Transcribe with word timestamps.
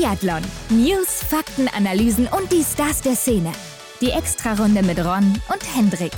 Biathlon. 0.00 0.40
News, 0.70 1.22
Fakten, 1.22 1.68
Analysen 1.68 2.26
und 2.26 2.50
die 2.50 2.62
Stars 2.62 3.02
der 3.02 3.14
Szene. 3.14 3.52
Die 4.00 4.08
Extrarunde 4.08 4.82
mit 4.82 4.98
Ron 4.98 5.38
und 5.52 5.76
Hendrik. 5.76 6.12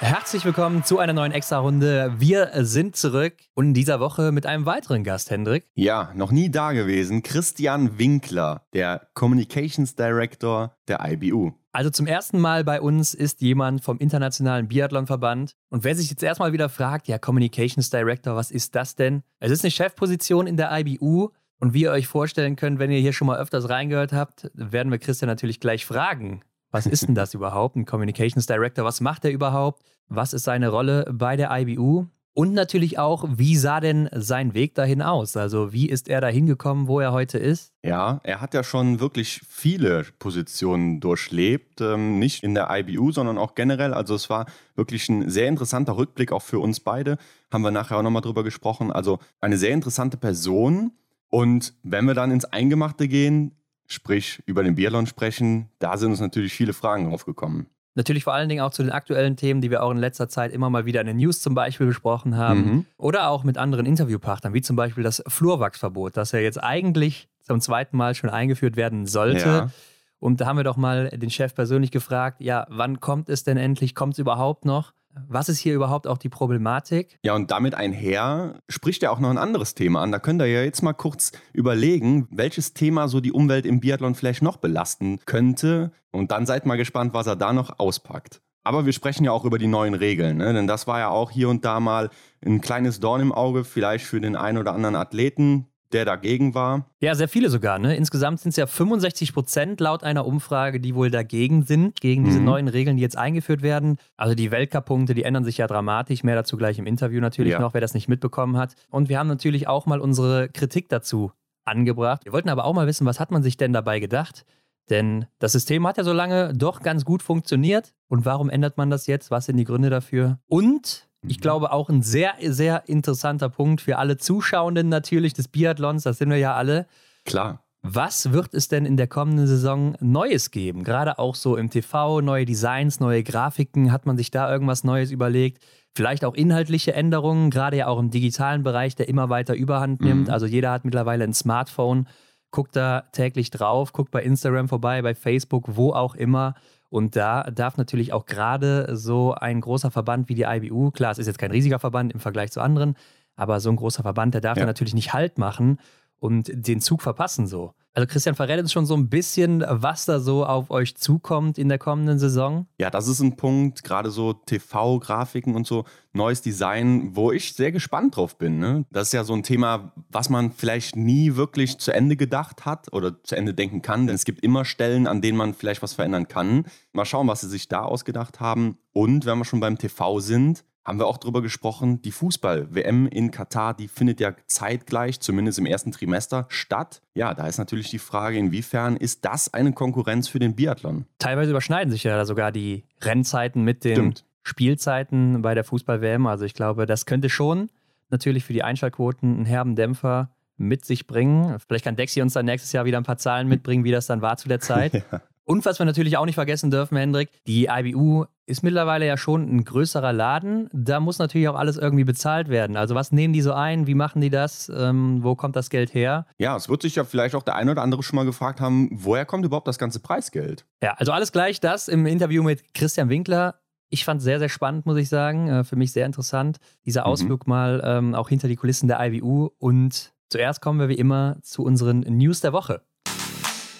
Herzlich 0.00 0.44
willkommen 0.44 0.84
zu 0.84 0.98
einer 0.98 1.14
neuen 1.14 1.32
Extra-Runde. 1.32 2.16
Wir 2.18 2.50
sind 2.66 2.96
zurück 2.96 3.32
und 3.54 3.68
in 3.68 3.72
dieser 3.72 3.98
Woche 3.98 4.30
mit 4.30 4.44
einem 4.44 4.66
weiteren 4.66 5.04
Gast, 5.04 5.30
Hendrik. 5.30 5.70
Ja, 5.72 6.12
noch 6.14 6.30
nie 6.30 6.50
da 6.50 6.72
gewesen. 6.72 7.22
Christian 7.22 7.98
Winkler, 7.98 8.66
der 8.74 9.08
Communications 9.14 9.94
Director 9.94 10.76
der 10.86 11.00
IBU. 11.02 11.52
Also 11.74 11.90
zum 11.90 12.06
ersten 12.06 12.38
Mal 12.38 12.62
bei 12.62 12.80
uns 12.80 13.14
ist 13.14 13.40
jemand 13.40 13.82
vom 13.82 13.98
Internationalen 13.98 14.68
Biathlonverband. 14.68 15.56
Und 15.70 15.82
wer 15.82 15.96
sich 15.96 16.08
jetzt 16.08 16.22
erstmal 16.22 16.52
wieder 16.52 16.68
fragt, 16.68 17.08
ja, 17.08 17.18
Communications 17.18 17.90
Director, 17.90 18.36
was 18.36 18.52
ist 18.52 18.76
das 18.76 18.94
denn? 18.94 19.24
Es 19.40 19.50
ist 19.50 19.64
eine 19.64 19.72
Chefposition 19.72 20.46
in 20.46 20.56
der 20.56 20.70
IBU. 20.70 21.30
Und 21.58 21.74
wie 21.74 21.82
ihr 21.82 21.90
euch 21.90 22.06
vorstellen 22.06 22.54
könnt, 22.54 22.78
wenn 22.78 22.92
ihr 22.92 23.00
hier 23.00 23.12
schon 23.12 23.26
mal 23.26 23.40
öfters 23.40 23.68
reingehört 23.68 24.12
habt, 24.12 24.52
werden 24.54 24.92
wir 24.92 25.00
Christian 25.00 25.28
natürlich 25.28 25.58
gleich 25.58 25.84
fragen. 25.84 26.42
Was 26.70 26.86
ist 26.86 27.08
denn 27.08 27.16
das 27.16 27.34
überhaupt? 27.34 27.74
Ein 27.74 27.86
Communications 27.86 28.46
Director, 28.46 28.84
was 28.84 29.00
macht 29.00 29.24
er 29.24 29.32
überhaupt? 29.32 29.82
Was 30.06 30.32
ist 30.32 30.44
seine 30.44 30.68
Rolle 30.68 31.10
bei 31.12 31.34
der 31.34 31.50
IBU? 31.50 32.06
Und 32.36 32.52
natürlich 32.52 32.98
auch, 32.98 33.24
wie 33.36 33.56
sah 33.56 33.78
denn 33.78 34.08
sein 34.12 34.54
Weg 34.54 34.74
dahin 34.74 35.02
aus? 35.02 35.36
Also, 35.36 35.72
wie 35.72 35.88
ist 35.88 36.08
er 36.08 36.20
da 36.20 36.26
hingekommen, 36.26 36.88
wo 36.88 36.98
er 36.98 37.12
heute 37.12 37.38
ist? 37.38 37.72
Ja, 37.84 38.20
er 38.24 38.40
hat 38.40 38.54
ja 38.54 38.64
schon 38.64 38.98
wirklich 38.98 39.40
viele 39.48 40.04
Positionen 40.18 40.98
durchlebt. 40.98 41.80
Ähm, 41.80 42.18
nicht 42.18 42.42
in 42.42 42.54
der 42.54 42.68
IBU, 42.70 43.12
sondern 43.12 43.38
auch 43.38 43.54
generell. 43.54 43.94
Also, 43.94 44.16
es 44.16 44.28
war 44.30 44.46
wirklich 44.74 45.08
ein 45.08 45.30
sehr 45.30 45.46
interessanter 45.46 45.96
Rückblick 45.96 46.32
auch 46.32 46.42
für 46.42 46.58
uns 46.58 46.80
beide. 46.80 47.18
Haben 47.52 47.62
wir 47.62 47.70
nachher 47.70 47.98
auch 47.98 48.02
nochmal 48.02 48.22
drüber 48.22 48.42
gesprochen. 48.42 48.90
Also, 48.90 49.20
eine 49.40 49.56
sehr 49.56 49.70
interessante 49.70 50.16
Person. 50.16 50.90
Und 51.30 51.74
wenn 51.84 52.04
wir 52.04 52.14
dann 52.14 52.32
ins 52.32 52.46
Eingemachte 52.46 53.06
gehen, 53.06 53.52
sprich 53.86 54.42
über 54.46 54.64
den 54.64 54.74
Biathlon 54.74 55.06
sprechen, 55.06 55.68
da 55.78 55.96
sind 55.96 56.10
uns 56.10 56.20
natürlich 56.20 56.52
viele 56.52 56.72
Fragen 56.72 57.12
aufgekommen. 57.12 57.66
Natürlich 57.94 58.24
vor 58.24 58.34
allen 58.34 58.48
Dingen 58.48 58.60
auch 58.62 58.70
zu 58.70 58.82
den 58.82 58.90
aktuellen 58.90 59.36
Themen, 59.36 59.60
die 59.60 59.70
wir 59.70 59.82
auch 59.82 59.90
in 59.90 59.98
letzter 59.98 60.28
Zeit 60.28 60.52
immer 60.52 60.68
mal 60.68 60.84
wieder 60.84 61.00
in 61.00 61.06
den 61.06 61.16
News 61.16 61.40
zum 61.40 61.54
Beispiel 61.54 61.86
besprochen 61.86 62.36
haben. 62.36 62.60
Mhm. 62.60 62.86
Oder 62.96 63.28
auch 63.28 63.44
mit 63.44 63.56
anderen 63.56 63.86
Interviewpartnern, 63.86 64.52
wie 64.52 64.62
zum 64.62 64.74
Beispiel 64.74 65.04
das 65.04 65.22
Flurwachsverbot, 65.28 66.16
das 66.16 66.32
ja 66.32 66.40
jetzt 66.40 66.62
eigentlich 66.62 67.28
zum 67.42 67.60
zweiten 67.60 67.96
Mal 67.96 68.14
schon 68.14 68.30
eingeführt 68.30 68.76
werden 68.76 69.06
sollte. 69.06 69.46
Ja. 69.46 69.70
Und 70.18 70.40
da 70.40 70.46
haben 70.46 70.56
wir 70.56 70.64
doch 70.64 70.76
mal 70.76 71.10
den 71.10 71.30
Chef 71.30 71.54
persönlich 71.54 71.90
gefragt, 71.90 72.40
ja, 72.40 72.66
wann 72.70 72.98
kommt 72.98 73.28
es 73.28 73.44
denn 73.44 73.58
endlich? 73.58 73.94
Kommt 73.94 74.14
es 74.14 74.18
überhaupt 74.18 74.64
noch? 74.64 74.92
Was 75.28 75.48
ist 75.48 75.58
hier 75.58 75.74
überhaupt 75.74 76.06
auch 76.06 76.18
die 76.18 76.28
Problematik? 76.28 77.18
Ja, 77.24 77.34
und 77.34 77.50
damit 77.50 77.74
einher 77.74 78.60
spricht 78.68 79.02
er 79.02 79.12
auch 79.12 79.20
noch 79.20 79.30
ein 79.30 79.38
anderes 79.38 79.74
Thema 79.74 80.02
an. 80.02 80.12
Da 80.12 80.18
könnt 80.18 80.40
ihr 80.42 80.46
ja 80.46 80.62
jetzt 80.62 80.82
mal 80.82 80.92
kurz 80.92 81.32
überlegen, 81.52 82.26
welches 82.30 82.74
Thema 82.74 83.08
so 83.08 83.20
die 83.20 83.32
Umwelt 83.32 83.66
im 83.66 83.80
Biathlon 83.80 84.14
vielleicht 84.14 84.42
noch 84.42 84.56
belasten 84.56 85.20
könnte. 85.24 85.92
Und 86.10 86.30
dann 86.30 86.46
seid 86.46 86.66
mal 86.66 86.76
gespannt, 86.76 87.14
was 87.14 87.26
er 87.26 87.36
da 87.36 87.52
noch 87.52 87.78
auspackt. 87.78 88.40
Aber 88.64 88.86
wir 88.86 88.92
sprechen 88.92 89.24
ja 89.24 89.32
auch 89.32 89.44
über 89.44 89.58
die 89.58 89.66
neuen 89.66 89.94
Regeln, 89.94 90.38
ne? 90.38 90.54
denn 90.54 90.66
das 90.66 90.86
war 90.86 90.98
ja 90.98 91.10
auch 91.10 91.30
hier 91.30 91.50
und 91.50 91.66
da 91.66 91.80
mal 91.80 92.08
ein 92.44 92.62
kleines 92.62 92.98
Dorn 92.98 93.20
im 93.20 93.30
Auge, 93.30 93.62
vielleicht 93.62 94.06
für 94.06 94.22
den 94.22 94.36
einen 94.36 94.56
oder 94.56 94.72
anderen 94.72 94.96
Athleten, 94.96 95.66
der 95.94 96.04
dagegen 96.04 96.54
war. 96.54 96.86
Ja, 97.00 97.14
sehr 97.14 97.28
viele 97.28 97.48
sogar. 97.48 97.78
Ne? 97.78 97.96
Insgesamt 97.96 98.40
sind 98.40 98.50
es 98.50 98.56
ja 98.56 98.66
65 98.66 99.32
Prozent 99.32 99.80
laut 99.80 100.02
einer 100.02 100.26
Umfrage, 100.26 100.80
die 100.80 100.94
wohl 100.94 101.10
dagegen 101.10 101.62
sind, 101.62 102.00
gegen 102.00 102.24
diese 102.24 102.40
mhm. 102.40 102.44
neuen 102.44 102.68
Regeln, 102.68 102.96
die 102.96 103.02
jetzt 103.02 103.16
eingeführt 103.16 103.62
werden. 103.62 103.98
Also 104.16 104.34
die 104.34 104.50
Weltcup-Punkte, 104.50 105.14
die 105.14 105.22
ändern 105.22 105.44
sich 105.44 105.58
ja 105.58 105.66
dramatisch. 105.66 106.24
Mehr 106.24 106.34
dazu 106.34 106.56
gleich 106.56 106.78
im 106.78 106.86
Interview 106.86 107.20
natürlich 107.20 107.52
ja. 107.52 107.60
noch, 107.60 107.72
wer 107.74 107.80
das 107.80 107.94
nicht 107.94 108.08
mitbekommen 108.08 108.56
hat. 108.56 108.74
Und 108.90 109.08
wir 109.08 109.18
haben 109.18 109.28
natürlich 109.28 109.68
auch 109.68 109.86
mal 109.86 110.00
unsere 110.00 110.48
Kritik 110.48 110.88
dazu 110.88 111.32
angebracht. 111.64 112.24
Wir 112.24 112.32
wollten 112.32 112.50
aber 112.50 112.64
auch 112.64 112.74
mal 112.74 112.86
wissen, 112.86 113.06
was 113.06 113.20
hat 113.20 113.30
man 113.30 113.42
sich 113.42 113.56
denn 113.56 113.72
dabei 113.72 114.00
gedacht? 114.00 114.44
Denn 114.90 115.26
das 115.38 115.52
System 115.52 115.86
hat 115.86 115.96
ja 115.96 116.04
so 116.04 116.12
lange 116.12 116.52
doch 116.52 116.82
ganz 116.82 117.04
gut 117.04 117.22
funktioniert. 117.22 117.94
Und 118.08 118.26
warum 118.26 118.50
ändert 118.50 118.76
man 118.76 118.90
das 118.90 119.06
jetzt? 119.06 119.30
Was 119.30 119.46
sind 119.46 119.56
die 119.56 119.64
Gründe 119.64 119.90
dafür? 119.90 120.38
Und 120.46 121.08
ich 121.26 121.40
glaube 121.40 121.72
auch 121.72 121.88
ein 121.88 122.02
sehr, 122.02 122.34
sehr 122.40 122.88
interessanter 122.88 123.48
Punkt 123.48 123.80
für 123.80 123.98
alle 123.98 124.16
Zuschauenden 124.16 124.88
natürlich 124.88 125.34
des 125.34 125.48
Biathlons, 125.48 126.02
das 126.02 126.18
sind 126.18 126.30
wir 126.30 126.38
ja 126.38 126.54
alle. 126.54 126.86
Klar. 127.24 127.64
Was 127.86 128.32
wird 128.32 128.54
es 128.54 128.68
denn 128.68 128.86
in 128.86 128.96
der 128.96 129.08
kommenden 129.08 129.46
Saison 129.46 129.94
Neues 130.00 130.50
geben? 130.50 130.84
Gerade 130.84 131.18
auch 131.18 131.34
so 131.34 131.56
im 131.56 131.68
TV, 131.68 132.22
neue 132.22 132.46
Designs, 132.46 132.98
neue 132.98 133.22
Grafiken. 133.22 133.92
Hat 133.92 134.06
man 134.06 134.16
sich 134.16 134.30
da 134.30 134.50
irgendwas 134.50 134.84
Neues 134.84 135.10
überlegt? 135.10 135.62
Vielleicht 135.94 136.24
auch 136.24 136.32
inhaltliche 136.32 136.94
Änderungen, 136.94 137.50
gerade 137.50 137.76
ja 137.76 137.86
auch 137.86 137.98
im 137.98 138.10
digitalen 138.10 138.62
Bereich, 138.62 138.96
der 138.96 139.08
immer 139.08 139.28
weiter 139.28 139.54
Überhand 139.54 140.00
nimmt. 140.00 140.28
Mhm. 140.28 140.32
Also 140.32 140.46
jeder 140.46 140.70
hat 140.70 140.86
mittlerweile 140.86 141.24
ein 141.24 141.34
Smartphone, 141.34 142.08
guckt 142.50 142.74
da 142.74 143.02
täglich 143.12 143.50
drauf, 143.50 143.92
guckt 143.92 144.10
bei 144.10 144.22
Instagram 144.22 144.68
vorbei, 144.68 145.02
bei 145.02 145.14
Facebook, 145.14 145.76
wo 145.76 145.92
auch 145.92 146.14
immer. 146.14 146.54
Und 146.94 147.16
da 147.16 147.42
darf 147.50 147.76
natürlich 147.76 148.12
auch 148.12 148.24
gerade 148.24 148.86
so 148.92 149.34
ein 149.34 149.60
großer 149.60 149.90
Verband 149.90 150.28
wie 150.28 150.36
die 150.36 150.44
IBU, 150.44 150.92
klar, 150.92 151.10
es 151.10 151.18
ist 151.18 151.26
jetzt 151.26 151.40
kein 151.40 151.50
riesiger 151.50 151.80
Verband 151.80 152.12
im 152.12 152.20
Vergleich 152.20 152.52
zu 152.52 152.60
anderen, 152.60 152.94
aber 153.34 153.58
so 153.58 153.68
ein 153.68 153.74
großer 153.74 154.04
Verband, 154.04 154.32
der 154.32 154.40
darf 154.40 154.56
ja. 154.56 154.60
da 154.60 154.66
natürlich 154.68 154.94
nicht 154.94 155.12
Halt 155.12 155.36
machen 155.36 155.80
und 156.20 156.52
den 156.54 156.80
Zug 156.80 157.02
verpassen 157.02 157.48
so. 157.48 157.74
Also 157.96 158.08
Christian 158.08 158.34
verrät 158.34 158.58
uns 158.58 158.72
schon 158.72 158.86
so 158.86 158.96
ein 158.96 159.08
bisschen, 159.08 159.64
was 159.68 160.04
da 160.04 160.18
so 160.18 160.44
auf 160.44 160.72
euch 160.72 160.96
zukommt 160.96 161.58
in 161.58 161.68
der 161.68 161.78
kommenden 161.78 162.18
Saison. 162.18 162.66
Ja, 162.80 162.90
das 162.90 163.06
ist 163.06 163.20
ein 163.20 163.36
Punkt, 163.36 163.84
gerade 163.84 164.10
so 164.10 164.32
TV-Grafiken 164.32 165.54
und 165.54 165.64
so, 165.64 165.84
neues 166.12 166.42
Design, 166.42 167.14
wo 167.14 167.30
ich 167.30 167.52
sehr 167.52 167.70
gespannt 167.70 168.16
drauf 168.16 168.36
bin. 168.36 168.58
Ne? 168.58 168.84
Das 168.90 169.08
ist 169.08 169.12
ja 169.12 169.22
so 169.22 169.32
ein 169.32 169.44
Thema, 169.44 169.92
was 170.10 170.28
man 170.28 170.50
vielleicht 170.50 170.96
nie 170.96 171.36
wirklich 171.36 171.78
zu 171.78 171.92
Ende 171.92 172.16
gedacht 172.16 172.64
hat 172.66 172.92
oder 172.92 173.22
zu 173.22 173.36
Ende 173.36 173.54
denken 173.54 173.80
kann, 173.80 174.08
denn 174.08 174.16
es 174.16 174.24
gibt 174.24 174.42
immer 174.42 174.64
Stellen, 174.64 175.06
an 175.06 175.20
denen 175.20 175.38
man 175.38 175.54
vielleicht 175.54 175.82
was 175.82 175.94
verändern 175.94 176.26
kann. 176.26 176.64
Mal 176.92 177.04
schauen, 177.04 177.28
was 177.28 177.42
sie 177.42 177.48
sich 177.48 177.68
da 177.68 177.82
ausgedacht 177.82 178.40
haben. 178.40 178.76
Und 178.92 179.24
wenn 179.24 179.38
wir 179.38 179.44
schon 179.44 179.60
beim 179.60 179.78
TV 179.78 180.18
sind, 180.18 180.64
haben 180.84 180.98
wir 180.98 181.06
auch 181.06 181.18
darüber 181.18 181.42
gesprochen, 181.42 182.02
die 182.02 182.10
Fußball-WM 182.10 183.06
in 183.06 183.30
Katar, 183.30 183.74
die 183.74 183.88
findet 183.88 184.20
ja 184.20 184.34
zeitgleich, 184.46 185.20
zumindest 185.20 185.58
im 185.58 185.66
ersten 185.66 185.92
Trimester, 185.92 186.46
statt. 186.48 187.00
Ja, 187.14 187.34
da 187.34 187.46
ist 187.46 187.58
natürlich 187.58 187.90
die 187.90 187.98
Frage, 187.98 188.36
inwiefern 188.36 188.96
ist 188.96 189.24
das 189.24 189.52
eine 189.54 189.72
Konkurrenz 189.72 190.28
für 190.28 190.38
den 190.38 190.54
Biathlon? 190.54 191.06
Teilweise 191.18 191.50
überschneiden 191.50 191.90
sich 191.90 192.04
ja 192.04 192.24
sogar 192.24 192.52
die 192.52 192.84
Rennzeiten 193.00 193.62
mit 193.62 193.84
den 193.84 193.94
Stimmt. 193.94 194.24
Spielzeiten 194.42 195.42
bei 195.42 195.54
der 195.54 195.64
Fußball-WM. 195.64 196.26
Also 196.26 196.44
ich 196.44 196.54
glaube, 196.54 196.86
das 196.86 197.06
könnte 197.06 197.30
schon 197.30 197.70
natürlich 198.10 198.44
für 198.44 198.52
die 198.52 198.62
Einschaltquoten 198.62 199.36
einen 199.36 199.46
herben 199.46 199.76
Dämpfer 199.76 200.30
mit 200.56 200.84
sich 200.84 201.06
bringen. 201.06 201.58
Vielleicht 201.66 201.84
kann 201.84 201.96
Dexi 201.96 202.22
uns 202.22 202.34
dann 202.34 202.46
nächstes 202.46 202.72
Jahr 202.72 202.84
wieder 202.84 202.98
ein 202.98 203.04
paar 203.04 203.18
Zahlen 203.18 203.48
mitbringen, 203.48 203.84
wie 203.84 203.90
das 203.90 204.06
dann 204.06 204.22
war 204.22 204.36
zu 204.36 204.48
der 204.48 204.60
Zeit. 204.60 204.94
ja. 205.12 205.20
Und 205.44 205.64
was 205.66 205.78
wir 205.78 205.86
natürlich 205.86 206.16
auch 206.16 206.24
nicht 206.24 206.36
vergessen 206.36 206.70
dürfen, 206.70 206.96
Hendrik, 206.96 207.28
die 207.46 207.66
IBU 207.66 208.24
ist 208.46 208.62
mittlerweile 208.62 209.06
ja 209.06 209.16
schon 209.16 209.42
ein 209.42 209.64
größerer 209.64 210.12
Laden. 210.12 210.68
Da 210.72 211.00
muss 211.00 211.18
natürlich 211.18 211.48
auch 211.48 211.54
alles 211.54 211.76
irgendwie 211.76 212.04
bezahlt 212.04 212.48
werden. 212.48 212.76
Also 212.76 212.94
was 212.94 213.12
nehmen 213.12 213.32
die 213.32 213.40
so 213.40 213.52
ein? 213.52 213.86
Wie 213.86 213.94
machen 213.94 214.20
die 214.20 214.30
das? 214.30 214.70
Ähm, 214.74 215.22
wo 215.22 215.34
kommt 215.34 215.56
das 215.56 215.70
Geld 215.70 215.94
her? 215.94 216.26
Ja, 216.38 216.56
es 216.56 216.68
wird 216.68 216.82
sich 216.82 216.96
ja 216.96 217.04
vielleicht 217.04 217.34
auch 217.34 217.42
der 217.42 217.56
eine 217.56 217.70
oder 217.70 217.82
andere 217.82 218.02
schon 218.02 218.16
mal 218.16 218.24
gefragt 218.24 218.60
haben, 218.60 218.90
woher 218.92 219.24
kommt 219.24 219.44
überhaupt 219.44 219.68
das 219.68 219.78
ganze 219.78 220.00
Preisgeld? 220.00 220.66
Ja, 220.82 220.94
also 220.98 221.12
alles 221.12 221.32
gleich 221.32 221.60
das 221.60 221.88
im 221.88 222.06
Interview 222.06 222.42
mit 222.42 222.74
Christian 222.74 223.08
Winkler. 223.08 223.60
Ich 223.88 224.04
fand 224.04 224.18
es 224.18 224.24
sehr, 224.24 224.38
sehr 224.38 224.48
spannend, 224.48 224.86
muss 224.86 224.98
ich 224.98 225.08
sagen. 225.08 225.48
Äh, 225.48 225.64
für 225.64 225.76
mich 225.76 225.92
sehr 225.92 226.06
interessant. 226.06 226.58
Dieser 226.84 227.02
mhm. 227.02 227.06
Ausflug 227.06 227.46
mhm. 227.46 227.50
mal 227.50 227.82
ähm, 227.84 228.14
auch 228.14 228.28
hinter 228.28 228.48
die 228.48 228.56
Kulissen 228.56 228.88
der 228.88 229.00
IBU. 229.00 229.50
Und 229.58 230.12
zuerst 230.28 230.60
kommen 230.60 230.80
wir 230.80 230.88
wie 230.88 230.94
immer 230.94 231.38
zu 231.42 231.62
unseren 231.62 232.00
News 232.00 232.40
der 232.40 232.52
Woche. 232.52 232.82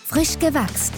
Frisch 0.07 0.39
gewachst. 0.39 0.95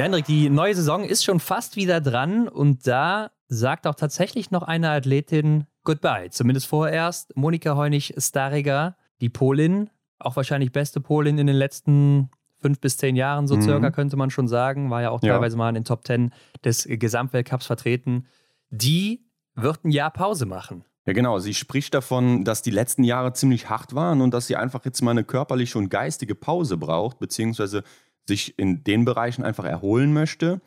Ja, 0.00 0.04
Hendrik, 0.04 0.24
die 0.24 0.48
neue 0.48 0.74
Saison 0.74 1.04
ist 1.04 1.24
schon 1.24 1.40
fast 1.40 1.76
wieder 1.76 2.00
dran 2.00 2.48
und 2.48 2.86
da 2.86 3.32
sagt 3.48 3.86
auch 3.86 3.94
tatsächlich 3.94 4.50
noch 4.50 4.62
eine 4.62 4.88
Athletin 4.88 5.66
Goodbye. 5.84 6.30
Zumindest 6.30 6.68
vorerst. 6.68 7.36
Monika 7.36 7.76
Heunig-Stariger, 7.76 8.96
die 9.20 9.28
Polin, 9.28 9.90
auch 10.18 10.36
wahrscheinlich 10.36 10.72
beste 10.72 11.02
Polin 11.02 11.36
in 11.36 11.46
den 11.46 11.56
letzten 11.56 12.30
fünf 12.62 12.80
bis 12.80 12.96
zehn 12.96 13.14
Jahren, 13.14 13.46
so 13.46 13.56
mhm. 13.56 13.60
circa, 13.60 13.90
könnte 13.90 14.16
man 14.16 14.30
schon 14.30 14.48
sagen. 14.48 14.88
War 14.88 15.02
ja 15.02 15.10
auch 15.10 15.22
ja. 15.22 15.34
teilweise 15.34 15.58
mal 15.58 15.68
in 15.68 15.74
den 15.74 15.84
Top 15.84 16.02
Ten 16.02 16.32
des 16.64 16.88
Gesamtweltcups 16.88 17.66
vertreten. 17.66 18.26
Die 18.70 19.26
wird 19.54 19.84
ein 19.84 19.90
Jahr 19.90 20.10
Pause 20.10 20.46
machen. 20.46 20.82
Ja, 21.04 21.12
genau. 21.12 21.40
Sie 21.40 21.52
spricht 21.52 21.92
davon, 21.92 22.46
dass 22.46 22.62
die 22.62 22.70
letzten 22.70 23.04
Jahre 23.04 23.34
ziemlich 23.34 23.68
hart 23.68 23.94
waren 23.94 24.22
und 24.22 24.32
dass 24.32 24.46
sie 24.46 24.56
einfach 24.56 24.82
jetzt 24.86 25.02
mal 25.02 25.10
eine 25.10 25.24
körperliche 25.24 25.76
und 25.76 25.90
geistige 25.90 26.34
Pause 26.34 26.78
braucht, 26.78 27.18
beziehungsweise 27.18 27.84
sich 28.30 28.58
in 28.58 28.84
den 28.84 29.04
Bereichen 29.04 29.42
einfach 29.42 29.64
erholen 29.64 30.12
möchte, 30.12 30.60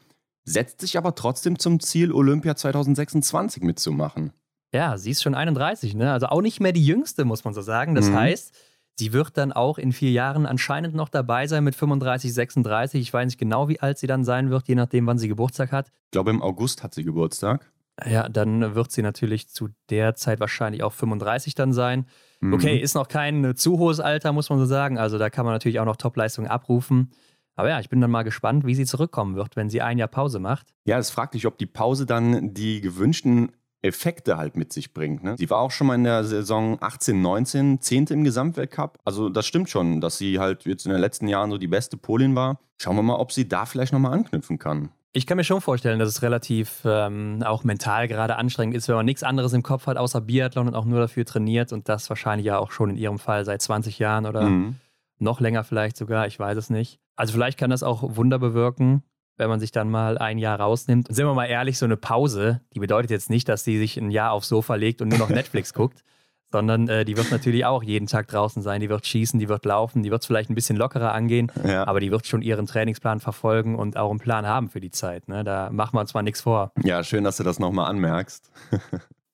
setzt 0.43 0.81
sich 0.81 0.97
aber 0.97 1.15
trotzdem 1.15 1.57
zum 1.57 1.79
Ziel, 1.79 2.11
Olympia 2.11 2.55
2026 2.55 3.63
mitzumachen. 3.63 4.33
Ja, 4.73 4.97
sie 4.97 5.11
ist 5.11 5.23
schon 5.23 5.35
31, 5.35 5.95
ne? 5.95 6.11
Also 6.11 6.27
auch 6.27 6.41
nicht 6.41 6.59
mehr 6.59 6.73
die 6.73 6.85
jüngste, 6.85 7.25
muss 7.25 7.45
man 7.45 7.53
so 7.53 7.61
sagen. 7.61 7.95
Das 7.95 8.09
mhm. 8.09 8.15
heißt, 8.15 8.53
sie 8.99 9.13
wird 9.13 9.37
dann 9.37 9.53
auch 9.53 9.77
in 9.77 9.93
vier 9.93 10.11
Jahren 10.11 10.45
anscheinend 10.45 10.95
noch 10.95 11.09
dabei 11.09 11.47
sein 11.47 11.63
mit 11.63 11.75
35, 11.75 12.33
36. 12.33 12.99
Ich 12.99 13.13
weiß 13.13 13.25
nicht 13.25 13.37
genau, 13.37 13.69
wie 13.69 13.79
alt 13.79 13.97
sie 13.97 14.07
dann 14.07 14.25
sein 14.25 14.49
wird, 14.49 14.67
je 14.67 14.75
nachdem, 14.75 15.07
wann 15.07 15.17
sie 15.17 15.27
Geburtstag 15.27 15.71
hat. 15.71 15.91
Ich 16.05 16.11
glaube, 16.11 16.31
im 16.31 16.41
August 16.41 16.83
hat 16.83 16.93
sie 16.93 17.03
Geburtstag. 17.03 17.71
Ja, 18.05 18.27
dann 18.27 18.73
wird 18.73 18.91
sie 18.91 19.03
natürlich 19.03 19.49
zu 19.49 19.69
der 19.91 20.15
Zeit 20.15 20.39
wahrscheinlich 20.39 20.81
auch 20.81 20.93
35 20.93 21.53
dann 21.53 21.71
sein. 21.71 22.07
Mhm. 22.39 22.53
Okay, 22.53 22.77
ist 22.77 22.95
noch 22.95 23.07
kein 23.07 23.55
zu 23.55 23.77
hohes 23.77 23.99
Alter, 23.99 24.33
muss 24.33 24.49
man 24.49 24.57
so 24.57 24.65
sagen. 24.65 24.97
Also 24.97 25.19
da 25.19 25.29
kann 25.29 25.45
man 25.45 25.53
natürlich 25.53 25.79
auch 25.79 25.85
noch 25.85 25.97
Topleistungen 25.97 26.49
abrufen. 26.49 27.11
Aber 27.55 27.69
ja, 27.69 27.79
ich 27.79 27.89
bin 27.89 28.01
dann 28.01 28.11
mal 28.11 28.23
gespannt, 28.23 28.65
wie 28.65 28.75
sie 28.75 28.85
zurückkommen 28.85 29.35
wird, 29.35 29.55
wenn 29.55 29.69
sie 29.69 29.81
ein 29.81 29.97
Jahr 29.97 30.07
Pause 30.07 30.39
macht. 30.39 30.73
Ja, 30.85 30.97
es 30.97 31.11
fragt 31.11 31.35
dich, 31.35 31.45
ob 31.45 31.57
die 31.57 31.65
Pause 31.65 32.05
dann 32.05 32.53
die 32.53 32.81
gewünschten 32.81 33.51
Effekte 33.83 34.37
halt 34.37 34.55
mit 34.55 34.71
sich 34.71 34.93
bringt. 34.93 35.23
Ne? 35.23 35.35
Sie 35.37 35.49
war 35.49 35.59
auch 35.59 35.71
schon 35.71 35.87
mal 35.87 35.95
in 35.95 36.05
der 36.05 36.23
Saison 36.23 36.77
18, 36.81 37.21
19, 37.21 37.81
10. 37.81 38.05
im 38.07 38.23
Gesamtweltcup. 38.23 38.97
Also 39.03 39.29
das 39.29 39.45
stimmt 39.45 39.69
schon, 39.69 40.01
dass 40.01 40.17
sie 40.17 40.39
halt 40.39 40.65
jetzt 40.65 40.85
in 40.85 40.91
den 40.91 41.01
letzten 41.01 41.27
Jahren 41.27 41.51
so 41.51 41.57
die 41.57 41.67
beste 41.67 41.97
Polin 41.97 42.35
war. 42.35 42.59
Schauen 42.81 42.95
wir 42.95 43.03
mal, 43.03 43.15
ob 43.15 43.31
sie 43.31 43.47
da 43.47 43.65
vielleicht 43.65 43.93
nochmal 43.93 44.13
anknüpfen 44.13 44.57
kann. 44.57 44.89
Ich 45.15 45.27
kann 45.27 45.37
mir 45.37 45.43
schon 45.43 45.61
vorstellen, 45.61 45.99
dass 45.99 46.09
es 46.09 46.23
relativ 46.23 46.81
ähm, 46.85 47.43
auch 47.45 47.63
mental 47.63 48.07
gerade 48.07 48.35
anstrengend 48.37 48.75
ist, 48.75 48.87
wenn 48.87 48.95
man 48.95 49.05
nichts 49.05 49.21
anderes 49.21 49.53
im 49.53 49.61
Kopf 49.61 49.85
hat 49.85 49.97
außer 49.97 50.21
Biathlon 50.21 50.67
und 50.67 50.75
auch 50.75 50.85
nur 50.85 50.99
dafür 50.99 51.23
trainiert 51.23 51.71
und 51.71 51.87
das 51.87 52.09
wahrscheinlich 52.09 52.47
ja 52.47 52.57
auch 52.57 52.71
schon 52.71 52.89
in 52.89 52.97
ihrem 52.97 53.19
Fall 53.19 53.45
seit 53.45 53.61
20 53.61 53.99
Jahren 53.99 54.25
oder 54.25 54.49
mhm. 54.49 54.77
noch 55.19 55.39
länger 55.39 55.63
vielleicht 55.63 55.97
sogar, 55.97 56.25
ich 56.25 56.39
weiß 56.39 56.57
es 56.57 56.71
nicht. 56.71 56.99
Also 57.15 57.33
vielleicht 57.33 57.57
kann 57.57 57.69
das 57.69 57.83
auch 57.83 58.15
Wunder 58.15 58.39
bewirken, 58.39 59.03
wenn 59.37 59.49
man 59.49 59.59
sich 59.59 59.71
dann 59.71 59.89
mal 59.89 60.17
ein 60.17 60.37
Jahr 60.37 60.59
rausnimmt. 60.59 61.09
Und 61.09 61.15
sind 61.15 61.25
wir 61.25 61.33
mal 61.33 61.45
ehrlich, 61.45 61.77
so 61.77 61.85
eine 61.85 61.97
Pause, 61.97 62.61
die 62.73 62.79
bedeutet 62.79 63.11
jetzt 63.11 63.29
nicht, 63.29 63.49
dass 63.49 63.63
sie 63.63 63.77
sich 63.77 63.97
ein 63.97 64.11
Jahr 64.11 64.31
aufs 64.31 64.49
Sofa 64.49 64.75
legt 64.75 65.01
und 65.01 65.09
nur 65.09 65.19
noch 65.19 65.29
Netflix 65.29 65.73
guckt, 65.73 66.03
sondern 66.51 66.87
äh, 66.87 67.03
die 67.03 67.17
wird 67.17 67.31
natürlich 67.31 67.65
auch 67.65 67.83
jeden 67.83 68.07
Tag 68.07 68.27
draußen 68.27 68.61
sein, 68.61 68.79
die 68.79 68.89
wird 68.89 69.05
schießen, 69.05 69.39
die 69.39 69.49
wird 69.49 69.65
laufen, 69.65 70.03
die 70.03 70.11
wird 70.11 70.21
es 70.21 70.27
vielleicht 70.27 70.51
ein 70.51 70.55
bisschen 70.55 70.77
lockerer 70.77 71.13
angehen, 71.13 71.51
ja. 71.63 71.87
aber 71.87 71.99
die 71.99 72.11
wird 72.11 72.27
schon 72.27 72.43
ihren 72.43 72.67
Trainingsplan 72.67 73.19
verfolgen 73.19 73.75
und 73.75 73.97
auch 73.97 74.11
einen 74.11 74.19
Plan 74.19 74.45
haben 74.45 74.69
für 74.69 74.79
die 74.79 74.91
Zeit. 74.91 75.27
Ne? 75.27 75.43
Da 75.43 75.71
machen 75.71 75.95
wir 75.95 76.01
uns 76.01 76.13
mal 76.13 76.21
nichts 76.21 76.41
vor. 76.41 76.71
Ja, 76.83 77.03
schön, 77.03 77.23
dass 77.23 77.37
du 77.37 77.43
das 77.43 77.59
nochmal 77.59 77.89
anmerkst. 77.89 78.51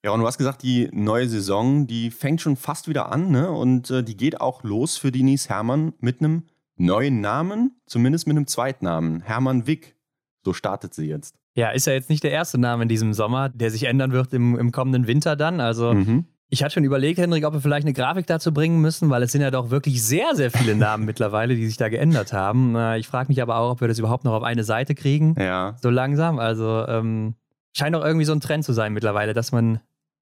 Ja, 0.02 0.12
und 0.12 0.20
du 0.20 0.26
hast 0.26 0.38
gesagt, 0.38 0.62
die 0.62 0.88
neue 0.92 1.28
Saison, 1.28 1.86
die 1.86 2.10
fängt 2.10 2.40
schon 2.40 2.56
fast 2.56 2.88
wieder 2.88 3.12
an, 3.12 3.30
ne? 3.30 3.50
Und 3.50 3.90
äh, 3.90 4.02
die 4.02 4.16
geht 4.16 4.40
auch 4.40 4.62
los 4.64 4.96
für 4.96 5.12
Denise 5.12 5.50
Hermann 5.50 5.92
mit 6.00 6.20
einem 6.20 6.44
neuen 6.80 7.20
Namen, 7.20 7.80
zumindest 7.86 8.26
mit 8.26 8.36
einem 8.36 8.46
Zweitnamen. 8.46 9.20
Hermann 9.20 9.66
Wick. 9.66 9.96
So 10.44 10.52
startet 10.52 10.94
sie 10.94 11.06
jetzt. 11.06 11.36
Ja, 11.54 11.70
ist 11.70 11.86
ja 11.86 11.92
jetzt 11.92 12.08
nicht 12.08 12.24
der 12.24 12.30
erste 12.30 12.58
Name 12.58 12.84
in 12.84 12.88
diesem 12.88 13.12
Sommer, 13.12 13.48
der 13.50 13.70
sich 13.70 13.84
ändern 13.84 14.12
wird 14.12 14.32
im, 14.32 14.58
im 14.58 14.72
kommenden 14.72 15.06
Winter 15.06 15.36
dann. 15.36 15.60
Also 15.60 15.92
mhm. 15.92 16.24
ich 16.48 16.62
hatte 16.62 16.74
schon 16.74 16.84
überlegt, 16.84 17.18
Hendrik, 17.18 17.44
ob 17.44 17.52
wir 17.52 17.60
vielleicht 17.60 17.84
eine 17.84 17.92
Grafik 17.92 18.26
dazu 18.26 18.54
bringen 18.54 18.80
müssen, 18.80 19.10
weil 19.10 19.22
es 19.22 19.32
sind 19.32 19.42
ja 19.42 19.50
doch 19.50 19.70
wirklich 19.70 20.02
sehr, 20.02 20.34
sehr 20.34 20.50
viele 20.50 20.74
Namen 20.74 21.04
mittlerweile, 21.06 21.54
die 21.56 21.66
sich 21.66 21.76
da 21.76 21.88
geändert 21.88 22.32
haben. 22.32 22.76
Ich 22.96 23.08
frage 23.08 23.28
mich 23.28 23.42
aber 23.42 23.56
auch, 23.56 23.72
ob 23.72 23.80
wir 23.80 23.88
das 23.88 23.98
überhaupt 23.98 24.24
noch 24.24 24.32
auf 24.32 24.42
eine 24.42 24.64
Seite 24.64 24.94
kriegen. 24.94 25.34
Ja. 25.38 25.76
So 25.82 25.90
langsam. 25.90 26.38
Also 26.38 26.86
ähm, 26.86 27.34
scheint 27.76 27.94
auch 27.94 28.04
irgendwie 28.04 28.26
so 28.26 28.32
ein 28.32 28.40
Trend 28.40 28.64
zu 28.64 28.72
sein 28.72 28.92
mittlerweile, 28.94 29.34
dass 29.34 29.52
man 29.52 29.80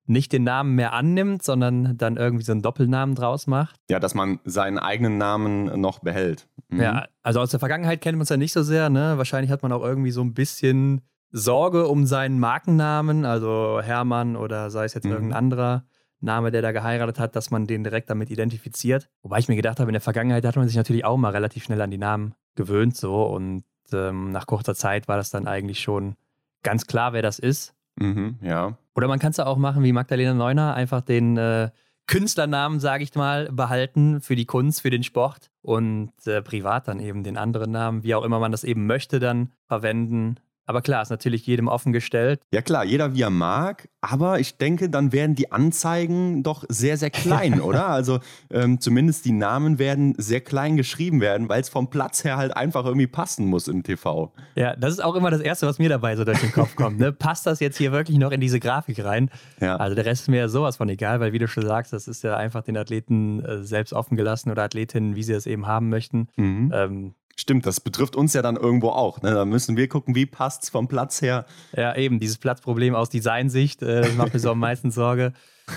nicht 0.08 0.32
den 0.32 0.44
Namen 0.44 0.74
mehr 0.74 0.92
annimmt, 0.92 1.42
sondern 1.42 1.96
dann 1.96 2.16
irgendwie 2.16 2.44
so 2.44 2.52
einen 2.52 2.62
Doppelnamen 2.62 3.14
draus 3.14 3.46
macht. 3.46 3.76
Ja, 3.90 4.00
dass 4.00 4.14
man 4.14 4.40
seinen 4.44 4.78
eigenen 4.78 5.18
Namen 5.18 5.80
noch 5.80 6.00
behält. 6.00 6.48
Mhm. 6.68 6.80
Ja, 6.80 7.06
also 7.22 7.40
aus 7.40 7.50
der 7.50 7.60
Vergangenheit 7.60 8.00
kennt 8.00 8.18
man 8.18 8.22
es 8.22 8.28
ja 8.28 8.36
nicht 8.36 8.52
so 8.52 8.62
sehr. 8.62 8.90
Ne? 8.90 9.18
Wahrscheinlich 9.18 9.50
hat 9.50 9.62
man 9.62 9.72
auch 9.72 9.82
irgendwie 9.82 10.10
so 10.10 10.22
ein 10.22 10.34
bisschen 10.34 11.02
Sorge 11.30 11.88
um 11.88 12.06
seinen 12.06 12.38
Markennamen, 12.38 13.24
also 13.24 13.80
Hermann 13.82 14.36
oder 14.36 14.70
sei 14.70 14.84
es 14.84 14.94
jetzt 14.94 15.04
mhm. 15.04 15.12
irgendein 15.12 15.38
anderer 15.38 15.84
Name, 16.20 16.50
der 16.50 16.62
da 16.62 16.72
geheiratet 16.72 17.18
hat, 17.18 17.36
dass 17.36 17.50
man 17.50 17.66
den 17.66 17.84
direkt 17.84 18.10
damit 18.10 18.30
identifiziert. 18.30 19.08
Wobei 19.22 19.38
ich 19.38 19.48
mir 19.48 19.56
gedacht 19.56 19.78
habe, 19.78 19.90
in 19.90 19.94
der 19.94 20.00
Vergangenheit 20.00 20.44
hat 20.44 20.56
man 20.56 20.66
sich 20.66 20.76
natürlich 20.76 21.04
auch 21.04 21.16
mal 21.16 21.30
relativ 21.30 21.64
schnell 21.64 21.80
an 21.80 21.90
die 21.90 21.98
Namen 21.98 22.34
gewöhnt 22.56 22.96
so 22.96 23.24
und 23.24 23.64
ähm, 23.92 24.32
nach 24.32 24.46
kurzer 24.46 24.74
Zeit 24.74 25.06
war 25.06 25.16
das 25.16 25.30
dann 25.30 25.46
eigentlich 25.46 25.80
schon 25.80 26.16
ganz 26.62 26.86
klar, 26.86 27.12
wer 27.12 27.22
das 27.22 27.38
ist. 27.38 27.74
Mhm, 27.98 28.38
ja. 28.42 28.78
Oder 28.94 29.08
man 29.08 29.18
kann 29.18 29.30
es 29.30 29.40
auch 29.40 29.58
machen 29.58 29.82
wie 29.84 29.92
Magdalena 29.92 30.34
Neuner, 30.34 30.74
einfach 30.74 31.00
den 31.00 31.36
äh, 31.36 31.70
Künstlernamen, 32.06 32.80
sage 32.80 33.04
ich 33.04 33.14
mal, 33.14 33.50
behalten 33.52 34.20
für 34.20 34.34
die 34.34 34.46
Kunst, 34.46 34.80
für 34.80 34.90
den 34.90 35.02
Sport 35.02 35.50
und 35.60 36.12
äh, 36.26 36.42
privat 36.42 36.88
dann 36.88 37.00
eben 37.00 37.22
den 37.22 37.36
anderen 37.36 37.70
Namen, 37.70 38.02
wie 38.02 38.14
auch 38.14 38.24
immer 38.24 38.40
man 38.40 38.50
das 38.50 38.64
eben 38.64 38.86
möchte, 38.86 39.20
dann 39.20 39.52
verwenden. 39.66 40.36
Aber 40.68 40.82
klar, 40.82 41.00
ist 41.00 41.08
natürlich 41.08 41.46
jedem 41.46 41.66
offen 41.66 41.94
gestellt. 41.94 42.42
Ja 42.52 42.60
klar, 42.60 42.84
jeder 42.84 43.14
wie 43.14 43.22
er 43.22 43.30
mag. 43.30 43.88
Aber 44.02 44.38
ich 44.38 44.58
denke, 44.58 44.90
dann 44.90 45.12
werden 45.12 45.34
die 45.34 45.50
Anzeigen 45.50 46.42
doch 46.42 46.62
sehr, 46.68 46.98
sehr 46.98 47.08
klein, 47.08 47.60
oder? 47.62 47.86
Also 47.88 48.20
ähm, 48.50 48.78
zumindest 48.78 49.24
die 49.24 49.32
Namen 49.32 49.78
werden 49.78 50.14
sehr 50.18 50.42
klein 50.42 50.76
geschrieben 50.76 51.22
werden, 51.22 51.48
weil 51.48 51.62
es 51.62 51.70
vom 51.70 51.88
Platz 51.88 52.22
her 52.22 52.36
halt 52.36 52.54
einfach 52.54 52.84
irgendwie 52.84 53.06
passen 53.06 53.46
muss 53.46 53.66
im 53.66 53.82
TV. 53.82 54.30
Ja, 54.56 54.76
das 54.76 54.92
ist 54.92 55.00
auch 55.00 55.14
immer 55.14 55.30
das 55.30 55.40
Erste, 55.40 55.66
was 55.66 55.78
mir 55.78 55.88
dabei 55.88 56.16
so 56.16 56.24
durch 56.24 56.40
den 56.40 56.52
Kopf 56.52 56.76
kommt. 56.76 56.98
Ne? 56.98 57.12
Passt 57.18 57.46
das 57.46 57.60
jetzt 57.60 57.78
hier 57.78 57.90
wirklich 57.90 58.18
noch 58.18 58.30
in 58.30 58.42
diese 58.42 58.60
Grafik 58.60 59.02
rein? 59.02 59.30
Ja. 59.62 59.76
Also 59.76 59.94
der 59.94 60.04
Rest 60.04 60.22
ist 60.24 60.28
mir 60.28 60.36
ja 60.36 60.48
sowas 60.48 60.76
von 60.76 60.90
egal, 60.90 61.18
weil 61.20 61.32
wie 61.32 61.38
du 61.38 61.48
schon 61.48 61.64
sagst, 61.64 61.94
das 61.94 62.08
ist 62.08 62.22
ja 62.22 62.36
einfach 62.36 62.62
den 62.62 62.76
Athleten 62.76 63.42
äh, 63.42 63.64
selbst 63.64 63.94
offen 63.94 64.18
gelassen 64.18 64.50
oder 64.50 64.64
Athletinnen, 64.64 65.16
wie 65.16 65.22
sie 65.22 65.32
es 65.32 65.46
eben 65.46 65.66
haben 65.66 65.88
möchten. 65.88 66.28
Mhm. 66.36 66.72
Ähm, 66.74 67.14
Stimmt, 67.40 67.66
das 67.66 67.78
betrifft 67.78 68.16
uns 68.16 68.34
ja 68.34 68.42
dann 68.42 68.56
irgendwo 68.56 68.88
auch. 68.88 69.22
Ne? 69.22 69.32
Da 69.32 69.44
müssen 69.44 69.76
wir 69.76 69.86
gucken, 69.88 70.16
wie 70.16 70.26
passt 70.26 70.64
es 70.64 70.70
vom 70.70 70.88
Platz 70.88 71.22
her. 71.22 71.46
Ja, 71.76 71.94
eben, 71.94 72.18
dieses 72.18 72.36
Platzproblem 72.36 72.96
aus 72.96 73.10
Designsicht, 73.10 73.80
äh, 73.80 74.02
das 74.02 74.16
macht 74.16 74.34
mir 74.34 74.40
so 74.40 74.50
am 74.50 74.58
meisten 74.58 74.90
Sorge. 74.90 75.32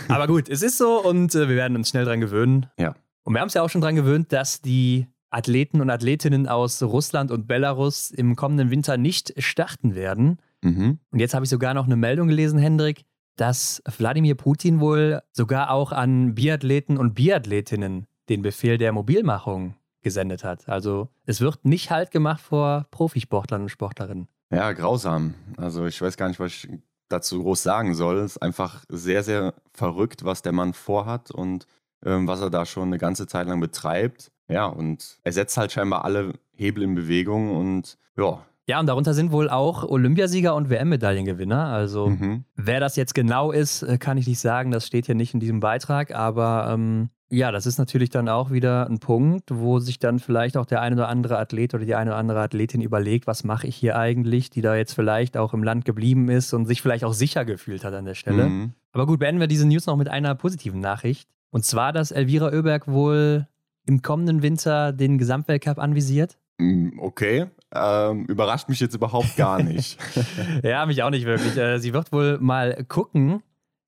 Aber 0.08 0.26
gut, 0.26 0.50
es 0.50 0.64
ist 0.64 0.80
so 0.80 1.04
und 1.04 1.36
äh, 1.36 1.48
wir 1.48 1.56
werden 1.56 1.78
uns 1.78 1.90
schnell 1.90 2.04
dran 2.04 2.20
gewöhnen. 2.20 2.66
Ja. 2.80 2.96
Und 3.24 3.36
wir 3.36 3.42
haben 3.42 3.48
es 3.48 3.54
ja 3.54 3.62
auch 3.62 3.70
schon 3.70 3.82
dran 3.82 3.96
gewöhnt, 3.96 4.34
dass 4.34 4.62
die 4.62 5.06
Athleten 5.30 5.82
und 5.82 5.92
Athletinnen 5.92 6.48
aus 6.48 6.82
Russland 6.82 7.30
und 7.30 7.48
Belarus 7.48 8.10
im 8.10 8.36
kommenden 8.36 8.72
Winter 8.72 8.98
nicht 8.98 9.32
starten 9.38 9.94
werden. 9.94 10.40
Mhm. 10.64 10.98
Und 11.12 11.20
jetzt 11.20 11.36
habe 11.36 11.46
ich 11.46 11.52
sogar 11.52 11.76
noch 11.76 11.86
eine 11.86 11.96
Meldung 11.96 12.28
gelesen, 12.28 12.58
Hendrik, 12.58 13.06
dass 13.36 13.84
Wladimir 13.86 14.34
Putin 14.34 14.80
wohl 14.80 15.22
sogar 15.32 15.70
auch 15.70 15.92
an 15.92 16.34
Biathleten 16.34 16.98
und 16.98 17.14
Biathletinnen 17.14 18.08
den 18.30 18.42
Befehl 18.42 18.80
der 18.80 18.94
Mobilmachung 18.94 19.76
gesendet 20.02 20.44
hat. 20.44 20.68
Also 20.68 21.10
es 21.26 21.42
wird 21.42 21.66
nicht 21.66 21.92
halt 21.92 22.12
gemacht 22.12 22.42
vor 22.42 22.88
Profisportlern 22.92 23.64
und 23.64 23.70
Sportlerinnen. 23.70 24.28
Ja, 24.52 24.74
grausam. 24.74 25.34
Also 25.58 25.86
ich 25.86 26.02
weiß 26.02 26.18
gar 26.18 26.28
nicht, 26.28 26.40
was 26.40 26.52
ich 26.52 26.70
dazu 27.08 27.42
groß 27.42 27.64
sagen 27.64 27.94
soll. 27.94 28.18
Es 28.20 28.34
ist 28.34 28.42
einfach 28.42 28.84
sehr, 28.90 29.24
sehr 29.24 29.54
verrückt, 29.74 30.24
was 30.24 30.42
der 30.42 30.52
Mann 30.52 30.74
vorhat 30.74 31.32
und 31.32 31.68
ähm, 32.06 32.28
was 32.28 32.42
er 32.42 32.50
da 32.50 32.66
schon 32.66 32.90
eine 32.90 32.98
ganze 32.98 33.28
Zeit 33.28 33.48
lang 33.48 33.60
betreibt. 33.60 34.32
Ja, 34.48 34.66
und 34.66 35.20
er 35.24 35.32
setzt 35.32 35.58
halt 35.58 35.72
scheinbar 35.72 36.04
alle 36.04 36.34
Hebel 36.54 36.84
in 36.84 36.96
Bewegung 36.96 37.56
und 37.56 37.98
ja, 38.18 38.46
ja, 38.72 38.80
und 38.80 38.88
darunter 38.88 39.14
sind 39.14 39.34
wohl 39.34 39.50
auch 39.50 39.84
Olympiasieger 39.84 40.56
und 40.56 40.70
WM-Medaillengewinner. 40.70 41.66
Also, 41.66 42.08
mhm. 42.08 42.46
wer 42.56 42.80
das 42.80 42.96
jetzt 42.96 43.14
genau 43.14 43.52
ist, 43.52 43.84
äh, 43.84 43.98
kann 43.98 44.18
ich 44.18 44.28
nicht 44.28 44.40
sagen. 44.40 44.72
Das 44.72 44.88
steht 44.88 45.08
hier 45.08 45.16
nicht 45.16 45.34
in 45.34 45.42
diesem 45.42 45.60
Beitrag. 45.60 46.16
Aber 46.16 46.70
ähm, 46.72 47.10
ja, 47.30 47.52
das 47.52 47.66
ist 47.66 47.80
natürlich 47.80 48.12
dann 48.12 48.30
auch 48.30 48.50
wieder 48.50 48.88
ein 48.90 49.00
Punkt, 49.00 49.50
wo 49.52 49.80
sich 49.80 50.00
dann 50.00 50.20
vielleicht 50.20 50.56
auch 50.56 50.66
der 50.66 50.80
eine 50.80 50.96
oder 50.96 51.10
andere 51.10 51.38
Athlet 51.38 51.74
oder 51.74 51.84
die 51.84 51.96
eine 51.96 52.12
oder 52.12 52.18
andere 52.18 52.40
Athletin 52.40 52.80
überlegt, 52.80 53.28
was 53.28 53.44
mache 53.44 53.68
ich 53.68 53.76
hier 53.76 53.98
eigentlich, 53.98 54.50
die 54.52 54.62
da 54.62 54.74
jetzt 54.78 54.94
vielleicht 54.94 55.36
auch 55.36 55.54
im 55.54 55.64
Land 55.64 55.84
geblieben 55.84 56.30
ist 56.30 56.54
und 56.54 56.66
sich 56.66 56.82
vielleicht 56.82 57.04
auch 57.04 57.14
sicher 57.14 57.44
gefühlt 57.44 57.84
hat 57.84 57.94
an 57.94 58.06
der 58.06 58.16
Stelle. 58.16 58.46
Mhm. 58.46 58.74
Aber 58.94 59.06
gut, 59.06 59.20
beenden 59.20 59.42
wir 59.42 59.48
diese 59.48 59.68
News 59.68 59.86
noch 59.86 59.98
mit 59.98 60.08
einer 60.08 60.34
positiven 60.34 60.80
Nachricht. 60.80 61.30
Und 61.50 61.66
zwar, 61.66 61.92
dass 61.92 62.12
Elvira 62.12 62.54
Oeberg 62.54 62.88
wohl 62.88 63.48
im 63.86 64.02
kommenden 64.02 64.42
Winter 64.42 64.94
den 64.94 65.18
Gesamtweltcup 65.18 65.78
anvisiert. 65.78 66.38
Mm, 66.58 67.00
okay, 67.00 67.48
ähm, 67.74 68.26
überrascht 68.26 68.70
mich 68.70 68.80
jetzt 68.80 68.96
überhaupt 68.96 69.36
gar 69.38 69.62
nicht. 69.62 70.00
ja, 70.64 70.86
mich 70.86 71.04
auch 71.04 71.10
nicht 71.10 71.26
wirklich. 71.26 71.58
Äh, 71.58 71.80
sie 71.80 71.94
wird 71.94 72.12
wohl 72.12 72.38
mal 72.40 72.84
gucken, 72.88 73.42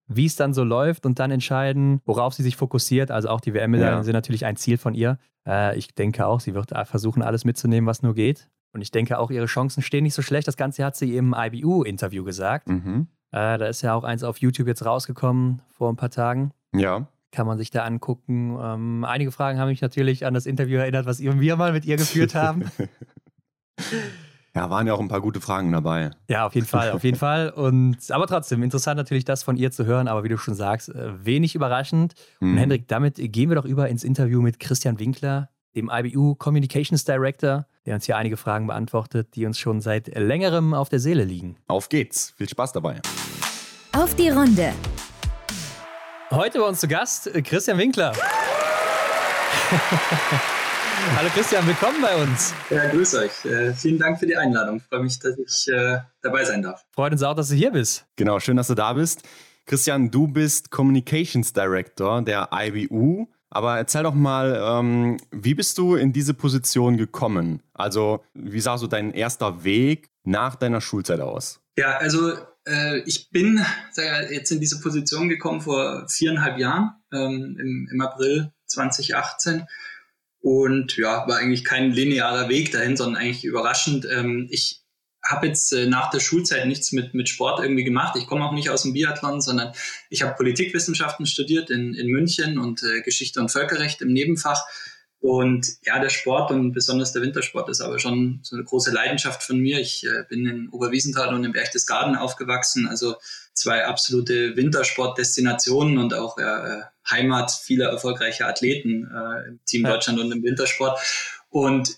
wie 0.07 0.25
es 0.25 0.35
dann 0.35 0.53
so 0.53 0.63
läuft 0.63 1.05
und 1.05 1.19
dann 1.19 1.31
entscheiden, 1.31 2.01
worauf 2.05 2.33
sie 2.33 2.43
sich 2.43 2.55
fokussiert. 2.55 3.11
Also 3.11 3.29
auch 3.29 3.41
die 3.41 3.53
WM-Medaillen 3.53 3.97
ja. 3.97 4.03
sind 4.03 4.13
natürlich 4.13 4.45
ein 4.45 4.55
Ziel 4.55 4.77
von 4.77 4.93
ihr. 4.93 5.17
Äh, 5.47 5.77
ich 5.77 5.93
denke 5.95 6.27
auch, 6.27 6.39
sie 6.39 6.53
wird 6.53 6.71
versuchen, 6.85 7.21
alles 7.21 7.45
mitzunehmen, 7.45 7.87
was 7.87 8.01
nur 8.01 8.13
geht. 8.13 8.49
Und 8.73 8.81
ich 8.81 8.91
denke 8.91 9.19
auch, 9.19 9.29
ihre 9.29 9.45
Chancen 9.45 9.83
stehen 9.83 10.03
nicht 10.03 10.15
so 10.15 10.21
schlecht. 10.21 10.47
Das 10.47 10.57
Ganze 10.57 10.83
hat 10.83 10.95
sie 10.95 11.15
im 11.15 11.35
IBU-Interview 11.37 12.23
gesagt. 12.23 12.67
Mhm. 12.67 13.07
Äh, 13.31 13.57
da 13.57 13.65
ist 13.67 13.81
ja 13.81 13.93
auch 13.93 14.03
eins 14.03 14.23
auf 14.23 14.37
YouTube 14.37 14.67
jetzt 14.67 14.85
rausgekommen 14.85 15.61
vor 15.69 15.91
ein 15.91 15.95
paar 15.95 16.09
Tagen. 16.09 16.51
Ja. 16.73 17.07
Kann 17.31 17.47
man 17.47 17.57
sich 17.57 17.69
da 17.71 17.83
angucken. 17.83 18.57
Ähm, 18.61 19.03
einige 19.03 19.31
Fragen 19.31 19.59
haben 19.59 19.69
mich 19.69 19.81
natürlich 19.81 20.25
an 20.25 20.33
das 20.33 20.45
Interview 20.45 20.77
erinnert, 20.77 21.05
was 21.05 21.19
wir 21.19 21.55
mal 21.55 21.71
mit 21.71 21.85
ihr 21.85 21.97
geführt 21.97 22.35
haben. 22.35 22.65
Ja, 24.56 24.70
waren 24.70 24.86
ja 24.86 24.94
auch 24.94 25.00
ein 25.00 25.08
paar 25.08 25.22
gute 25.22 25.42
Fragen 25.42 25.72
dabei. 25.72 26.12
Ja, 26.27 26.46
auf 26.46 26.53
jeden 26.53 26.68
Fall, 26.68 26.92
auf 26.92 27.03
jeden 27.03 27.18
Fall. 27.18 27.50
Und 27.50 28.12
aber 28.12 28.27
trotzdem, 28.27 28.62
interessant 28.62 28.98
natürlich 28.98 29.25
das 29.25 29.42
von 29.42 29.58
ihr 29.58 29.72
zu 29.72 29.86
hören, 29.86 30.08
aber 30.08 30.24
wie 30.24 30.30
du 30.30 30.38
schon 30.38 30.53
sagst, 30.53 30.89
äh, 30.89 31.25
wenig 31.25 31.56
überraschend. 31.56 32.13
Und 32.39 32.51
mhm. 32.51 32.58
Hendrik, 32.58 32.88
damit 32.88 33.15
gehen 33.18 33.50
wir 33.50 33.56
doch 33.56 33.65
über 33.65 33.89
ins 33.89 34.03
Interview 34.03 34.42
mit 34.42 34.60
Christian 34.60 35.00
Winkler, 35.00 35.50
dem 35.75 35.89
IBU 35.92 36.36
Communications 36.36 37.03
Director, 37.03 37.65
der 37.88 37.96
uns 37.96 38.06
hier 38.06 38.15
einige 38.15 38.38
Fragen 38.38 38.68
beantwortet, 38.68 39.36
die 39.36 39.48
uns 39.48 39.58
schon 39.58 39.82
seit 39.82 40.15
längerem 40.15 40.75
auf 40.75 40.89
der 40.89 41.00
Seele 41.00 41.24
liegen. 41.24 41.58
Auf 41.68 41.89
geht's. 41.89 42.36
Viel 42.38 42.48
Spaß 42.48 42.74
dabei. 42.74 43.01
Auf 43.92 44.15
die 44.15 44.30
Runde. 44.30 44.74
Heute 46.30 46.60
bei 46.60 46.65
uns 46.65 46.80
zu 46.80 46.88
Gast 46.88 47.34
äh, 47.34 47.42
Christian 47.42 47.80
Winkler. 47.80 48.13
Hallo 51.12 51.29
Christian, 51.33 51.67
willkommen 51.67 52.01
bei 52.01 52.15
uns. 52.15 52.53
Ja, 52.69 52.89
grüß 52.89 53.15
euch. 53.15 53.45
Äh, 53.45 53.74
vielen 53.74 54.00
Dank 54.00 54.19
für 54.19 54.25
die 54.25 54.38
Einladung. 54.38 54.77
Ich 54.77 54.83
freue 54.83 55.03
mich, 55.03 55.19
dass 55.19 55.38
ich 55.38 55.67
äh, 55.72 56.00
dabei 56.22 56.45
sein 56.45 56.62
darf. 56.62 56.86
Freut 56.91 57.12
uns 57.12 57.22
auch, 57.24 57.36
dass 57.36 57.50
du 57.50 57.55
hier 57.55 57.72
bist. 57.72 58.05
Genau, 58.15 58.39
schön, 58.39 58.55
dass 58.57 58.67
du 58.67 58.74
da 58.74 58.93
bist. 58.93 59.22
Christian, 59.65 60.12
du 60.12 60.27
bist 60.27 60.72
Communications 60.72 61.51
Director 61.53 62.22
der 62.22 62.50
IBU. 62.51 63.27
Aber 63.50 63.77
erzähl 63.77 64.03
doch 64.03 64.15
mal, 64.15 64.60
ähm, 64.60 65.17
wie 65.31 65.53
bist 65.53 65.77
du 65.77 65.95
in 65.95 66.13
diese 66.13 66.33
Position 66.33 66.98
gekommen? 66.98 67.62
Also, 67.74 68.24
wie 68.33 68.62
sah 68.62 68.77
so 68.77 68.88
dein 68.88 69.12
erster 69.12 69.63
Weg 69.63 70.10
nach 70.24 70.55
deiner 70.55 70.81
Schulzeit 70.81 71.19
aus? 71.19 71.60
Ja, 71.77 71.98
also 71.98 72.33
äh, 72.65 73.00
ich 73.01 73.29
bin 73.29 73.63
jetzt 74.31 74.51
in 74.51 74.60
diese 74.60 74.79
Position 74.79 75.29
gekommen 75.29 75.62
vor 75.62 76.07
viereinhalb 76.10 76.57
Jahren, 76.57 76.95
ähm, 77.12 77.57
im, 77.60 77.89
im 77.91 78.01
April 78.01 78.51
2018. 78.67 79.67
Und 80.43 80.97
ja, 80.97 81.25
war 81.25 81.38
eigentlich 81.38 81.63
kein 81.63 81.93
linearer 81.93 82.50
Weg 82.50 82.73
dahin, 82.73 82.97
sondern 82.97 83.21
eigentlich 83.21 83.45
überraschend. 83.45 84.05
Ähm, 84.12 84.50
ich 84.51 84.83
habe 85.23 85.47
jetzt 85.47 85.71
äh, 85.71 85.85
nach 85.85 86.09
der 86.09 86.19
Schulzeit 86.19 86.67
nichts 86.67 86.91
mit, 86.91 87.13
mit 87.13 87.29
Sport 87.29 87.62
irgendwie 87.62 87.85
gemacht. 87.85 88.17
Ich 88.17 88.27
komme 88.27 88.43
auch 88.43 88.51
nicht 88.51 88.69
aus 88.69 88.83
dem 88.83 88.91
Biathlon, 88.91 89.39
sondern 89.39 89.71
ich 90.09 90.21
habe 90.21 90.35
Politikwissenschaften 90.35 91.25
studiert 91.25 91.69
in, 91.69 91.93
in 91.93 92.07
München 92.07 92.57
und 92.57 92.83
äh, 92.83 93.01
Geschichte 93.03 93.39
und 93.39 93.53
Völkerrecht 93.53 94.01
im 94.01 94.12
Nebenfach. 94.12 94.62
Und 95.21 95.65
ja, 95.83 96.00
der 96.00 96.09
Sport 96.09 96.51
und 96.51 96.73
besonders 96.73 97.13
der 97.13 97.21
Wintersport 97.21 97.69
ist 97.69 97.79
aber 97.79 97.97
schon 97.97 98.41
so 98.43 98.57
eine 98.57 98.65
große 98.65 98.91
Leidenschaft 98.91 99.43
von 99.43 99.59
mir. 99.59 99.79
Ich 99.79 100.05
äh, 100.05 100.25
bin 100.27 100.45
in 100.45 100.67
Oberwiesenthal 100.71 101.33
und 101.33 101.45
im 101.45 101.53
Berchtesgaden 101.53 102.17
aufgewachsen, 102.17 102.85
also 102.85 103.15
zwei 103.53 103.85
absolute 103.85 104.57
Wintersportdestinationen 104.57 106.00
und 106.00 106.13
auch 106.13 106.38
äh, 106.38 106.81
Heimat 107.10 107.51
vieler 107.51 107.89
erfolgreicher 107.89 108.48
Athleten 108.48 109.10
äh, 109.12 109.50
im 109.50 109.60
Team. 109.65 109.83
Deutschland 109.83 110.19
und 110.19 110.31
im 110.31 110.43
Wintersport. 110.43 111.00
Und 111.50 111.98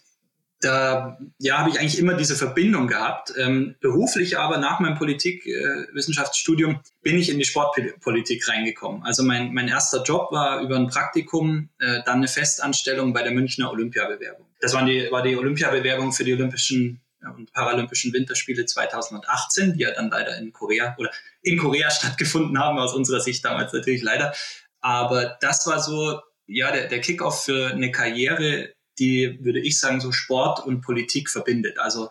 da 0.61 1.17
ja, 1.37 1.59
habe 1.59 1.69
ich 1.69 1.79
eigentlich 1.79 1.99
immer 1.99 2.15
diese 2.15 2.35
Verbindung 2.35 2.87
gehabt. 2.87 3.33
Ähm, 3.37 3.75
beruflich 3.81 4.37
aber 4.37 4.57
nach 4.57 4.79
meinem 4.79 4.97
Politikwissenschaftsstudium 4.97 6.71
äh, 6.71 6.77
bin 7.01 7.17
ich 7.17 7.29
in 7.29 7.37
die 7.37 7.45
Sportpolitik 7.45 8.47
reingekommen. 8.47 9.03
Also 9.03 9.23
mein, 9.23 9.53
mein 9.53 9.67
erster 9.67 10.03
Job 10.03 10.31
war 10.31 10.61
über 10.61 10.75
ein 10.75 10.87
Praktikum, 10.87 11.69
äh, 11.79 12.01
dann 12.05 12.17
eine 12.17 12.27
Festanstellung 12.27 13.13
bei 13.13 13.21
der 13.21 13.31
Münchner 13.31 13.71
Olympiabewerbung. 13.71 14.47
Das 14.59 14.73
war 14.73 14.85
die, 14.85 15.07
war 15.11 15.21
die 15.21 15.35
Olympiabewerbung 15.35 16.13
für 16.13 16.23
die 16.23 16.33
Olympischen 16.33 17.01
und 17.35 17.51
Paralympischen 17.53 18.13
Winterspiele 18.13 18.65
2018, 18.65 19.73
die 19.73 19.81
ja 19.81 19.91
dann 19.91 20.09
leider 20.09 20.37
in 20.37 20.53
Korea 20.53 20.95
oder 20.99 21.11
in 21.41 21.57
Korea 21.57 21.89
stattgefunden 21.89 22.59
haben, 22.59 22.77
aus 22.77 22.93
unserer 22.93 23.19
Sicht 23.19 23.43
damals 23.43 23.73
natürlich 23.73 24.03
leider. 24.03 24.33
Aber 24.85 25.35
das 25.41 25.65
war 25.65 25.81
so, 25.81 26.21
ja, 26.45 26.71
der, 26.71 26.87
der 26.87 27.01
Kickoff 27.01 27.43
für 27.45 27.71
eine 27.71 27.91
Karriere, 27.91 28.71
die, 28.99 29.39
würde 29.41 29.59
ich 29.59 29.79
sagen, 29.79 29.99
so 29.99 30.11
Sport 30.11 30.63
und 30.63 30.81
Politik 30.81 31.31
verbindet. 31.31 31.79
Also 31.79 32.09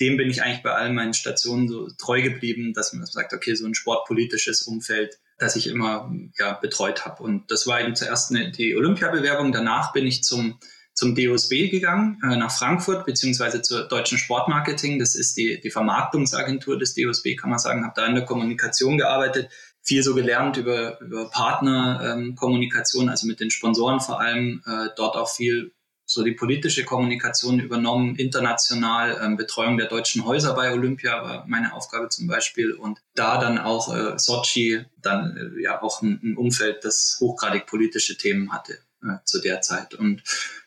dem 0.00 0.16
bin 0.16 0.28
ich 0.28 0.42
eigentlich 0.42 0.64
bei 0.64 0.72
all 0.72 0.92
meinen 0.92 1.14
Stationen 1.14 1.68
so 1.68 1.88
treu 1.98 2.22
geblieben, 2.22 2.72
dass 2.74 2.92
man 2.92 3.06
sagt, 3.06 3.32
okay, 3.32 3.54
so 3.54 3.64
ein 3.64 3.76
sportpolitisches 3.76 4.62
Umfeld, 4.62 5.20
das 5.38 5.54
ich 5.54 5.68
immer 5.68 6.12
ja, 6.36 6.54
betreut 6.54 7.04
habe. 7.04 7.22
Und 7.22 7.48
das 7.52 7.68
war 7.68 7.80
eben 7.80 7.94
zuerst 7.94 8.32
eine, 8.32 8.50
die 8.50 8.74
Olympiabewerbung. 8.74 9.52
Danach 9.52 9.92
bin 9.92 10.04
ich 10.04 10.24
zum, 10.24 10.58
zum 10.96 11.14
DOSB 11.14 11.68
gegangen, 11.68 12.18
äh, 12.24 12.36
nach 12.36 12.50
Frankfurt, 12.50 13.04
beziehungsweise 13.04 13.60
zur 13.60 13.86
Deutschen 13.86 14.16
Sportmarketing. 14.16 14.98
Das 14.98 15.14
ist 15.14 15.36
die, 15.36 15.60
die 15.60 15.70
Vermarktungsagentur 15.70 16.78
des 16.78 16.94
DOSB, 16.94 17.36
kann 17.36 17.50
man 17.50 17.58
sagen. 17.58 17.84
Habe 17.84 17.92
da 17.94 18.06
in 18.06 18.14
der 18.14 18.24
Kommunikation 18.24 18.96
gearbeitet, 18.96 19.50
viel 19.82 20.02
so 20.02 20.14
gelernt 20.14 20.56
über, 20.56 20.98
über 21.00 21.30
Partnerkommunikation, 21.30 23.04
ähm, 23.04 23.10
also 23.10 23.26
mit 23.26 23.40
den 23.40 23.50
Sponsoren 23.50 24.00
vor 24.00 24.20
allem, 24.20 24.62
äh, 24.66 24.88
dort 24.96 25.16
auch 25.16 25.28
viel 25.28 25.72
so 26.06 26.22
die 26.22 26.32
politische 26.32 26.84
Kommunikation 26.84 27.60
übernommen, 27.60 28.16
international, 28.16 29.20
ähm, 29.22 29.36
Betreuung 29.36 29.76
der 29.76 29.88
deutschen 29.88 30.24
Häuser 30.24 30.54
bei 30.54 30.72
Olympia 30.72 31.22
war 31.22 31.44
meine 31.46 31.74
Aufgabe 31.74 32.08
zum 32.08 32.28
Beispiel 32.28 32.72
und 32.72 33.02
da 33.14 33.38
dann 33.38 33.58
auch 33.58 33.94
äh, 33.94 34.16
Sochi, 34.16 34.84
dann 35.02 35.36
äh, 35.36 35.62
ja 35.62 35.82
auch 35.82 36.00
ein, 36.02 36.20
ein, 36.22 36.36
Umfeld, 36.36 36.84
das 36.84 37.18
hochgradig 37.20 37.66
politische 37.66 38.16
Themen 38.16 38.52
hatte 38.52 38.78
äh, 39.02 39.18
zu 39.24 39.40
der 39.40 39.60
Zeit. 39.60 39.94
Und 39.94 40.22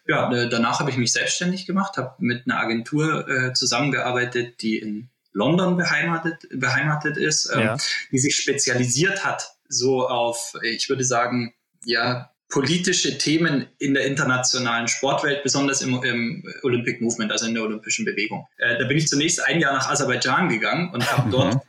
ja, 0.08 0.30
danach 0.48 0.80
habe 0.80 0.90
ich 0.90 0.98
mich 0.98 1.12
selbstständig 1.12 1.66
gemacht, 1.66 1.98
habe 1.98 2.16
mit 2.20 2.44
einer 2.46 2.60
Agentur 2.60 3.28
äh, 3.28 3.54
zusammengearbeitet, 3.54 4.62
die 4.62 4.78
in 4.78 5.10
London 5.34 5.78
beheimatet, 5.78 6.48
beheimatet 6.52 7.18
ist, 7.18 7.52
ähm, 7.54 7.60
ja. 7.60 7.78
die 8.12 8.20
sich 8.20 8.36
spezialisiert 8.36 9.24
hat, 9.24 9.52
so 9.68 10.08
auf, 10.08 10.54
ich 10.64 10.90
würde 10.90 11.04
sagen, 11.04 11.54
ja, 11.86 12.32
politische 12.50 13.18
Themen 13.20 13.68
in 13.78 13.94
der 13.94 14.06
internationalen 14.08 14.88
Sportwelt, 14.88 15.44
besonders 15.44 15.82
im, 15.82 16.02
im 16.04 16.44
Olympic 16.64 17.00
Movement, 17.00 17.32
also 17.32 17.46
in 17.46 17.54
der 17.54 17.64
olympischen 17.64 18.06
Bewegung. 18.06 18.48
Äh, 18.58 18.80
da 18.80 18.88
bin 18.88 18.98
ich 18.98 19.08
zunächst 19.08 19.46
ein 19.46 19.60
Jahr 19.60 19.74
nach 19.74 19.88
Aserbaidschan 19.88 20.50
gegangen 20.50 20.92
und 20.92 21.10
habe 21.12 21.30
dort 21.30 21.54
mhm. 21.54 21.62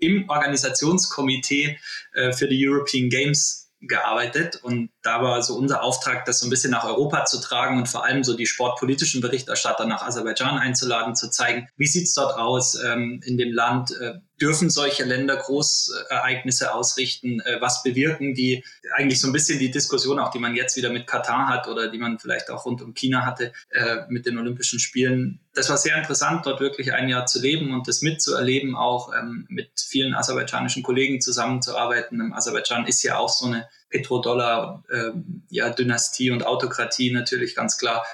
im 0.00 0.28
Organisationskomitee 0.30 1.78
äh, 2.14 2.32
für 2.32 2.48
die 2.48 2.66
European 2.66 3.10
Games 3.10 3.61
gearbeitet. 3.82 4.60
Und 4.62 4.90
da 5.02 5.22
war 5.22 5.42
so 5.42 5.56
unser 5.56 5.82
Auftrag, 5.82 6.24
das 6.24 6.40
so 6.40 6.46
ein 6.46 6.50
bisschen 6.50 6.70
nach 6.70 6.84
Europa 6.84 7.24
zu 7.24 7.40
tragen 7.40 7.78
und 7.78 7.88
vor 7.88 8.04
allem 8.04 8.24
so 8.24 8.36
die 8.36 8.46
sportpolitischen 8.46 9.20
Berichterstatter 9.20 9.84
nach 9.84 10.02
Aserbaidschan 10.02 10.58
einzuladen, 10.58 11.14
zu 11.14 11.30
zeigen, 11.30 11.68
wie 11.76 11.86
sieht's 11.86 12.14
dort 12.14 12.36
aus 12.36 12.80
ähm, 12.82 13.20
in 13.24 13.36
dem 13.36 13.52
Land, 13.52 13.92
äh, 14.00 14.14
dürfen 14.40 14.70
solche 14.70 15.04
Länder 15.04 15.36
Großereignisse 15.36 16.74
ausrichten? 16.74 17.40
Äh, 17.40 17.60
was 17.60 17.82
bewirken 17.82 18.34
die? 18.34 18.64
Eigentlich 18.94 19.20
so 19.20 19.28
ein 19.28 19.32
bisschen 19.32 19.58
die 19.58 19.70
Diskussion 19.70 20.18
auch, 20.18 20.30
die 20.30 20.38
man 20.38 20.56
jetzt 20.56 20.76
wieder 20.76 20.90
mit 20.90 21.06
Katar 21.06 21.48
hat 21.48 21.68
oder 21.68 21.88
die 21.88 21.98
man 21.98 22.18
vielleicht 22.18 22.50
auch 22.50 22.64
rund 22.64 22.82
um 22.82 22.94
China 22.94 23.24
hatte 23.24 23.52
äh, 23.70 23.98
mit 24.08 24.26
den 24.26 24.38
Olympischen 24.38 24.80
Spielen. 24.80 25.40
Das 25.54 25.68
war 25.68 25.76
sehr 25.76 25.96
interessant, 25.96 26.46
dort 26.46 26.60
wirklich 26.60 26.92
ein 26.92 27.08
Jahr 27.08 27.26
zu 27.26 27.40
leben 27.40 27.72
und 27.72 27.86
das 27.86 28.02
mitzuerleben, 28.02 28.74
auch 28.74 29.12
ähm, 29.14 29.46
mit 29.48 29.70
vielen 29.78 30.14
aserbaidschanischen 30.14 30.82
Kollegen 30.82 31.20
zusammenzuarbeiten. 31.20 32.32
Aserbaidschan 32.32 32.86
ist 32.86 33.02
ja 33.02 33.18
auch 33.18 33.28
so 33.28 33.46
eine 33.46 33.68
Petrodollar, 33.90 34.82
äh, 34.90 35.10
ja, 35.50 35.70
Dynastie 35.70 36.30
und 36.30 36.46
Autokratie 36.46 37.12
natürlich 37.12 37.54
ganz 37.54 37.78
klar. 37.78 38.04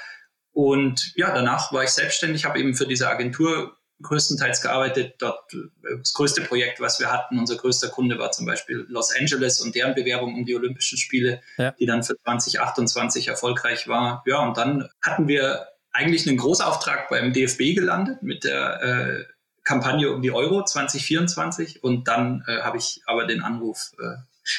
Und 0.52 1.12
ja, 1.14 1.32
danach 1.32 1.72
war 1.72 1.84
ich 1.84 1.90
selbstständig, 1.90 2.44
habe 2.44 2.58
eben 2.58 2.74
für 2.74 2.86
diese 2.86 3.08
Agentur 3.08 3.77
größtenteils 4.02 4.60
gearbeitet. 4.60 5.16
Dort 5.18 5.52
äh, 5.54 5.98
das 5.98 6.12
größte 6.14 6.42
Projekt, 6.42 6.80
was 6.80 7.00
wir 7.00 7.12
hatten, 7.12 7.38
unser 7.38 7.56
größter 7.56 7.88
Kunde 7.88 8.18
war 8.18 8.32
zum 8.32 8.46
Beispiel 8.46 8.86
Los 8.88 9.14
Angeles 9.14 9.60
und 9.60 9.74
deren 9.74 9.94
Bewerbung 9.94 10.34
um 10.34 10.44
die 10.44 10.54
Olympischen 10.54 10.98
Spiele, 10.98 11.40
ja. 11.56 11.72
die 11.72 11.86
dann 11.86 12.02
für 12.02 12.16
2028 12.22 13.28
erfolgreich 13.28 13.88
war. 13.88 14.22
Ja, 14.26 14.38
und 14.46 14.56
dann 14.56 14.88
hatten 15.02 15.28
wir 15.28 15.66
eigentlich 15.92 16.28
einen 16.28 16.36
Großauftrag 16.36 17.08
beim 17.08 17.32
DFB 17.32 17.74
gelandet 17.74 18.22
mit 18.22 18.44
der 18.44 18.82
äh, 18.82 19.24
Kampagne 19.64 20.10
um 20.12 20.22
die 20.22 20.30
Euro 20.30 20.64
2024 20.64 21.82
und 21.82 22.08
dann 22.08 22.44
äh, 22.46 22.60
habe 22.60 22.78
ich 22.78 23.02
aber 23.06 23.26
den 23.26 23.42
Anruf 23.42 23.92
äh, 23.98 24.16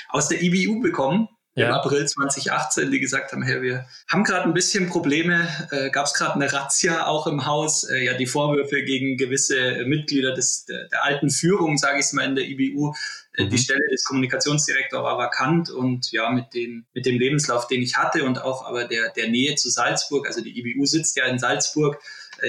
aus 0.10 0.28
der 0.28 0.42
IBU 0.42 0.82
bekommen, 0.82 1.30
ja. 1.60 1.68
im 1.68 1.74
April 1.74 2.08
2018, 2.08 2.92
die 2.92 3.00
gesagt 3.00 3.32
haben, 3.32 3.44
hey, 3.44 3.62
wir 3.62 3.86
haben 4.08 4.24
gerade 4.24 4.46
ein 4.46 4.54
bisschen 4.54 4.88
Probleme, 4.90 5.48
äh, 5.72 5.90
gab 5.90 6.06
es 6.06 6.14
gerade 6.14 6.36
eine 6.36 6.52
Razzia 6.52 7.06
auch 7.08 7.28
im 7.28 7.46
Haus, 7.46 7.84
äh, 7.84 8.04
ja 8.04 8.14
die 8.14 8.26
Vorwürfe 8.26 8.84
gegen 8.84 9.18
gewisse 9.18 9.84
Mitglieder 9.86 10.34
des, 10.34 10.66
der, 10.66 10.88
der 10.88 11.04
alten 11.04 11.30
Führung, 11.30 11.78
sage 11.78 12.00
ich 12.00 12.06
es 12.06 12.14
mal, 12.14 12.26
in 12.26 12.36
der 12.36 12.46
IBU, 12.46 12.94
äh, 13.38 13.46
mhm. 13.46 13.50
die 13.50 13.58
Stelle 13.58 13.88
des 13.92 14.04
Kommunikationsdirektors 14.04 15.04
war 15.04 15.18
vakant 15.18 15.70
und 15.70 16.12
ja, 16.12 16.30
mit, 16.30 16.54
den, 16.54 16.86
mit 16.94 17.06
dem 17.06 17.20
Lebenslauf, 17.20 17.68
den 17.68 17.82
ich 17.82 17.98
hatte 17.98 18.24
und 18.24 18.42
auch 18.42 18.66
aber 18.66 18.86
der, 18.86 19.10
der 19.10 19.30
Nähe 19.30 19.56
zu 19.56 19.70
Salzburg, 19.70 20.28
also 20.28 20.42
die 20.42 20.58
IBU 20.60 20.86
sitzt 20.86 21.16
ja 21.18 21.26
in 21.26 21.40
Salzburg, 21.40 22.00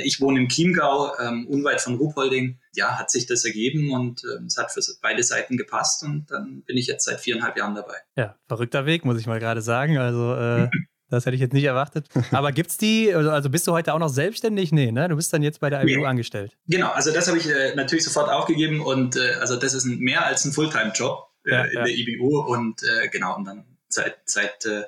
ich 0.02 0.20
wohne 0.20 0.40
im 0.40 0.49
Chiemgau, 0.49 1.12
ähm, 1.18 1.47
unweit 1.49 1.80
von 1.80 1.97
Ruhpolding. 1.97 2.59
Ja, 2.75 2.99
hat 2.99 3.11
sich 3.11 3.26
das 3.26 3.44
ergeben 3.44 3.92
und 3.92 4.23
äh, 4.25 4.44
es 4.44 4.56
hat 4.56 4.73
für 4.73 4.80
beide 5.02 5.23
Seiten 5.23 5.56
gepasst 5.56 6.02
und 6.04 6.30
dann 6.30 6.62
bin 6.66 6.76
ich 6.76 6.87
jetzt 6.87 7.04
seit 7.04 7.20
viereinhalb 7.20 7.56
Jahren 7.56 7.75
dabei. 7.75 7.97
Ja, 8.16 8.37
verrückter 8.47 8.87
Weg, 8.87 9.04
muss 9.04 9.18
ich 9.18 9.26
mal 9.26 9.40
gerade 9.40 9.62
sagen. 9.62 9.99
Also 9.99 10.35
äh, 10.35 10.68
das 11.11 11.26
hätte 11.26 11.35
ich 11.35 11.40
jetzt 11.40 11.52
nicht 11.52 11.64
erwartet. 11.64 12.09
Aber 12.30 12.52
gibt 12.52 12.70
es 12.70 12.76
die, 12.76 13.12
also, 13.12 13.30
also 13.30 13.50
bist 13.50 13.66
du 13.66 13.73
heute 13.73 13.92
auch 13.92 13.99
noch 13.99 14.09
selbstständig? 14.09 14.73
Nee, 14.73 14.92
ne? 14.92 15.09
Du 15.09 15.16
bist 15.16 15.32
dann 15.32 15.42
jetzt 15.42 15.61
bei 15.61 15.68
der 15.68 15.82
IBU 15.82 16.00
nee. 16.00 16.06
angestellt. 16.06 16.56
Genau, 16.66 16.90
also 16.90 17.12
das 17.12 17.28
habe 17.28 17.38
ich 17.38 17.49
äh, 17.49 17.75
natürlich 17.75 18.04
sofort 18.04 18.30
aufgegeben 18.30 18.80
und 18.80 19.16
äh, 19.16 19.35
also 19.40 19.56
das 19.56 19.75
ist 19.75 19.85
ein, 19.85 19.99
mehr 19.99 20.25
als 20.25 20.44
ein 20.44 20.52
Fulltime-Job 20.52 21.28
äh, 21.47 21.50
ja, 21.50 21.64
in 21.64 21.73
ja. 21.73 21.85
der 21.85 21.94
IBU 21.94 22.40
und 22.40 22.82
äh, 22.82 23.09
genau, 23.09 23.37
und 23.37 23.44
dann 23.44 23.64
seit, 23.88 24.18
seit 24.25 24.64
äh, 24.66 24.85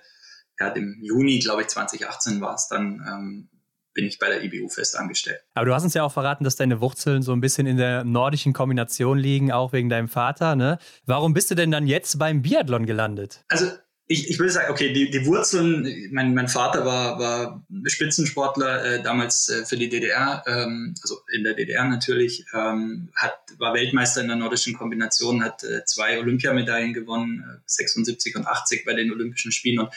ja, 0.61 0.71
dem 0.71 0.99
Juni, 1.03 1.39
glaube 1.41 1.63
ich, 1.63 1.69
2018 1.69 2.41
war 2.41 2.55
es 2.55 2.69
dann, 2.69 3.05
ähm, 3.07 3.49
bin 3.95 4.05
ich 4.05 4.19
bei 4.19 4.29
der 4.29 4.43
IBU 4.43 4.69
fest 4.69 4.97
angestellt. 4.97 5.41
Aber 5.55 5.67
du 5.67 5.75
hast 5.75 5.85
uns 5.85 5.95
ja 5.95 6.03
auch 6.03 6.13
verraten, 6.13 6.45
dass 6.45 6.57
deine 6.57 6.81
Wurzeln 6.81 7.23
so 7.23 7.33
ein 7.33 7.41
bisschen 7.41 7.67
in 7.67 7.77
der 7.77 8.05
nordischen 8.05 8.53
Kombination 8.53 9.19
liegen, 9.19 9.53
auch 9.53 9.73
wegen 9.73 9.89
deinem 9.89 10.09
Vater. 10.09 10.57
Ne? 10.57 10.79
Warum 11.07 11.35
bist 11.35 11.51
du 11.51 11.55
denn 11.55 11.71
dann 11.71 11.87
jetzt 11.87 12.19
beim 12.19 12.43
Biathlon 12.43 12.87
gelandet? 12.87 13.45
Also 13.49 13.71
ich, 14.13 14.29
ich 14.29 14.39
würde 14.39 14.53
sagen, 14.53 14.71
okay, 14.71 14.93
die, 14.93 15.11
die 15.11 15.25
Wurzeln, 15.27 16.11
mein, 16.13 16.35
mein 16.35 16.49
Vater 16.49 16.85
war, 16.85 17.19
war 17.19 17.65
Spitzensportler 17.87 18.85
äh, 18.85 19.03
damals 19.03 19.49
äh, 19.49 19.65
für 19.65 19.77
die 19.77 19.89
DDR, 19.89 20.43
ähm, 20.47 20.95
also 21.03 21.21
in 21.33 21.45
der 21.45 21.55
DDR 21.55 21.85
natürlich, 21.85 22.45
ähm, 22.53 23.11
hat, 23.15 23.39
war 23.59 23.75
Weltmeister 23.75 24.21
in 24.21 24.29
der 24.29 24.37
nordischen 24.37 24.75
Kombination, 24.75 25.43
hat 25.43 25.65
äh, 25.65 25.85
zwei 25.87 26.19
Olympiamedaillen 26.19 26.93
gewonnen, 26.93 27.63
76 27.67 28.35
äh, 28.35 28.39
und 28.39 28.47
80 28.47 28.85
bei 28.85 28.95
den 28.95 29.11
Olympischen 29.13 29.53
Spielen 29.53 29.79
und 29.79 29.95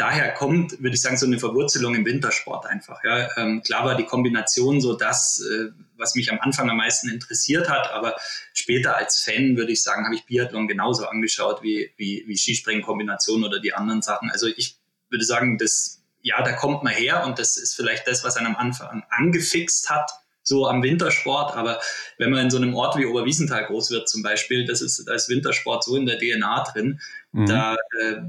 daher 0.00 0.32
kommt, 0.32 0.82
würde 0.82 0.94
ich 0.94 1.02
sagen, 1.02 1.18
so 1.18 1.26
eine 1.26 1.38
Verwurzelung 1.38 1.94
im 1.94 2.06
Wintersport 2.06 2.66
einfach. 2.66 3.04
Ja. 3.04 3.28
Ähm, 3.36 3.62
klar 3.62 3.84
war 3.84 3.96
die 3.96 4.04
Kombination 4.04 4.80
so 4.80 4.94
das, 4.94 5.40
äh, 5.40 5.70
was 5.98 6.14
mich 6.14 6.32
am 6.32 6.40
Anfang 6.40 6.70
am 6.70 6.78
meisten 6.78 7.10
interessiert 7.10 7.68
hat, 7.68 7.92
aber 7.92 8.16
später 8.54 8.96
als 8.96 9.22
Fan 9.22 9.56
würde 9.56 9.72
ich 9.72 9.82
sagen, 9.82 10.06
habe 10.06 10.14
ich 10.14 10.24
Biathlon 10.24 10.68
genauso 10.68 11.06
angeschaut 11.06 11.62
wie, 11.62 11.92
wie, 11.98 12.24
wie 12.26 12.36
Skispringen-Kombination 12.36 13.44
oder 13.44 13.60
die 13.60 13.74
anderen 13.74 14.00
Sachen. 14.00 14.30
Also 14.30 14.46
ich 14.46 14.78
würde 15.10 15.24
sagen, 15.24 15.58
das, 15.58 16.02
ja, 16.22 16.42
da 16.42 16.52
kommt 16.52 16.82
man 16.82 16.94
her 16.94 17.24
und 17.26 17.38
das 17.38 17.58
ist 17.58 17.74
vielleicht 17.74 18.08
das, 18.08 18.24
was 18.24 18.36
einen 18.36 18.46
am 18.46 18.56
Anfang 18.56 19.04
angefixt 19.10 19.90
hat, 19.90 20.10
so 20.42 20.66
am 20.66 20.82
Wintersport. 20.82 21.54
Aber 21.54 21.78
wenn 22.16 22.30
man 22.30 22.44
in 22.44 22.50
so 22.50 22.56
einem 22.56 22.74
Ort 22.74 22.96
wie 22.96 23.04
Oberwiesenthal 23.04 23.66
groß 23.66 23.90
wird 23.90 24.08
zum 24.08 24.22
Beispiel, 24.22 24.64
das 24.64 24.80
ist 24.80 25.08
als 25.10 25.28
Wintersport 25.28 25.84
so 25.84 25.96
in 25.96 26.06
der 26.06 26.18
DNA 26.18 26.64
drin, 26.72 27.00
mhm. 27.32 27.46
da, 27.46 27.74
äh, 27.74 28.22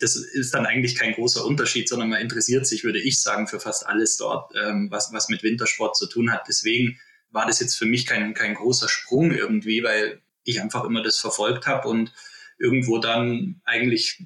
das 0.00 0.16
ist 0.16 0.52
dann 0.52 0.66
eigentlich 0.66 0.96
kein 0.96 1.12
großer 1.12 1.44
Unterschied, 1.44 1.88
sondern 1.88 2.10
man 2.10 2.20
interessiert 2.20 2.66
sich, 2.66 2.84
würde 2.84 3.00
ich 3.00 3.22
sagen, 3.22 3.46
für 3.46 3.60
fast 3.60 3.86
alles 3.86 4.16
dort, 4.16 4.52
ähm, 4.56 4.88
was, 4.90 5.12
was 5.12 5.28
mit 5.28 5.42
Wintersport 5.42 5.96
zu 5.96 6.06
tun 6.08 6.32
hat. 6.32 6.48
Deswegen 6.48 6.98
war 7.30 7.46
das 7.46 7.60
jetzt 7.60 7.76
für 7.76 7.86
mich 7.86 8.06
kein, 8.06 8.34
kein 8.34 8.54
großer 8.54 8.88
Sprung 8.88 9.30
irgendwie, 9.30 9.82
weil 9.82 10.20
ich 10.44 10.60
einfach 10.60 10.84
immer 10.84 11.02
das 11.02 11.18
verfolgt 11.18 11.66
habe 11.66 11.88
und 11.88 12.12
irgendwo 12.58 12.98
dann 12.98 13.60
eigentlich, 13.64 14.24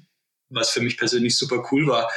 was 0.49 0.71
für 0.71 0.81
mich 0.81 0.97
persönlich 0.97 1.37
super 1.37 1.67
cool 1.71 1.87
war, 1.87 2.11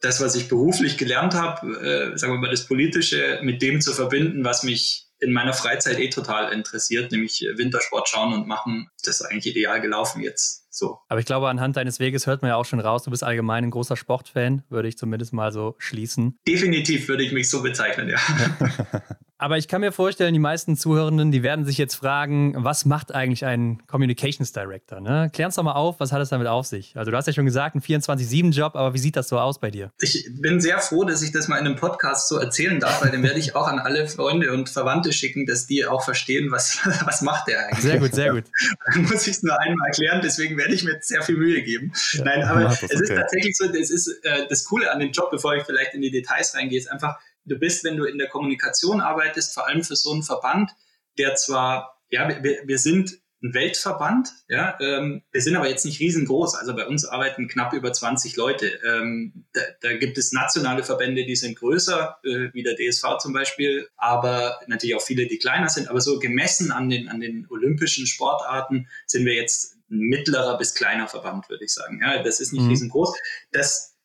das, 0.00 0.20
was 0.20 0.34
ich 0.34 0.48
beruflich 0.48 0.96
gelernt 0.96 1.34
habe, 1.34 2.12
äh, 2.14 2.18
sagen 2.18 2.32
wir 2.32 2.38
mal 2.38 2.50
das 2.50 2.66
Politische, 2.66 3.40
mit 3.42 3.62
dem 3.62 3.80
zu 3.80 3.92
verbinden, 3.92 4.44
was 4.44 4.62
mich 4.62 5.09
in 5.20 5.32
meiner 5.32 5.52
Freizeit 5.52 5.98
eh 5.98 6.08
total 6.08 6.52
interessiert, 6.52 7.12
nämlich 7.12 7.44
Wintersport 7.56 8.08
schauen 8.08 8.32
und 8.32 8.46
machen. 8.46 8.90
Das 9.04 9.20
ist 9.20 9.26
eigentlich 9.26 9.54
ideal 9.54 9.80
gelaufen 9.80 10.22
jetzt 10.22 10.66
so. 10.70 10.98
Aber 11.08 11.20
ich 11.20 11.26
glaube, 11.26 11.48
anhand 11.48 11.76
deines 11.76 12.00
Weges 12.00 12.26
hört 12.26 12.42
man 12.42 12.50
ja 12.50 12.56
auch 12.56 12.64
schon 12.64 12.80
raus, 12.80 13.02
du 13.02 13.10
bist 13.10 13.22
allgemein 13.22 13.64
ein 13.64 13.70
großer 13.70 13.96
Sportfan, 13.96 14.62
würde 14.68 14.88
ich 14.88 14.96
zumindest 14.96 15.32
mal 15.32 15.52
so 15.52 15.74
schließen. 15.78 16.38
Definitiv 16.46 17.08
würde 17.08 17.22
ich 17.22 17.32
mich 17.32 17.50
so 17.50 17.62
bezeichnen, 17.62 18.08
ja. 18.08 18.18
Aber 19.40 19.56
ich 19.56 19.68
kann 19.68 19.80
mir 19.80 19.90
vorstellen, 19.90 20.34
die 20.34 20.38
meisten 20.38 20.76
Zuhörenden, 20.76 21.32
die 21.32 21.42
werden 21.42 21.64
sich 21.64 21.78
jetzt 21.78 21.94
fragen, 21.94 22.54
was 22.58 22.84
macht 22.84 23.14
eigentlich 23.14 23.46
ein 23.46 23.82
Communications 23.86 24.52
Director? 24.52 25.00
Ne? 25.00 25.30
Klär 25.32 25.46
uns 25.46 25.54
doch 25.54 25.62
mal 25.62 25.72
auf, 25.72 25.98
was 25.98 26.12
hat 26.12 26.20
es 26.20 26.28
damit 26.28 26.46
auf 26.46 26.66
sich? 26.66 26.94
Also 26.94 27.10
du 27.10 27.16
hast 27.16 27.26
ja 27.26 27.32
schon 27.32 27.46
gesagt, 27.46 27.74
ein 27.74 27.80
24-7-Job, 27.80 28.76
aber 28.76 28.92
wie 28.92 28.98
sieht 28.98 29.16
das 29.16 29.28
so 29.28 29.38
aus 29.38 29.58
bei 29.58 29.70
dir? 29.70 29.92
Ich 29.98 30.28
bin 30.30 30.60
sehr 30.60 30.78
froh, 30.80 31.04
dass 31.04 31.22
ich 31.22 31.32
das 31.32 31.48
mal 31.48 31.56
in 31.56 31.64
einem 31.64 31.76
Podcast 31.76 32.28
so 32.28 32.36
erzählen 32.36 32.80
darf, 32.80 33.02
weil 33.02 33.12
dann 33.12 33.22
werde 33.22 33.38
ich 33.38 33.56
auch 33.56 33.66
an 33.66 33.78
alle 33.78 34.06
Freunde 34.08 34.52
und 34.52 34.68
Verwandte 34.68 35.10
schicken, 35.10 35.46
dass 35.46 35.66
die 35.66 35.86
auch 35.86 36.04
verstehen, 36.04 36.50
was, 36.50 36.78
was 37.06 37.22
macht 37.22 37.48
der 37.48 37.64
eigentlich. 37.64 37.80
Sehr 37.80 37.98
gut, 37.98 38.14
sehr 38.14 38.34
gut. 38.34 38.44
Dann 38.92 39.04
muss 39.04 39.26
ich 39.26 39.36
es 39.36 39.42
nur 39.42 39.58
einmal 39.58 39.86
erklären, 39.86 40.20
deswegen 40.22 40.58
werde 40.58 40.74
ich 40.74 40.84
mir 40.84 40.92
jetzt 40.92 41.08
sehr 41.08 41.22
viel 41.22 41.38
Mühe 41.38 41.62
geben. 41.62 41.92
Ja, 42.12 42.24
Nein, 42.24 42.42
aber 42.42 42.66
es 42.66 42.82
okay. 42.82 42.94
ist 42.94 43.08
tatsächlich 43.08 43.56
so, 43.56 43.68
das 43.68 43.90
ist 43.90 44.08
äh, 44.22 44.46
das 44.50 44.64
Coole 44.64 44.92
an 44.92 45.00
dem 45.00 45.12
Job, 45.12 45.30
bevor 45.30 45.54
ich 45.54 45.64
vielleicht 45.64 45.94
in 45.94 46.02
die 46.02 46.10
Details 46.10 46.54
reingehe, 46.54 46.78
ist 46.78 46.90
einfach, 46.90 47.18
du 47.50 47.58
bist, 47.58 47.84
wenn 47.84 47.96
du 47.96 48.04
in 48.04 48.18
der 48.18 48.28
Kommunikation 48.28 49.00
arbeitest, 49.00 49.52
vor 49.54 49.66
allem 49.66 49.82
für 49.82 49.96
so 49.96 50.12
einen 50.12 50.22
Verband, 50.22 50.70
der 51.18 51.34
zwar, 51.34 52.00
ja, 52.10 52.28
wir, 52.42 52.62
wir 52.64 52.78
sind 52.78 53.20
ein 53.42 53.54
Weltverband, 53.54 54.28
ja, 54.48 54.76
ähm, 54.80 55.22
wir 55.32 55.40
sind 55.40 55.56
aber 55.56 55.68
jetzt 55.68 55.86
nicht 55.86 55.98
riesengroß. 55.98 56.56
Also 56.56 56.74
bei 56.74 56.86
uns 56.86 57.06
arbeiten 57.06 57.48
knapp 57.48 57.72
über 57.72 57.90
20 57.90 58.36
Leute. 58.36 58.66
Ähm, 58.86 59.46
da, 59.54 59.62
da, 59.80 59.96
gibt 59.96 60.18
es 60.18 60.32
nationale 60.32 60.82
Verbände, 60.82 61.24
die 61.24 61.36
sind 61.36 61.58
größer, 61.58 62.18
äh, 62.22 62.52
wie 62.52 62.62
der 62.62 62.76
DSV 62.76 63.16
zum 63.18 63.32
Beispiel, 63.32 63.88
aber 63.96 64.60
natürlich 64.66 64.94
auch 64.94 65.02
viele, 65.02 65.26
die 65.26 65.38
kleiner 65.38 65.70
sind. 65.70 65.88
Aber 65.88 66.02
so 66.02 66.18
gemessen 66.18 66.70
an 66.70 66.90
den, 66.90 67.08
an 67.08 67.20
den 67.20 67.46
olympischen 67.48 68.06
Sportarten 68.06 68.88
sind 69.06 69.24
wir 69.24 69.34
jetzt 69.34 69.76
ein 69.90 70.00
mittlerer 70.00 70.58
bis 70.58 70.74
kleiner 70.74 71.08
Verband, 71.08 71.48
würde 71.48 71.64
ich 71.64 71.72
sagen. 71.72 72.00
Ja, 72.02 72.22
das 72.22 72.40
ist 72.40 72.52
nicht 72.52 72.62
mhm. 72.62 72.70
riesengroß. 72.70 73.16
Das 73.52 73.96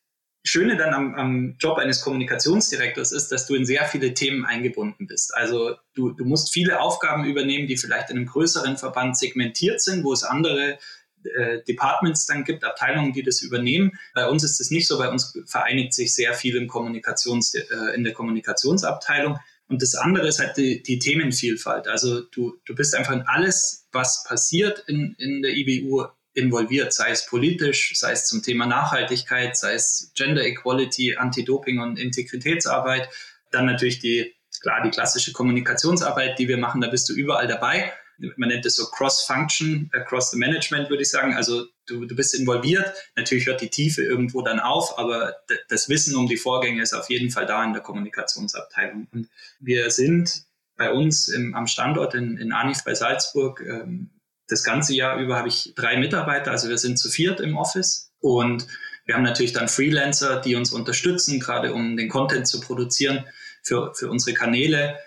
Schöne 0.48 0.78
dann 0.78 0.94
am, 0.94 1.16
am, 1.16 1.56
Job 1.60 1.80
eines 1.80 2.02
Kommunikationsdirektors 2.02 3.12
ist, 3.12 3.32
dass 3.32 3.48
du 3.48 3.56
in 3.56 3.66
sehr 3.66 3.86
viele 3.86 4.14
Themen 4.14 4.46
eingebunden 4.46 5.08
bist. 5.08 5.34
Also 5.34 5.76
du, 5.96 6.12
du 6.12 6.24
musst 6.24 6.54
viele 6.54 6.80
Aufgaben 6.80 7.26
übernehmen, 7.26 7.68
die 7.68 7.78
vielleicht 7.78 8.12
in 8.12 8.18
einem 8.18 8.28
größeren 8.28 8.78
Verband 8.78 9.18
segmentiert 9.18 9.82
sind, 9.82 10.04
wo 10.04 10.14
es 10.14 10.24
andere 10.24 10.78
äh, 11.24 11.64
Departments 11.68 12.28
dann 12.28 12.44
gibt, 12.44 12.64
Abteilungen, 12.64 13.12
die 13.12 13.24
das 13.24 13.42
übernehmen. 13.42 13.94
Bei 14.14 14.28
uns 14.28 14.44
ist 14.44 14.62
es 14.62 14.70
nicht 14.70 14.88
so, 14.88 15.00
bei 15.00 15.10
uns 15.10 15.36
vereinigt 15.48 15.94
sich 15.94 16.14
sehr 16.14 16.36
viel 16.36 16.56
im 16.56 16.68
Kommunikations, 16.68 17.56
äh, 17.56 17.66
in 17.96 18.04
der 18.04 18.14
Kommunikationsabteilung. 18.14 19.40
Und 19.68 19.82
das 19.82 19.96
andere 19.96 20.28
ist 20.28 20.38
halt 20.38 20.58
die, 20.58 20.84
die 20.84 21.00
Themenvielfalt. 21.00 21.88
Also 21.88 22.22
du, 22.22 22.60
du 22.66 22.76
bist 22.76 22.94
einfach 22.94 23.14
in 23.14 23.24
alles, 23.24 23.88
was 23.92 24.24
passiert 24.28 24.84
in, 24.88 25.16
in 25.18 25.42
der 25.42 25.56
IBU 25.56 26.06
involviert, 26.36 26.94
sei 26.94 27.12
es 27.12 27.26
politisch, 27.26 27.94
sei 27.96 28.12
es 28.12 28.28
zum 28.28 28.44
Thema 28.44 28.66
Nachhaltigkeit, 28.66 29.58
sei 29.58 29.74
es 29.74 30.12
Gender 30.16 30.44
Equality, 30.44 31.16
Anti-Doping 31.16 31.80
und 31.80 31.98
Integritätsarbeit. 31.98 33.10
Dann 33.52 33.66
natürlich 33.66 34.00
die, 34.00 34.36
klar, 34.62 34.84
die 34.84 34.92
klassische 34.92 35.32
Kommunikationsarbeit, 35.32 36.38
die 36.38 36.48
wir 36.48 36.58
machen, 36.58 36.82
da 36.82 36.90
bist 36.90 37.10
du 37.10 37.14
überall 37.14 37.48
dabei. 37.48 37.94
Man 38.38 38.50
nennt 38.50 38.66
es 38.66 38.76
so 38.76 38.86
Cross-Function, 38.86 39.90
across 39.94 40.32
the 40.32 40.38
Management, 40.38 40.90
würde 40.90 41.04
ich 41.04 41.10
sagen. 41.10 41.34
Also 41.36 41.66
du, 41.86 42.06
du 42.06 42.16
bist 42.16 42.34
involviert. 42.34 42.94
Natürlich 43.16 43.46
hört 43.46 43.62
die 43.62 43.70
Tiefe 43.70 44.04
irgendwo 44.04 44.42
dann 44.42 44.60
auf, 44.60 44.98
aber 45.00 45.36
das 45.70 45.90
Wissen 45.90 46.16
um 46.16 46.28
die 46.28 46.38
Vorgänge 46.38 46.82
ist 46.82 46.94
auf 46.94 47.10
jeden 47.10 47.30
Fall 47.30 47.46
da 47.46 47.64
in 47.64 47.74
der 47.74 47.82
Kommunikationsabteilung. 47.82 49.08
Und 49.12 49.30
wir 49.60 49.90
sind 49.92 50.44
bei 50.78 50.92
uns 50.92 51.28
im, 51.30 51.56
am 51.56 51.68
Standort 51.68 52.14
in, 52.16 52.38
in 52.38 52.52
Arnis 52.52 52.84
bei 52.84 52.94
Salzburg 52.94 53.62
ähm, 53.62 54.10
das 54.48 54.64
ganze 54.64 54.94
Jahr 54.94 55.18
über 55.20 55.36
habe 55.38 55.48
ich 55.48 55.74
drei 55.76 55.98
Mitarbeiter, 55.98 56.52
also 56.52 56.70
wir 56.70 56.78
sind 56.78 56.98
zu 57.00 57.10
viert 57.10 57.40
im 57.40 57.58
Office 57.58 58.12
und 58.20 58.68
wir 59.06 59.16
haben 59.16 59.24
natürlich 59.24 59.54
dann 59.54 59.68
Freelancer, 59.68 60.42
die 60.42 60.56
uns 60.56 60.74
unterstützen, 60.74 61.40
gerade 61.40 61.74
um 61.74 61.96
den 61.96 62.10
Content 62.10 62.48
zu 62.48 62.60
produzieren 62.60 63.26
für, 63.62 63.94
für 63.94 64.10
unsere 64.10 64.36
Kanäle. 64.36 64.98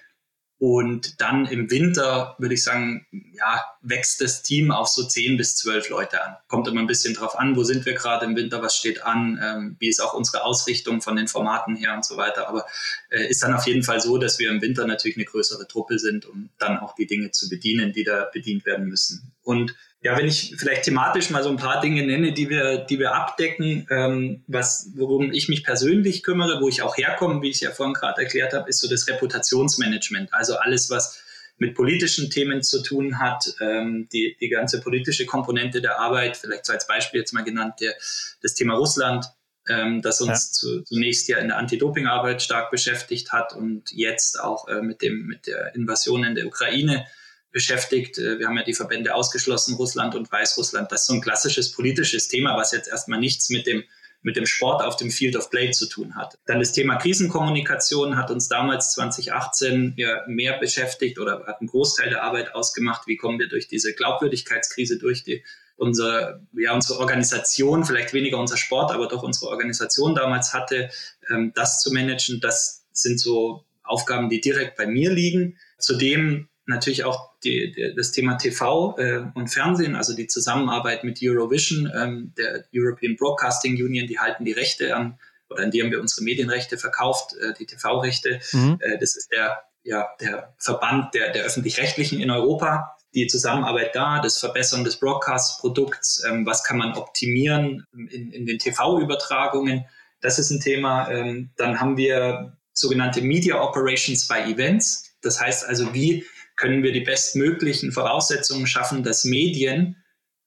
Und 0.60 1.20
dann 1.20 1.46
im 1.46 1.70
Winter 1.70 2.34
würde 2.38 2.54
ich 2.54 2.64
sagen, 2.64 3.06
ja, 3.12 3.62
wächst 3.80 4.20
das 4.20 4.42
Team 4.42 4.72
auf 4.72 4.88
so 4.88 5.04
zehn 5.04 5.36
bis 5.36 5.54
zwölf 5.54 5.88
Leute 5.88 6.20
an. 6.24 6.36
Kommt 6.48 6.66
immer 6.66 6.80
ein 6.80 6.88
bisschen 6.88 7.14
drauf 7.14 7.38
an, 7.38 7.54
wo 7.54 7.62
sind 7.62 7.86
wir 7.86 7.94
gerade 7.94 8.26
im 8.26 8.34
Winter, 8.34 8.60
was 8.60 8.76
steht 8.76 9.04
an, 9.04 9.38
ähm, 9.40 9.76
wie 9.78 9.88
ist 9.88 10.00
auch 10.00 10.14
unsere 10.14 10.42
Ausrichtung 10.42 11.00
von 11.00 11.14
den 11.14 11.28
Formaten 11.28 11.76
her 11.76 11.94
und 11.94 12.04
so 12.04 12.16
weiter. 12.16 12.48
Aber 12.48 12.66
äh, 13.08 13.28
ist 13.28 13.44
dann 13.44 13.54
auf 13.54 13.68
jeden 13.68 13.84
Fall 13.84 14.00
so, 14.00 14.18
dass 14.18 14.40
wir 14.40 14.50
im 14.50 14.60
Winter 14.60 14.84
natürlich 14.84 15.16
eine 15.16 15.26
größere 15.26 15.68
Truppe 15.68 16.00
sind, 16.00 16.26
um 16.26 16.50
dann 16.58 16.78
auch 16.78 16.96
die 16.96 17.06
Dinge 17.06 17.30
zu 17.30 17.48
bedienen, 17.48 17.92
die 17.92 18.02
da 18.02 18.28
bedient 18.32 18.66
werden 18.66 18.88
müssen. 18.88 19.32
Und 19.44 19.76
ja, 20.00 20.16
wenn 20.16 20.26
ich 20.26 20.54
vielleicht 20.56 20.84
thematisch 20.84 21.30
mal 21.30 21.42
so 21.42 21.50
ein 21.50 21.56
paar 21.56 21.80
Dinge 21.80 22.06
nenne, 22.06 22.32
die 22.32 22.48
wir, 22.48 22.78
die 22.78 23.00
wir 23.00 23.14
abdecken, 23.14 23.86
ähm, 23.90 24.44
was, 24.46 24.92
worum 24.94 25.32
ich 25.32 25.48
mich 25.48 25.64
persönlich 25.64 26.22
kümmere, 26.22 26.60
wo 26.60 26.68
ich 26.68 26.82
auch 26.82 26.96
herkomme, 26.96 27.42
wie 27.42 27.50
ich 27.50 27.60
ja 27.60 27.72
vorhin 27.72 27.94
gerade 27.94 28.22
erklärt 28.22 28.52
habe, 28.52 28.68
ist 28.68 28.80
so 28.80 28.88
das 28.88 29.08
Reputationsmanagement. 29.08 30.32
Also 30.32 30.56
alles, 30.56 30.88
was 30.88 31.20
mit 31.56 31.74
politischen 31.74 32.30
Themen 32.30 32.62
zu 32.62 32.80
tun 32.82 33.18
hat, 33.18 33.52
ähm, 33.60 34.08
die, 34.12 34.36
die 34.40 34.48
ganze 34.48 34.80
politische 34.80 35.26
Komponente 35.26 35.82
der 35.82 35.98
Arbeit, 35.98 36.36
vielleicht 36.36 36.66
so 36.66 36.72
als 36.72 36.86
Beispiel 36.86 37.18
jetzt 37.18 37.32
mal 37.32 37.42
genannt, 37.42 37.74
der, 37.80 37.94
das 38.40 38.54
Thema 38.54 38.74
Russland, 38.74 39.26
ähm, 39.68 40.00
das 40.00 40.20
uns 40.20 40.30
ja. 40.30 40.52
zu, 40.52 40.82
zunächst 40.82 41.26
ja 41.26 41.38
in 41.38 41.48
der 41.48 41.58
Anti-Doping-Arbeit 41.58 42.40
stark 42.40 42.70
beschäftigt 42.70 43.32
hat 43.32 43.52
und 43.52 43.90
jetzt 43.90 44.38
auch 44.38 44.68
äh, 44.68 44.80
mit, 44.80 45.02
dem, 45.02 45.26
mit 45.26 45.48
der 45.48 45.74
Invasion 45.74 46.22
in 46.22 46.36
der 46.36 46.46
Ukraine 46.46 47.04
beschäftigt. 47.50 48.18
Äh, 48.18 48.38
wir 48.38 48.46
haben 48.46 48.56
ja 48.56 48.64
die 48.64 48.74
Verbände 48.74 49.14
ausgeschlossen, 49.14 49.74
Russland 49.74 50.14
und 50.14 50.30
Weißrussland. 50.30 50.90
Das 50.92 51.02
ist 51.02 51.06
so 51.06 51.14
ein 51.14 51.20
klassisches 51.20 51.72
politisches 51.72 52.28
Thema, 52.28 52.56
was 52.56 52.72
jetzt 52.72 52.88
erstmal 52.88 53.20
nichts 53.20 53.50
mit 53.50 53.66
dem, 53.66 53.84
mit 54.22 54.36
dem 54.36 54.46
Sport 54.46 54.82
auf 54.82 54.96
dem 54.96 55.10
Field 55.10 55.36
of 55.36 55.50
Play 55.50 55.70
zu 55.70 55.88
tun 55.88 56.16
hat. 56.16 56.38
Dann 56.46 56.58
das 56.58 56.72
Thema 56.72 56.96
Krisenkommunikation 56.96 58.16
hat 58.16 58.30
uns 58.30 58.48
damals 58.48 58.92
2018 58.94 59.94
ja 59.96 60.24
mehr 60.26 60.58
beschäftigt 60.58 61.18
oder 61.18 61.44
hat 61.46 61.60
einen 61.60 61.68
Großteil 61.68 62.10
der 62.10 62.22
Arbeit 62.22 62.54
ausgemacht. 62.54 63.06
Wie 63.06 63.16
kommen 63.16 63.38
wir 63.38 63.48
durch 63.48 63.68
diese 63.68 63.94
Glaubwürdigkeitskrise 63.94 64.98
durch, 64.98 65.22
die 65.22 65.44
unsere, 65.76 66.44
ja, 66.54 66.74
unsere 66.74 66.98
Organisation, 66.98 67.84
vielleicht 67.84 68.12
weniger 68.12 68.38
unser 68.38 68.56
Sport, 68.56 68.90
aber 68.90 69.06
doch 69.06 69.22
unsere 69.22 69.46
Organisation 69.46 70.14
damals 70.14 70.52
hatte, 70.52 70.90
ähm, 71.30 71.52
das 71.54 71.80
zu 71.80 71.92
managen. 71.92 72.40
Das 72.40 72.84
sind 72.92 73.20
so 73.20 73.64
Aufgaben, 73.84 74.28
die 74.28 74.40
direkt 74.40 74.76
bei 74.76 74.86
mir 74.86 75.10
liegen. 75.10 75.56
Zudem 75.78 76.47
natürlich 76.68 77.04
auch 77.04 77.30
die, 77.44 77.72
die, 77.72 77.94
das 77.96 78.12
Thema 78.12 78.36
TV 78.36 78.96
äh, 78.98 79.24
und 79.34 79.48
Fernsehen, 79.48 79.96
also 79.96 80.14
die 80.14 80.26
Zusammenarbeit 80.26 81.04
mit 81.04 81.18
Eurovision, 81.22 81.90
ähm, 81.96 82.32
der 82.36 82.64
European 82.74 83.16
Broadcasting 83.16 83.74
Union, 83.74 84.06
die 84.06 84.18
halten 84.18 84.44
die 84.44 84.52
Rechte 84.52 84.94
an, 84.94 85.18
oder 85.50 85.64
an 85.64 85.70
die 85.70 85.82
haben 85.82 85.90
wir 85.90 86.00
unsere 86.00 86.22
Medienrechte 86.24 86.78
verkauft, 86.78 87.34
äh, 87.40 87.54
die 87.58 87.66
TV-Rechte. 87.66 88.40
Mhm. 88.52 88.78
Äh, 88.80 88.98
das 88.98 89.16
ist 89.16 89.32
der, 89.32 89.62
ja, 89.82 90.08
der 90.20 90.54
Verband 90.58 91.14
der, 91.14 91.32
der 91.32 91.44
Öffentlich-Rechtlichen 91.44 92.20
in 92.20 92.30
Europa. 92.30 92.94
Die 93.14 93.26
Zusammenarbeit 93.26 93.94
da, 93.94 94.20
das 94.20 94.38
Verbessern 94.38 94.84
des 94.84 95.00
Broadcast-Produkts, 95.00 96.24
ähm, 96.28 96.44
was 96.44 96.62
kann 96.62 96.76
man 96.76 96.92
optimieren 96.92 97.86
in, 97.92 98.30
in 98.30 98.44
den 98.44 98.58
TV-Übertragungen, 98.58 99.86
das 100.20 100.38
ist 100.38 100.50
ein 100.50 100.60
Thema. 100.60 101.10
Ähm, 101.10 101.50
dann 101.56 101.80
haben 101.80 101.96
wir 101.96 102.56
sogenannte 102.72 103.22
Media 103.22 103.60
Operations 103.60 104.26
bei 104.26 104.44
Events. 104.44 105.16
Das 105.22 105.40
heißt 105.40 105.64
also, 105.64 105.94
wie 105.94 106.24
können 106.58 106.82
wir 106.82 106.92
die 106.92 107.00
bestmöglichen 107.00 107.92
Voraussetzungen 107.92 108.66
schaffen, 108.66 109.02
dass 109.02 109.24
Medien 109.24 109.96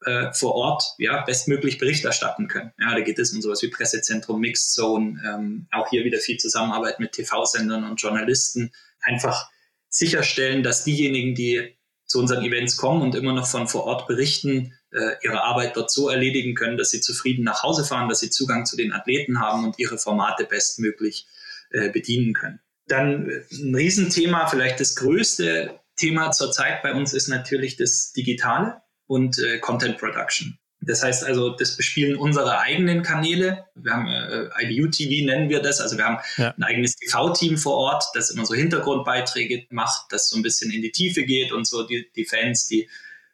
äh, 0.06 0.32
vor 0.34 0.56
Ort 0.56 0.84
ja, 0.98 1.22
bestmöglich 1.22 1.78
Bericht 1.78 2.06
erstatten 2.06 2.48
können. 2.48 2.72
Ja, 2.80 2.94
da 2.94 3.00
geht 3.02 3.18
es 3.18 3.34
um 3.34 3.42
sowas 3.42 3.62
wie 3.64 3.70
Pressezentrum, 3.70 4.40
Mixed 4.42 4.74
Zone, 4.74 5.20
ähm, 5.26 5.68
auch 5.72 5.90
hier 5.90 6.04
wieder 6.04 6.20
viel 6.20 6.38
Zusammenarbeit 6.38 7.00
mit 7.00 7.14
TV-Sendern 7.14 7.86
und 7.86 8.02
Journalisten. 8.02 8.72
Einfach 9.00 9.50
sicherstellen, 9.90 10.64
dass 10.64 10.84
diejenigen, 10.84 11.34
die 11.34 11.78
zu 12.06 12.20
unseren 12.20 12.44
Events 12.44 12.76
kommen 12.76 13.02
und 13.02 13.16
immer 13.16 13.32
noch 13.32 13.48
von 13.48 13.70
vor 13.70 13.86
Ort 13.86 14.06
berichten, 14.06 14.74
äh, 14.92 15.16
ihre 15.24 15.44
Arbeit 15.44 15.78
dort 15.78 15.92
so 15.92 16.10
erledigen 16.10 16.56
können, 16.56 16.78
dass 16.78 16.92
sie 16.92 17.00
zufrieden 17.00 17.46
nach 17.46 17.64
Hause 17.64 17.86
fahren, 17.86 18.10
dass 18.10 18.20
sie 18.20 18.30
Zugang 18.30 18.66
zu 18.66 18.76
den 18.76 18.92
Athleten 18.92 19.40
haben 19.40 19.64
und 19.64 19.80
ihre 19.80 19.98
Formate 19.98 20.44
bestmöglich 20.44 21.28
äh, 21.70 21.90
bedienen 21.90 22.34
können. 22.34 22.60
Dann 22.88 23.30
äh, 23.30 23.44
ein 23.54 23.76
Riesenthema, 23.76 24.48
vielleicht 24.48 24.82
das 24.82 24.96
größte 24.96 25.80
Thema 26.02 26.32
zurzeit 26.32 26.82
bei 26.82 26.94
uns 26.94 27.14
ist 27.14 27.28
natürlich 27.28 27.78
das 27.78 28.12
Digitale 28.12 28.82
und 29.06 29.38
äh, 29.38 29.60
Content 29.60 29.98
Production. 29.98 30.58
Das 30.84 31.04
heißt 31.04 31.24
also, 31.24 31.56
das 31.56 31.78
bespielen 31.78 32.18
unsere 32.18 32.60
eigenen 32.60 33.04
Kanäle. 33.04 33.66
Wir 33.76 33.94
haben 33.94 34.08
äh, 34.08 34.50
IBU 34.64 34.88
TV 34.90 35.26
nennen 35.28 35.48
wir 35.48 35.62
das. 35.62 35.80
Also 35.80 35.96
wir 35.96 36.06
haben 36.06 36.18
ja. 36.38 36.56
ein 36.58 36.64
eigenes 36.64 36.96
TV-Team 36.96 37.58
vor 37.58 37.76
Ort, 37.76 38.06
das 38.16 38.32
immer 38.32 38.48
so 38.48 38.56
Hintergrundbeiträge 38.56 39.68
macht, 39.70 40.08
das 40.10 40.28
so 40.28 40.38
ein 40.38 40.42
bisschen 40.42 40.72
in 40.72 40.82
die 40.82 40.92
Tiefe 40.92 41.24
geht 41.24 41.52
und 41.52 41.68
so 41.68 41.84
die, 41.86 42.10
die 42.16 42.26
Fans, 42.26 42.66
die 42.66 42.90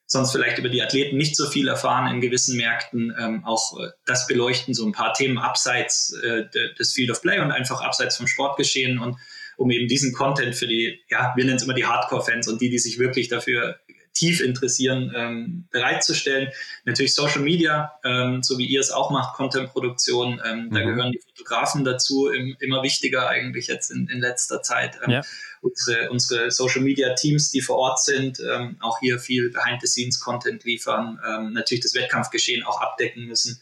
sonst 0.06 0.34
vielleicht 0.34 0.58
über 0.58 0.70
die 0.70 0.82
Athleten 0.82 1.16
nicht 1.16 1.38
so 1.38 1.50
viel 1.50 1.70
erfahren 1.70 2.14
in 2.14 2.20
gewissen 2.20 2.58
Märkten, 2.58 3.16
ähm, 3.18 3.46
auch 3.46 3.80
äh, 3.80 3.92
das 4.06 4.28
beleuchten, 4.28 4.74
so 4.74 4.86
ein 4.86 4.92
paar 4.92 5.14
Themen 5.14 5.38
abseits 5.38 6.14
äh, 6.24 6.46
des 6.78 6.94
Field 6.94 7.12
of 7.12 7.22
Play 7.22 7.40
und 7.40 7.52
einfach 7.52 7.82
abseits 7.82 8.18
vom 8.18 8.28
Sportgeschehen 8.28 9.00
und 9.00 9.18
um 9.58 9.72
eben 9.72 9.88
diesen 9.88 10.14
Content 10.14 10.56
für 10.56 10.68
die, 10.68 11.02
ja, 11.10 11.34
wir 11.36 11.44
nennen 11.44 11.58
es 11.58 11.64
immer 11.64 11.74
die 11.74 11.86
Hardcore-Fans 11.86 12.48
und 12.48 12.62
die, 12.62 12.70
die 12.70 12.80
sich 12.80 13.00
wirklich 13.00 13.28
dafür 13.28 13.78
tief 14.14 14.42
interessieren, 14.42 15.14
ähm, 15.16 15.68
bereitzustellen. 15.72 16.50
Natürlich 16.86 17.14
Social 17.14 17.42
Media, 17.42 17.94
ähm, 18.04 18.42
so 18.42 18.58
wie 18.58 18.66
ihr 18.66 18.80
es 18.80 18.90
auch 18.90 19.12
macht, 19.12 19.36
Content-Produktion, 19.36 20.42
ähm, 20.44 20.66
mhm. 20.66 20.74
da 20.74 20.82
gehören 20.82 21.12
die 21.12 21.20
Fotografen 21.20 21.84
dazu, 21.84 22.30
im, 22.30 22.56
immer 22.60 22.82
wichtiger 22.82 23.30
eigentlich 23.30 23.68
jetzt 23.68 23.92
in, 23.92 24.08
in 24.08 24.20
letzter 24.20 24.62
Zeit. 24.62 24.98
Ähm, 25.04 25.12
ja. 25.12 25.22
Unsere, 25.62 26.10
unsere 26.12 26.52
Social 26.52 26.82
Media 26.82 27.14
Teams, 27.16 27.52
die 27.52 27.62
vor 27.62 27.78
Ort 27.78 28.02
sind, 28.02 28.40
ähm, 28.40 28.78
auch 28.80 29.00
hier 29.00 29.20
viel 29.20 29.52
Behind-the-Scenes-Content 29.52 30.64
liefern, 30.64 31.20
ähm, 31.28 31.54
natürlich 31.54 31.84
das 31.84 31.94
Wettkampfgeschehen 31.94 32.64
auch 32.64 32.80
abdecken 32.82 33.26
müssen. 33.26 33.60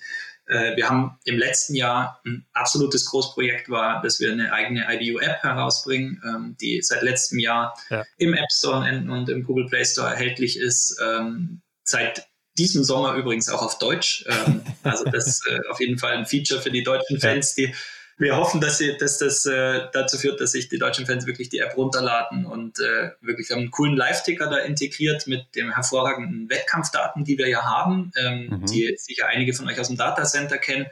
Äh, 0.48 0.76
wir 0.76 0.90
haben 0.90 1.18
im 1.26 1.38
letzten 1.38 1.76
Jahr 1.76 2.22
ein 2.26 2.46
absolutes 2.54 3.06
Großprojekt 3.06 3.70
war, 3.70 4.02
dass 4.02 4.20
wir 4.20 4.32
eine 4.32 4.54
eigene 4.54 4.86
IBU-App 4.90 5.44
herausbringen, 5.44 6.22
ähm, 6.26 6.58
die 6.62 6.82
seit 6.82 7.02
letztem 7.02 7.40
Jahr 7.40 7.78
ja. 7.90 8.04
im 8.18 8.34
App 8.34 8.52
Store 8.52 8.88
und 8.88 9.30
im 9.30 9.44
Google 9.44 9.68
Play 9.68 9.86
Store 9.86 10.10
erhältlich 10.10 10.60
ist. 10.60 11.00
Ähm, 11.04 11.62
seit 11.84 12.28
diesem 12.58 12.84
Sommer 12.84 13.16
übrigens 13.16 13.50
auch 13.50 13.62
auf 13.62 13.78
Deutsch. 13.80 14.26
Ähm, 14.28 14.62
also 14.84 15.04
das 15.06 15.28
ist 15.28 15.48
äh, 15.48 15.60
auf 15.70 15.80
jeden 15.80 15.98
Fall 15.98 16.14
ein 16.14 16.26
Feature 16.26 16.62
für 16.62 16.72
die 16.72 16.84
deutschen 16.84 17.20
Fans, 17.20 17.56
die 17.56 17.74
wir 18.18 18.38
hoffen, 18.38 18.62
dass, 18.62 18.78
sie, 18.78 18.96
dass 18.98 19.18
das 19.18 19.46
äh, 19.46 19.88
dazu 19.92 20.18
führt, 20.18 20.40
dass 20.40 20.54
sich 20.54 20.70
die 20.70 20.78
deutschen 20.78 21.06
Fans 21.06 21.26
wirklich 21.26 21.50
die 21.50 21.60
App 21.60 21.76
runterladen 21.76 22.46
und 22.46 22.80
äh, 22.80 23.12
wirklich, 23.20 23.50
wir 23.50 23.58
haben 23.58 23.64
einen 23.64 23.72
coolen 23.72 23.98
Live-Ticker 23.98 24.50
da 24.50 24.58
integriert 24.60 25.28
mit 25.28 25.44
den 25.56 25.74
hervorragenden 25.74 26.50
Wettkampfdaten, 26.50 27.26
die 27.26 27.38
wir 27.38 27.50
ja 27.50 27.64
haben, 27.64 28.12
ähm, 28.16 28.48
mhm. 28.50 28.66
die 28.68 28.96
sicher 28.98 29.28
einige 29.28 29.54
von 29.54 29.68
euch 29.68 29.80
aus 29.80 29.88
dem 29.88 29.98
Datacenter 29.98 30.58
kennen. 30.58 30.86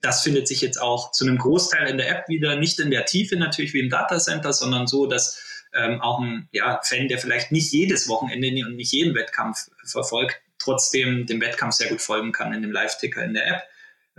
Das 0.00 0.22
findet 0.22 0.48
sich 0.48 0.62
jetzt 0.62 0.80
auch 0.80 1.12
zu 1.12 1.26
einem 1.26 1.36
Großteil 1.36 1.86
in 1.88 1.98
der 1.98 2.08
App 2.08 2.28
wieder, 2.28 2.56
nicht 2.56 2.80
in 2.80 2.90
der 2.90 3.04
Tiefe 3.04 3.36
natürlich 3.36 3.74
wie 3.74 3.80
im 3.80 3.90
Datacenter, 3.90 4.54
sondern 4.54 4.86
so, 4.86 5.06
dass 5.06 5.66
ähm, 5.74 6.00
auch 6.00 6.18
ein 6.20 6.48
ja, 6.50 6.80
Fan, 6.82 7.08
der 7.08 7.18
vielleicht 7.18 7.52
nicht 7.52 7.72
jedes 7.72 8.08
Wochenende 8.08 8.66
und 8.66 8.76
nicht 8.76 8.92
jeden 8.92 9.14
Wettkampf 9.14 9.68
verfolgt, 9.84 10.40
trotzdem 10.58 11.26
dem 11.26 11.42
Wettkampf 11.42 11.74
sehr 11.74 11.90
gut 11.90 12.00
folgen 12.00 12.32
kann 12.32 12.54
in 12.54 12.62
dem 12.62 12.72
Live-Ticker 12.72 13.22
in 13.22 13.34
der 13.34 13.46
App 13.46 13.62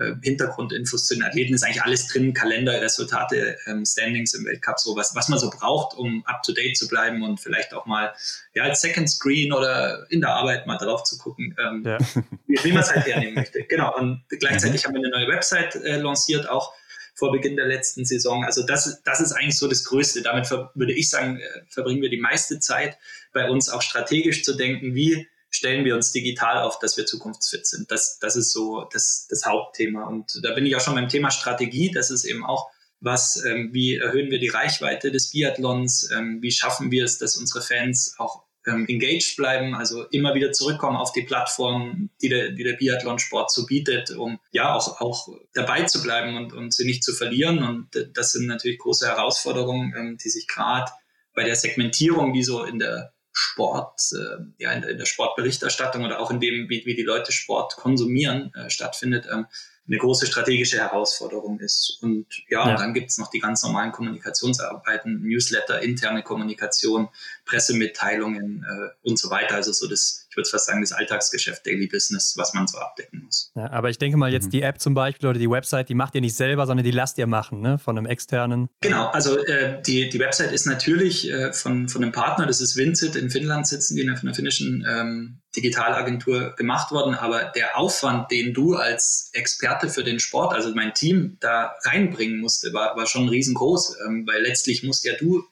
äh, 0.02 0.16
Hintergrundinfos 0.22 1.06
zu 1.06 1.16
den 1.16 1.24
Athleten 1.24 1.54
ist 1.54 1.64
eigentlich 1.64 1.84
alles 1.84 2.08
drin, 2.08 2.34
Kalender, 2.34 2.82
Resultate, 2.82 3.58
ähm, 3.68 3.86
Standings 3.86 4.34
im 4.34 4.46
Weltcup, 4.46 4.80
so 4.80 4.96
was, 4.96 5.14
was 5.16 5.30
man 5.30 5.38
so 5.38 5.50
braucht, 5.50 5.96
um 5.98 6.26
up 6.26 6.42
to 6.44 6.54
date 6.54 6.76
zu 6.76 6.88
bleiben 6.88 7.24
und 7.24 7.40
vielleicht 7.40 7.74
auch 7.74 7.86
mal 7.86 8.14
ja, 8.54 8.64
als 8.64 8.82
Second 8.82 9.10
Screen 9.10 9.54
oder 9.54 10.06
in 10.10 10.22
der 10.22 10.32
Arbeit 10.32 10.66
mal 10.66 10.78
drauf 10.78 11.04
zu 11.04 11.18
gucken, 11.18 11.56
ähm, 11.60 11.84
ja. 11.86 11.98
wie, 12.48 12.64
wie 12.64 12.72
man 12.72 12.84
es 12.84 12.92
halt 12.94 13.06
hernehmen 13.06 13.36
möchte. 13.36 13.62
Genau. 13.72 13.96
Und 13.98 14.24
gleichzeitig 14.28 14.84
mhm. 14.84 14.88
haben 14.88 14.94
wir 14.96 15.00
eine 15.02 15.10
neue 15.10 15.28
Website 15.28 15.76
äh, 15.76 15.98
lanciert, 15.98 16.50
auch 16.50 16.74
vor 17.14 17.32
Beginn 17.32 17.56
der 17.56 17.68
letzten 17.68 18.04
Saison. 18.04 18.44
Also 18.44 18.66
das, 18.66 19.02
das 19.04 19.22
ist 19.22 19.32
eigentlich 19.32 19.58
so 19.58 19.68
das 19.68 19.86
Größte. 19.86 20.22
Damit 20.22 20.50
würde 20.50 20.94
ich 20.94 21.10
sagen, 21.10 21.40
äh, 21.40 21.44
verbringen 21.70 22.02
wir 22.02 22.10
die 22.10 22.20
meiste 22.20 22.60
Zeit 22.60 22.98
bei 23.34 23.50
uns 23.50 23.70
auch 23.70 23.82
strategisch 23.82 24.44
zu 24.44 24.56
denken, 24.56 24.96
wie 24.96 25.28
stellen 25.52 25.86
wir 25.86 25.96
uns 25.96 26.12
digital 26.12 26.64
auf, 26.64 26.80
dass 26.80 26.98
wir 26.98 27.06
zukunftsfit 27.06 27.68
sind. 27.68 27.92
Das, 27.92 28.18
das 28.20 28.36
ist 28.36 28.52
so 28.52 28.88
das, 28.92 29.28
das 29.30 29.46
Hauptthema. 29.46 30.06
Und 30.08 30.40
da 30.44 30.54
bin 30.54 30.66
ich 30.66 30.76
auch 30.76 30.82
schon 30.82 30.96
beim 30.96 31.10
Thema 31.10 31.30
Strategie. 31.30 31.92
Das 31.92 32.10
ist 32.10 32.24
eben 32.24 32.46
auch 32.46 32.72
was, 33.02 33.44
ähm, 33.46 33.70
wie 33.74 33.96
erhöhen 33.96 34.32
wir 34.32 34.40
die 34.40 34.48
Reichweite 34.48 35.12
des 35.12 35.32
Biathlons? 35.32 36.10
Ähm, 36.12 36.40
wie 36.42 36.52
schaffen 36.52 36.90
wir 36.90 37.04
es, 37.04 37.18
dass 37.18 37.36
unsere 37.36 37.62
Fans 37.62 38.16
auch 38.18 38.44
ähm, 38.68 38.86
engaged 38.88 39.36
bleiben, 39.38 39.74
also 39.76 40.04
immer 40.10 40.36
wieder 40.36 40.52
zurückkommen 40.52 40.96
auf 40.96 41.12
die 41.12 41.24
Plattform, 41.24 42.12
die 42.22 42.30
der, 42.30 42.52
die 42.52 42.64
der 42.64 42.74
Biathlonsport 42.74 43.52
so 43.52 43.66
bietet, 43.66 44.12
um 44.12 44.40
ja 44.52 44.76
auch, 44.76 45.02
auch 45.02 45.30
dabei 45.54 45.84
zu 45.84 46.02
bleiben 46.04 46.38
und, 46.38 46.54
und 46.54 46.74
sie 46.74 46.86
nicht 46.86 47.04
zu 47.04 47.14
verlieren. 47.14 47.64
Und 47.64 47.90
das 48.14 48.32
sind 48.32 48.46
natürlich 48.46 48.80
große 48.80 49.08
Herausforderungen, 49.08 49.94
ähm, 49.98 50.18
die 50.24 50.30
sich 50.30 50.48
gerade 50.48 50.92
bei 51.34 51.44
der 51.44 51.56
Segmentierung, 51.56 52.34
die 52.34 52.44
so 52.44 52.64
in 52.64 52.80
der 52.80 53.14
Sport, 53.34 54.02
äh, 54.14 54.44
ja, 54.58 54.72
in, 54.74 54.84
in, 54.84 54.98
der 54.98 55.06
Sportberichterstattung 55.06 56.04
oder 56.04 56.20
auch 56.20 56.32
in 56.32 56.40
dem, 56.40 56.70
wie, 56.70 56.86
wie 56.86 56.96
die 56.96 57.04
Leute 57.04 57.32
Sport 57.32 57.76
konsumieren, 57.78 58.54
äh, 58.56 58.70
stattfindet, 58.70 59.28
ähm, 59.32 59.46
eine 59.88 59.98
große 59.98 60.28
strategische 60.28 60.78
Herausforderung 60.78 61.60
ist. 61.60 61.98
Und 62.02 62.26
ja, 62.50 62.66
ja. 62.66 62.72
Und 62.72 62.80
dann 62.80 62.94
gibt 62.94 63.10
es 63.10 63.18
noch 63.18 63.30
die 63.30 63.40
ganz 63.40 63.64
normalen 63.64 63.92
Kommunikationsarbeiten, 63.92 65.22
Newsletter, 65.22 65.82
interne 65.82 66.24
Kommunikation, 66.24 67.10
Pressemitteilungen 67.46 68.64
äh, 68.64 69.10
und 69.10 69.18
so 69.18 69.30
weiter. 69.30 69.56
Also 69.56 69.72
so 69.74 69.88
das, 69.88 70.28
ich 70.30 70.38
würde 70.38 70.50
fast 70.50 70.68
sagen, 70.68 70.82
das 70.82 70.92
Alltagsgeschäft, 70.92 71.66
Daily 71.66 71.88
Business, 71.88 72.36
was 72.38 72.54
man 72.54 72.68
so 72.68 72.78
abdecken 72.78 73.24
muss. 73.26 73.52
Ja, 73.56 73.72
aber 73.72 73.90
ich 73.90 73.98
denke 73.98 74.18
mal, 74.18 74.32
jetzt 74.32 74.46
mhm. 74.46 74.52
die 74.52 74.62
App 74.62 74.80
zum 74.80 74.94
Beispiel 74.94 75.28
oder 75.28 75.40
die 75.40 75.50
Website, 75.50 75.90
die 75.90 75.96
macht 75.96 76.16
ihr 76.16 76.22
nicht 76.22 76.36
selber, 76.36 76.66
sondern 76.68 76.86
die 76.86 76.92
lasst 76.92 77.18
ihr 77.18 77.28
machen, 77.28 77.62
ne? 77.62 77.78
Von 77.80 77.98
einem 77.98 78.06
externen. 78.06 78.70
Genau, 78.82 79.08
also 79.08 79.38
äh, 79.46 79.82
die, 79.82 80.10
die 80.10 80.20
Website 80.20 80.52
ist 80.52 80.68
natürlich 80.68 81.30
äh, 81.30 81.52
von, 81.54 81.90
von 81.90 82.04
einem 82.04 82.12
Partner, 82.12 82.46
das 82.46 82.62
ist 82.62 82.78
Vincit 82.78 83.16
in 83.16 83.30
Finnland 83.30 83.68
sitzen, 83.68 83.96
die 83.96 84.04
von 84.04 84.28
einer 84.28 84.36
finnischen 84.36 84.86
ähm, 84.88 85.41
Digitalagentur 85.56 86.56
gemacht 86.56 86.92
worden, 86.92 87.14
aber 87.14 87.52
der 87.56 87.78
Aufwand, 87.78 88.32
den 88.32 88.54
du 88.54 88.76
als 88.76 89.30
Experte 89.34 89.90
für 89.90 90.04
den 90.04 90.20
Sport, 90.20 90.54
also 90.54 90.74
mein 90.74 90.94
Team, 90.94 91.38
da 91.42 91.76
reinbringen 91.84 92.40
musste, 92.40 92.72
war, 92.74 92.96
war 92.96 93.06
schon 93.06 93.28
riesengroß, 93.28 93.98
ähm, 94.06 94.26
weil 94.28 94.42
letztlich 94.42 94.84
musst 94.84 95.04
ja 95.04 95.14
du 95.16 95.44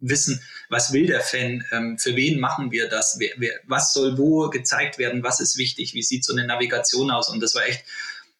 wissen, 0.00 0.40
was 0.68 0.92
will 0.92 1.06
der 1.06 1.20
Fan, 1.20 1.64
ähm, 1.70 1.98
für 1.98 2.16
wen 2.16 2.40
machen 2.40 2.72
wir 2.72 2.88
das, 2.88 3.16
wer, 3.18 3.30
wer, 3.36 3.52
was 3.66 3.92
soll 3.92 4.18
wo 4.18 4.48
gezeigt 4.48 4.98
werden, 4.98 5.22
was 5.22 5.40
ist 5.40 5.58
wichtig, 5.58 5.94
wie 5.94 6.02
sieht 6.02 6.24
so 6.24 6.32
eine 6.32 6.46
Navigation 6.46 7.10
aus 7.10 7.28
und 7.28 7.40
das 7.40 7.54
war 7.54 7.66
echt 7.66 7.84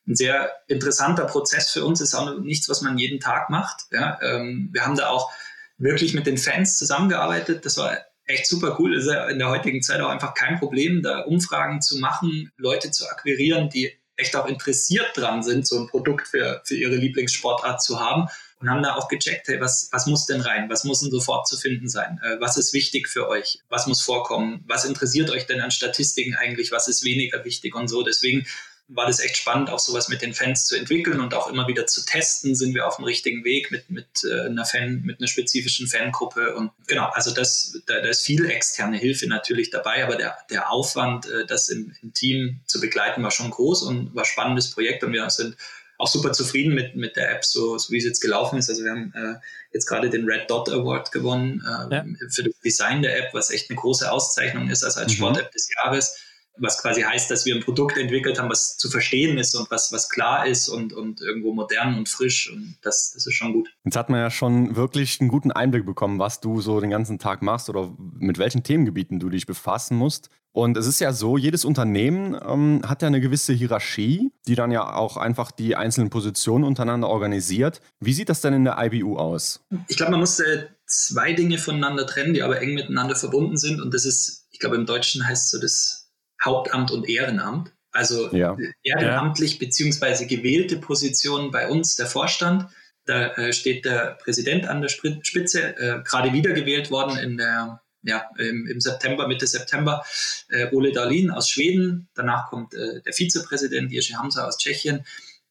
ein 0.07 0.16
sehr 0.16 0.51
interessanter 0.66 1.27
Prozess 1.27 1.70
für 1.70 1.85
uns, 1.85 2.01
ist 2.01 2.14
auch 2.14 2.38
nichts, 2.40 2.68
was 2.68 2.81
man 2.81 2.98
jeden 2.98 3.20
Tag 3.20 3.51
macht. 3.51 3.83
Ja? 3.92 4.18
Ähm, 4.20 4.70
wir 4.72 4.85
haben 4.85 4.96
da 4.96 5.09
auch 5.09 5.31
wirklich 5.79 6.14
mit 6.14 6.27
den 6.27 6.38
Fans 6.38 6.77
zusammengearbeitet, 6.79 7.64
das 7.64 7.77
war 7.77 7.98
echt 8.27 8.47
super 8.47 8.77
cool. 8.79 8.95
Ist 8.95 9.07
ja 9.07 9.29
in 9.29 9.39
der 9.39 9.51
heutigen 9.51 9.83
Zeit 9.83 10.01
auch 10.01 10.09
einfach 10.09 10.35
kein 10.35 10.59
Problem, 10.59 11.03
da 11.03 11.21
Umfragen 11.21 11.81
zu 11.81 11.99
machen, 11.99 12.51
Leute 12.57 12.91
zu 12.91 13.09
akquirieren, 13.09 13.69
die 13.69 13.93
echt 14.17 14.37
auch 14.37 14.47
interessiert 14.47 15.17
dran 15.17 15.43
sind, 15.43 15.67
so 15.67 15.79
ein 15.81 15.89
Produkt 15.89 16.29
für, 16.29 16.63
für 16.65 16.77
ihre 16.77 16.97
Lieblingssportart 16.97 17.83
zu 17.83 17.99
haben 17.99 18.29
und 18.61 18.71
haben 18.71 18.83
da 18.83 18.95
auch 18.95 19.09
gecheckt, 19.09 19.49
hey, 19.49 19.61
was, 19.61 19.89
was 19.91 20.07
muss 20.07 20.27
denn 20.27 20.41
rein? 20.41 20.71
Was 20.71 20.85
muss 20.85 21.01
denn 21.01 21.11
sofort 21.11 21.49
zu 21.49 21.57
finden 21.57 21.89
sein? 21.89 22.21
Äh, 22.23 22.41
was 22.41 22.57
ist 22.57 22.73
wichtig 22.73 23.09
für 23.09 23.29
euch? 23.29 23.61
Was 23.69 23.87
muss 23.87 24.03
vorkommen? 24.03 24.63
Was 24.67 24.85
interessiert 24.85 25.31
euch 25.31 25.47
denn 25.47 25.61
an 25.61 25.71
Statistiken 25.71 26.37
eigentlich? 26.37 26.71
Was 26.71 26.89
ist 26.89 27.05
weniger 27.05 27.45
wichtig 27.45 27.75
und 27.75 27.89
so? 27.89 28.03
Deswegen 28.03 28.47
war 28.88 29.07
das 29.07 29.21
echt 29.21 29.37
spannend, 29.37 29.71
auch 29.71 29.79
sowas 29.79 30.09
mit 30.09 30.23
den 30.23 30.35
Fans 30.35 30.66
zu 30.66 30.77
entwickeln 30.77 31.21
und 31.21 31.35
auch 31.35 31.49
immer 31.49 31.66
wieder 31.66 31.87
zu 31.87 32.05
testen, 32.05 32.55
sind 32.55 32.75
wir 32.75 32.87
auf 32.87 32.97
dem 32.97 33.05
richtigen 33.05 33.45
Weg 33.45 33.71
mit, 33.71 33.90
mit 33.90 34.07
äh, 34.25 34.47
einer 34.47 34.64
Fan, 34.64 35.03
mit 35.03 35.21
einer 35.21 35.29
spezifischen 35.29 35.87
Fangruppe. 35.87 36.55
Und 36.55 36.73
genau, 36.87 37.09
also 37.12 37.33
das, 37.33 37.81
da, 37.87 38.01
da 38.01 38.09
ist 38.09 38.23
viel 38.23 38.45
externe 38.51 38.99
Hilfe 38.99 39.29
natürlich 39.29 39.71
dabei, 39.71 40.05
aber 40.05 40.16
der, 40.16 40.37
der 40.51 40.71
Aufwand, 40.71 41.27
äh, 41.27 41.47
das 41.47 41.68
im, 41.68 41.95
im 42.03 42.12
Team 42.12 42.61
zu 42.66 42.81
begleiten, 42.81 43.23
war 43.23 43.31
schon 43.31 43.51
groß 43.51 43.83
und 43.83 44.14
war 44.14 44.25
ein 44.25 44.27
spannendes 44.27 44.71
Projekt 44.71 45.05
und 45.05 45.12
wir 45.12 45.29
sind 45.31 45.57
auch 45.99 46.09
super 46.09 46.33
zufrieden 46.33 46.75
mit, 46.75 46.97
mit 46.97 47.16
der 47.16 47.31
App, 47.31 47.45
so, 47.45 47.79
so 47.79 47.92
wie 47.92 47.99
es 47.99 48.05
jetzt 48.05 48.21
gelaufen 48.21 48.59
ist. 48.59 48.68
Also 48.68 48.83
wir 48.83 48.90
haben 48.90 49.12
äh, 49.14 49.35
jetzt 49.73 49.87
gerade 49.87 50.11
den 50.11 50.25
Red 50.25 50.51
Dot 50.51 50.68
Award 50.68 51.12
gewonnen 51.12 51.62
äh, 51.64 51.95
ja. 51.95 52.05
für 52.29 52.42
das 52.42 52.59
Design 52.64 53.03
der 53.03 53.16
App, 53.18 53.33
was 53.33 53.51
echt 53.51 53.71
eine 53.71 53.79
große 53.79 54.11
Auszeichnung 54.11 54.68
ist, 54.68 54.83
also 54.83 55.01
als 55.01 55.12
mhm. 55.12 55.16
Sport-App 55.16 55.53
des 55.53 55.68
Jahres 55.77 56.18
was 56.59 56.81
quasi 56.81 57.03
heißt, 57.03 57.31
dass 57.31 57.47
wir 57.47 57.55
ein 57.55 57.62
Produkt 57.62 57.97
entwickelt 57.97 58.38
haben, 58.38 58.51
was 58.51 58.77
zu 58.77 58.91
verstehen 58.91 59.38
ist 59.38 59.55
und 59.55 59.71
was, 59.71 59.93
was 59.93 60.09
klar 60.09 60.47
ist 60.47 60.69
und, 60.69 60.93
und 60.93 61.21
irgendwo 61.21 61.53
modern 61.53 61.97
und 61.97 62.09
frisch. 62.09 62.51
Und 62.53 62.77
das, 62.83 63.12
das 63.15 63.27
ist 63.27 63.35
schon 63.35 63.53
gut. 63.53 63.71
Jetzt 63.85 63.97
hat 63.97 64.11
man 64.11 64.21
ja 64.21 64.31
schon 64.31 64.77
wirklich 64.77 65.21
einen 65.21 65.31
guten 65.31 65.51
Einblick 65.51 65.87
bekommen, 65.87 66.19
was 66.19 66.41
du 66.41 66.61
so 66.61 66.81
den 66.81 66.91
ganzen 66.91 67.19
Tag 67.19 67.43
machst 67.43 67.69
oder 67.69 67.95
mit 68.19 68.38
welchen 68.38 68.62
Themengebieten 68.62 69.19
du 69.19 69.31
dich 69.31 69.47
befassen 69.47 69.97
musst. 69.97 70.29
Und 70.55 70.77
es 70.77 70.87
ist 70.87 71.01
ja 71.01 71.15
so, 71.15 71.38
jedes 71.38 71.65
Unternehmen 71.65 72.38
ähm, 72.47 72.83
hat 72.87 73.01
ja 73.01 73.09
eine 73.09 73.23
gewisse 73.23 73.55
Hierarchie, 73.55 74.31
die 74.47 74.55
dann 74.55 74.71
ja 74.71 74.95
auch 74.95 75.17
einfach 75.17 75.51
die 75.51 75.77
einzelnen 75.77 76.11
Positionen 76.11 76.65
untereinander 76.65 77.09
organisiert. 77.09 77.81
Wie 78.01 78.12
sieht 78.12 78.29
das 78.29 78.43
denn 78.43 78.53
in 78.53 78.65
der 78.65 78.77
IBU 78.79 79.17
aus? 79.17 79.65
Ich 79.88 79.97
glaube, 79.97 80.12
man 80.12 80.21
muss 80.21 80.38
äh, 80.41 80.67
zwei 80.87 81.33
Dinge 81.33 81.57
voneinander 81.57 82.07
trennen, 82.07 82.35
die 82.35 82.43
aber 82.43 82.61
eng 82.61 82.75
miteinander 82.75 83.17
verbunden 83.17 83.57
sind. 83.57 83.81
Und 83.81 83.95
das 83.95 84.05
ist, 84.05 84.47
ich 84.51 84.59
glaube, 84.59 84.77
im 84.77 84.85
Deutschen 84.85 85.27
heißt 85.27 85.47
es 85.47 85.51
so 85.51 85.59
das 85.59 86.02
Hauptamt 86.45 86.91
und 86.91 87.09
Ehrenamt. 87.09 87.73
Also 87.93 88.35
ja. 88.35 88.57
ehrenamtlich 88.83 89.59
beziehungsweise 89.59 90.27
gewählte 90.27 90.79
Positionen 90.79 91.51
bei 91.51 91.69
uns, 91.69 91.97
der 91.97 92.07
Vorstand. 92.07 92.71
Da 93.05 93.33
äh, 93.35 93.53
steht 93.53 93.85
der 93.85 94.17
Präsident 94.23 94.67
an 94.67 94.81
der 94.81 94.89
Spitze, 94.89 95.77
äh, 95.77 96.03
gerade 96.03 96.33
wiedergewählt 96.33 96.91
worden 96.91 97.19
in 97.19 97.37
der, 97.37 97.83
ja, 98.03 98.31
im, 98.39 98.67
im 98.67 98.81
September, 98.81 99.29
Mitte 99.29 99.47
September, 99.47 100.05
äh, 100.49 100.69
Ole 100.73 100.93
Darlin 100.93 101.31
aus 101.31 101.51
Schweden. 101.51 102.09
Danach 102.15 102.49
kommt 102.49 102.75
äh, 102.75 103.03
der 103.03 103.13
Vizepräsident 103.13 103.93
Jerzy 103.93 104.15
Hamza 104.15 104.47
aus 104.47 104.57
Tschechien 104.57 105.05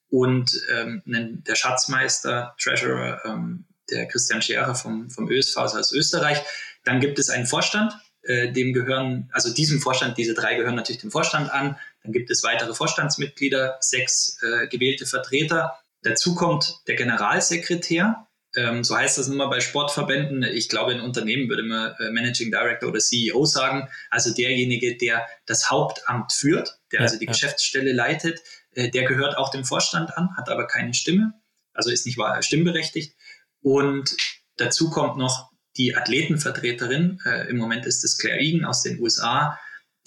und 0.09 0.59
ähm, 0.73 1.01
der 1.05 1.55
Schatzmeister, 1.55 2.55
Treasurer, 2.59 3.21
ähm, 3.25 3.65
der 3.89 4.07
Christian 4.07 4.41
Scherer 4.41 4.73
vom, 4.73 5.09
vom 5.09 5.29
ÖSV 5.29 5.57
aus 5.57 5.91
Österreich. 5.91 6.41
Dann 6.83 6.99
gibt 6.99 7.19
es 7.19 7.29
einen 7.29 7.45
Vorstand, 7.45 7.93
äh, 8.23 8.51
dem 8.51 8.73
gehören, 8.73 9.29
also 9.33 9.53
diesem 9.53 9.79
Vorstand, 9.79 10.17
diese 10.17 10.33
drei 10.33 10.55
gehören 10.55 10.75
natürlich 10.75 11.01
dem 11.01 11.11
Vorstand 11.11 11.51
an. 11.51 11.77
Dann 12.03 12.11
gibt 12.11 12.29
es 12.29 12.43
weitere 12.43 12.73
Vorstandsmitglieder, 12.73 13.77
sechs 13.79 14.37
äh, 14.41 14.67
gewählte 14.67 15.05
Vertreter. 15.05 15.77
Dazu 16.03 16.35
kommt 16.35 16.81
der 16.87 16.95
Generalsekretär. 16.95 18.27
Ähm, 18.55 18.83
so 18.83 18.97
heißt 18.97 19.17
das 19.17 19.27
immer 19.27 19.49
bei 19.49 19.59
Sportverbänden. 19.59 20.43
Ich 20.43 20.67
glaube, 20.67 20.91
in 20.91 21.01
Unternehmen 21.01 21.47
würde 21.47 21.63
man 21.63 21.95
äh, 21.99 22.11
Managing 22.11 22.51
Director 22.51 22.89
oder 22.89 22.99
CEO 22.99 23.45
sagen. 23.45 23.87
Also 24.09 24.33
derjenige, 24.33 24.97
der 24.97 25.25
das 25.45 25.69
Hauptamt 25.69 26.33
führt, 26.33 26.79
der 26.91 26.99
ja, 26.99 27.05
also 27.05 27.17
die 27.17 27.25
ja. 27.25 27.31
Geschäftsstelle 27.31 27.93
leitet, 27.93 28.41
äh, 28.73 28.89
der 28.89 29.05
gehört 29.05 29.37
auch 29.37 29.49
dem 29.51 29.63
Vorstand 29.63 30.17
an, 30.17 30.35
hat 30.35 30.49
aber 30.49 30.67
keine 30.67 30.93
Stimme, 30.93 31.33
also 31.73 31.89
ist 31.89 32.05
nicht 32.05 32.17
wahr, 32.17 32.41
stimmberechtigt. 32.41 33.15
Und 33.61 34.15
dazu 34.57 34.89
kommt 34.89 35.17
noch 35.17 35.50
die 35.77 35.95
Athletenvertreterin, 35.95 37.19
äh, 37.25 37.49
im 37.49 37.57
Moment 37.57 37.85
ist 37.85 38.03
es 38.03 38.17
Claire 38.17 38.39
Egan 38.39 38.65
aus 38.65 38.83
den 38.83 38.99
USA, 38.99 39.57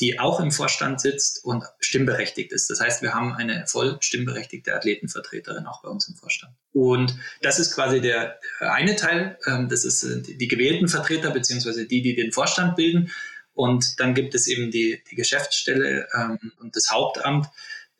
die 0.00 0.18
auch 0.18 0.40
im 0.40 0.50
Vorstand 0.50 1.00
sitzt 1.00 1.44
und 1.44 1.64
stimmberechtigt 1.79 2.53
ist. 2.53 2.68
Das 2.68 2.81
heißt, 2.81 3.03
wir 3.03 3.14
haben 3.14 3.35
eine 3.35 3.64
voll 3.66 3.96
stimmberechtigte 4.00 4.74
Athletenvertreterin 4.74 5.66
auch 5.66 5.83
bei 5.83 5.88
uns 5.88 6.09
im 6.09 6.16
Vorstand. 6.16 6.53
Und 6.72 7.16
das 7.42 7.61
ist 7.61 7.74
quasi 7.74 8.00
der 8.00 8.40
eine 8.59 8.96
Teil, 8.96 9.38
ähm, 9.46 9.68
das 9.68 9.85
ist 9.85 10.03
äh, 10.03 10.20
die 10.20 10.48
gewählten 10.48 10.88
Vertreter 10.88 11.31
beziehungsweise 11.31 11.87
die, 11.87 12.03
die 12.03 12.16
den 12.16 12.33
Vorstand 12.33 12.74
bilden. 12.74 13.12
Und 13.53 14.00
dann 14.00 14.14
gibt 14.14 14.35
es 14.35 14.48
eben 14.48 14.72
die, 14.72 15.00
die 15.09 15.14
Geschäftsstelle 15.14 16.09
ähm, 16.12 16.53
und 16.59 16.74
das 16.74 16.90
Hauptamt. 16.90 17.46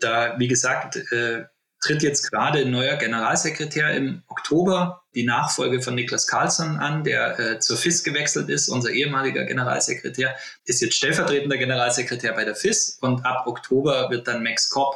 Da, 0.01 0.37
wie 0.39 0.49
gesagt, 0.49 0.97
äh, 1.13 1.45
tritt 1.85 2.03
jetzt 2.03 2.31
gerade 2.31 2.61
ein 2.61 2.71
neuer 2.71 2.97
Generalsekretär 2.97 3.95
im 3.95 4.23
Oktober 4.29 5.03
die 5.15 5.25
Nachfolge 5.25 5.83
von 5.83 5.95
Niklas 5.95 6.27
Carlsson 6.27 6.79
an, 6.79 7.05
der 7.05 7.39
äh, 7.39 7.59
zur 7.59 7.77
FIS 7.77 8.03
gewechselt 8.03 8.49
ist. 8.49 8.69
Unser 8.69 8.91
ehemaliger 8.91 9.45
Generalsekretär 9.45 10.35
ist 10.65 10.81
jetzt 10.81 10.95
stellvertretender 10.95 11.59
Generalsekretär 11.59 12.33
bei 12.33 12.45
der 12.45 12.57
FIS 12.57 12.99
und 13.03 13.27
ab 13.27 13.47
Oktober 13.47 14.11
wird 14.11 14.27
dann 14.27 14.43
Max 14.43 14.71
Kopp 14.71 14.95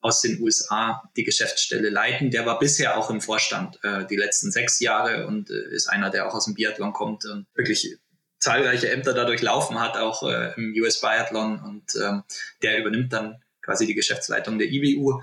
aus 0.00 0.20
den 0.20 0.42
USA 0.42 1.02
die 1.16 1.24
Geschäftsstelle 1.24 1.88
leiten. 1.88 2.30
Der 2.30 2.44
war 2.44 2.58
bisher 2.58 2.98
auch 2.98 3.10
im 3.10 3.20
Vorstand 3.20 3.78
äh, 3.84 4.04
die 4.04 4.16
letzten 4.16 4.50
sechs 4.50 4.80
Jahre 4.80 5.28
und 5.28 5.50
äh, 5.50 5.74
ist 5.74 5.88
einer, 5.88 6.10
der 6.10 6.26
auch 6.26 6.34
aus 6.34 6.46
dem 6.46 6.54
Biathlon 6.54 6.92
kommt 6.92 7.24
und 7.26 7.46
wirklich 7.54 7.96
zahlreiche 8.40 8.90
Ämter 8.90 9.14
dadurch 9.14 9.40
laufen 9.40 9.80
hat, 9.80 9.96
auch 9.96 10.28
äh, 10.28 10.52
im 10.56 10.74
US 10.82 11.00
Biathlon 11.00 11.60
und 11.60 11.94
ähm, 12.02 12.24
der 12.62 12.80
übernimmt 12.80 13.12
dann 13.12 13.40
quasi 13.64 13.86
die 13.86 13.94
Geschäftsleitung 13.94 14.58
der 14.58 14.68
IBU 14.70 15.20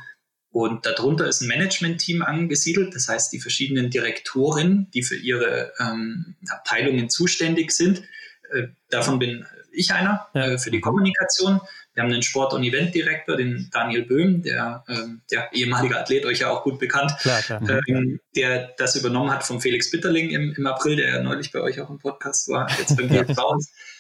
und 0.52 0.86
darunter 0.86 1.28
ist 1.28 1.42
ein 1.42 1.48
Management-Team 1.48 2.22
angesiedelt, 2.22 2.94
das 2.94 3.08
heißt 3.08 3.32
die 3.32 3.40
verschiedenen 3.40 3.90
Direktorinnen, 3.90 4.92
die 4.94 5.02
für 5.02 5.16
ihre 5.16 5.72
ähm, 5.80 6.36
Abteilungen 6.50 7.10
zuständig 7.10 7.72
sind. 7.72 8.04
Äh, 8.52 8.68
davon 8.90 9.18
bin 9.18 9.46
ich 9.72 9.94
einer 9.94 10.28
äh, 10.34 10.58
für 10.58 10.70
die 10.70 10.82
Kommunikation. 10.82 11.62
Wir 11.94 12.04
haben 12.04 12.12
einen 12.12 12.22
Sport- 12.22 12.54
und 12.54 12.64
Eventdirektor, 12.64 13.38
den 13.38 13.70
Daniel 13.72 14.04
Böhm, 14.04 14.42
der, 14.44 14.84
ähm, 14.90 15.22
der 15.32 15.50
ehemalige 15.54 15.98
Athlet, 15.98 16.26
euch 16.26 16.40
ja 16.40 16.50
auch 16.50 16.64
gut 16.64 16.80
bekannt, 16.80 17.14
klar, 17.20 17.42
klar. 17.42 17.62
Ähm, 17.88 18.20
der 18.36 18.74
das 18.78 18.98
übernommen 18.98 19.32
hat 19.32 19.46
von 19.46 19.62
Felix 19.62 19.90
Bitterling 19.90 20.32
im, 20.32 20.54
im 20.56 20.68
April, 20.68 20.98
der 20.98 21.10
ja 21.10 21.24
neulich 21.24 21.52
bei 21.52 21.62
euch 21.62 21.80
auch 21.80 21.90
im 21.90 22.00
Podcast 22.00 22.50
war, 22.50 22.70
jetzt 22.78 22.98
beim 22.98 23.08
GFV. 23.10 23.38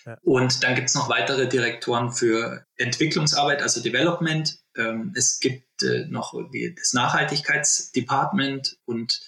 ja. 0.05 0.17
Und 0.23 0.63
dann 0.63 0.75
gibt 0.75 0.89
es 0.89 0.95
noch 0.95 1.09
weitere 1.09 1.47
Direktoren 1.47 2.11
für 2.11 2.65
Entwicklungsarbeit, 2.75 3.61
also 3.61 3.81
Development, 3.81 4.57
ähm, 4.77 5.13
es 5.15 5.39
gibt 5.39 5.63
äh, 5.83 6.05
noch 6.09 6.33
das 6.77 6.93
Nachhaltigkeitsdepartment 6.93 8.77
und 8.85 9.21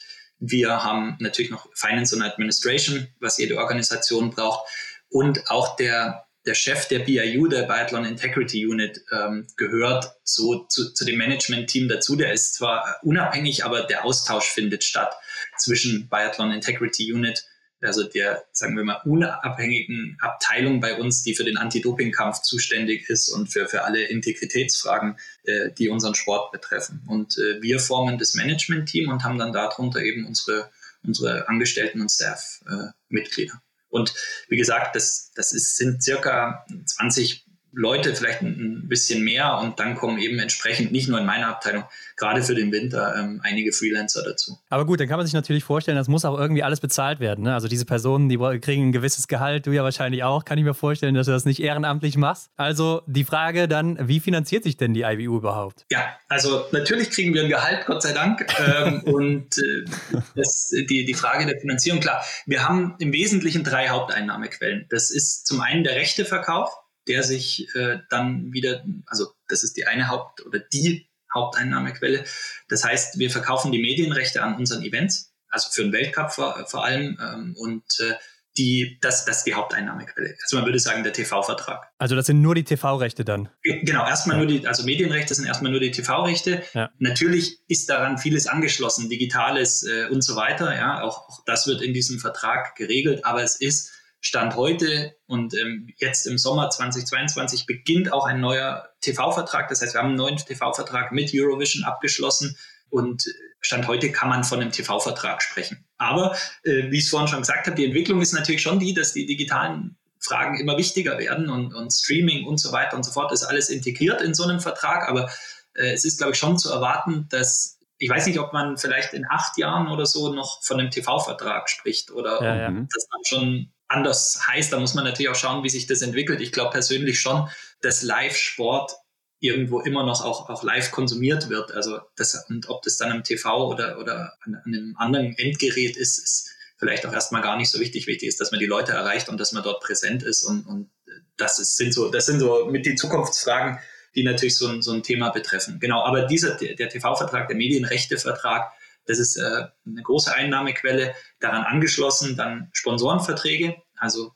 wir 0.46 0.84
haben 0.84 1.16
natürlich 1.20 1.52
noch 1.52 1.70
Finance 1.74 2.16
und 2.16 2.22
Administration, 2.22 3.08
was 3.22 3.38
jede 3.38 3.58
Organisation 3.58 4.32
braucht. 4.32 4.68
Und 5.10 5.50
auch 5.50 5.78
der, 5.78 6.26
der 6.46 6.54
Chef 6.54 6.88
der 6.90 7.00
BIU, 7.00 7.48
der 7.48 7.64
Biathlon 7.64 8.04
Integrity 8.04 8.68
Unit, 8.68 9.00
ähm, 9.14 9.48
gehört 9.56 10.18
so 10.24 10.66
zu, 10.66 10.94
zu 10.94 11.06
dem 11.06 11.18
Management-Team 11.18 11.88
dazu. 11.88 12.18
Der 12.18 12.34
ist 12.34 12.56
zwar 12.56 12.98
unabhängig, 13.04 13.64
aber 13.64 13.84
der 13.84 14.04
Austausch 14.04 14.50
findet 14.50 14.84
statt 14.84 15.16
zwischen 15.58 16.10
Biathlon 16.10 16.52
Integrity 16.52 17.14
Unit 17.14 17.46
also 17.84 18.04
der, 18.04 18.46
sagen 18.52 18.76
wir 18.76 18.84
mal, 18.84 19.02
unabhängigen 19.06 20.18
Abteilung 20.22 20.80
bei 20.80 21.00
uns, 21.00 21.24
die 21.24 21.36
für 21.36 21.44
den 21.44 21.58
Anti-Doping-Kampf 21.58 22.42
zuständig 22.42 23.10
ist 23.10 23.30
und 23.30 23.48
für, 23.48 23.68
für 23.68 23.84
alle 23.84 24.04
Integritätsfragen, 24.04 25.18
äh, 25.44 25.72
die 25.72 25.90
unseren 25.90 26.16
Sport 26.16 26.52
betreffen. 26.52 27.04
Und 27.08 27.38
äh, 27.38 27.62
wir 27.62 27.80
formen 27.80 28.18
das 28.18 28.36
Management-Team 28.36 29.10
und 29.10 29.24
haben 29.24 29.38
dann 29.38 29.54
darunter 29.54 30.02
eben 30.02 30.26
unsere, 30.26 30.70
unsere 31.04 31.48
Angestellten 31.48 32.02
und 32.02 32.10
Staff-Mitglieder. 32.10 33.54
Äh, 33.54 33.74
und 33.90 34.16
wie 34.48 34.58
gesagt, 34.58 34.96
das, 34.96 35.32
das 35.36 35.54
ist, 35.54 35.78
sind 35.78 36.02
circa 36.02 36.66
20 36.86 37.43
Leute, 37.76 38.16
vielleicht 38.16 38.42
ein 38.42 38.88
bisschen 38.88 39.24
mehr 39.24 39.58
und 39.58 39.80
dann 39.80 39.96
kommen 39.96 40.20
eben 40.20 40.38
entsprechend 40.40 40.92
nicht 40.92 41.10
nur 41.10 41.20
in 41.20 41.26
meiner 41.26 41.48
Abteilung, 41.48 41.84
gerade 42.16 42.44
für 42.44 42.54
den 42.54 42.72
Winter 42.72 43.16
ähm, 43.18 43.42
einige 43.44 43.74
Freelancer 43.74 44.24
dazu. 44.24 44.60
Aber 44.70 44.86
gut, 44.86 45.00
dann 45.00 45.08
kann 45.08 45.18
man 45.18 45.26
sich 45.26 45.34
natürlich 45.34 45.64
vorstellen, 45.64 45.98
das 45.98 46.08
muss 46.08 46.24
auch 46.24 46.38
irgendwie 46.38 46.62
alles 46.62 46.80
bezahlt 46.80 47.20
werden. 47.20 47.46
Ne? 47.46 47.54
Also 47.54 47.68
diese 47.68 47.86
Personen, 47.86 48.30
die 48.30 48.38
kriegen 48.60 48.90
ein 48.90 48.92
gewisses 48.92 49.28
Gehalt, 49.28 49.66
du 49.66 49.72
ja 49.72 49.84
wahrscheinlich 49.84 50.24
auch, 50.24 50.46
kann 50.46 50.60
ich 50.60 50.64
mir 50.64 50.76
vorstellen, 50.76 51.16
dass 51.16 51.26
du 51.26 51.32
das 51.32 51.46
nicht 51.46 51.62
ehrenamtlich 51.62 52.16
machst. 52.16 52.52
Also 52.58 53.02
die 53.08 53.24
Frage 53.24 53.68
dann, 53.68 53.98
wie 54.08 54.20
finanziert 54.20 54.64
sich 54.64 54.78
denn 54.78 54.94
die 54.94 55.02
IBU 55.02 55.38
überhaupt? 55.38 55.86
Ja, 55.92 56.16
also 56.30 56.66
natürlich 56.72 57.10
kriegen 57.10 57.34
wir 57.34 57.44
ein 57.44 57.50
Gehalt, 57.50 57.88
Gott 57.88 58.04
sei 58.04 58.14
Dank. 58.14 58.46
ähm, 58.60 59.02
und 59.06 59.58
äh, 59.58 60.20
das, 60.36 60.70
die, 60.90 61.06
die 61.06 61.14
Frage 61.16 61.48
der 61.48 61.60
Finanzierung, 61.60 62.02
klar, 62.02 62.24
wir 62.46 62.68
haben 62.68 62.96
im 63.00 63.12
Wesentlichen 63.14 63.64
drei 63.64 63.90
Haupteinnahmequellen. 63.90 64.86
Das 64.90 65.10
ist 65.10 65.48
zum 65.48 65.62
einen 65.62 65.84
der 65.84 65.96
Rechteverkauf 65.96 66.70
der 67.08 67.24
sich 67.24 67.68
äh, 67.76 68.00
dann 68.10 68.54
wieder, 68.54 68.84
also 69.06 69.28
das 69.48 69.64
ist 69.64 69.78
die 69.78 69.86
eine 69.86 70.08
Haupt- 70.08 70.46
oder 70.46 70.60
die 70.60 71.08
Haupteinnahmequelle. 71.34 72.24
Das 72.70 72.84
heißt, 72.84 73.20
wir 73.20 73.30
verkaufen 73.30 73.72
die 73.72 73.82
Medienrechte 73.82 74.44
an 74.44 74.56
unseren 74.56 74.84
Events, 74.84 75.34
also 75.50 75.70
für 75.72 75.84
den 75.84 75.94
Weltcup 75.94 76.32
vor, 76.32 76.66
vor 76.68 76.86
allem 76.86 77.18
ähm, 77.22 77.56
und 77.58 77.84
äh, 78.00 78.14
die, 78.58 79.00
das, 79.02 79.26
das 79.26 79.38
ist 79.38 79.44
die 79.46 79.56
Haupteinnahmequelle. 79.56 80.36
Also 80.42 80.58
man 80.58 80.66
würde 80.66 80.80
sagen, 80.80 81.04
der 81.04 81.14
TV-Vertrag. 81.14 81.88
Also 81.98 82.16
das 82.16 82.28
sind 82.28 82.42
nur 82.42 82.54
die 82.54 82.64
TV-Rechte 82.64 83.26
dann? 83.26 83.50
Genau, 83.64 84.08
erstmal 84.08 84.38
nur 84.38 84.46
die, 84.46 84.68
also 84.68 84.84
Medienrechte 84.84 85.34
sind 85.34 85.46
erstmal 85.46 85.72
nur 85.72 85.82
die 85.82 85.92
TV-Rechte. 85.92 86.64
Ja. 86.74 86.92
Natürlich 87.00 87.60
ist 87.68 87.90
daran 87.90 88.18
vieles 88.18 88.48
angeschlossen, 88.48 89.10
Digitales 89.10 89.84
äh, 89.84 90.08
und 90.10 90.24
so 90.24 90.36
weiter. 90.36 90.76
Ja, 90.76 91.02
auch, 91.02 91.30
auch 91.30 91.44
das 91.46 91.66
wird 91.68 91.82
in 91.82 91.94
diesem 91.94 92.20
Vertrag 92.20 92.76
geregelt, 92.76 93.26
aber 93.26 93.42
es 93.42 93.56
ist 93.56 93.93
Stand 94.26 94.56
heute 94.56 95.18
und 95.26 95.54
ähm, 95.54 95.90
jetzt 95.98 96.26
im 96.28 96.38
Sommer 96.38 96.70
2022 96.70 97.66
beginnt 97.66 98.14
auch 98.14 98.26
ein 98.26 98.40
neuer 98.40 98.88
TV-Vertrag. 99.02 99.68
Das 99.68 99.82
heißt, 99.82 99.94
wir 99.94 100.00
haben 100.00 100.10
einen 100.10 100.16
neuen 100.16 100.38
TV-Vertrag 100.38 101.12
mit 101.12 101.32
Eurovision 101.36 101.84
abgeschlossen 101.84 102.58
und 102.90 103.26
Stand 103.60 103.86
heute 103.88 104.14
kann 104.14 104.30
man 104.30 104.46
von 104.46 104.62
einem 104.62 104.72
TV-Vertrag 104.72 105.42
sprechen. 105.42 105.86
Aber 105.98 106.38
äh, 106.64 106.90
wie 106.90 107.00
ich 107.00 107.04
es 107.04 107.10
vorhin 107.10 107.28
schon 107.28 107.42
gesagt 107.42 107.68
habe, 107.68 107.76
die 107.76 107.84
Entwicklung 107.84 108.22
ist 108.22 108.32
natürlich 108.32 108.62
schon 108.62 108.80
die, 108.80 108.94
dass 108.94 109.12
die 109.12 109.26
digitalen 109.26 109.98
Fragen 110.22 110.58
immer 110.58 110.78
wichtiger 110.78 111.18
werden 111.18 111.50
und, 111.50 111.74
und 111.74 111.92
Streaming 111.92 112.48
und 112.48 112.62
so 112.62 112.72
weiter 112.72 112.96
und 112.96 113.04
so 113.04 113.12
fort 113.12 113.34
ist 113.34 113.44
alles 113.44 113.68
integriert 113.68 114.22
in 114.22 114.34
so 114.34 114.44
einem 114.44 114.62
Vertrag. 114.62 115.10
Aber 115.10 115.30
äh, 115.74 115.92
es 115.92 116.06
ist, 116.06 116.20
glaube 116.20 116.32
ich, 116.32 116.38
schon 116.38 116.58
zu 116.58 116.72
erwarten, 116.72 117.28
dass 117.30 117.78
ich 117.98 118.10
weiß 118.10 118.26
nicht, 118.28 118.40
ob 118.40 118.54
man 118.54 118.78
vielleicht 118.78 119.14
in 119.14 119.26
acht 119.30 119.58
Jahren 119.58 119.90
oder 119.90 120.06
so 120.06 120.34
noch 120.34 120.64
von 120.64 120.80
einem 120.80 120.92
TV-Vertrag 120.92 121.70
spricht 121.70 122.12
oder 122.12 122.42
ja, 122.42 122.56
ja. 122.56 122.72
das 122.72 123.08
dann 123.10 123.22
schon 123.26 123.74
anders 123.94 124.40
heißt. 124.48 124.74
Da 124.74 124.80
muss 124.80 124.94
man 124.94 125.04
natürlich 125.04 125.30
auch 125.30 125.36
schauen, 125.36 125.64
wie 125.64 125.70
sich 125.70 125.88
das 125.88 126.02
entwickelt. 126.02 126.42
Ich 126.42 126.52
glaube 126.52 126.72
persönlich 126.72 127.20
schon, 127.20 127.48
dass 127.82 128.02
Live-Sport 128.02 128.92
irgendwo 129.40 129.82
immer 129.82 130.06
noch 130.06 130.24
auch, 130.24 130.50
auch 130.50 130.64
live 130.64 130.92
konsumiert 130.92 131.50
wird. 131.50 131.74
Also 131.74 132.00
das, 132.16 132.46
und 132.50 132.70
ob 132.70 132.82
das 132.82 132.98
dann 132.98 133.12
am 133.12 133.24
TV 133.24 133.68
oder, 133.70 134.00
oder 134.00 134.34
an, 134.46 134.56
an 134.56 134.62
einem 134.66 134.96
anderen 134.98 135.38
Endgerät 135.38 135.98
ist, 135.98 136.18
ist 136.18 136.50
vielleicht 136.78 137.06
auch 137.06 137.12
erstmal 137.12 137.42
gar 137.42 137.58
nicht 137.58 137.70
so 137.70 137.80
wichtig. 137.80 138.08
Wichtig 138.08 138.30
ist, 138.30 138.40
dass 138.40 138.52
man 138.52 138.62
die 138.62 138.66
Leute 138.66 138.94
erreicht 138.94 139.28
und 139.28 139.38
dass 139.40 139.52
man 139.52 139.64
dort 139.64 139.84
präsent 139.84 140.24
ist. 140.24 140.44
Und, 140.44 140.66
und 140.66 140.90
das 141.36 141.60
ist, 141.60 141.76
sind 141.76 141.94
so, 141.94 142.10
das 142.10 142.26
sind 142.26 142.40
so 142.40 142.68
mit 142.68 142.86
die 142.86 142.96
Zukunftsfragen, 142.96 143.80
die 144.16 144.24
natürlich 144.24 144.56
so 144.56 144.68
ein, 144.68 144.82
so 144.82 144.94
ein 144.94 145.04
Thema 145.04 145.30
betreffen. 145.30 145.80
Genau, 145.80 146.04
aber 146.04 146.26
dieser, 146.26 146.56
der, 146.56 146.90
TV-Vertrag, 146.90 147.48
der 147.48 147.58
Medienrechtevertrag, 147.58 148.72
das 149.06 149.20
ist 149.20 149.38
äh, 149.38 149.68
eine 149.86 150.02
große 150.02 150.34
Einnahmequelle. 150.34 151.14
Daran 151.40 151.64
angeschlossen 151.64 152.36
dann 152.38 152.70
Sponsorenverträge, 152.74 153.76
also 153.98 154.34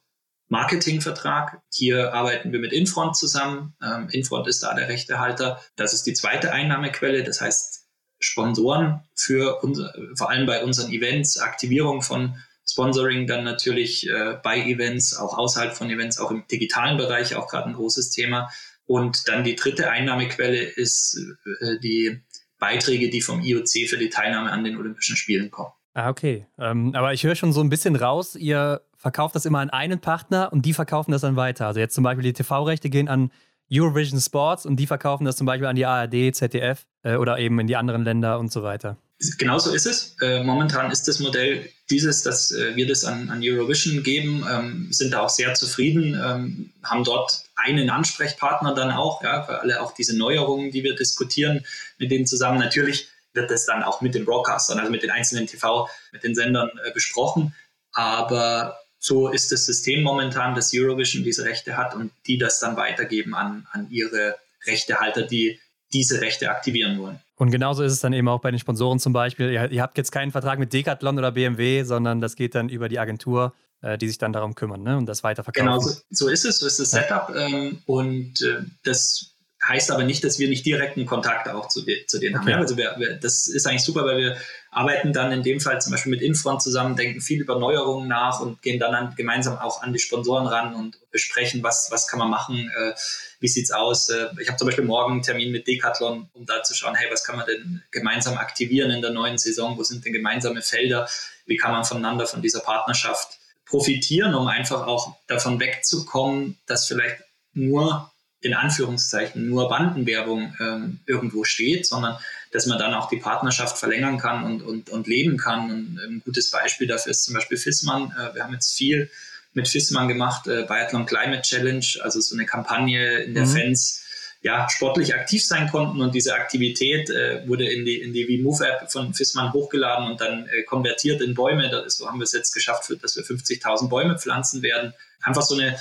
Marketingvertrag. 0.49 1.62
Hier 1.73 2.13
arbeiten 2.13 2.51
wir 2.51 2.60
mit 2.60 2.73
Infront 2.73 3.17
zusammen. 3.17 3.75
Ähm, 3.84 4.10
Infront 4.10 4.47
ist 4.47 4.63
da 4.63 4.73
der 4.73 4.88
Rechtehalter. 4.88 5.62
Das 5.75 5.93
ist 5.93 6.03
die 6.03 6.13
zweite 6.13 6.51
Einnahmequelle. 6.51 7.23
Das 7.23 7.41
heißt, 7.41 7.88
Sponsoren 8.19 9.03
für 9.15 9.62
unser, 9.62 9.93
vor 10.15 10.30
allem 10.30 10.45
bei 10.45 10.63
unseren 10.63 10.91
Events, 10.91 11.38
Aktivierung 11.38 12.01
von 12.01 12.36
Sponsoring 12.69 13.27
dann 13.27 13.43
natürlich 13.43 14.10
äh, 14.10 14.38
bei 14.43 14.60
Events, 14.60 15.15
auch 15.15 15.38
außerhalb 15.38 15.73
von 15.73 15.89
Events, 15.89 16.19
auch 16.19 16.32
im 16.32 16.45
digitalen 16.47 16.97
Bereich 16.97 17.36
auch 17.36 17.47
gerade 17.47 17.69
ein 17.69 17.75
großes 17.75 18.10
Thema. 18.10 18.49
Und 18.86 19.27
dann 19.27 19.43
die 19.43 19.56
dritte 19.56 19.89
Einnahmequelle 19.89 20.62
ist 20.62 21.19
äh, 21.62 21.80
die 21.80 22.21
Beiträge, 22.60 23.10
die 23.10 23.22
vom 23.22 23.41
IOC 23.41 23.88
für 23.88 23.98
die 23.98 24.10
Teilnahme 24.10 24.52
an 24.52 24.63
den 24.63 24.78
Olympischen 24.78 25.15
Spielen 25.15 25.52
kommen. 25.52 25.72
Ah, 25.93 26.10
okay. 26.10 26.46
Ähm, 26.60 26.93
aber 26.96 27.13
ich 27.13 27.24
höre 27.24 27.36
schon 27.36 27.54
so 27.54 27.62
ein 27.62 27.70
bisschen 27.70 27.96
raus, 27.96 28.36
ihr 28.36 28.82
verkauft 28.96 29.36
das 29.36 29.46
immer 29.46 29.60
an 29.60 29.70
einen 29.70 30.00
Partner 30.00 30.52
und 30.52 30.65
die 30.65 30.74
verkaufen 30.74 31.12
das 31.12 31.22
dann 31.22 31.36
weiter. 31.36 31.67
Also 31.67 31.80
jetzt 31.80 31.96
zum 31.96 32.04
Beispiel 32.04 32.24
die 32.24 32.34
TV-Rechte 32.34 32.89
gehen 32.89 33.08
an 33.08 33.32
Eurovision 33.72 34.20
Sports 34.20 34.65
und 34.65 34.78
die 34.78 34.88
verkaufen 34.88 35.26
das 35.26 35.36
zum 35.36 35.46
Beispiel 35.46 35.67
an 35.67 35.76
die 35.76 35.86
ARD, 35.86 36.36
ZDF 36.36 36.86
äh, 37.04 37.15
oder 37.15 37.39
eben 37.39 37.60
in 37.60 37.67
die 37.67 37.76
anderen 37.76 38.04
Länder 38.04 38.39
und 38.39 38.52
so 38.52 38.63
weiter. 38.63 38.98
Genauso 39.38 39.73
ist 39.73 39.88
es. 39.88 40.15
Äh, 40.21 40.43
momentan 40.43 40.91
ist 40.91 41.08
das 41.08 41.19
Modell 41.19 41.69
dieses, 41.89 42.21
dass 42.21 42.51
äh, 42.51 42.75
wir 42.75 42.88
das 42.88 43.03
an, 43.03 43.30
an 43.30 43.39
Eurovision 43.41 44.03
geben, 44.03 44.45
ähm, 44.49 44.89
sind 44.91 45.12
da 45.12 45.21
auch 45.21 45.30
sehr 45.30 45.56
zufrieden, 45.56 46.13
ähm, 46.13 46.71
haben 46.84 47.03
dort 47.03 47.43
einen 47.56 47.89
Ansprechpartner 47.89 48.75
dann 48.75 48.91
auch, 48.91 49.23
ja, 49.23 49.43
für 49.43 49.60
alle 49.60 49.82
auch 49.82 49.93
diese 49.93 50.15
Neuerungen, 50.15 50.69
die 50.71 50.84
wir 50.84 50.95
diskutieren 50.95 51.65
mit 51.97 52.12
denen 52.12 52.27
zusammen. 52.27 52.60
Natürlich 52.60 53.08
wird 53.34 53.49
das 53.49 53.65
dann 53.65 53.82
auch 53.82 54.01
mit 54.01 54.13
den 54.13 54.25
Broadcastern, 54.25 54.77
also 54.77 54.91
mit 54.91 55.01
den 55.01 55.12
einzelnen 55.12 55.47
TV, 55.47 55.89
mit 56.12 56.23
den 56.23 56.36
Sendern 56.36 56.69
äh, 56.86 56.91
besprochen. 56.91 57.56
Aber 57.93 58.80
so 58.99 59.30
ist 59.30 59.51
das 59.51 59.65
System 59.65 60.03
momentan, 60.03 60.53
dass 60.53 60.71
Eurovision 60.75 61.23
diese 61.23 61.43
Rechte 61.43 61.75
hat 61.75 61.95
und 61.95 62.12
die 62.27 62.38
das 62.38 62.60
dann 62.60 62.75
weitergeben 62.75 63.34
an, 63.34 63.65
an 63.71 63.89
ihre 63.89 64.36
Rechtehalter, 64.65 65.23
die 65.23 65.60
diese 65.93 66.21
Rechte 66.21 66.50
aktivieren 66.50 67.00
wollen. 67.00 67.19
Und 67.36 67.52
genauso 67.52 67.84
ist 67.84 67.93
es 67.93 68.00
dann 68.00 68.13
eben 68.13 68.28
auch 68.28 68.41
bei 68.41 68.52
den 68.52 68.60
Sponsoren 68.60 69.00
zum 69.00 69.13
Beispiel. 69.13 69.52
Ihr, 69.52 69.71
ihr 69.71 69.82
habt 69.82 69.97
jetzt 69.97 70.12
keinen 70.12 70.32
Vertrag 70.32 70.60
mit 70.60 70.73
Decathlon 70.73 71.17
oder 71.17 71.32
BMW, 71.32 71.84
sondern 71.84 72.19
das 72.19 72.36
geht 72.36 72.56
dann 72.56 72.69
über 72.69 72.89
die 72.89 73.00
Agentur, 73.00 73.54
äh, 73.82 73.97
die 73.97 74.08
sich 74.08 74.17
dann 74.17 74.34
darum 74.34 74.56
kümmern 74.56 74.82
ne? 74.82 74.97
und 74.97 75.06
das 75.06 75.23
weiterverkaufen. 75.23 75.67
Genau, 75.67 75.80
so, 75.80 76.00
so 76.10 76.28
ist 76.30 76.45
es, 76.45 76.60
so 76.60 76.67
ist 76.67 76.80
das 76.80 76.91
Setup. 76.91 77.32
Ähm, 77.36 77.80
und 77.86 78.41
äh, 78.41 78.63
das 78.84 79.34
heißt 79.65 79.91
aber 79.91 80.04
nicht, 80.04 80.23
dass 80.23 80.39
wir 80.39 80.47
nicht 80.47 80.65
direkten 80.65 81.06
Kontakt 81.06 81.50
auch 81.50 81.67
zu, 81.67 81.86
zu 82.08 82.19
denen 82.19 82.38
okay. 82.38 82.54
haben. 82.54 82.62
Also 82.62 82.78
wir, 82.78 82.95
wir, 82.97 83.15
das 83.15 83.47
ist 83.47 83.67
eigentlich 83.67 83.84
super, 83.84 84.06
weil 84.06 84.17
wir 84.17 84.38
arbeiten 84.71 85.13
dann 85.13 85.32
in 85.32 85.43
dem 85.43 85.60
Fall 85.60 85.82
zum 85.82 85.91
Beispiel 85.91 86.12
mit 86.12 86.21
Infront 86.21 86.62
zusammen, 86.62 86.95
denken 86.95 87.21
viel 87.21 87.41
über 87.41 87.60
Neuerungen 87.60 88.08
nach 88.08 88.39
und 88.39 88.62
gehen 88.62 88.80
dann 88.80 88.93
an, 88.93 89.13
gemeinsam 89.15 89.58
auch 89.58 89.82
an 89.82 89.93
die 89.93 90.00
Sponsoren 90.00 90.47
ran 90.47 90.76
und 90.76 91.00
besprechen, 91.12 91.63
was, 91.63 91.89
was 91.91 92.08
kann 92.08 92.19
man 92.19 92.30
machen, 92.30 92.71
äh, 92.78 92.93
wie 93.39 93.47
sieht's 93.47 93.71
aus. 93.71 94.10
Äh, 94.10 94.28
ich 94.41 94.47
habe 94.47 94.58
zum 94.58 94.67
Beispiel 94.67 94.86
morgen 94.86 95.13
einen 95.13 95.21
Termin 95.21 95.52
mit 95.52 95.67
Decathlon, 95.67 96.30
um 96.34 96.45
da 96.45 96.63
zu 96.63 96.73
schauen, 96.73 96.95
hey, 96.95 97.08
was 97.12 97.23
kann 97.23 97.38
man 97.38 97.45
denn 97.45 97.84
gemeinsam 97.91 98.38
aktivieren 98.38 98.91
in 98.91 99.02
der 99.02 99.12
neuen 99.12 99.38
Saison, 99.38 99.78
wo 99.78 99.84
sind 99.84 100.06
denn 100.06 100.13
gemeinsame 100.13 100.62
Felder, 100.62 101.08
wie 101.45 101.58
kann 101.58 101.71
man 101.71 101.86
voneinander 101.86 102.28
von 102.28 102.41
dieser 102.41 102.62
Partnerschaft 102.62 103.38
profitieren, 103.65 104.34
um 104.34 104.47
einfach 104.47 104.88
auch 104.88 105.15
davon 105.28 105.60
wegzukommen, 105.60 106.58
dass 106.65 106.88
vielleicht 106.88 107.21
nur 107.54 108.12
in 108.41 108.54
Anführungszeichen 108.54 109.50
nur 109.50 109.67
Bandenwerbung 109.67 110.56
ähm, 110.60 111.00
irgendwo 111.06 111.43
steht, 111.43 111.86
sondern 111.86 112.17
dass 112.52 112.65
man 112.67 112.78
dann 112.78 112.93
auch 112.93 113.10
die 113.10 113.17
Partnerschaft 113.17 113.78
verlängern 113.78 114.17
kann 114.19 114.43
und, 114.43 114.62
und, 114.62 114.89
und 114.89 115.08
leben 115.08 115.38
kann. 115.38 115.71
Und 115.71 116.00
ein 116.00 116.21
gutes 116.23 116.52
Beispiel 116.52 116.88
dafür 116.88 117.12
ist 117.12 117.23
zum 117.23 117.34
Beispiel 117.34 117.58
Fissmann. 117.58 118.13
Äh, 118.17 118.36
wir 118.36 118.43
haben 118.43 118.54
jetzt 118.54 118.76
viel 118.76 119.10
mit 119.58 119.67
Fissmann 119.67 120.08
gemacht, 120.08 120.48
äh, 120.48 120.65
Biathlon 120.67 121.08
Climate 121.08 121.41
Challenge, 121.41 121.86
also 122.02 122.22
so 122.22 122.36
eine 122.36 122.46
Kampagne, 122.46 123.24
in 123.24 123.34
der 123.34 123.46
mhm. 123.46 123.50
Fans 123.50 124.04
ja, 124.43 124.70
sportlich 124.70 125.15
aktiv 125.15 125.43
sein 125.43 125.67
konnten 125.67 126.00
und 126.00 126.13
diese 126.13 126.36
Aktivität 126.36 127.10
äh, 127.10 127.46
wurde 127.48 127.67
in 127.67 127.84
die, 127.84 128.00
in 128.00 128.13
die 128.13 128.26
V-Move-App 128.26 128.91
von 128.91 129.15
Fissmann 129.15 129.52
hochgeladen 129.52 130.12
und 130.12 130.22
dann 130.22 130.48
äh, 130.48 130.62
konvertiert 130.62 131.22
in 131.22 131.34
Bäume. 131.34 131.70
Das, 131.72 131.98
so 131.98 132.08
haben 132.08 132.20
wir 132.20 132.24
es 132.24 132.34
jetzt 132.34 132.54
geschafft, 132.54 132.86
für, 132.86 132.98
dass 132.98 133.15
wir 133.15 133.24
50.000 133.24 133.89
Bäume 133.89 134.20
pflanzen 134.20 134.62
werden. 134.62 134.93
Einfach 135.24 135.41
so 135.41 135.56
eine 135.56 135.76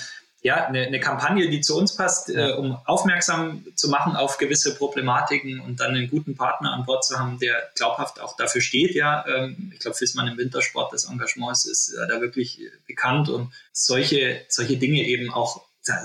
ja, 0.46 0.64
eine, 0.64 0.86
eine 0.86 1.00
Kampagne, 1.00 1.50
die 1.50 1.60
zu 1.60 1.76
uns 1.76 1.96
passt, 1.96 2.30
äh, 2.30 2.52
um 2.52 2.78
aufmerksam 2.84 3.66
zu 3.74 3.88
machen 3.88 4.14
auf 4.14 4.38
gewisse 4.38 4.76
Problematiken 4.76 5.60
und 5.60 5.80
dann 5.80 5.96
einen 5.96 6.08
guten 6.08 6.36
Partner 6.36 6.72
an 6.72 6.84
Bord 6.84 7.04
zu 7.04 7.18
haben, 7.18 7.40
der 7.40 7.68
glaubhaft 7.74 8.20
auch 8.20 8.36
dafür 8.36 8.60
steht. 8.60 8.94
Ja, 8.94 9.24
ähm, 9.26 9.72
ich 9.74 9.80
glaube, 9.80 9.96
Fissmann 9.96 10.28
im 10.28 10.38
Wintersport, 10.38 10.92
das 10.92 11.06
Engagement 11.10 11.50
ist, 11.50 11.64
ist 11.64 11.94
äh, 11.94 12.06
da 12.06 12.20
wirklich 12.20 12.60
bekannt 12.86 13.28
und 13.28 13.52
solche, 13.72 14.40
solche 14.46 14.76
Dinge 14.76 15.02
eben 15.02 15.32
auch 15.34 15.62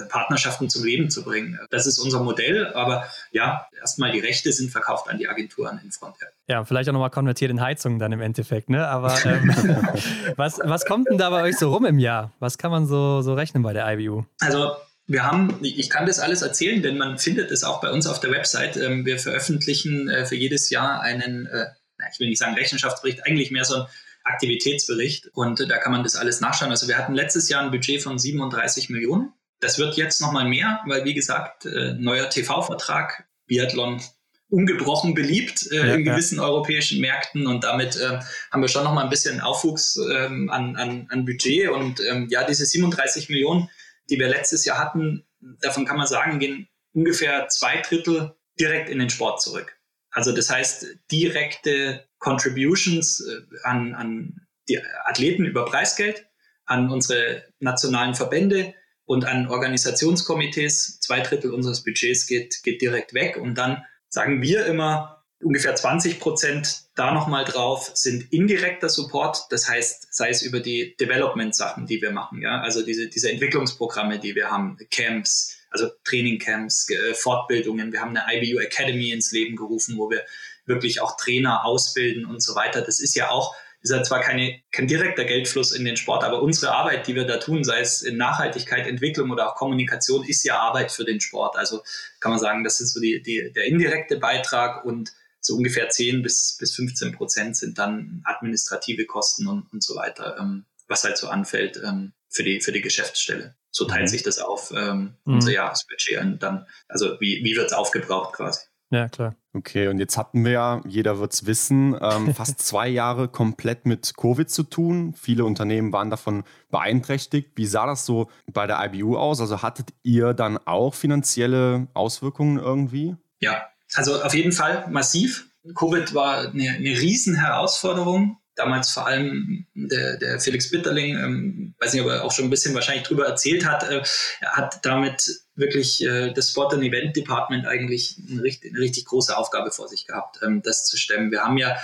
Partnerschaften 0.09 0.69
zum 0.69 0.83
Leben 0.83 1.09
zu 1.09 1.23
bringen. 1.23 1.59
Das 1.69 1.87
ist 1.87 1.99
unser 1.99 2.21
Modell, 2.21 2.67
aber 2.73 3.07
ja, 3.31 3.67
erstmal 3.79 4.11
die 4.11 4.19
Rechte 4.19 4.51
sind 4.51 4.71
verkauft 4.71 5.09
an 5.09 5.17
die 5.17 5.27
Agenturen 5.27 5.79
in 5.83 5.91
Frontend. 5.91 6.31
Ja, 6.47 6.65
vielleicht 6.65 6.89
auch 6.89 6.93
nochmal 6.93 7.09
konvertiert 7.09 7.51
in 7.51 7.61
Heizungen 7.61 7.99
dann 7.99 8.11
im 8.11 8.21
Endeffekt, 8.21 8.69
ne? 8.69 8.87
Aber 8.87 9.17
ähm, 9.25 9.49
was, 10.35 10.59
was 10.63 10.85
kommt 10.85 11.09
denn 11.09 11.17
da 11.17 11.29
bei 11.29 11.43
euch 11.43 11.57
so 11.57 11.73
rum 11.73 11.85
im 11.85 11.99
Jahr? 11.99 12.31
Was 12.39 12.57
kann 12.57 12.71
man 12.71 12.85
so, 12.85 13.21
so 13.21 13.33
rechnen 13.33 13.63
bei 13.63 13.73
der 13.73 13.87
IBU? 13.91 14.25
Also 14.39 14.71
wir 15.07 15.23
haben, 15.23 15.57
ich 15.61 15.89
kann 15.89 16.05
das 16.05 16.19
alles 16.19 16.41
erzählen, 16.41 16.81
denn 16.81 16.97
man 16.97 17.17
findet 17.17 17.51
es 17.51 17.63
auch 17.63 17.81
bei 17.81 17.91
uns 17.91 18.07
auf 18.07 18.19
der 18.19 18.31
Website. 18.31 18.77
Ähm, 18.77 19.05
wir 19.05 19.19
veröffentlichen 19.19 20.09
äh, 20.09 20.25
für 20.25 20.35
jedes 20.35 20.69
Jahr 20.69 21.01
einen, 21.01 21.47
äh, 21.47 21.65
ich 22.11 22.19
will 22.19 22.29
nicht 22.29 22.39
sagen 22.39 22.55
Rechenschaftsbericht, 22.55 23.25
eigentlich 23.25 23.51
mehr 23.51 23.65
so 23.65 23.75
ein 23.75 23.85
Aktivitätsbericht 24.23 25.29
und 25.33 25.59
da 25.59 25.77
kann 25.77 25.91
man 25.91 26.03
das 26.03 26.15
alles 26.15 26.41
nachschauen. 26.41 26.69
Also 26.69 26.87
wir 26.87 26.97
hatten 26.97 27.13
letztes 27.13 27.49
Jahr 27.49 27.63
ein 27.63 27.71
Budget 27.71 28.03
von 28.03 28.19
37 28.19 28.89
Millionen 28.89 29.33
das 29.62 29.78
wird 29.80 29.95
jetzt 29.95 30.21
nochmal 30.21 30.47
mehr, 30.47 30.82
weil 30.86 31.06
wie 31.06 31.13
gesagt, 31.13 31.65
äh, 31.65 31.93
neuer 31.93 32.30
TV-Vertrag, 32.30 33.26
Biathlon 33.47 34.02
ungebrochen 34.50 35.13
beliebt 35.13 35.71
äh, 35.71 35.78
ja, 35.78 35.95
in 35.95 36.04
gewissen 36.04 36.38
ja. 36.38 36.43
europäischen 36.43 37.00
Märkten 37.00 37.47
und 37.47 37.63
damit 37.63 37.95
äh, 37.95 38.19
haben 38.52 38.62
wir 38.62 38.67
schon 38.67 38.84
nochmal 38.84 39.06
ein 39.06 39.10
bisschen 39.10 39.39
Aufwuchs 39.39 39.97
ähm, 39.97 40.50
an, 40.50 40.76
an, 40.76 41.08
an 41.10 41.26
Budget 41.26 41.69
und 41.69 42.02
ähm, 42.02 42.28
ja, 42.30 42.43
diese 42.43 42.65
37 42.65 43.30
Millionen, 43.30 43.69
die 44.10 44.19
wir 44.19 44.28
letztes 44.28 44.65
Jahr 44.65 44.78
hatten, 44.78 45.26
davon 45.62 45.86
kann 45.86 45.97
man 45.97 46.08
sagen, 46.08 46.39
gehen 46.39 46.67
ungefähr 46.93 47.47
zwei 47.47 47.78
Drittel 47.78 48.36
direkt 48.60 48.89
in 48.89 49.00
den 49.00 49.10
Sport 49.10 49.41
zurück. 49.41 49.78
Also 50.12 50.34
das 50.34 50.50
heißt, 50.50 50.97
direkte 51.10 52.06
Contributions 52.19 53.21
äh, 53.26 53.41
an, 53.63 53.95
an 53.95 54.41
die 54.67 54.80
Athleten 55.06 55.45
über 55.45 55.63
Preisgeld, 55.63 56.28
an 56.65 56.89
unsere 56.89 57.45
nationalen 57.60 58.15
Verbände, 58.15 58.74
und 59.05 59.25
an 59.25 59.47
Organisationskomitees, 59.47 60.99
zwei 60.99 61.19
Drittel 61.19 61.51
unseres 61.51 61.83
Budgets 61.83 62.27
geht, 62.27 62.61
geht 62.63 62.81
direkt 62.81 63.13
weg. 63.13 63.37
Und 63.37 63.55
dann 63.55 63.83
sagen 64.09 64.41
wir 64.41 64.65
immer, 64.65 65.23
ungefähr 65.43 65.75
20 65.75 66.19
Prozent 66.19 66.83
da 66.95 67.13
nochmal 67.13 67.45
drauf 67.45 67.91
sind 67.93 68.31
indirekter 68.31 68.89
Support. 68.89 69.45
Das 69.49 69.67
heißt, 69.67 70.13
sei 70.13 70.29
es 70.29 70.41
über 70.41 70.59
die 70.59 70.95
Development-Sachen, 70.97 71.87
die 71.87 72.01
wir 72.01 72.11
machen, 72.11 72.41
ja, 72.41 72.61
also 72.61 72.83
diese, 72.83 73.07
diese 73.07 73.31
Entwicklungsprogramme, 73.31 74.19
die 74.19 74.35
wir 74.35 74.51
haben, 74.51 74.77
Camps, 74.91 75.57
also 75.71 75.89
Trainingcamps, 76.03 76.89
äh, 76.89 77.13
Fortbildungen. 77.13 77.91
Wir 77.91 78.01
haben 78.01 78.15
eine 78.15 78.25
IBU 78.37 78.59
Academy 78.59 79.11
ins 79.11 79.31
Leben 79.31 79.55
gerufen, 79.55 79.97
wo 79.97 80.09
wir 80.09 80.23
wirklich 80.65 81.01
auch 81.01 81.17
Trainer 81.17 81.65
ausbilden 81.65 82.25
und 82.25 82.43
so 82.43 82.55
weiter. 82.55 82.81
Das 82.81 82.99
ist 82.99 83.15
ja 83.15 83.29
auch 83.29 83.55
ist 83.81 83.91
ja 83.91 84.03
zwar 84.03 84.21
keine, 84.21 84.61
kein 84.71 84.87
direkter 84.87 85.25
Geldfluss 85.25 85.71
in 85.71 85.85
den 85.85 85.97
Sport, 85.97 86.23
aber 86.23 86.41
unsere 86.41 86.71
Arbeit, 86.73 87.07
die 87.07 87.15
wir 87.15 87.25
da 87.25 87.37
tun, 87.37 87.63
sei 87.63 87.79
es 87.79 88.01
in 88.03 88.17
Nachhaltigkeit, 88.17 88.85
Entwicklung 88.85 89.31
oder 89.31 89.49
auch 89.49 89.55
Kommunikation, 89.55 90.23
ist 90.23 90.43
ja 90.43 90.59
Arbeit 90.59 90.91
für 90.91 91.03
den 91.03 91.19
Sport. 91.19 91.57
Also 91.57 91.81
kann 92.19 92.31
man 92.31 92.39
sagen, 92.39 92.63
das 92.63 92.79
ist 92.79 92.93
so 92.93 92.99
die, 92.99 93.21
die, 93.23 93.51
der 93.53 93.65
indirekte 93.65 94.17
Beitrag 94.17 94.85
und 94.85 95.11
so 95.39 95.55
ungefähr 95.55 95.89
10 95.89 96.21
bis, 96.21 96.57
bis 96.59 96.75
15 96.75 97.13
Prozent 97.13 97.57
sind 97.57 97.79
dann 97.79 98.21
administrative 98.25 99.05
Kosten 99.05 99.47
und, 99.47 99.71
und 99.73 99.83
so 99.83 99.95
weiter, 99.95 100.37
ähm, 100.39 100.65
was 100.87 101.03
halt 101.03 101.17
so 101.17 101.27
anfällt 101.27 101.81
ähm, 101.83 102.13
für, 102.29 102.43
die, 102.43 102.61
für 102.61 102.71
die 102.71 102.81
Geschäftsstelle. 102.81 103.55
So 103.71 103.85
teilt 103.85 104.03
mhm. 104.03 104.07
sich 104.07 104.21
das 104.21 104.37
auf, 104.37 104.71
ähm, 104.71 105.15
mhm. 105.25 105.35
unser 105.35 105.51
Jahresbudget 105.51 106.21
und 106.21 106.43
dann, 106.43 106.67
also 106.88 107.19
wie, 107.19 107.43
wie 107.43 107.55
wird 107.55 107.67
es 107.67 107.73
aufgebraucht 107.73 108.36
quasi. 108.36 108.61
Ja, 108.91 109.07
klar. 109.07 109.35
Okay, 109.53 109.87
und 109.87 109.99
jetzt 109.99 110.17
hatten 110.17 110.45
wir 110.45 110.51
ja, 110.51 110.81
jeder 110.85 111.19
wird 111.19 111.33
es 111.33 111.45
wissen, 111.45 111.97
ähm, 111.99 112.33
fast 112.35 112.59
zwei 112.59 112.87
Jahre 112.87 113.29
komplett 113.29 113.85
mit 113.85 114.13
Covid 114.15 114.49
zu 114.49 114.63
tun. 114.63 115.13
Viele 115.13 115.45
Unternehmen 115.45 115.93
waren 115.93 116.09
davon 116.09 116.43
beeinträchtigt. 116.69 117.51
Wie 117.55 117.65
sah 117.65 117.85
das 117.85 118.05
so 118.05 118.29
bei 118.47 118.67
der 118.67 118.83
IBU 118.83 119.17
aus? 119.17 119.39
Also 119.39 119.61
hattet 119.61 119.93
ihr 120.03 120.33
dann 120.33 120.57
auch 120.57 120.93
finanzielle 120.93 121.87
Auswirkungen 121.93 122.59
irgendwie? 122.59 123.15
Ja, 123.39 123.65
also 123.95 124.21
auf 124.21 124.33
jeden 124.33 124.51
Fall 124.51 124.87
massiv. 124.89 125.47
Covid 125.75 126.13
war 126.13 126.49
eine, 126.49 126.69
eine 126.69 126.99
riesen 126.99 127.35
Herausforderung 127.35 128.41
damals 128.55 128.91
vor 128.91 129.07
allem 129.07 129.65
der, 129.73 130.17
der 130.17 130.39
Felix 130.39 130.69
Bitterling, 130.69 131.17
ähm, 131.17 131.75
weiß 131.79 131.93
nicht, 131.93 132.03
ob 132.03 132.09
er 132.09 132.23
auch 132.23 132.31
schon 132.31 132.45
ein 132.45 132.49
bisschen 132.49 132.75
wahrscheinlich 132.75 133.07
drüber 133.07 133.25
erzählt 133.25 133.65
hat, 133.65 133.89
äh, 133.89 134.03
hat 134.45 134.85
damit 134.85 135.45
wirklich 135.62 136.03
äh, 136.03 136.34
das 136.34 136.49
Sport- 136.49 136.74
und 136.74 136.84
Event-Department 136.84 137.66
eigentlich 137.66 138.18
eine 138.30 138.43
richtig, 138.43 138.74
eine 138.74 138.82
richtig, 138.82 139.05
große 139.05 139.36
Aufgabe 139.38 139.72
vor 139.72 139.88
sich 139.88 140.05
gehabt, 140.05 140.39
ähm, 140.43 140.62
das 140.62 140.86
zu 140.86 140.97
stemmen. 140.97 141.32
Wir 141.32 141.43
haben 141.43 141.57
ja 141.57 141.78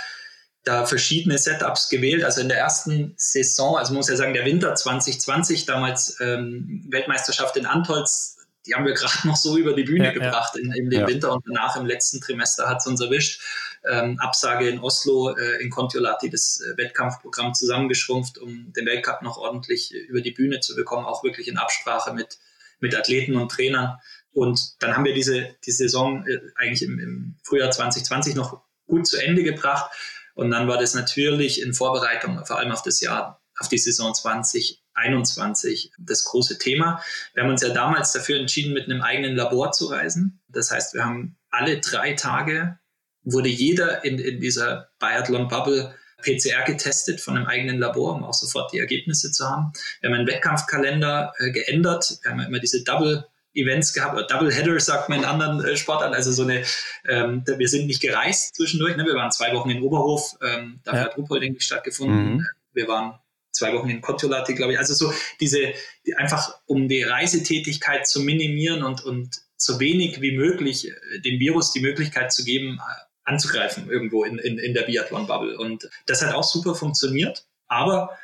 da 0.64 0.84
verschiedene 0.84 1.38
Setups 1.38 1.88
gewählt. 1.88 2.24
Also 2.24 2.42
in 2.42 2.48
der 2.48 2.58
ersten 2.58 3.14
Saison, 3.16 3.78
also 3.78 3.94
muss 3.94 4.10
ja 4.10 4.16
sagen, 4.16 4.34
der 4.34 4.44
Winter 4.44 4.74
2020, 4.74 5.64
damals 5.64 6.20
ähm, 6.20 6.84
Weltmeisterschaft 6.90 7.56
in 7.56 7.64
Antolz, 7.64 8.36
die 8.66 8.74
haben 8.74 8.84
wir 8.84 8.92
gerade 8.94 9.26
noch 9.26 9.36
so 9.36 9.56
über 9.56 9.72
die 9.72 9.84
Bühne 9.84 10.06
ja, 10.06 10.12
gebracht 10.12 10.52
ja. 10.56 10.60
in, 10.60 10.72
in 10.72 10.90
den 10.90 11.00
ja. 11.00 11.06
Winter 11.06 11.32
und 11.32 11.44
danach 11.46 11.76
im 11.76 11.86
letzten 11.86 12.20
Trimester 12.20 12.68
hat 12.68 12.78
es 12.78 12.86
uns 12.86 13.00
erwischt 13.00 13.40
ähm, 13.88 14.18
Absage 14.18 14.68
in 14.68 14.80
Oslo, 14.80 15.34
äh, 15.36 15.62
in 15.62 15.70
Kontiolahti 15.70 16.30
das 16.30 16.60
äh, 16.60 16.76
Wettkampfprogramm 16.76 17.54
zusammengeschrumpft, 17.54 18.38
um 18.38 18.72
den 18.72 18.86
Weltcup 18.86 19.22
noch 19.22 19.38
ordentlich 19.38 19.94
äh, 19.94 19.98
über 19.98 20.20
die 20.20 20.32
Bühne 20.32 20.60
zu 20.60 20.74
bekommen, 20.74 21.06
auch 21.06 21.22
wirklich 21.24 21.48
in 21.48 21.58
Absprache 21.58 22.12
mit, 22.12 22.38
mit 22.80 22.94
Athleten 22.94 23.36
und 23.36 23.50
Trainern. 23.50 23.98
Und 24.32 24.80
dann 24.80 24.94
haben 24.94 25.04
wir 25.04 25.14
diese 25.14 25.56
die 25.64 25.72
Saison 25.72 26.26
äh, 26.26 26.38
eigentlich 26.56 26.82
im, 26.82 26.98
im 26.98 27.36
Frühjahr 27.42 27.70
2020 27.70 28.34
noch 28.34 28.62
gut 28.86 29.06
zu 29.06 29.16
Ende 29.16 29.42
gebracht. 29.42 29.90
Und 30.34 30.50
dann 30.50 30.68
war 30.68 30.78
das 30.78 30.94
natürlich 30.94 31.60
in 31.62 31.74
Vorbereitung, 31.74 32.44
vor 32.44 32.58
allem 32.58 32.70
auf 32.70 32.82
das 32.82 33.00
Jahr, 33.00 33.42
auf 33.58 33.68
die 33.68 33.78
Saison 33.78 34.14
2021 34.14 35.92
das 35.98 36.24
große 36.24 36.58
Thema. 36.58 37.02
Wir 37.34 37.42
haben 37.42 37.50
uns 37.50 37.62
ja 37.62 37.70
damals 37.70 38.12
dafür 38.12 38.38
entschieden, 38.38 38.72
mit 38.72 38.84
einem 38.84 39.02
eigenen 39.02 39.34
Labor 39.34 39.72
zu 39.72 39.86
reisen. 39.86 40.40
Das 40.48 40.70
heißt, 40.70 40.94
wir 40.94 41.04
haben 41.04 41.36
alle 41.50 41.80
drei 41.80 42.12
Tage 42.12 42.78
wurde 43.24 43.48
jeder 43.48 44.04
in, 44.04 44.18
in 44.18 44.40
dieser 44.40 44.90
Biathlon-Bubble 44.98 45.94
PCR 46.22 46.64
getestet 46.64 47.20
von 47.20 47.36
einem 47.36 47.46
eigenen 47.46 47.78
Labor, 47.78 48.14
um 48.14 48.24
auch 48.24 48.34
sofort 48.34 48.72
die 48.72 48.78
Ergebnisse 48.78 49.30
zu 49.30 49.48
haben. 49.48 49.72
Wir 50.00 50.10
haben 50.10 50.16
einen 50.16 50.26
Wettkampfkalender 50.26 51.32
äh, 51.38 51.50
geändert. 51.50 52.18
Wir 52.22 52.32
haben 52.32 52.40
immer 52.40 52.58
diese 52.58 52.82
Double 52.82 53.24
Events 53.54 53.92
gehabt, 53.92 54.14
oder 54.14 54.26
Double 54.26 54.52
Header 54.52 54.78
sagt 54.78 55.08
man 55.08 55.20
in 55.20 55.24
anderen 55.24 55.64
äh, 55.64 55.76
Sportarten. 55.76 56.14
Also 56.14 56.32
so 56.32 56.42
eine, 56.42 56.64
ähm, 57.08 57.42
wir 57.46 57.68
sind 57.68 57.86
nicht 57.86 58.00
gereist 58.00 58.56
zwischendurch. 58.56 58.96
Ne? 58.96 59.04
Wir 59.04 59.14
waren 59.14 59.30
zwei 59.30 59.52
Wochen 59.54 59.70
in 59.70 59.82
Oberhof, 59.82 60.36
ähm, 60.42 60.80
da 60.84 60.94
ja. 60.94 61.00
hat 61.04 61.16
Ruhpolding 61.16 61.58
stattgefunden. 61.58 62.36
Mhm. 62.36 62.46
Wir 62.72 62.88
waren 62.88 63.18
zwei 63.52 63.72
Wochen 63.74 63.88
in 63.88 64.00
Kotiolahti, 64.00 64.54
glaube 64.54 64.74
ich. 64.74 64.78
Also 64.78 64.94
so 64.94 65.12
diese, 65.40 65.72
die, 66.06 66.14
einfach 66.16 66.54
um 66.66 66.88
die 66.88 67.02
Reisetätigkeit 67.02 68.06
zu 68.06 68.20
minimieren 68.20 68.82
und, 68.82 69.04
und 69.04 69.40
so 69.56 69.80
wenig 69.80 70.20
wie 70.20 70.36
möglich 70.36 70.88
äh, 70.88 71.20
dem 71.20 71.40
Virus 71.40 71.72
die 71.72 71.80
Möglichkeit 71.80 72.32
zu 72.32 72.44
geben, 72.44 72.80
anzugreifen 73.28 73.90
irgendwo 73.90 74.24
in, 74.24 74.38
in, 74.38 74.58
in 74.58 74.74
der 74.74 74.82
Biathlon-Bubble. 74.82 75.58
Und 75.58 75.88
das 76.06 76.24
hat 76.24 76.34
auch 76.34 76.44
super 76.44 76.74
funktioniert, 76.74 77.44
aber 77.68 78.16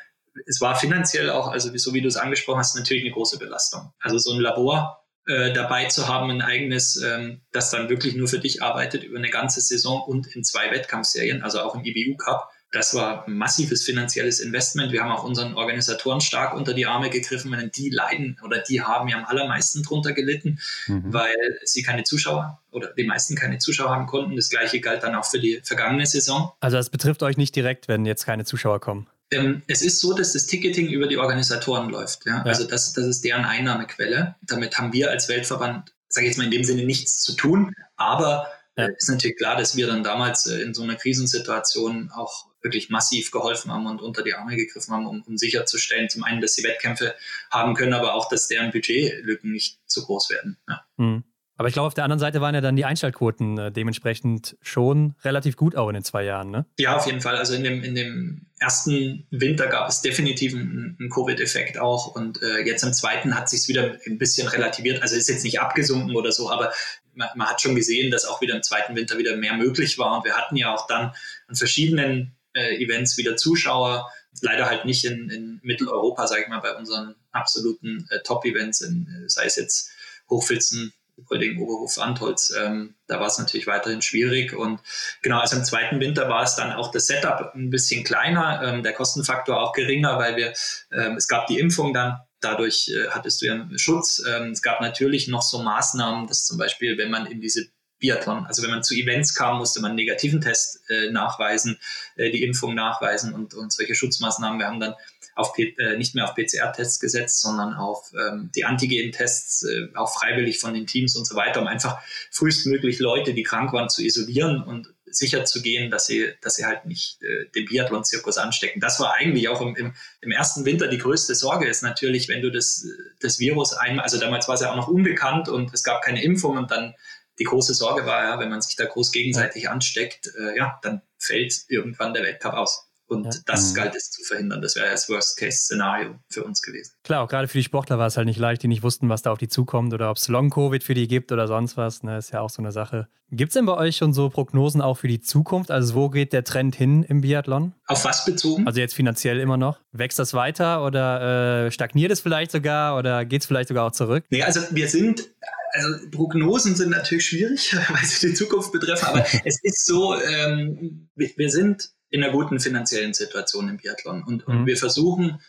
es 0.47 0.59
war 0.59 0.75
finanziell 0.75 1.29
auch, 1.29 1.47
also 1.47 1.75
so 1.77 1.93
wie 1.93 2.01
du 2.01 2.07
es 2.07 2.17
angesprochen 2.17 2.59
hast, 2.59 2.75
natürlich 2.75 3.03
eine 3.03 3.13
große 3.13 3.37
Belastung. 3.37 3.93
Also 3.99 4.17
so 4.17 4.33
ein 4.33 4.41
Labor 4.41 5.05
äh, 5.27 5.53
dabei 5.53 5.85
zu 5.85 6.07
haben, 6.07 6.29
ein 6.29 6.41
eigenes, 6.41 7.01
ähm, 7.01 7.41
das 7.51 7.69
dann 7.69 7.87
wirklich 7.89 8.15
nur 8.15 8.27
für 8.27 8.39
dich 8.39 8.61
arbeitet 8.61 9.03
über 9.03 9.17
eine 9.17 9.29
ganze 9.29 9.61
Saison 9.61 10.03
und 10.03 10.27
in 10.35 10.43
zwei 10.43 10.71
Wettkampfserien, 10.71 11.41
also 11.41 11.61
auch 11.61 11.75
im 11.75 11.85
IBU 11.85 12.17
Cup, 12.17 12.49
das 12.75 12.93
war 12.93 13.25
ein 13.25 13.37
massives 13.37 13.83
finanzielles 13.83 14.41
Investment. 14.41 14.91
Wir 14.91 15.01
haben 15.01 15.11
auch 15.11 15.23
unseren 15.23 15.53
Organisatoren 15.53 16.19
stark 16.19 16.53
unter 16.53 16.73
die 16.73 16.85
Arme 16.85 17.09
gegriffen, 17.09 17.51
denn 17.51 17.71
die 17.73 17.89
leiden 17.89 18.37
oder 18.43 18.59
die 18.59 18.81
haben 18.81 19.07
ja 19.07 19.17
am 19.17 19.23
allermeisten 19.23 19.81
drunter 19.81 20.11
gelitten, 20.11 20.59
mhm. 20.87 21.13
weil 21.13 21.59
sie 21.63 21.83
keine 21.83 22.03
Zuschauer 22.03 22.61
oder 22.71 22.93
die 22.93 23.05
meisten 23.05 23.35
keine 23.35 23.59
Zuschauer 23.59 23.91
haben 23.91 24.07
konnten. 24.07 24.35
Das 24.35 24.49
gleiche 24.49 24.81
galt 24.81 25.03
dann 25.03 25.15
auch 25.15 25.23
für 25.23 25.39
die 25.39 25.61
vergangene 25.63 26.05
Saison. 26.05 26.51
Also 26.59 26.75
das 26.75 26.89
betrifft 26.89 27.23
euch 27.23 27.37
nicht 27.37 27.55
direkt, 27.55 27.87
wenn 27.87 28.05
jetzt 28.05 28.25
keine 28.25 28.43
Zuschauer 28.43 28.81
kommen. 28.81 29.07
Ähm, 29.31 29.61
es 29.67 29.81
ist 29.81 30.01
so, 30.01 30.13
dass 30.13 30.33
das 30.33 30.45
Ticketing 30.45 30.89
über 30.89 31.07
die 31.07 31.17
Organisatoren 31.17 31.89
läuft. 31.89 32.25
Ja? 32.25 32.39
ja. 32.39 32.43
Also 32.43 32.65
das, 32.65 32.91
das 32.91 33.05
ist 33.05 33.23
deren 33.23 33.45
Einnahmequelle. 33.45 34.35
Damit 34.41 34.77
haben 34.77 34.91
wir 34.91 35.11
als 35.11 35.29
Weltverband, 35.29 35.93
sage 36.09 36.27
ich 36.27 36.31
jetzt 36.31 36.37
mal 36.37 36.43
in 36.43 36.51
dem 36.51 36.65
Sinne, 36.65 36.83
nichts 36.83 37.21
zu 37.21 37.37
tun. 37.37 37.73
Aber 37.95 38.47
ja. 38.77 38.87
ist 38.87 39.09
natürlich 39.09 39.37
klar, 39.37 39.55
dass 39.55 39.77
wir 39.77 39.87
dann 39.87 40.03
damals 40.03 40.45
äh, 40.47 40.57
in 40.57 40.73
so 40.73 40.83
einer 40.83 40.95
Krisensituation 40.95 42.11
auch 42.13 42.47
wirklich 42.65 42.89
massiv 42.89 43.31
geholfen 43.31 43.71
haben 43.71 43.87
und 43.87 44.01
unter 44.01 44.23
die 44.23 44.33
Arme 44.33 44.57
gegriffen 44.57 44.93
haben, 44.93 45.07
um, 45.07 45.21
um 45.21 45.37
sicherzustellen, 45.37 46.09
zum 46.09 46.25
einen, 46.25 46.41
dass 46.41 46.55
sie 46.55 46.63
Wettkämpfe 46.65 47.15
haben 47.49 47.75
können, 47.75 47.93
aber 47.93 48.15
auch, 48.15 48.27
dass 48.27 48.49
deren 48.49 48.71
Budgetlücken 48.71 49.53
nicht 49.53 49.79
zu 49.85 50.03
groß 50.03 50.31
werden. 50.31 50.57
Ja. 50.67 50.81
Mhm. 50.97 51.23
Aber 51.57 51.69
ich 51.69 51.73
glaube, 51.73 51.87
auf 51.87 51.93
der 51.93 52.03
anderen 52.03 52.19
Seite 52.19 52.41
waren 52.41 52.53
ja 52.53 52.59
dann 52.59 52.75
die 52.75 52.83
Einschaltquoten 52.83 53.57
äh, 53.57 53.71
dementsprechend 53.71 54.57
schon 54.61 55.15
relativ 55.23 55.55
gut 55.55 55.75
auch 55.75 55.87
in 55.87 55.93
den 55.93 56.03
zwei 56.03 56.23
Jahren, 56.23 56.51
ne? 56.51 56.65
Ja, 56.77 56.97
auf 56.97 57.05
jeden 57.05 57.21
Fall. 57.21 57.37
Also 57.37 57.53
in 57.53 57.63
dem, 57.63 57.81
in 57.81 57.95
dem 57.95 58.47
ersten 58.59 59.25
Winter 59.31 59.67
gab 59.67 59.87
es 59.87 60.01
definitiv 60.01 60.53
einen, 60.53 60.97
einen 60.99 61.09
Covid-Effekt 61.09 61.77
auch 61.77 62.13
und 62.13 62.41
äh, 62.41 62.65
jetzt 62.65 62.83
im 62.83 62.91
zweiten 62.91 63.35
hat 63.35 63.49
sich 63.49 63.67
wieder 63.69 63.95
ein 64.05 64.17
bisschen 64.17 64.47
relativiert. 64.49 65.01
Also 65.01 65.15
ist 65.15 65.29
jetzt 65.29 65.45
nicht 65.45 65.61
abgesunken 65.61 66.15
oder 66.15 66.33
so, 66.33 66.51
aber 66.51 66.73
man, 67.13 67.29
man, 67.35 67.47
hat 67.47 67.61
schon 67.61 67.75
gesehen, 67.75 68.11
dass 68.11 68.25
auch 68.25 68.41
wieder 68.41 68.55
im 68.55 68.63
zweiten 68.63 68.95
Winter 68.97 69.17
wieder 69.17 69.37
mehr 69.37 69.53
möglich 69.53 69.97
war 69.97 70.17
und 70.17 70.25
wir 70.25 70.35
hatten 70.35 70.57
ja 70.57 70.73
auch 70.73 70.87
dann 70.87 71.13
an 71.47 71.55
verschiedenen 71.55 72.35
äh, 72.55 72.83
Events 72.83 73.17
wieder 73.17 73.35
Zuschauer. 73.35 74.11
Leider 74.41 74.65
halt 74.65 74.85
nicht 74.85 75.05
in, 75.05 75.29
in 75.29 75.59
Mitteleuropa, 75.63 76.27
sage 76.27 76.43
ich 76.43 76.47
mal, 76.47 76.59
bei 76.59 76.75
unseren 76.75 77.15
absoluten 77.31 78.07
äh, 78.09 78.19
Top-Events, 78.23 78.81
äh, 78.81 78.89
sei 79.27 79.45
es 79.45 79.55
jetzt 79.55 79.91
Hochfilzen, 80.29 80.93
Röding, 81.31 81.61
Oberhof, 81.61 81.97
Antholz. 81.97 82.53
Ähm, 82.57 82.95
da 83.07 83.19
war 83.19 83.27
es 83.27 83.37
natürlich 83.37 83.67
weiterhin 83.67 84.01
schwierig. 84.01 84.53
Und 84.53 84.79
genau, 85.21 85.39
also 85.39 85.55
im 85.55 85.63
zweiten 85.63 85.99
Winter 85.99 86.27
war 86.27 86.43
es 86.43 86.55
dann 86.55 86.73
auch 86.73 86.91
das 86.91 87.07
Setup 87.07 87.53
ein 87.55 87.69
bisschen 87.69 88.03
kleiner, 88.03 88.61
ähm, 88.63 88.83
der 88.83 88.93
Kostenfaktor 88.93 89.61
auch 89.61 89.73
geringer, 89.73 90.17
weil 90.17 90.35
wir, 90.35 90.53
ähm, 90.91 91.15
es 91.15 91.27
gab 91.27 91.47
die 91.47 91.59
Impfung 91.59 91.93
dann. 91.93 92.19
Dadurch 92.41 92.89
äh, 92.89 93.09
hattest 93.09 93.41
du 93.41 93.45
ja 93.45 93.53
einen 93.53 93.79
Schutz. 93.79 94.21
Ähm, 94.27 94.51
es 94.51 94.61
gab 94.61 94.81
natürlich 94.81 95.27
noch 95.27 95.41
so 95.41 95.63
Maßnahmen, 95.63 96.27
dass 96.27 96.45
zum 96.45 96.57
Beispiel, 96.57 96.97
wenn 96.97 97.09
man 97.09 97.25
in 97.27 97.39
diese 97.39 97.67
Biathlon. 98.05 98.45
Also 98.45 98.61
wenn 98.63 98.69
man 98.69 98.83
zu 98.83 98.93
Events 98.93 99.33
kam, 99.33 99.57
musste 99.57 99.81
man 99.81 99.91
einen 99.91 99.95
negativen 99.95 100.41
Test 100.41 100.81
äh, 100.89 101.09
nachweisen, 101.11 101.77
äh, 102.15 102.29
die 102.29 102.43
Impfung 102.43 102.75
nachweisen 102.75 103.33
und, 103.33 103.53
und 103.53 103.73
solche 103.73 103.95
Schutzmaßnahmen. 103.95 104.59
Wir 104.59 104.67
haben 104.67 104.79
dann 104.79 104.93
auf 105.35 105.53
P 105.53 105.75
äh, 105.77 105.97
nicht 105.97 106.15
mehr 106.15 106.25
auf 106.25 106.35
PCR-Tests 106.35 106.99
gesetzt, 106.99 107.41
sondern 107.41 107.73
auf 107.73 108.11
ähm, 108.13 108.51
die 108.55 108.63
Antigen-Tests, 108.63 109.63
äh, 109.63 109.87
auch 109.95 110.13
freiwillig 110.13 110.59
von 110.59 110.73
den 110.73 110.87
Teams 110.87 111.15
und 111.15 111.25
so 111.25 111.35
weiter, 111.35 111.61
um 111.61 111.67
einfach 111.67 112.01
frühestmöglich 112.31 112.99
Leute, 112.99 113.33
die 113.33 113.43
krank 113.43 113.73
waren, 113.73 113.89
zu 113.89 114.01
isolieren 114.01 114.63
und 114.63 114.93
sicher 115.05 115.45
zu 115.45 115.61
gehen, 115.61 115.91
dass 115.91 116.07
sie, 116.07 116.33
dass 116.41 116.55
sie 116.55 116.65
halt 116.65 116.85
nicht 116.85 117.21
äh, 117.21 117.49
den 117.53 117.65
Biathlon-Zirkus 117.65 118.37
anstecken. 118.37 118.79
Das 118.79 118.99
war 118.99 119.13
eigentlich 119.13 119.49
auch 119.49 119.61
im, 119.61 119.75
im, 119.75 119.93
im, 120.21 120.31
ersten 120.31 120.65
Winter 120.65 120.87
die 120.87 120.97
größte 120.97 121.35
Sorge, 121.35 121.67
ist 121.67 121.83
natürlich, 121.83 122.27
wenn 122.27 122.41
du 122.41 122.51
das, 122.51 122.85
das 123.21 123.39
Virus 123.39 123.73
einmal, 123.73 124.03
also 124.03 124.19
damals 124.19 124.47
war 124.47 124.55
es 124.55 124.61
ja 124.61 124.71
auch 124.71 124.75
noch 124.75 124.87
unbekannt 124.87 125.49
und 125.49 125.73
es 125.73 125.83
gab 125.83 126.01
keine 126.01 126.23
Impfung 126.23 126.57
und 126.57 126.71
dann 126.71 126.95
die 127.39 127.43
große 127.43 127.73
Sorge 127.73 128.05
war 128.05 128.23
ja, 128.23 128.39
wenn 128.39 128.49
man 128.49 128.61
sich 128.61 128.75
da 128.75 128.85
groß 128.85 129.11
gegenseitig 129.11 129.69
ansteckt, 129.69 130.31
äh, 130.37 130.57
ja, 130.57 130.79
dann 130.81 131.01
fällt 131.17 131.65
irgendwann 131.67 132.13
der 132.13 132.23
Weltcup 132.23 132.53
aus. 132.53 132.89
Und 133.07 133.25
ja. 133.25 133.31
das 133.45 133.71
mhm. 133.71 133.75
galt 133.75 133.95
es 133.95 134.09
zu 134.09 134.23
verhindern. 134.23 134.61
Das 134.61 134.75
wäre 134.75 134.89
das 134.89 135.07
Worst-Case-Szenario 135.09 136.15
für 136.29 136.43
uns 136.43 136.61
gewesen. 136.61 136.93
Klar, 137.03 137.23
auch 137.23 137.29
gerade 137.29 137.47
für 137.47 137.59
die 137.59 137.63
Sportler 137.63 137.99
war 137.99 138.07
es 138.07 138.17
halt 138.17 138.25
nicht 138.25 138.39
leicht, 138.39 138.63
die 138.63 138.67
nicht 138.67 138.81
wussten, 138.81 139.09
was 139.09 139.21
da 139.21 139.31
auf 139.31 139.37
die 139.37 139.47
zukommt 139.47 139.93
oder 139.93 140.09
ob 140.09 140.17
es 140.17 140.27
Long-Covid 140.27 140.83
für 140.83 140.95
die 140.95 141.07
gibt 141.07 141.31
oder 141.31 141.47
sonst 141.47 141.77
was. 141.77 142.01
Ne, 142.01 142.17
ist 142.17 142.31
ja 142.31 142.41
auch 142.41 142.49
so 142.49 142.63
eine 142.63 142.71
Sache. 142.71 143.07
Gibt 143.31 143.49
es 143.49 143.53
denn 143.53 143.65
bei 143.65 143.75
euch 143.75 143.97
schon 143.97 144.13
so 144.13 144.29
Prognosen 144.29 144.81
auch 144.81 144.97
für 144.97 145.07
die 145.07 145.19
Zukunft? 145.19 145.69
Also 145.69 145.93
wo 145.93 146.09
geht 146.09 146.33
der 146.33 146.43
Trend 146.43 146.75
hin 146.75 147.03
im 147.03 147.21
Biathlon? 147.21 147.73
Auf 147.85 148.05
was 148.05 148.25
bezogen? 148.25 148.65
Also 148.65 148.79
jetzt 148.79 148.95
finanziell 148.95 149.39
immer 149.39 149.57
noch. 149.57 149.79
Wächst 149.91 150.17
das 150.17 150.33
weiter 150.33 150.83
oder 150.83 151.65
äh, 151.65 151.71
stagniert 151.71 152.11
es 152.11 152.21
vielleicht 152.21 152.51
sogar 152.51 152.97
oder 152.97 153.25
geht 153.25 153.41
es 153.41 153.47
vielleicht 153.47 153.69
sogar 153.69 153.85
auch 153.85 153.91
zurück? 153.91 154.25
Nee, 154.29 154.43
also 154.43 154.61
wir 154.71 154.87
sind 154.87 155.29
also 155.75 156.09
Prognosen 156.11 156.75
sind 156.75 156.89
natürlich 156.89 157.25
schwierig, 157.25 157.75
weil 157.89 158.05
sie 158.05 158.29
die 158.29 158.33
Zukunft 158.33 158.71
betreffen, 158.71 159.05
aber 159.05 159.25
es 159.45 159.59
ist 159.63 159.85
so, 159.85 160.19
ähm, 160.19 161.09
wir, 161.15 161.49
sind 161.49 161.89
in 162.09 162.23
einer 162.23 162.31
guten 162.31 162.59
finanziellen 162.59 163.13
Situation 163.13 163.69
im 163.69 163.77
Biathlon 163.77 164.23
und, 164.23 164.47
mhm. 164.47 164.59
und 164.59 164.65
wir 164.65 164.77
versuchen, 164.77 165.39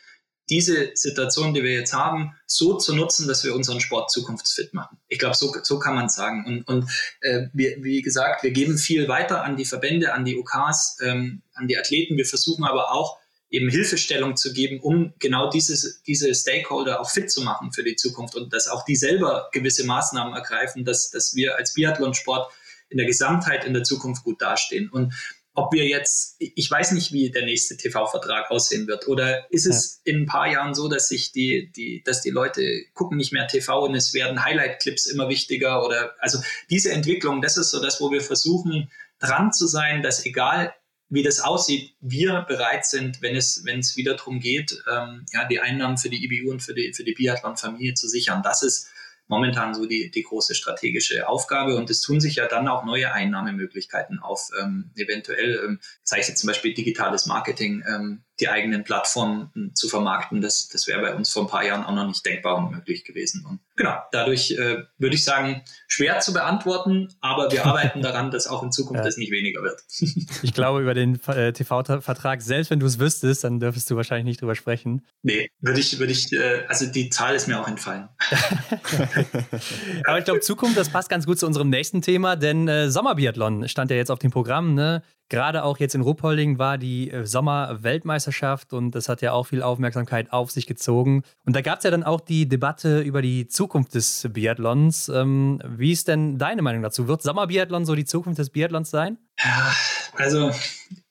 diese 0.48 0.90
Situation, 0.94 1.54
die 1.54 1.62
wir 1.62 1.72
jetzt 1.72 1.92
haben, 1.92 2.34
so 2.46 2.74
zu 2.76 2.94
nutzen, 2.94 3.26
dass 3.26 3.44
wir 3.44 3.54
unseren 3.54 3.80
Sport 3.80 4.12
zukunftsfit 4.12 4.74
machen. 4.74 4.98
Ich 5.08 5.18
glaube, 5.18 5.34
so, 5.34 5.52
so 5.62 5.78
kann 5.80 5.96
man 5.96 6.06
es 6.06 6.14
sagen. 6.14 6.44
Und, 6.46 6.68
und 6.68 6.90
äh, 7.20 7.48
wir, 7.52 7.78
wie 7.82 8.00
gesagt, 8.00 8.44
wir 8.44 8.52
geben 8.52 8.78
viel 8.78 9.08
weiter 9.08 9.42
an 9.42 9.56
die 9.56 9.64
Verbände, 9.64 10.14
an 10.14 10.24
die 10.24 10.36
OKs, 10.36 10.98
ähm, 11.02 11.42
an 11.54 11.66
die 11.66 11.76
Athleten. 11.76 12.16
Wir 12.16 12.26
versuchen 12.26 12.64
aber 12.64 12.92
auch, 12.92 13.18
eben 13.48 13.70
Hilfestellung 13.70 14.36
zu 14.36 14.52
geben, 14.52 14.80
um 14.80 15.14
genau 15.18 15.50
dieses, 15.50 16.02
diese 16.02 16.34
Stakeholder 16.34 17.00
auch 17.00 17.10
fit 17.10 17.30
zu 17.30 17.42
machen 17.42 17.72
für 17.72 17.84
die 17.84 17.96
Zukunft 17.96 18.34
und 18.34 18.52
dass 18.52 18.68
auch 18.68 18.84
die 18.84 18.96
selber 18.96 19.48
gewisse 19.52 19.84
Maßnahmen 19.84 20.34
ergreifen, 20.34 20.84
dass, 20.84 21.10
dass 21.10 21.34
wir 21.34 21.56
als 21.56 21.74
Biathlonsport 21.74 22.52
in 22.88 22.98
der 22.98 23.06
Gesamtheit 23.06 23.64
in 23.64 23.74
der 23.74 23.84
Zukunft 23.84 24.24
gut 24.24 24.42
dastehen. 24.42 24.88
Und 24.90 25.12
ob 25.56 25.72
wir 25.72 25.86
jetzt, 25.86 26.36
ich 26.38 26.70
weiß 26.70 26.92
nicht, 26.92 27.12
wie 27.12 27.30
der 27.30 27.44
nächste 27.44 27.76
TV-Vertrag 27.76 28.50
aussehen 28.50 28.86
wird. 28.86 29.08
Oder 29.08 29.50
ist 29.50 29.66
es 29.66 30.02
ja. 30.04 30.12
in 30.12 30.22
ein 30.22 30.26
paar 30.26 30.50
Jahren 30.50 30.74
so, 30.74 30.88
dass 30.88 31.08
sich 31.08 31.32
die, 31.32 31.72
die, 31.74 32.02
dass 32.04 32.20
die 32.20 32.30
Leute 32.30 32.84
gucken 32.92 33.16
nicht 33.16 33.32
mehr 33.32 33.48
TV 33.48 33.84
und 33.84 33.94
es 33.94 34.12
werden 34.12 34.44
Highlight-Clips 34.44 35.06
immer 35.06 35.28
wichtiger 35.28 35.84
oder 35.84 36.14
also 36.20 36.38
diese 36.68 36.92
Entwicklung, 36.92 37.40
das 37.40 37.56
ist 37.56 37.70
so 37.70 37.80
das, 37.80 38.00
wo 38.00 38.10
wir 38.10 38.20
versuchen, 38.20 38.90
dran 39.18 39.50
zu 39.52 39.66
sein, 39.66 40.02
dass 40.02 40.26
egal 40.26 40.74
wie 41.08 41.22
das 41.22 41.40
aussieht, 41.40 41.94
wir 42.00 42.44
bereit 42.48 42.84
sind, 42.84 43.22
wenn 43.22 43.36
es, 43.36 43.62
wenn 43.64 43.78
es 43.78 43.96
wieder 43.96 44.14
darum 44.14 44.40
geht, 44.40 44.82
ähm, 44.90 45.24
ja, 45.32 45.46
die 45.46 45.60
Einnahmen 45.60 45.98
für 45.98 46.10
die 46.10 46.24
IBU 46.24 46.50
und 46.50 46.62
für 46.62 46.74
die, 46.74 46.92
für 46.92 47.04
die 47.04 47.14
Biathlon-Familie 47.14 47.94
zu 47.94 48.08
sichern. 48.08 48.42
Das 48.42 48.62
ist 48.62 48.88
momentan 49.28 49.74
so 49.74 49.86
die, 49.86 50.10
die 50.10 50.22
große 50.22 50.54
strategische 50.54 51.28
Aufgabe. 51.28 51.76
Und 51.76 51.90
es 51.90 52.00
tun 52.00 52.20
sich 52.20 52.36
ja 52.36 52.46
dann 52.46 52.68
auch 52.68 52.84
neue 52.84 53.12
Einnahmemöglichkeiten 53.12 54.18
auf. 54.18 54.50
Ähm, 54.60 54.90
eventuell, 54.96 55.60
ähm, 55.64 55.80
sei 56.02 56.18
es 56.18 56.28
jetzt 56.28 56.40
zum 56.40 56.48
Beispiel 56.48 56.74
digitales 56.74 57.26
Marketing, 57.26 57.84
ähm, 57.88 58.22
die 58.40 58.48
eigenen 58.48 58.84
Plattformen 58.84 59.50
hm, 59.54 59.74
zu 59.74 59.88
vermarkten, 59.88 60.40
das, 60.40 60.68
das 60.68 60.86
wäre 60.86 61.00
bei 61.00 61.14
uns 61.14 61.30
vor 61.30 61.44
ein 61.44 61.48
paar 61.48 61.64
Jahren 61.64 61.84
auch 61.84 61.94
noch 61.94 62.06
nicht 62.06 62.24
denkbar 62.24 62.56
und 62.56 62.70
möglich 62.70 63.04
gewesen. 63.04 63.44
Und 63.46 63.60
genau, 63.76 63.96
dadurch 64.12 64.50
äh, 64.52 64.84
würde 64.98 65.14
ich 65.14 65.24
sagen, 65.24 65.62
schwer 65.88 66.20
zu 66.20 66.32
beantworten, 66.32 67.08
aber 67.20 67.50
wir 67.50 67.64
arbeiten 67.66 68.02
daran, 68.02 68.30
dass 68.30 68.46
auch 68.46 68.62
in 68.62 68.72
Zukunft 68.72 69.00
ja. 69.00 69.04
das 69.04 69.16
nicht 69.16 69.32
weniger 69.32 69.62
wird. 69.62 69.80
ich 70.42 70.52
glaube, 70.52 70.82
über 70.82 70.94
den 70.94 71.18
äh, 71.28 71.52
TV-Vertrag, 71.52 72.42
selbst 72.42 72.70
wenn 72.70 72.80
du 72.80 72.86
es 72.86 72.98
wüsstest, 72.98 73.44
dann 73.44 73.60
dürftest 73.60 73.90
du 73.90 73.96
wahrscheinlich 73.96 74.26
nicht 74.26 74.40
drüber 74.40 74.54
sprechen. 74.54 75.06
Nee, 75.22 75.48
würde 75.60 75.80
ich, 75.80 75.98
würde 75.98 76.12
ich, 76.12 76.32
äh, 76.32 76.64
also 76.68 76.86
die 76.86 77.08
Zahl 77.08 77.34
ist 77.34 77.48
mir 77.48 77.60
auch 77.60 77.68
entfallen. 77.68 78.08
aber 80.06 80.18
ich 80.18 80.24
glaube, 80.24 80.40
Zukunft, 80.40 80.76
das 80.76 80.90
passt 80.90 81.08
ganz 81.08 81.26
gut 81.26 81.38
zu 81.38 81.46
unserem 81.46 81.70
nächsten 81.70 82.02
Thema, 82.02 82.36
denn 82.36 82.68
äh, 82.68 82.90
Sommerbiathlon 82.90 83.68
stand 83.68 83.90
ja 83.90 83.96
jetzt 83.96 84.10
auf 84.10 84.18
dem 84.18 84.30
Programm. 84.30 84.74
Ne? 84.74 85.02
Gerade 85.28 85.64
auch 85.64 85.78
jetzt 85.78 85.94
in 85.94 86.02
Ruppolding 86.02 86.58
war 86.58 86.78
die 86.78 87.10
äh, 87.10 87.26
Sommer-Weltmeisterschaft 87.26 88.72
und 88.72 88.92
das 88.92 89.08
hat 89.08 89.22
ja 89.22 89.32
auch 89.32 89.44
viel 89.44 89.62
Aufmerksamkeit 89.62 90.32
auf 90.32 90.52
sich 90.52 90.66
gezogen. 90.66 91.22
Und 91.44 91.56
da 91.56 91.62
gab 91.62 91.78
es 91.78 91.84
ja 91.84 91.90
dann 91.90 92.04
auch 92.04 92.20
die 92.20 92.48
Debatte 92.48 93.00
über 93.00 93.22
die 93.22 93.48
Zukunft 93.48 93.94
des 93.94 94.28
Biathlons. 94.32 95.08
Ähm, 95.08 95.60
wie 95.66 95.90
ist 95.90 96.06
denn 96.06 96.38
deine 96.38 96.62
Meinung 96.62 96.82
dazu? 96.82 97.08
Wird 97.08 97.22
Sommerbiathlon 97.22 97.84
so 97.84 97.94
die 97.96 98.04
Zukunft 98.04 98.38
des 98.38 98.50
Biathlons 98.50 98.90
sein? 98.90 99.18
Ja, 99.42 99.74
also 100.14 100.52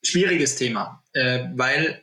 schwieriges 0.04 0.56
Thema, 0.56 1.04
äh, 1.14 1.50
weil 1.54 2.02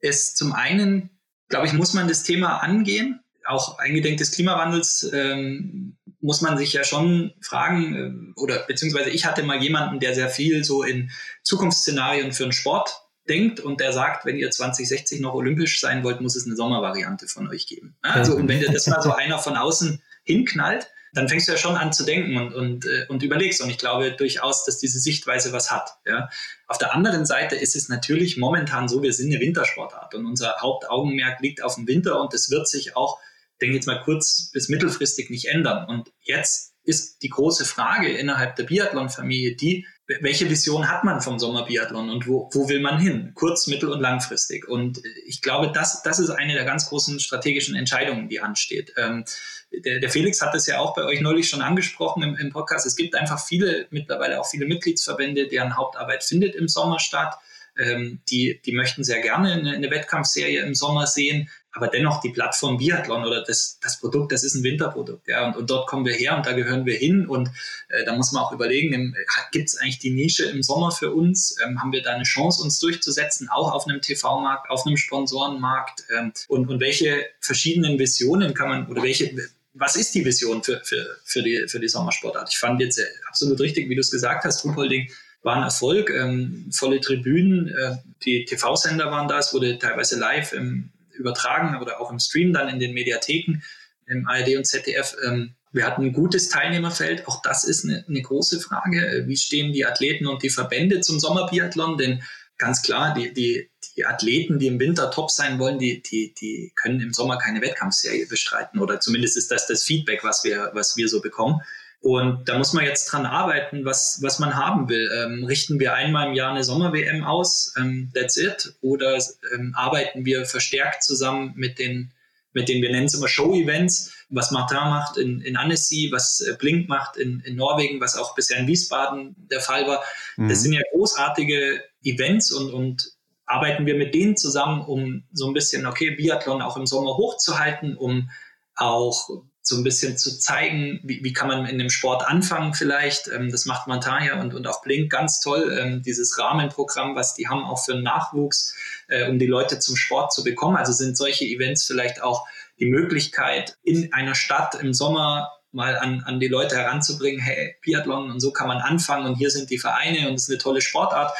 es 0.00 0.34
zum 0.34 0.52
einen, 0.52 1.10
glaube 1.48 1.66
ich, 1.66 1.72
muss 1.72 1.94
man 1.94 2.08
das 2.08 2.24
Thema 2.24 2.58
angehen, 2.58 3.20
auch 3.46 3.78
eingedenk 3.78 4.18
des 4.18 4.32
Klimawandels 4.32 5.10
ähm, 5.12 5.96
muss 6.20 6.40
man 6.40 6.58
sich 6.58 6.72
ja 6.72 6.84
schon 6.84 7.32
fragen, 7.40 8.34
äh, 8.36 8.40
oder 8.40 8.64
beziehungsweise 8.66 9.10
ich 9.10 9.24
hatte 9.26 9.42
mal 9.42 9.62
jemanden, 9.62 10.00
der 10.00 10.14
sehr 10.14 10.28
viel 10.28 10.64
so 10.64 10.82
in 10.82 11.10
Zukunftsszenarien 11.42 12.32
für 12.32 12.44
den 12.44 12.52
Sport 12.52 13.02
denkt 13.28 13.60
und 13.60 13.80
der 13.80 13.92
sagt, 13.92 14.24
wenn 14.24 14.36
ihr 14.36 14.50
2060 14.50 15.20
noch 15.20 15.34
olympisch 15.34 15.80
sein 15.80 16.04
wollt, 16.04 16.20
muss 16.20 16.36
es 16.36 16.46
eine 16.46 16.56
Sommervariante 16.56 17.26
von 17.26 17.48
euch 17.48 17.66
geben. 17.66 17.96
Also, 18.02 18.36
und 18.36 18.48
wenn 18.48 18.60
dir 18.60 18.70
das 18.70 18.86
mal 18.86 19.02
so 19.02 19.12
einer 19.14 19.38
von 19.38 19.56
außen 19.56 20.02
hinknallt, 20.24 20.88
dann 21.12 21.28
fängst 21.28 21.48
du 21.48 21.52
ja 21.52 21.58
schon 21.58 21.76
an 21.76 21.92
zu 21.92 22.04
denken 22.04 22.36
und, 22.36 22.54
und, 22.54 22.84
äh, 22.84 23.06
und 23.08 23.22
überlegst. 23.22 23.62
Und 23.62 23.70
ich 23.70 23.78
glaube 23.78 24.12
durchaus, 24.12 24.64
dass 24.64 24.78
diese 24.78 24.98
Sichtweise 24.98 25.52
was 25.52 25.70
hat. 25.70 25.90
Ja. 26.04 26.28
Auf 26.66 26.78
der 26.78 26.94
anderen 26.94 27.24
Seite 27.24 27.56
ist 27.56 27.74
es 27.74 27.88
natürlich 27.88 28.36
momentan 28.36 28.86
so, 28.86 29.02
wir 29.02 29.12
sind 29.12 29.32
eine 29.32 29.40
Wintersportart 29.40 30.14
und 30.14 30.26
unser 30.26 30.56
Hauptaugenmerk 30.60 31.40
liegt 31.40 31.62
auf 31.62 31.76
dem 31.76 31.86
Winter 31.86 32.20
und 32.20 32.34
das 32.34 32.50
wird 32.50 32.68
sich 32.68 32.96
auch 32.96 33.18
denke 33.60 33.76
jetzt 33.76 33.86
mal 33.86 34.02
kurz 34.02 34.50
bis 34.52 34.68
mittelfristig 34.68 35.30
nicht 35.30 35.46
ändern. 35.46 35.86
Und 35.88 36.12
jetzt 36.20 36.74
ist 36.84 37.22
die 37.22 37.28
große 37.28 37.64
Frage 37.64 38.08
innerhalb 38.08 38.56
der 38.56 38.64
Biathlon-Familie 38.64 39.56
die, 39.56 39.86
welche 40.20 40.48
Vision 40.48 40.88
hat 40.88 41.02
man 41.02 41.20
vom 41.20 41.38
Sommerbiathlon 41.38 42.10
und 42.10 42.28
wo, 42.28 42.48
wo 42.52 42.68
will 42.68 42.80
man 42.80 43.00
hin? 43.00 43.32
Kurz-, 43.34 43.66
mittel- 43.66 43.90
und 43.90 44.00
langfristig. 44.00 44.68
Und 44.68 45.02
ich 45.26 45.42
glaube, 45.42 45.72
das, 45.72 46.02
das 46.02 46.20
ist 46.20 46.30
eine 46.30 46.54
der 46.54 46.64
ganz 46.64 46.88
großen 46.88 47.18
strategischen 47.18 47.74
Entscheidungen, 47.74 48.28
die 48.28 48.38
ansteht. 48.38 48.92
Ähm, 48.96 49.24
der, 49.72 49.98
der, 49.98 50.08
Felix 50.08 50.40
hat 50.40 50.54
es 50.54 50.66
ja 50.68 50.78
auch 50.78 50.94
bei 50.94 51.04
euch 51.04 51.20
neulich 51.20 51.48
schon 51.48 51.60
angesprochen 51.60 52.22
im, 52.22 52.36
im, 52.36 52.50
Podcast. 52.50 52.86
Es 52.86 52.94
gibt 52.94 53.16
einfach 53.16 53.44
viele, 53.44 53.88
mittlerweile 53.90 54.40
auch 54.40 54.48
viele 54.48 54.66
Mitgliedsverbände, 54.66 55.48
deren 55.48 55.76
Hauptarbeit 55.76 56.22
findet 56.22 56.54
im 56.54 56.68
Sommer 56.68 57.00
statt. 57.00 57.34
Ähm, 57.76 58.20
die, 58.30 58.62
die 58.64 58.72
möchten 58.72 59.02
sehr 59.02 59.20
gerne 59.20 59.52
eine, 59.54 59.72
eine 59.72 59.90
Wettkampfserie 59.90 60.62
im 60.62 60.76
Sommer 60.76 61.08
sehen 61.08 61.50
aber 61.76 61.88
dennoch 61.88 62.22
die 62.22 62.30
Plattform 62.30 62.78
Biathlon 62.78 63.24
oder 63.24 63.44
das, 63.44 63.78
das 63.82 64.00
Produkt, 64.00 64.32
das 64.32 64.42
ist 64.42 64.54
ein 64.54 64.62
Winterprodukt, 64.62 65.28
ja, 65.28 65.46
und, 65.46 65.56
und 65.56 65.68
dort 65.68 65.86
kommen 65.86 66.06
wir 66.06 66.14
her 66.14 66.34
und 66.34 66.46
da 66.46 66.52
gehören 66.52 66.86
wir 66.86 66.96
hin. 66.96 67.26
Und 67.26 67.50
äh, 67.90 68.02
da 68.06 68.16
muss 68.16 68.32
man 68.32 68.42
auch 68.42 68.52
überlegen, 68.52 69.14
gibt 69.52 69.68
es 69.68 69.76
eigentlich 69.76 69.98
die 69.98 70.10
Nische 70.10 70.46
im 70.46 70.62
Sommer 70.62 70.90
für 70.90 71.12
uns? 71.12 71.56
Ähm, 71.62 71.80
haben 71.80 71.92
wir 71.92 72.02
da 72.02 72.14
eine 72.14 72.24
Chance, 72.24 72.62
uns 72.62 72.78
durchzusetzen, 72.78 73.50
auch 73.50 73.72
auf 73.72 73.86
einem 73.86 74.00
TV-Markt, 74.00 74.70
auf 74.70 74.86
einem 74.86 74.96
Sponsorenmarkt? 74.96 76.04
Ähm, 76.16 76.32
und, 76.48 76.68
und 76.68 76.80
welche 76.80 77.26
verschiedenen 77.40 77.98
Visionen 77.98 78.54
kann 78.54 78.68
man 78.70 78.86
oder 78.88 79.02
welche 79.02 79.36
was 79.78 79.94
ist 79.96 80.14
die 80.14 80.24
Vision 80.24 80.62
für, 80.62 80.80
für, 80.84 81.18
für, 81.22 81.42
die, 81.42 81.66
für 81.68 81.78
die 81.78 81.88
Sommersportart? 81.88 82.48
Ich 82.50 82.56
fand 82.56 82.80
jetzt 82.80 82.96
äh, 82.98 83.04
absolut 83.28 83.60
richtig, 83.60 83.90
wie 83.90 83.94
du 83.94 84.00
es 84.00 84.10
gesagt 84.10 84.44
hast, 84.44 84.64
Ruhpolding 84.64 85.10
war 85.42 85.56
ein 85.56 85.64
Erfolg, 85.64 86.08
ähm, 86.08 86.70
volle 86.72 86.98
Tribünen, 86.98 87.68
äh, 87.68 87.96
die 88.24 88.46
TV-Sender 88.46 89.10
waren 89.10 89.28
da, 89.28 89.38
es 89.38 89.52
wurde 89.52 89.78
teilweise 89.78 90.18
live 90.18 90.54
im, 90.54 90.90
übertragen 91.16 91.80
oder 91.80 92.00
auch 92.00 92.10
im 92.10 92.18
Stream 92.18 92.52
dann 92.52 92.68
in 92.68 92.78
den 92.78 92.94
Mediatheken 92.94 93.62
im 94.06 94.26
ARD 94.28 94.56
und 94.56 94.66
ZDF. 94.66 95.16
Ähm, 95.24 95.54
wir 95.72 95.86
hatten 95.86 96.04
ein 96.04 96.12
gutes 96.12 96.48
Teilnehmerfeld. 96.48 97.26
Auch 97.28 97.42
das 97.42 97.64
ist 97.64 97.84
eine, 97.84 98.04
eine, 98.08 98.22
große 98.22 98.60
Frage. 98.60 99.24
Wie 99.26 99.36
stehen 99.36 99.72
die 99.72 99.84
Athleten 99.84 100.26
und 100.26 100.42
die 100.42 100.50
Verbände 100.50 101.00
zum 101.00 101.20
Sommerbiathlon? 101.20 101.98
Denn 101.98 102.22
ganz 102.56 102.82
klar, 102.82 103.12
die, 103.14 103.32
die, 103.34 103.70
die 103.96 104.06
Athleten, 104.06 104.58
die 104.58 104.68
im 104.68 104.80
Winter 104.80 105.10
top 105.10 105.30
sein 105.30 105.58
wollen, 105.58 105.78
die, 105.78 106.02
die, 106.02 106.34
die 106.34 106.72
können 106.76 107.00
im 107.00 107.12
Sommer 107.12 107.36
keine 107.38 107.60
Wettkampfserie 107.60 108.26
bestreiten. 108.26 108.80
Oder 108.80 109.00
zumindest 109.00 109.36
ist 109.36 109.50
das 109.50 109.66
das 109.66 109.82
Feedback, 109.82 110.24
was 110.24 110.44
wir, 110.44 110.70
was 110.72 110.96
wir 110.96 111.08
so 111.08 111.20
bekommen. 111.20 111.60
Und 112.06 112.48
da 112.48 112.56
muss 112.56 112.72
man 112.72 112.84
jetzt 112.84 113.06
dran 113.06 113.26
arbeiten, 113.26 113.84
was, 113.84 114.20
was 114.22 114.38
man 114.38 114.54
haben 114.54 114.88
will. 114.88 115.10
Ähm, 115.12 115.44
richten 115.44 115.80
wir 115.80 115.94
einmal 115.94 116.28
im 116.28 116.34
Jahr 116.34 116.52
eine 116.52 116.62
Sommer-WM 116.62 117.24
aus, 117.24 117.74
ähm, 117.76 118.12
that's 118.14 118.36
it, 118.36 118.76
oder 118.80 119.18
ähm, 119.52 119.74
arbeiten 119.76 120.24
wir 120.24 120.46
verstärkt 120.46 121.02
zusammen 121.02 121.54
mit 121.56 121.80
den, 121.80 122.12
mit 122.52 122.68
den 122.68 122.80
wir 122.80 122.92
nennen 122.92 123.06
es 123.06 123.14
immer 123.14 123.26
Show-Events, 123.26 124.14
was 124.28 124.52
Martin 124.52 124.76
macht 124.76 125.16
in, 125.16 125.40
in 125.40 125.56
Annecy, 125.56 126.10
was 126.12 126.40
äh, 126.42 126.54
Blink 126.56 126.88
macht 126.88 127.16
in, 127.16 127.40
in 127.40 127.56
Norwegen, 127.56 128.00
was 128.00 128.16
auch 128.16 128.36
bisher 128.36 128.60
in 128.60 128.68
Wiesbaden 128.68 129.34
der 129.50 129.60
Fall 129.60 129.88
war. 129.88 130.04
Mhm. 130.36 130.48
Das 130.48 130.62
sind 130.62 130.74
ja 130.74 130.82
großartige 130.92 131.82
Events 132.04 132.52
und, 132.52 132.72
und 132.72 133.10
arbeiten 133.46 133.84
wir 133.84 133.96
mit 133.96 134.14
denen 134.14 134.36
zusammen, 134.36 134.80
um 134.82 135.24
so 135.32 135.48
ein 135.48 135.54
bisschen, 135.54 135.86
okay, 135.86 136.12
Biathlon 136.12 136.62
auch 136.62 136.76
im 136.76 136.86
Sommer 136.86 137.16
hochzuhalten, 137.16 137.96
um 137.96 138.30
auch 138.76 139.28
so 139.68 139.76
ein 139.76 139.82
bisschen 139.82 140.16
zu 140.16 140.38
zeigen, 140.38 141.00
wie, 141.02 141.24
wie 141.24 141.32
kann 141.32 141.48
man 141.48 141.66
in 141.66 141.78
dem 141.78 141.90
Sport 141.90 142.24
anfangen 142.24 142.72
vielleicht. 142.72 143.26
Ähm, 143.26 143.50
das 143.50 143.66
macht 143.66 143.88
Montagna 143.88 144.40
und, 144.40 144.54
und 144.54 144.64
auch 144.68 144.80
Blink 144.80 145.10
ganz 145.10 145.40
toll, 145.40 145.76
ähm, 145.76 146.02
dieses 146.02 146.38
Rahmenprogramm, 146.38 147.16
was 147.16 147.34
die 147.34 147.48
haben, 147.48 147.64
auch 147.64 147.84
für 147.84 147.96
Nachwuchs, 147.96 148.76
äh, 149.08 149.28
um 149.28 149.40
die 149.40 149.46
Leute 149.46 149.80
zum 149.80 149.96
Sport 149.96 150.32
zu 150.32 150.44
bekommen. 150.44 150.76
Also 150.76 150.92
sind 150.92 151.16
solche 151.16 151.44
Events 151.44 151.84
vielleicht 151.84 152.22
auch 152.22 152.46
die 152.78 152.86
Möglichkeit, 152.86 153.76
in 153.82 154.12
einer 154.12 154.36
Stadt 154.36 154.76
im 154.76 154.94
Sommer 154.94 155.50
mal 155.72 155.98
an, 155.98 156.22
an 156.24 156.38
die 156.38 156.46
Leute 156.46 156.76
heranzubringen, 156.76 157.40
hey, 157.40 157.74
Biathlon 157.82 158.30
und 158.30 158.38
so 158.38 158.52
kann 158.52 158.68
man 158.68 158.78
anfangen 158.78 159.26
und 159.26 159.34
hier 159.34 159.50
sind 159.50 159.68
die 159.70 159.78
Vereine 159.78 160.28
und 160.28 160.34
es 160.34 160.44
ist 160.44 160.50
eine 160.50 160.58
tolle 160.58 160.80
Sportart. 160.80 161.36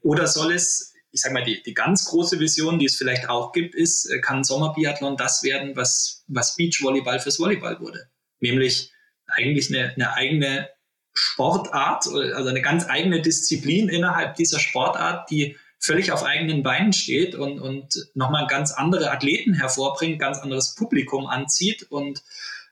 Oder 0.00 0.26
soll 0.26 0.52
es 0.52 0.94
ich 1.10 1.20
sage 1.20 1.34
mal, 1.34 1.44
die, 1.44 1.62
die 1.62 1.74
ganz 1.74 2.04
große 2.06 2.38
Vision, 2.38 2.78
die 2.78 2.86
es 2.86 2.96
vielleicht 2.96 3.28
auch 3.28 3.52
gibt, 3.52 3.74
ist, 3.74 4.06
äh, 4.06 4.20
kann 4.20 4.44
Sommerbiathlon 4.44 5.16
das 5.16 5.42
werden, 5.42 5.76
was, 5.76 6.24
was 6.28 6.56
Beachvolleyball 6.56 7.20
fürs 7.20 7.38
Volleyball 7.38 7.80
wurde. 7.80 8.08
Nämlich 8.40 8.92
eigentlich 9.26 9.74
eine, 9.74 9.92
eine 9.94 10.14
eigene 10.14 10.68
Sportart, 11.12 12.06
also 12.06 12.48
eine 12.48 12.62
ganz 12.62 12.88
eigene 12.88 13.20
Disziplin 13.20 13.88
innerhalb 13.88 14.36
dieser 14.36 14.60
Sportart, 14.60 15.30
die 15.30 15.56
völlig 15.80 16.12
auf 16.12 16.24
eigenen 16.24 16.62
Beinen 16.62 16.92
steht 16.92 17.34
und, 17.34 17.60
und 17.60 18.10
nochmal 18.14 18.46
ganz 18.46 18.72
andere 18.72 19.10
Athleten 19.10 19.54
hervorbringt, 19.54 20.20
ganz 20.20 20.38
anderes 20.38 20.74
Publikum 20.74 21.26
anzieht 21.26 21.84
und 21.90 22.22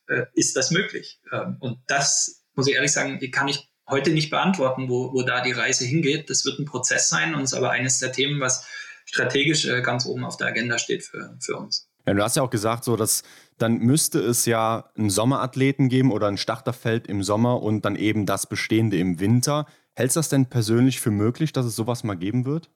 äh, 0.08 0.26
ist 0.34 0.56
das 0.56 0.70
möglich? 0.70 1.20
Ähm, 1.32 1.56
und 1.60 1.78
das, 1.86 2.44
muss 2.54 2.68
ich 2.68 2.74
ehrlich 2.74 2.92
sagen, 2.92 3.18
kann 3.30 3.48
ich 3.48 3.68
heute 3.88 4.10
nicht 4.10 4.30
beantworten, 4.30 4.88
wo, 4.88 5.12
wo 5.12 5.22
da 5.22 5.40
die 5.40 5.52
Reise 5.52 5.84
hingeht. 5.84 6.28
Das 6.30 6.44
wird 6.44 6.58
ein 6.58 6.64
Prozess 6.64 7.08
sein 7.08 7.34
und 7.34 7.42
ist 7.42 7.54
aber 7.54 7.70
eines 7.70 7.98
der 7.98 8.12
Themen, 8.12 8.40
was 8.40 8.66
strategisch 9.04 9.66
äh, 9.66 9.82
ganz 9.82 10.06
oben 10.06 10.24
auf 10.24 10.36
der 10.36 10.48
Agenda 10.48 10.78
steht 10.78 11.04
für, 11.04 11.36
für 11.40 11.56
uns. 11.56 11.88
Ja, 12.06 12.14
du 12.14 12.22
hast 12.22 12.36
ja 12.36 12.42
auch 12.42 12.50
gesagt, 12.50 12.84
so 12.84 12.96
dass 12.96 13.22
dann 13.58 13.78
müsste 13.78 14.20
es 14.20 14.44
ja 14.44 14.90
einen 14.96 15.10
Sommerathleten 15.10 15.88
geben 15.88 16.12
oder 16.12 16.28
ein 16.28 16.36
Starterfeld 16.36 17.06
im 17.06 17.22
Sommer 17.22 17.62
und 17.62 17.84
dann 17.84 17.96
eben 17.96 18.26
das 18.26 18.48
Bestehende 18.48 18.98
im 18.98 19.18
Winter. 19.18 19.66
Hältst 19.94 20.16
du 20.16 20.18
das 20.18 20.28
denn 20.28 20.46
persönlich 20.46 21.00
für 21.00 21.10
möglich, 21.10 21.52
dass 21.52 21.64
es 21.64 21.74
sowas 21.74 22.04
mal 22.04 22.16
geben 22.16 22.44
wird? 22.44 22.70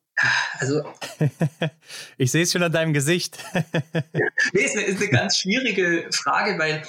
Also. 0.58 0.82
ich 2.16 2.30
sehe 2.30 2.42
es 2.42 2.52
schon 2.52 2.62
an 2.62 2.72
deinem 2.72 2.94
Gesicht. 2.94 3.38
nee, 4.52 4.62
ist 4.64 4.76
eine, 4.76 4.86
ist 4.86 5.00
eine 5.00 5.10
ganz 5.10 5.36
schwierige 5.36 6.08
Frage, 6.12 6.58
weil 6.58 6.82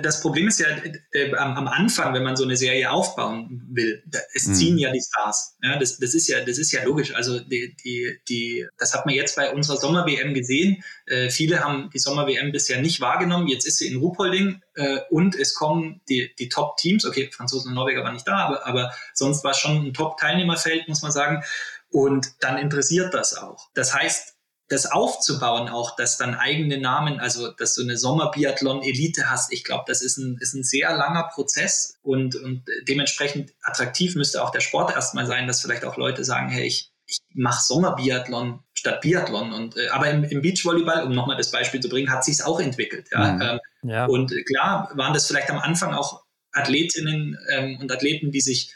das 0.00 0.22
Problem 0.22 0.48
ist 0.48 0.60
ja 0.60 0.66
äh, 1.12 1.34
am, 1.34 1.68
Anfang, 1.68 2.14
wenn 2.14 2.22
man 2.22 2.36
so 2.36 2.44
eine 2.44 2.56
Serie 2.56 2.90
aufbauen 2.90 3.68
will, 3.70 4.02
es 4.34 4.46
mhm. 4.46 4.54
ziehen 4.54 4.78
ja 4.78 4.90
die 4.90 5.00
Stars. 5.00 5.56
Ja, 5.62 5.78
das, 5.78 5.98
das, 5.98 6.14
ist 6.14 6.28
ja, 6.28 6.40
das 6.44 6.58
ist 6.58 6.72
ja 6.72 6.82
logisch. 6.84 7.14
Also 7.14 7.40
die, 7.40 7.76
die, 7.76 8.18
die, 8.28 8.66
das 8.78 8.94
hat 8.94 9.04
man 9.06 9.14
jetzt 9.14 9.36
bei 9.36 9.52
unserer 9.52 9.76
Sommer-WM 9.76 10.32
gesehen. 10.32 10.82
Äh, 11.06 11.28
viele 11.30 11.60
haben 11.60 11.90
die 11.92 11.98
Sommer-WM 11.98 12.52
bisher 12.52 12.80
nicht 12.80 13.00
wahrgenommen. 13.00 13.48
Jetzt 13.48 13.66
ist 13.66 13.78
sie 13.78 13.88
in 13.88 13.98
Ruhpolding 13.98 14.62
äh, 14.74 15.00
und 15.10 15.34
es 15.34 15.54
kommen 15.54 16.00
die, 16.08 16.34
die 16.38 16.48
Top-Teams. 16.48 17.04
Okay, 17.04 17.30
Franzosen 17.30 17.68
und 17.68 17.74
Norweger 17.74 18.02
waren 18.02 18.14
nicht 18.14 18.28
da, 18.28 18.38
aber, 18.38 18.66
aber 18.66 18.92
sonst 19.14 19.44
war 19.44 19.50
es 19.50 19.58
schon 19.58 19.88
ein 19.88 19.94
Top-Teilnehmerfeld, 19.94 20.88
muss 20.88 21.02
man 21.02 21.12
sagen. 21.12 21.42
Und 21.90 22.32
dann 22.40 22.56
interessiert 22.56 23.12
das 23.14 23.36
auch. 23.36 23.68
Das 23.74 23.94
heißt, 23.94 24.36
das 24.70 24.86
aufzubauen, 24.86 25.68
auch 25.68 25.96
dass 25.96 26.16
dann 26.16 26.34
eigene 26.34 26.78
Namen, 26.78 27.18
also 27.18 27.50
dass 27.50 27.74
du 27.74 27.82
eine 27.82 27.96
Sommerbiathlon-Elite 27.96 29.28
hast, 29.28 29.52
ich 29.52 29.64
glaube, 29.64 29.84
das 29.88 30.00
ist 30.00 30.16
ein, 30.16 30.38
ist 30.40 30.54
ein 30.54 30.62
sehr 30.62 30.96
langer 30.96 31.24
Prozess 31.24 31.98
und, 32.02 32.36
und 32.36 32.62
dementsprechend 32.86 33.52
attraktiv 33.62 34.14
müsste 34.14 34.42
auch 34.42 34.50
der 34.50 34.60
Sport 34.60 34.92
erstmal 34.92 35.26
sein, 35.26 35.48
dass 35.48 35.60
vielleicht 35.60 35.84
auch 35.84 35.96
Leute 35.96 36.24
sagen, 36.24 36.48
hey, 36.48 36.66
ich, 36.66 36.92
ich 37.06 37.18
mache 37.34 37.60
Sommerbiathlon 37.64 38.62
statt 38.72 39.00
Biathlon. 39.00 39.52
Und, 39.52 39.76
äh, 39.76 39.88
aber 39.88 40.08
im, 40.08 40.22
im 40.22 40.40
Beachvolleyball, 40.40 41.02
um 41.02 41.12
nochmal 41.12 41.36
das 41.36 41.50
Beispiel 41.50 41.80
zu 41.80 41.88
bringen, 41.88 42.12
hat 42.12 42.24
sich 42.24 42.44
auch 42.44 42.60
entwickelt. 42.60 43.08
Ja? 43.10 43.32
Mhm. 43.32 43.42
Ähm, 43.42 43.58
ja. 43.82 44.06
Und 44.06 44.32
klar 44.46 44.88
waren 44.94 45.12
das 45.12 45.26
vielleicht 45.26 45.50
am 45.50 45.58
Anfang 45.58 45.94
auch 45.94 46.22
Athletinnen 46.52 47.36
ähm, 47.50 47.78
und 47.80 47.90
Athleten, 47.90 48.30
die 48.30 48.40
sich 48.40 48.72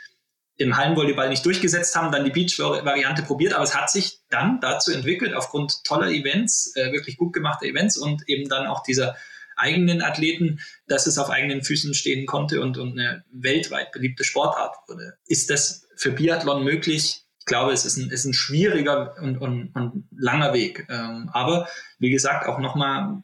im 0.57 0.77
Hallenvolleyball 0.77 1.29
nicht 1.29 1.45
durchgesetzt 1.45 1.97
haben, 1.97 2.13
dann 2.13 2.25
die 2.25 2.31
Beach-Variante 2.31 3.23
probiert, 3.23 3.55
aber 3.55 3.65
es 3.65 3.75
hat 3.75 3.91
sich 3.91 4.21
dann 4.31 4.61
dazu 4.61 4.93
entwickelt, 4.93 5.35
aufgrund 5.35 5.85
toller 5.85 6.09
Events, 6.09 6.73
äh, 6.77 6.93
wirklich 6.93 7.17
gut 7.17 7.33
gemachter 7.33 7.67
Events 7.67 7.97
und 7.97 8.29
eben 8.29 8.49
dann 8.49 8.67
auch 8.67 8.83
dieser 8.83 9.17
eigenen 9.57 10.03
Athleten, 10.03 10.61
dass 10.87 11.07
es 11.07 11.19
auf 11.19 11.31
eigenen 11.31 11.63
Füßen 11.63 11.95
stehen 11.95 12.27
konnte 12.27 12.61
und, 12.61 12.79
und 12.79 12.99
eine 12.99 13.25
weltweit 13.33 13.93
beliebte 13.93 14.25
Sportart 14.25 14.77
wurde. 14.89 15.15
Ist 15.27 15.51
das 15.51 15.87
für 15.97 16.11
Biathlon 16.11 16.65
möglich? 16.65 17.25
Ich 17.39 17.47
glaube, 17.47 17.73
es 17.73 17.85
ist 17.85 17.97
ein, 17.97 18.11
ist 18.11 18.25
ein 18.25 18.35
schwieriger 18.35 19.17
und, 19.21 19.39
und, 19.39 19.75
und 19.75 20.09
langer 20.17 20.55
Weg. 20.55 20.87
Ähm, 20.89 21.31
aber 21.33 21.69
wie 21.99 22.11
gesagt, 22.11 22.49
auch 22.49 22.59
nochmal, 22.59 23.23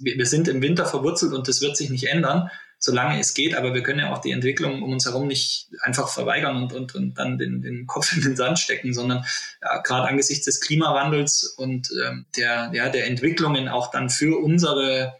wir, 0.00 0.18
wir 0.18 0.26
sind 0.26 0.48
im 0.48 0.62
Winter 0.62 0.86
verwurzelt 0.86 1.32
und 1.32 1.48
das 1.48 1.60
wird 1.60 1.76
sich 1.76 1.90
nicht 1.90 2.04
ändern 2.04 2.50
solange 2.84 3.18
es 3.18 3.32
geht. 3.32 3.54
Aber 3.54 3.72
wir 3.72 3.82
können 3.82 4.00
ja 4.00 4.12
auch 4.12 4.20
die 4.20 4.30
Entwicklung 4.30 4.82
um 4.82 4.92
uns 4.92 5.06
herum 5.06 5.26
nicht 5.26 5.70
einfach 5.80 6.08
verweigern 6.08 6.56
und, 6.56 6.72
und, 6.74 6.94
und 6.94 7.14
dann 7.14 7.38
den, 7.38 7.62
den 7.62 7.86
Kopf 7.86 8.14
in 8.14 8.22
den 8.22 8.36
Sand 8.36 8.58
stecken, 8.58 8.92
sondern 8.92 9.24
ja, 9.62 9.78
gerade 9.78 10.06
angesichts 10.06 10.44
des 10.44 10.60
Klimawandels 10.60 11.44
und 11.56 11.90
ähm, 12.04 12.26
der, 12.36 12.70
ja, 12.74 12.90
der 12.90 13.06
Entwicklungen 13.06 13.68
auch 13.68 13.90
dann 13.90 14.10
für 14.10 14.38
unsere 14.38 15.16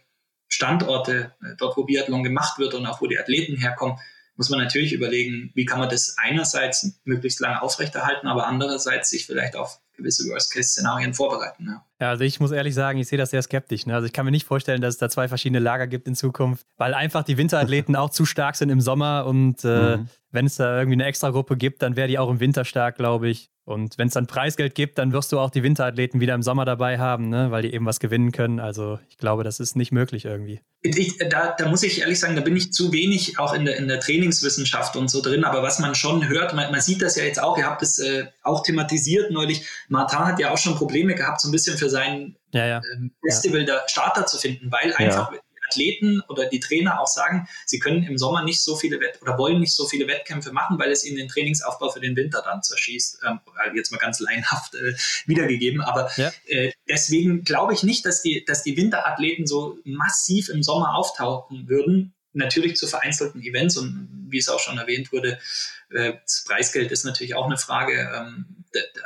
Standorte, 0.47 1.33
äh, 1.41 1.55
dort 1.57 1.75
wo 1.75 1.85
Biathlon 1.85 2.23
gemacht 2.23 2.59
wird 2.59 2.75
und 2.75 2.85
auch 2.85 3.01
wo 3.01 3.07
die 3.07 3.17
Athleten 3.17 3.57
herkommen, 3.57 3.97
muss 4.35 4.49
man 4.49 4.59
natürlich 4.59 4.93
überlegen, 4.93 5.51
wie 5.55 5.65
kann 5.65 5.79
man 5.79 5.89
das 5.89 6.17
einerseits 6.19 6.99
möglichst 7.03 7.39
lange 7.39 7.61
aufrechterhalten, 7.61 8.27
aber 8.27 8.45
andererseits 8.45 9.09
sich 9.09 9.25
vielleicht 9.25 9.55
auf 9.55 9.79
gewisse 9.95 10.29
Worst-Case-Szenarien 10.29 11.13
vorbereiten. 11.13 11.67
Ja. 11.67 11.85
Ja. 11.99 12.09
also 12.09 12.23
ich 12.23 12.39
muss 12.39 12.51
ehrlich 12.51 12.73
sagen, 12.73 12.99
ich 12.99 13.07
sehe 13.07 13.17
das 13.17 13.31
sehr 13.31 13.41
skeptisch. 13.41 13.85
Ne? 13.85 13.95
Also 13.95 14.07
ich 14.07 14.13
kann 14.13 14.25
mir 14.25 14.31
nicht 14.31 14.45
vorstellen, 14.45 14.81
dass 14.81 14.95
es 14.95 14.99
da 14.99 15.09
zwei 15.09 15.27
verschiedene 15.27 15.59
Lager 15.59 15.87
gibt 15.87 16.07
in 16.07 16.15
Zukunft, 16.15 16.65
weil 16.77 16.93
einfach 16.93 17.23
die 17.23 17.37
Winterathleten 17.37 17.95
auch 17.95 18.09
zu 18.09 18.25
stark 18.25 18.55
sind 18.55 18.69
im 18.69 18.81
Sommer 18.81 19.25
und 19.25 19.63
äh, 19.63 19.97
mhm. 19.97 20.09
wenn 20.31 20.45
es 20.45 20.55
da 20.55 20.77
irgendwie 20.77 20.95
eine 20.95 21.05
Extragruppe 21.05 21.57
gibt, 21.57 21.81
dann 21.81 21.95
wäre 21.95 22.07
die 22.07 22.19
auch 22.19 22.29
im 22.29 22.39
Winter 22.39 22.65
stark, 22.65 22.95
glaube 22.95 23.29
ich. 23.29 23.49
Und 23.65 23.97
wenn 23.97 24.07
es 24.07 24.13
dann 24.13 24.27
Preisgeld 24.27 24.75
gibt, 24.75 24.99
dann 24.99 25.11
wirst 25.11 25.31
du 25.31 25.39
auch 25.39 25.49
die 25.49 25.63
Winterathleten 25.63 26.19
wieder 26.19 26.35
im 26.35 26.43
Sommer 26.43 26.65
dabei 26.65 26.99
haben, 26.99 27.29
ne? 27.29 27.49
weil 27.49 27.63
die 27.63 27.73
eben 27.73 27.87
was 27.87 27.99
gewinnen 27.99 28.31
können. 28.31 28.59
Also 28.59 28.99
ich 29.09 29.17
glaube, 29.17 29.43
das 29.43 29.59
ist 29.59 29.75
nicht 29.75 29.91
möglich 29.91 30.25
irgendwie. 30.25 30.61
Ich, 30.83 31.17
da, 31.17 31.55
da, 31.57 31.67
muss 31.67 31.81
ich 31.81 32.01
ehrlich 32.01 32.19
sagen, 32.19 32.35
da 32.35 32.43
bin 32.43 32.55
ich 32.55 32.71
zu 32.71 32.91
wenig 32.91 33.39
auch 33.39 33.53
in 33.55 33.65
der, 33.65 33.77
in 33.77 33.87
der 33.87 33.99
Trainingswissenschaft 33.99 34.95
und 34.95 35.09
so 35.09 35.19
drin. 35.19 35.43
Aber 35.43 35.63
was 35.63 35.79
man 35.79 35.95
schon 35.95 36.29
hört, 36.29 36.53
man, 36.53 36.71
man 36.71 36.79
sieht 36.79 37.01
das 37.01 37.15
ja 37.15 37.23
jetzt 37.23 37.41
auch, 37.41 37.57
ihr 37.57 37.65
habt 37.65 37.81
es 37.81 37.97
äh, 37.97 38.27
auch 38.43 38.61
thematisiert 38.61 39.31
neulich. 39.31 39.65
Martin 39.89 40.19
hat 40.19 40.39
ja 40.39 40.51
auch 40.51 40.59
schon 40.59 40.75
Probleme 40.75 41.15
gehabt, 41.15 41.41
so 41.41 41.49
ein 41.49 41.51
bisschen 41.51 41.75
für 41.75 41.89
sein 41.95 42.35
ja, 42.53 42.67
ja. 42.67 42.81
Ähm, 42.93 43.15
Festival 43.25 43.61
ja. 43.61 43.65
der 43.65 43.83
Starter 43.87 44.25
zu 44.25 44.37
finden, 44.37 44.71
weil 44.71 44.93
einfach 44.93 45.31
Athleten 45.67 46.21
oder 46.27 46.45
die 46.45 46.59
Trainer 46.59 47.01
auch 47.01 47.07
sagen, 47.07 47.47
sie 47.65 47.79
können 47.79 48.03
im 48.03 48.17
Sommer 48.17 48.43
nicht 48.43 48.61
so 48.61 48.75
viele 48.75 48.99
Wett 48.99 49.21
oder 49.21 49.37
wollen 49.37 49.59
nicht 49.59 49.73
so 49.73 49.87
viele 49.87 50.07
Wettkämpfe 50.07 50.51
machen, 50.51 50.77
weil 50.79 50.91
es 50.91 51.05
ihnen 51.05 51.17
den 51.17 51.27
Trainingsaufbau 51.27 51.89
für 51.89 51.99
den 51.99 52.15
Winter 52.15 52.41
dann 52.43 52.63
zerschießt. 52.63 53.19
Ähm, 53.27 53.39
jetzt 53.75 53.91
mal 53.91 53.97
ganz 53.97 54.19
leinhaft 54.19 54.75
äh, 54.75 54.93
wiedergegeben. 55.25 55.81
Aber 55.81 56.09
ja. 56.17 56.31
äh, 56.47 56.71
deswegen 56.87 57.43
glaube 57.43 57.73
ich 57.73 57.83
nicht, 57.83 58.05
dass 58.05 58.21
die, 58.21 58.45
dass 58.45 58.63
die 58.63 58.77
Winterathleten 58.77 59.47
so 59.47 59.77
massiv 59.83 60.49
im 60.49 60.63
Sommer 60.63 60.95
auftauchen 60.95 61.67
würden. 61.67 62.13
Natürlich 62.33 62.75
zu 62.75 62.87
vereinzelten 62.87 63.41
Events 63.41 63.77
und 63.77 64.27
wie 64.29 64.39
es 64.39 64.49
auch 64.49 64.59
schon 64.59 64.77
erwähnt 64.77 65.13
wurde, 65.13 65.39
äh, 65.91 66.13
das 66.21 66.43
Preisgeld 66.45 66.91
ist 66.91 67.05
natürlich 67.05 67.35
auch 67.35 67.45
eine 67.45 67.57
Frage. 67.57 68.09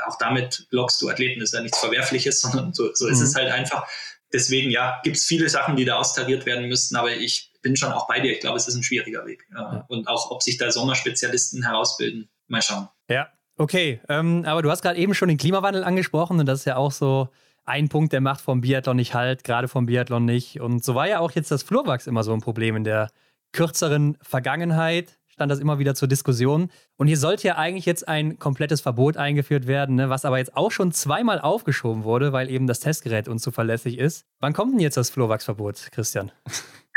Auch 0.07 0.17
damit 0.17 0.67
lockst 0.71 1.01
du 1.01 1.09
Athleten, 1.09 1.39
das 1.39 1.49
ist 1.49 1.55
ja 1.55 1.61
nichts 1.61 1.79
Verwerfliches, 1.79 2.41
sondern 2.41 2.73
so, 2.73 2.93
so 2.93 3.07
ist 3.07 3.19
mhm. 3.19 3.25
es 3.25 3.35
halt 3.35 3.51
einfach 3.51 3.87
deswegen, 4.33 4.71
ja, 4.71 4.99
gibt 5.03 5.17
es 5.17 5.25
viele 5.25 5.49
Sachen, 5.49 5.75
die 5.75 5.85
da 5.85 5.95
austariert 5.95 6.45
werden 6.45 6.67
müssten, 6.67 6.95
aber 6.95 7.11
ich 7.11 7.51
bin 7.61 7.75
schon 7.75 7.91
auch 7.91 8.07
bei 8.07 8.19
dir. 8.19 8.31
Ich 8.31 8.39
glaube, 8.39 8.57
es 8.57 8.67
ist 8.67 8.75
ein 8.75 8.83
schwieriger 8.83 9.25
Weg. 9.25 9.45
Ja. 9.53 9.85
Und 9.87 10.07
auch, 10.07 10.31
ob 10.31 10.43
sich 10.43 10.57
da 10.57 10.71
Sommerspezialisten 10.71 11.63
herausbilden, 11.63 12.29
mal 12.47 12.61
schauen. 12.61 12.87
Ja, 13.09 13.29
okay. 13.57 14.01
Ähm, 14.07 14.43
aber 14.45 14.61
du 14.61 14.71
hast 14.71 14.81
gerade 14.81 14.99
eben 14.99 15.13
schon 15.13 15.29
den 15.29 15.37
Klimawandel 15.37 15.83
angesprochen 15.83 16.39
und 16.39 16.45
das 16.45 16.59
ist 16.59 16.65
ja 16.65 16.77
auch 16.77 16.91
so 16.91 17.29
ein 17.65 17.89
Punkt, 17.89 18.13
der 18.13 18.21
macht 18.21 18.41
vom 18.41 18.61
Biathlon 18.61 18.95
nicht 18.95 19.13
halt, 19.13 19.43
gerade 19.43 19.67
vom 19.67 19.85
Biathlon 19.85 20.25
nicht. 20.25 20.59
Und 20.59 20.83
so 20.83 20.95
war 20.95 21.07
ja 21.07 21.19
auch 21.19 21.31
jetzt 21.31 21.51
das 21.51 21.63
Flurwachs 21.63 22.07
immer 22.07 22.23
so 22.23 22.33
ein 22.33 22.41
Problem 22.41 22.75
in 22.75 22.83
der 22.83 23.11
kürzeren 23.51 24.17
Vergangenheit 24.21 25.18
stand 25.39 25.49
das 25.49 25.59
immer 25.59 25.79
wieder 25.79 25.95
zur 25.95 26.09
Diskussion. 26.09 26.69
Und 26.97 27.07
hier 27.07 27.15
sollte 27.17 27.47
ja 27.47 27.55
eigentlich 27.55 27.85
jetzt 27.85 28.09
ein 28.09 28.39
komplettes 28.39 28.81
Verbot 28.81 29.15
eingeführt 29.15 29.67
werden, 29.67 29.95
ne, 29.95 30.09
was 30.09 30.25
aber 30.25 30.37
jetzt 30.37 30.57
auch 30.57 30.69
schon 30.69 30.91
zweimal 30.91 31.39
aufgeschoben 31.39 32.03
wurde, 32.03 32.33
weil 32.33 32.49
eben 32.49 32.67
das 32.67 32.81
Testgerät 32.81 33.29
unzuverlässig 33.29 33.97
ist. 33.97 34.25
Wann 34.41 34.51
kommt 34.51 34.73
denn 34.73 34.81
jetzt 34.81 34.97
das 34.97 35.09
Flohwachsverbot, 35.09 35.93
Christian? 35.93 36.33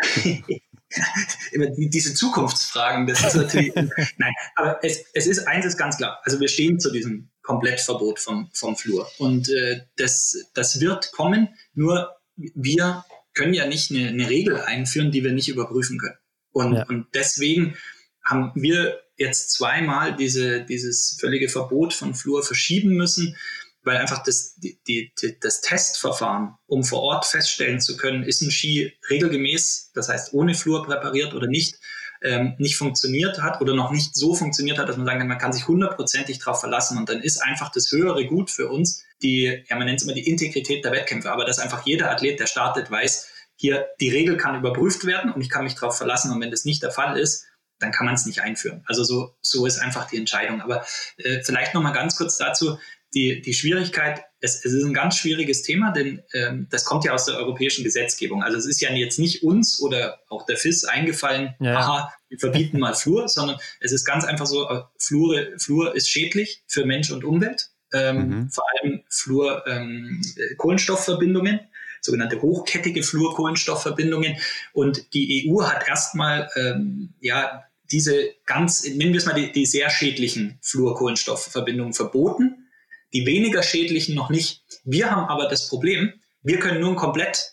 diese 1.79 2.15
Zukunftsfragen, 2.15 3.07
das 3.07 3.25
ist 3.25 3.37
natürlich. 3.37 3.73
nein, 4.17 4.33
aber 4.57 4.83
es, 4.83 5.05
es 5.15 5.29
ist 5.29 5.47
eins 5.47 5.65
ist 5.65 5.79
ganz 5.79 5.99
klar. 5.99 6.19
Also 6.25 6.41
wir 6.41 6.49
stehen 6.49 6.81
zu 6.81 6.91
diesem 6.91 7.31
Komplettverbot 7.43 8.19
vom, 8.19 8.51
vom 8.53 8.75
Flur. 8.75 9.09
Und 9.19 9.49
äh, 9.51 9.83
das, 9.97 10.51
das 10.53 10.81
wird 10.81 11.13
kommen, 11.13 11.51
nur 11.75 12.11
wir 12.35 13.05
können 13.35 13.55
ja 13.55 13.69
nicht 13.69 13.93
eine, 13.93 14.09
eine 14.09 14.29
Regel 14.29 14.61
einführen, 14.61 15.13
die 15.13 15.23
wir 15.23 15.33
nicht 15.33 15.49
überprüfen 15.49 15.99
können. 15.99 16.19
Und, 16.51 16.75
ja. 16.75 16.87
und 16.87 17.07
deswegen 17.15 17.77
haben 18.25 18.53
wir 18.55 19.01
jetzt 19.17 19.53
zweimal 19.53 20.17
diese, 20.17 20.65
dieses 20.65 21.17
völlige 21.21 21.49
Verbot 21.49 21.93
von 21.93 22.15
Fluor 22.15 22.43
verschieben 22.43 22.91
müssen, 22.91 23.37
weil 23.85 23.97
einfach 23.97 24.23
das, 24.23 24.55
die, 24.57 24.81
die, 24.87 25.13
das 25.41 25.61
Testverfahren, 25.61 26.55
um 26.67 26.85
vor 26.85 27.03
Ort 27.03 27.27
feststellen 27.27 27.81
zu 27.81 27.97
können, 27.97 28.23
ist 28.23 28.41
ein 28.43 28.51
Ski 28.51 28.93
regelgemäß, 29.11 29.91
das 29.95 30.09
heißt 30.09 30.35
ohne 30.35 30.55
Fluor 30.55 30.85
präpariert 30.85 31.35
oder 31.35 31.49
nicht, 31.49 31.79
ähm, 32.23 32.55
nicht 32.59 32.77
funktioniert 32.77 33.43
hat 33.43 33.61
oder 33.61 33.75
noch 33.75 33.91
nicht 33.91 34.15
so 34.15 34.35
funktioniert 34.35 34.79
hat, 34.79 34.89
dass 34.89 34.97
man 34.97 35.07
sagen 35.07 35.19
kann, 35.19 35.29
man 35.29 35.39
kann 35.39 35.53
sich 35.53 35.67
hundertprozentig 35.67 36.39
darauf 36.39 36.61
verlassen 36.61 36.97
und 36.97 37.09
dann 37.09 37.21
ist 37.21 37.43
einfach 37.43 37.73
das 37.73 37.91
höhere 37.91 38.27
Gut 38.27 38.51
für 38.51 38.69
uns 38.69 39.05
die, 39.23 39.65
ja 39.69 39.77
man 39.77 39.87
nennt 39.87 40.01
es 40.01 40.05
immer 40.05 40.15
die 40.15 40.29
Integrität 40.29 40.85
der 40.85 40.93
Wettkämpfe, 40.93 41.31
aber 41.31 41.45
dass 41.45 41.59
einfach 41.59 41.87
jeder 41.87 42.11
Athlet, 42.11 42.41
der 42.41 42.47
startet, 42.47 42.91
weiß, 42.91 43.29
hier 43.57 43.87
die 44.01 44.11
Regel 44.11 44.37
kann 44.37 44.59
überprüft 44.59 45.07
werden 45.07 45.33
und 45.33 45.41
ich 45.41 45.51
kann 45.51 45.65
mich 45.65 45.75
darauf 45.75 45.97
verlassen 45.97 46.33
und 46.33 46.41
wenn 46.41 46.51
das 46.51 46.65
nicht 46.65 46.83
der 46.83 46.91
Fall 46.91 47.19
ist, 47.19 47.47
dann 47.83 47.93
kann 47.93 48.07
man 48.07 48.15
es 48.15 48.27
nicht 48.27 48.41
einführen. 48.41 48.83
Also 48.87 49.05
so, 49.05 49.35
so 49.41 49.67
ist 49.67 49.79
einfach 49.79 50.09
die 50.09 50.17
Entscheidung. 50.17 50.61
Aber 50.61 50.85
äh, 51.19 51.43
vielleicht 51.43 51.75
noch 51.75 51.83
mal 51.83 51.93
ganz 51.93 52.17
kurz 52.17 52.37
dazu, 52.37 52.79
die, 53.15 53.43
die 53.43 53.53
Schwierigkeit, 53.53 54.25
es, 54.41 54.65
es 54.65 54.73
ist 54.73 54.85
ein 54.85 54.95
ganz 54.95 55.17
schwieriges 55.17 55.63
Thema, 55.63 55.93
denn 55.93 56.23
ähm, 56.33 56.67
das 56.71 56.85
kommt 56.85 57.05
ja 57.05 57.13
aus 57.13 57.27
der 57.27 57.37
europäischen 57.37 57.85
Gesetzgebung. 57.85 58.43
Also 58.43 58.57
es 58.57 58.67
ist 58.67 58.81
ja 58.81 58.91
jetzt 58.91 59.19
nicht 59.19 59.43
uns 59.43 59.81
oder 59.81 60.21
auch 60.29 60.47
der 60.47 60.57
FIS 60.57 60.85
eingefallen, 60.85 61.55
ja. 61.61 61.77
aha, 61.77 62.15
wir 62.29 62.39
verbieten 62.39 62.79
mal 62.79 62.95
Flur, 62.95 63.29
sondern 63.29 63.59
es 63.81 63.93
ist 63.93 64.05
ganz 64.05 64.25
einfach 64.25 64.47
so, 64.47 64.69
äh, 64.69 64.83
Flur, 64.99 65.47
Flur 65.59 65.95
ist 65.95 66.09
schädlich 66.09 66.63
für 66.67 66.87
Mensch 66.87 67.11
und 67.11 67.25
Umwelt. 67.25 67.69
Ähm, 67.93 68.29
mhm. 68.29 68.51
Vor 68.51 68.65
allem 68.73 69.03
Flur 69.11 69.67
ähm, 69.67 70.23
Kohlenstoffverbindungen 70.57 71.61
sogenannte 72.01 72.43
hochkettige 72.43 73.03
Fluorkohlenstoffverbindungen. 73.03 74.37
Und 74.73 75.15
die 75.15 75.47
EU 75.49 75.63
hat 75.63 75.87
erstmal 75.87 76.51
ähm, 76.57 77.15
ja 77.21 77.65
diese 77.93 78.35
ganz, 78.47 78.85
nennen 78.85 79.13
wir 79.13 79.19
es 79.19 79.27
mal 79.27 79.35
die, 79.35 79.53
die 79.53 79.67
sehr 79.67 79.91
schädlichen 79.91 80.59
Fluorkohlenstoffverbindungen 80.63 81.93
verboten, 81.93 82.69
die 83.13 83.27
weniger 83.27 83.63
schädlichen 83.63 84.15
noch 84.15 84.31
nicht. 84.31 84.63
Wir 84.85 85.11
haben 85.11 85.29
aber 85.29 85.49
das 85.49 85.69
Problem, 85.69 86.15
wir 86.43 86.59
können 86.59 86.81
nur 86.81 86.91
ein 86.91 86.97
komplett 86.97 87.53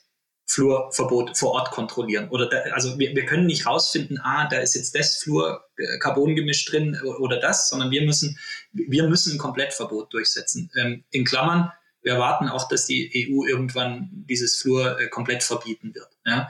Fluorverbot 0.50 1.38
vor 1.38 1.52
Ort 1.52 1.72
kontrollieren. 1.72 2.30
Oder 2.30 2.50
da, 2.50 2.58
also 2.74 2.98
wir, 2.98 3.16
wir 3.16 3.26
können 3.26 3.46
nicht 3.46 3.68
rausfinden, 3.68 4.20
ah, 4.24 4.48
da 4.50 4.58
ist 4.60 4.74
jetzt 4.74 4.96
das 4.96 5.18
Fluorcarbongemisch 5.18 6.66
drin 6.66 7.00
oder 7.20 7.40
das, 7.40 7.70
sondern 7.70 7.92
wir 7.92 8.02
müssen, 8.02 8.40
wir 8.72 9.08
müssen 9.08 9.34
ein 9.34 9.38
Komplettverbot 9.38 10.12
durchsetzen. 10.12 10.72
Ähm, 10.76 11.04
in 11.12 11.24
Klammern, 11.24 11.72
wir 12.02 12.14
erwarten 12.14 12.48
auch, 12.50 12.68
dass 12.68 12.88
die 12.88 13.30
EU 13.30 13.46
irgendwann 13.46 14.10
dieses 14.12 14.60
Fluor 14.60 15.00
äh, 15.00 15.08
komplett 15.08 15.44
verbieten 15.44 15.94
wird. 15.94 16.10
Ja? 16.26 16.50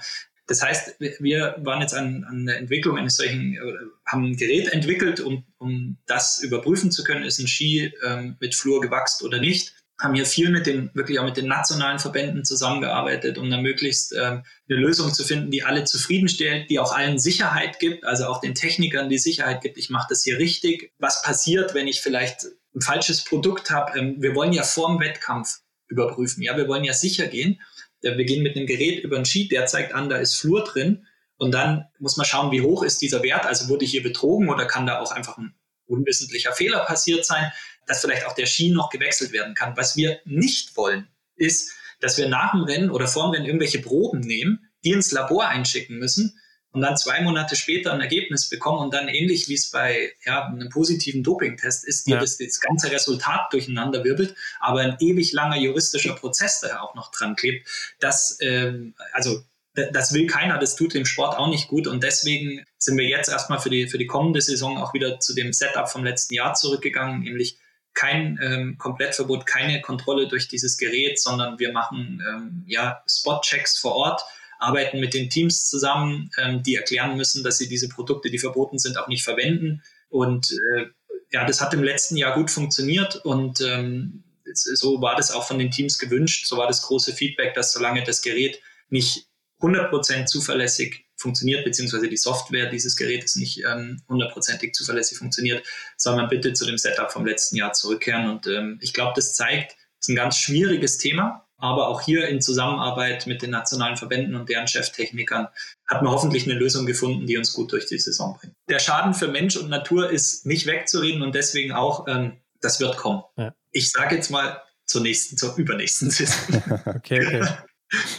Das 0.49 0.63
heißt, 0.63 0.95
wir 1.19 1.55
waren 1.59 1.79
jetzt 1.79 1.93
an, 1.93 2.25
an 2.27 2.47
der 2.47 2.57
Entwicklung 2.57 2.97
eines 2.97 3.17
solchen, 3.17 3.55
haben 4.03 4.25
ein 4.25 4.35
Gerät 4.35 4.69
entwickelt, 4.69 5.19
um, 5.19 5.45
um 5.59 5.97
das 6.07 6.39
überprüfen 6.39 6.91
zu 6.91 7.03
können, 7.03 7.23
ist 7.23 7.37
ein 7.37 7.47
Ski 7.47 7.93
ähm, 8.03 8.35
mit 8.39 8.55
Flur 8.55 8.81
gewachst 8.81 9.21
oder 9.21 9.39
nicht. 9.39 9.75
Haben 10.01 10.15
hier 10.15 10.25
viel 10.25 10.49
mit 10.49 10.65
den, 10.65 10.89
wirklich 10.95 11.19
auch 11.19 11.25
mit 11.25 11.37
den 11.37 11.45
nationalen 11.45 11.99
Verbänden 11.99 12.45
zusammengearbeitet, 12.45 13.37
um 13.37 13.47
dann 13.51 13.61
möglichst 13.61 14.11
ähm, 14.13 14.43
eine 14.67 14.79
Lösung 14.79 15.13
zu 15.13 15.23
finden, 15.23 15.51
die 15.51 15.63
alle 15.63 15.83
zufriedenstellt, 15.83 16.71
die 16.71 16.79
auch 16.79 16.95
allen 16.95 17.19
Sicherheit 17.19 17.77
gibt, 17.77 18.03
also 18.03 18.25
auch 18.25 18.41
den 18.41 18.55
Technikern 18.55 19.07
die 19.07 19.19
Sicherheit 19.19 19.61
gibt, 19.61 19.77
ich 19.77 19.91
mache 19.91 20.07
das 20.09 20.23
hier 20.23 20.39
richtig. 20.39 20.93
Was 20.97 21.21
passiert, 21.21 21.75
wenn 21.75 21.87
ich 21.87 22.01
vielleicht 22.01 22.45
ein 22.73 22.81
falsches 22.81 23.23
Produkt 23.23 23.69
habe? 23.69 23.99
Ähm, 23.99 24.15
wir 24.19 24.33
wollen 24.33 24.53
ja 24.53 24.63
vorm 24.63 24.99
Wettkampf 24.99 25.59
überprüfen. 25.89 26.41
Ja, 26.41 26.57
wir 26.57 26.67
wollen 26.67 26.83
ja 26.83 26.93
sicher 26.93 27.27
gehen 27.27 27.59
wir 28.01 28.25
gehen 28.25 28.43
mit 28.43 28.55
einem 28.55 28.67
Gerät 28.67 29.03
über 29.03 29.15
einen 29.15 29.25
Sheet, 29.25 29.51
der 29.51 29.65
zeigt 29.65 29.93
an, 29.93 30.09
da 30.09 30.17
ist 30.17 30.35
Flur 30.35 30.63
drin. 30.63 31.05
Und 31.37 31.51
dann 31.51 31.85
muss 31.99 32.17
man 32.17 32.25
schauen, 32.25 32.51
wie 32.51 32.61
hoch 32.61 32.83
ist 32.83 33.01
dieser 33.01 33.23
Wert. 33.23 33.45
Also 33.45 33.69
wurde 33.69 33.85
hier 33.85 34.03
betrogen 34.03 34.49
oder 34.49 34.65
kann 34.65 34.85
da 34.85 34.99
auch 34.99 35.11
einfach 35.11 35.37
ein 35.37 35.55
unwissentlicher 35.85 36.53
Fehler 36.53 36.85
passiert 36.85 37.25
sein, 37.25 37.51
dass 37.87 38.01
vielleicht 38.01 38.25
auch 38.25 38.35
der 38.35 38.45
Ski 38.45 38.69
noch 38.69 38.89
gewechselt 38.89 39.31
werden 39.31 39.55
kann. 39.55 39.75
Was 39.75 39.95
wir 39.95 40.19
nicht 40.25 40.75
wollen, 40.77 41.07
ist, 41.35 41.73
dass 41.99 42.17
wir 42.17 42.29
nach 42.29 42.51
dem 42.51 42.63
Rennen 42.63 42.91
oder 42.91 43.07
vor 43.07 43.23
dem 43.23 43.31
Rennen 43.31 43.45
irgendwelche 43.45 43.79
Proben 43.79 44.19
nehmen, 44.19 44.69
die 44.83 44.91
ins 44.91 45.11
Labor 45.11 45.47
einschicken 45.47 45.97
müssen 45.97 46.39
und 46.71 46.81
dann 46.81 46.97
zwei 46.97 47.21
Monate 47.21 47.55
später 47.55 47.93
ein 47.93 48.01
Ergebnis 48.01 48.49
bekommen 48.49 48.79
und 48.79 48.93
dann 48.93 49.07
ähnlich 49.07 49.49
wie 49.49 49.55
es 49.55 49.71
bei 49.71 50.13
ja, 50.23 50.45
einem 50.45 50.69
positiven 50.69 51.23
Dopingtest 51.23 51.85
ist, 51.85 52.07
dir 52.07 52.15
ja. 52.15 52.19
das, 52.19 52.37
das 52.37 52.59
ganze 52.59 52.91
Resultat 52.91 53.51
durcheinander 53.51 54.03
wirbelt, 54.03 54.35
aber 54.59 54.81
ein 54.81 54.97
ewig 54.99 55.31
langer 55.33 55.57
juristischer 55.57 56.13
Prozess 56.13 56.61
da 56.61 56.81
auch 56.81 56.95
noch 56.95 57.11
dran 57.11 57.35
klebt. 57.35 57.67
Das, 57.99 58.37
ähm, 58.41 58.93
also 59.13 59.43
das 59.73 60.13
will 60.13 60.27
keiner, 60.27 60.57
das 60.57 60.75
tut 60.75 60.93
dem 60.93 61.05
Sport 61.05 61.37
auch 61.37 61.47
nicht 61.47 61.67
gut 61.67 61.87
und 61.87 62.03
deswegen 62.03 62.65
sind 62.77 62.97
wir 62.97 63.05
jetzt 63.05 63.29
erstmal 63.29 63.59
für 63.59 63.69
die, 63.69 63.87
für 63.87 63.97
die 63.97 64.07
kommende 64.07 64.41
Saison 64.41 64.77
auch 64.77 64.93
wieder 64.93 65.19
zu 65.19 65.33
dem 65.33 65.53
Setup 65.53 65.89
vom 65.89 66.03
letzten 66.03 66.33
Jahr 66.33 66.53
zurückgegangen, 66.53 67.21
nämlich 67.21 67.57
kein 67.93 68.39
ähm, 68.41 68.77
Komplettverbot, 68.77 69.45
keine 69.45 69.81
Kontrolle 69.81 70.27
durch 70.27 70.47
dieses 70.47 70.77
Gerät, 70.77 71.19
sondern 71.19 71.59
wir 71.59 71.71
machen 71.71 72.23
ähm, 72.27 72.63
ja 72.67 73.03
Spot-Checks 73.07 73.77
vor 73.77 73.95
Ort 73.95 74.21
arbeiten 74.59 74.99
mit 74.99 75.13
den 75.13 75.29
Teams 75.29 75.67
zusammen, 75.67 76.29
ähm, 76.37 76.61
die 76.63 76.75
erklären 76.75 77.17
müssen, 77.17 77.43
dass 77.43 77.57
sie 77.57 77.67
diese 77.67 77.89
Produkte, 77.89 78.29
die 78.29 78.39
verboten 78.39 78.77
sind, 78.77 78.97
auch 78.97 79.07
nicht 79.07 79.23
verwenden. 79.23 79.81
Und 80.09 80.51
äh, 80.51 80.85
ja, 81.31 81.45
das 81.45 81.61
hat 81.61 81.73
im 81.73 81.83
letzten 81.83 82.17
Jahr 82.17 82.35
gut 82.35 82.51
funktioniert 82.51 83.15
und 83.25 83.61
ähm, 83.61 84.23
so 84.51 84.99
war 85.01 85.15
das 85.15 85.31
auch 85.31 85.47
von 85.47 85.59
den 85.59 85.71
Teams 85.71 85.99
gewünscht. 85.99 86.47
So 86.47 86.57
war 86.57 86.67
das 86.67 86.81
große 86.81 87.13
Feedback, 87.13 87.53
dass 87.53 87.71
solange 87.71 88.03
das 88.03 88.21
Gerät 88.21 88.59
nicht 88.89 89.27
100% 89.61 90.25
zuverlässig 90.25 91.05
funktioniert, 91.15 91.65
beziehungsweise 91.65 92.07
die 92.07 92.17
Software 92.17 92.69
dieses 92.69 92.95
Gerätes 92.95 93.35
nicht 93.35 93.63
ähm, 93.63 94.01
hundertprozentig 94.07 94.69
ähm, 94.69 94.73
zuverlässig 94.73 95.17
funktioniert, 95.17 95.65
soll 95.97 96.15
man 96.15 96.29
bitte 96.29 96.53
zu 96.53 96.65
dem 96.65 96.77
Setup 96.77 97.11
vom 97.11 97.25
letzten 97.25 97.57
Jahr 97.57 97.73
zurückkehren. 97.73 98.29
Und 98.29 98.47
ähm, 98.47 98.79
ich 98.81 98.93
glaube, 98.93 99.13
das 99.15 99.35
zeigt, 99.35 99.73
es 99.99 100.07
ist 100.07 100.09
ein 100.09 100.15
ganz 100.15 100.37
schwieriges 100.37 100.97
Thema 100.97 101.45
aber 101.59 101.87
auch 101.87 102.01
hier 102.01 102.27
in 102.27 102.41
Zusammenarbeit 102.41 103.27
mit 103.27 103.41
den 103.41 103.51
nationalen 103.51 103.97
Verbänden 103.97 104.35
und 104.35 104.49
deren 104.49 104.67
Cheftechnikern 104.67 105.47
hat 105.87 106.01
man 106.01 106.11
hoffentlich 106.11 106.45
eine 106.45 106.57
Lösung 106.57 106.85
gefunden, 106.85 107.27
die 107.27 107.37
uns 107.37 107.53
gut 107.53 107.71
durch 107.71 107.85
die 107.85 107.99
Saison 107.99 108.37
bringt. 108.39 108.55
Der 108.69 108.79
Schaden 108.79 109.13
für 109.13 109.27
Mensch 109.27 109.57
und 109.57 109.69
Natur 109.69 110.09
ist 110.09 110.45
nicht 110.45 110.65
wegzureden 110.65 111.21
und 111.21 111.35
deswegen 111.35 111.73
auch, 111.73 112.07
ähm, 112.07 112.37
das 112.61 112.79
wird 112.79 112.97
kommen. 112.97 113.23
Ja. 113.37 113.53
Ich 113.71 113.91
sage 113.91 114.15
jetzt 114.15 114.31
mal 114.31 114.61
zur 114.85 115.01
nächsten, 115.01 115.37
zur 115.37 115.55
übernächsten 115.55 116.09
Saison. 116.09 116.61
okay, 116.85 117.25
okay. 117.25 117.47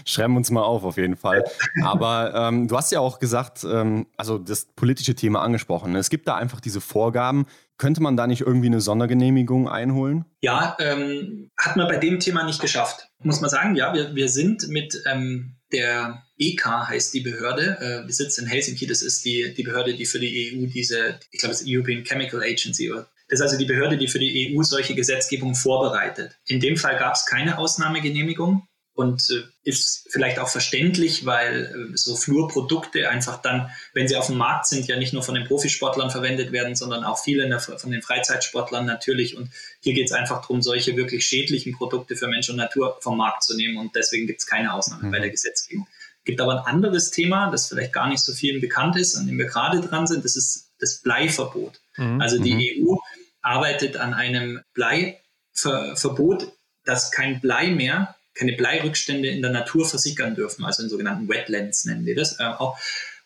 Schreiben 0.04 0.36
uns 0.36 0.50
mal 0.50 0.62
auf, 0.62 0.82
auf 0.82 0.96
jeden 0.96 1.16
Fall. 1.16 1.44
Aber 1.84 2.34
ähm, 2.34 2.66
du 2.66 2.76
hast 2.76 2.90
ja 2.90 3.00
auch 3.00 3.20
gesagt, 3.20 3.64
ähm, 3.64 4.06
also 4.16 4.38
das 4.38 4.66
politische 4.74 5.14
Thema 5.14 5.42
angesprochen. 5.42 5.94
Es 5.94 6.10
gibt 6.10 6.26
da 6.26 6.34
einfach 6.34 6.60
diese 6.60 6.80
Vorgaben. 6.80 7.46
Könnte 7.80 8.02
man 8.02 8.14
da 8.14 8.26
nicht 8.26 8.42
irgendwie 8.42 8.66
eine 8.66 8.82
Sondergenehmigung 8.82 9.66
einholen? 9.66 10.26
Ja, 10.42 10.76
ähm, 10.80 11.48
hat 11.56 11.76
man 11.76 11.88
bei 11.88 11.96
dem 11.96 12.20
Thema 12.20 12.44
nicht 12.44 12.60
geschafft. 12.60 13.08
Muss 13.22 13.40
man 13.40 13.48
sagen, 13.48 13.74
ja, 13.74 13.94
wir, 13.94 14.14
wir 14.14 14.28
sind 14.28 14.68
mit 14.68 15.02
ähm, 15.10 15.56
der 15.72 16.22
EK 16.36 16.66
heißt 16.66 17.14
die 17.14 17.20
Behörde, 17.20 17.78
äh, 17.80 18.06
wir 18.06 18.12
sitzen 18.12 18.44
in 18.44 18.50
Helsinki, 18.50 18.86
das 18.86 19.00
ist 19.00 19.24
die, 19.24 19.54
die 19.56 19.62
Behörde, 19.62 19.94
die 19.94 20.04
für 20.04 20.18
die 20.18 20.52
EU 20.52 20.66
diese, 20.66 21.18
ich 21.30 21.40
glaube, 21.40 21.54
ist 21.54 21.64
European 21.66 22.04
Chemical 22.04 22.42
Agency, 22.42 22.90
das 22.90 23.06
ist 23.30 23.40
also 23.40 23.56
die 23.56 23.64
Behörde, 23.64 23.96
die 23.96 24.08
für 24.08 24.18
die 24.18 24.54
EU 24.54 24.62
solche 24.62 24.94
Gesetzgebung 24.94 25.54
vorbereitet. 25.54 26.36
In 26.44 26.60
dem 26.60 26.76
Fall 26.76 26.98
gab 26.98 27.14
es 27.14 27.24
keine 27.24 27.56
Ausnahmegenehmigung 27.56 28.66
und 29.00 29.30
äh, 29.30 29.44
ist 29.64 30.08
vielleicht 30.10 30.38
auch 30.38 30.48
verständlich, 30.48 31.24
weil 31.24 31.90
äh, 31.94 31.96
so 31.96 32.16
Flurprodukte 32.16 33.08
einfach 33.08 33.40
dann, 33.40 33.70
wenn 33.94 34.06
sie 34.06 34.16
auf 34.16 34.26
dem 34.26 34.36
Markt 34.36 34.66
sind, 34.66 34.86
ja 34.88 34.98
nicht 34.98 35.14
nur 35.14 35.22
von 35.22 35.34
den 35.34 35.46
Profisportlern 35.46 36.10
verwendet 36.10 36.52
werden, 36.52 36.74
sondern 36.74 37.02
auch 37.02 37.18
viele 37.18 37.48
der, 37.48 37.60
von 37.60 37.90
den 37.90 38.02
Freizeitsportlern 38.02 38.84
natürlich. 38.84 39.38
Und 39.38 39.48
hier 39.80 39.94
geht 39.94 40.04
es 40.08 40.12
einfach 40.12 40.42
darum, 40.42 40.60
solche 40.60 40.96
wirklich 40.96 41.24
schädlichen 41.24 41.72
Produkte 41.72 42.14
für 42.14 42.28
Mensch 42.28 42.50
und 42.50 42.56
Natur 42.56 42.98
vom 43.00 43.16
Markt 43.16 43.42
zu 43.42 43.56
nehmen. 43.56 43.78
Und 43.78 43.96
deswegen 43.96 44.26
gibt 44.26 44.40
es 44.40 44.46
keine 44.46 44.74
Ausnahme 44.74 45.04
mhm. 45.04 45.12
bei 45.12 45.18
der 45.20 45.30
Gesetzgebung. 45.30 45.86
Es 46.18 46.24
gibt 46.26 46.42
aber 46.42 46.58
ein 46.58 46.66
anderes 46.66 47.10
Thema, 47.10 47.50
das 47.50 47.68
vielleicht 47.68 47.94
gar 47.94 48.06
nicht 48.06 48.22
so 48.22 48.34
vielen 48.34 48.60
bekannt 48.60 48.96
ist, 48.96 49.16
an 49.16 49.26
dem 49.26 49.38
wir 49.38 49.46
gerade 49.46 49.80
dran 49.80 50.06
sind, 50.06 50.26
das 50.26 50.36
ist 50.36 50.72
das 50.78 51.00
Bleiverbot. 51.00 51.80
Mhm. 51.96 52.20
Also 52.20 52.38
die 52.38 52.52
mhm. 52.52 52.86
EU 52.86 52.96
arbeitet 53.40 53.96
an 53.96 54.12
einem 54.12 54.60
Bleiverbot, 54.74 56.52
dass 56.84 57.10
kein 57.10 57.40
Blei 57.40 57.68
mehr 57.68 58.14
keine 58.34 58.52
Bleirückstände 58.52 59.28
in 59.28 59.42
der 59.42 59.50
Natur 59.50 59.86
versickern 59.86 60.34
dürfen, 60.34 60.64
also 60.64 60.82
in 60.82 60.88
sogenannten 60.88 61.28
Wetlands 61.28 61.84
nennen 61.84 62.06
wir 62.06 62.14
das 62.14 62.38
äh, 62.38 62.44
auch. 62.44 62.78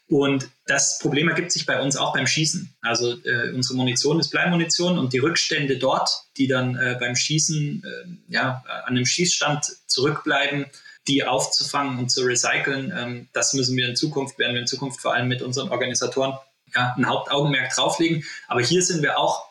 Und 0.07 0.51
das 0.67 0.99
Problem 0.99 1.29
ergibt 1.29 1.51
sich 1.51 1.65
bei 1.65 1.81
uns 1.81 1.97
auch 1.97 2.13
beim 2.13 2.27
Schießen. 2.27 2.75
Also 2.83 3.17
äh, 3.25 3.53
unsere 3.55 3.77
Munition 3.77 4.21
ist 4.21 4.31
Bleimunition 4.31 4.99
und 4.99 5.13
die 5.13 5.19
Rückstände 5.19 5.79
dort, 5.79 6.11
die 6.37 6.47
dann 6.47 6.77
äh, 6.77 6.97
beim 7.01 7.17
Schießen 7.17 7.83
äh, 7.83 8.33
ja, 8.33 8.63
an 8.67 8.97
einem 8.97 9.07
Schießstand 9.07 9.65
zurückbleiben, 9.87 10.67
die 11.09 11.25
aufzufangen 11.25 11.99
und 11.99 12.11
zu 12.11 12.23
recyceln, 12.23 12.93
ähm, 12.97 13.29
das 13.33 13.55
müssen 13.55 13.77
wir 13.77 13.89
in 13.89 13.97
Zukunft, 13.97 14.39
werden 14.39 14.55
wir 14.55 14.61
in 14.61 14.67
Zukunft 14.67 15.01
vor 15.01 15.15
allem 15.15 15.29
mit 15.29 15.43
unseren 15.43 15.71
Organisatoren 15.71 16.37
ja, 16.75 16.95
ein 16.97 17.07
Hauptaugenmerk 17.07 17.75
drauflegen. 17.75 18.25
Aber 18.49 18.61
hier 18.61 18.83
sind 18.83 19.03
wir 19.03 19.19
auch 19.19 19.49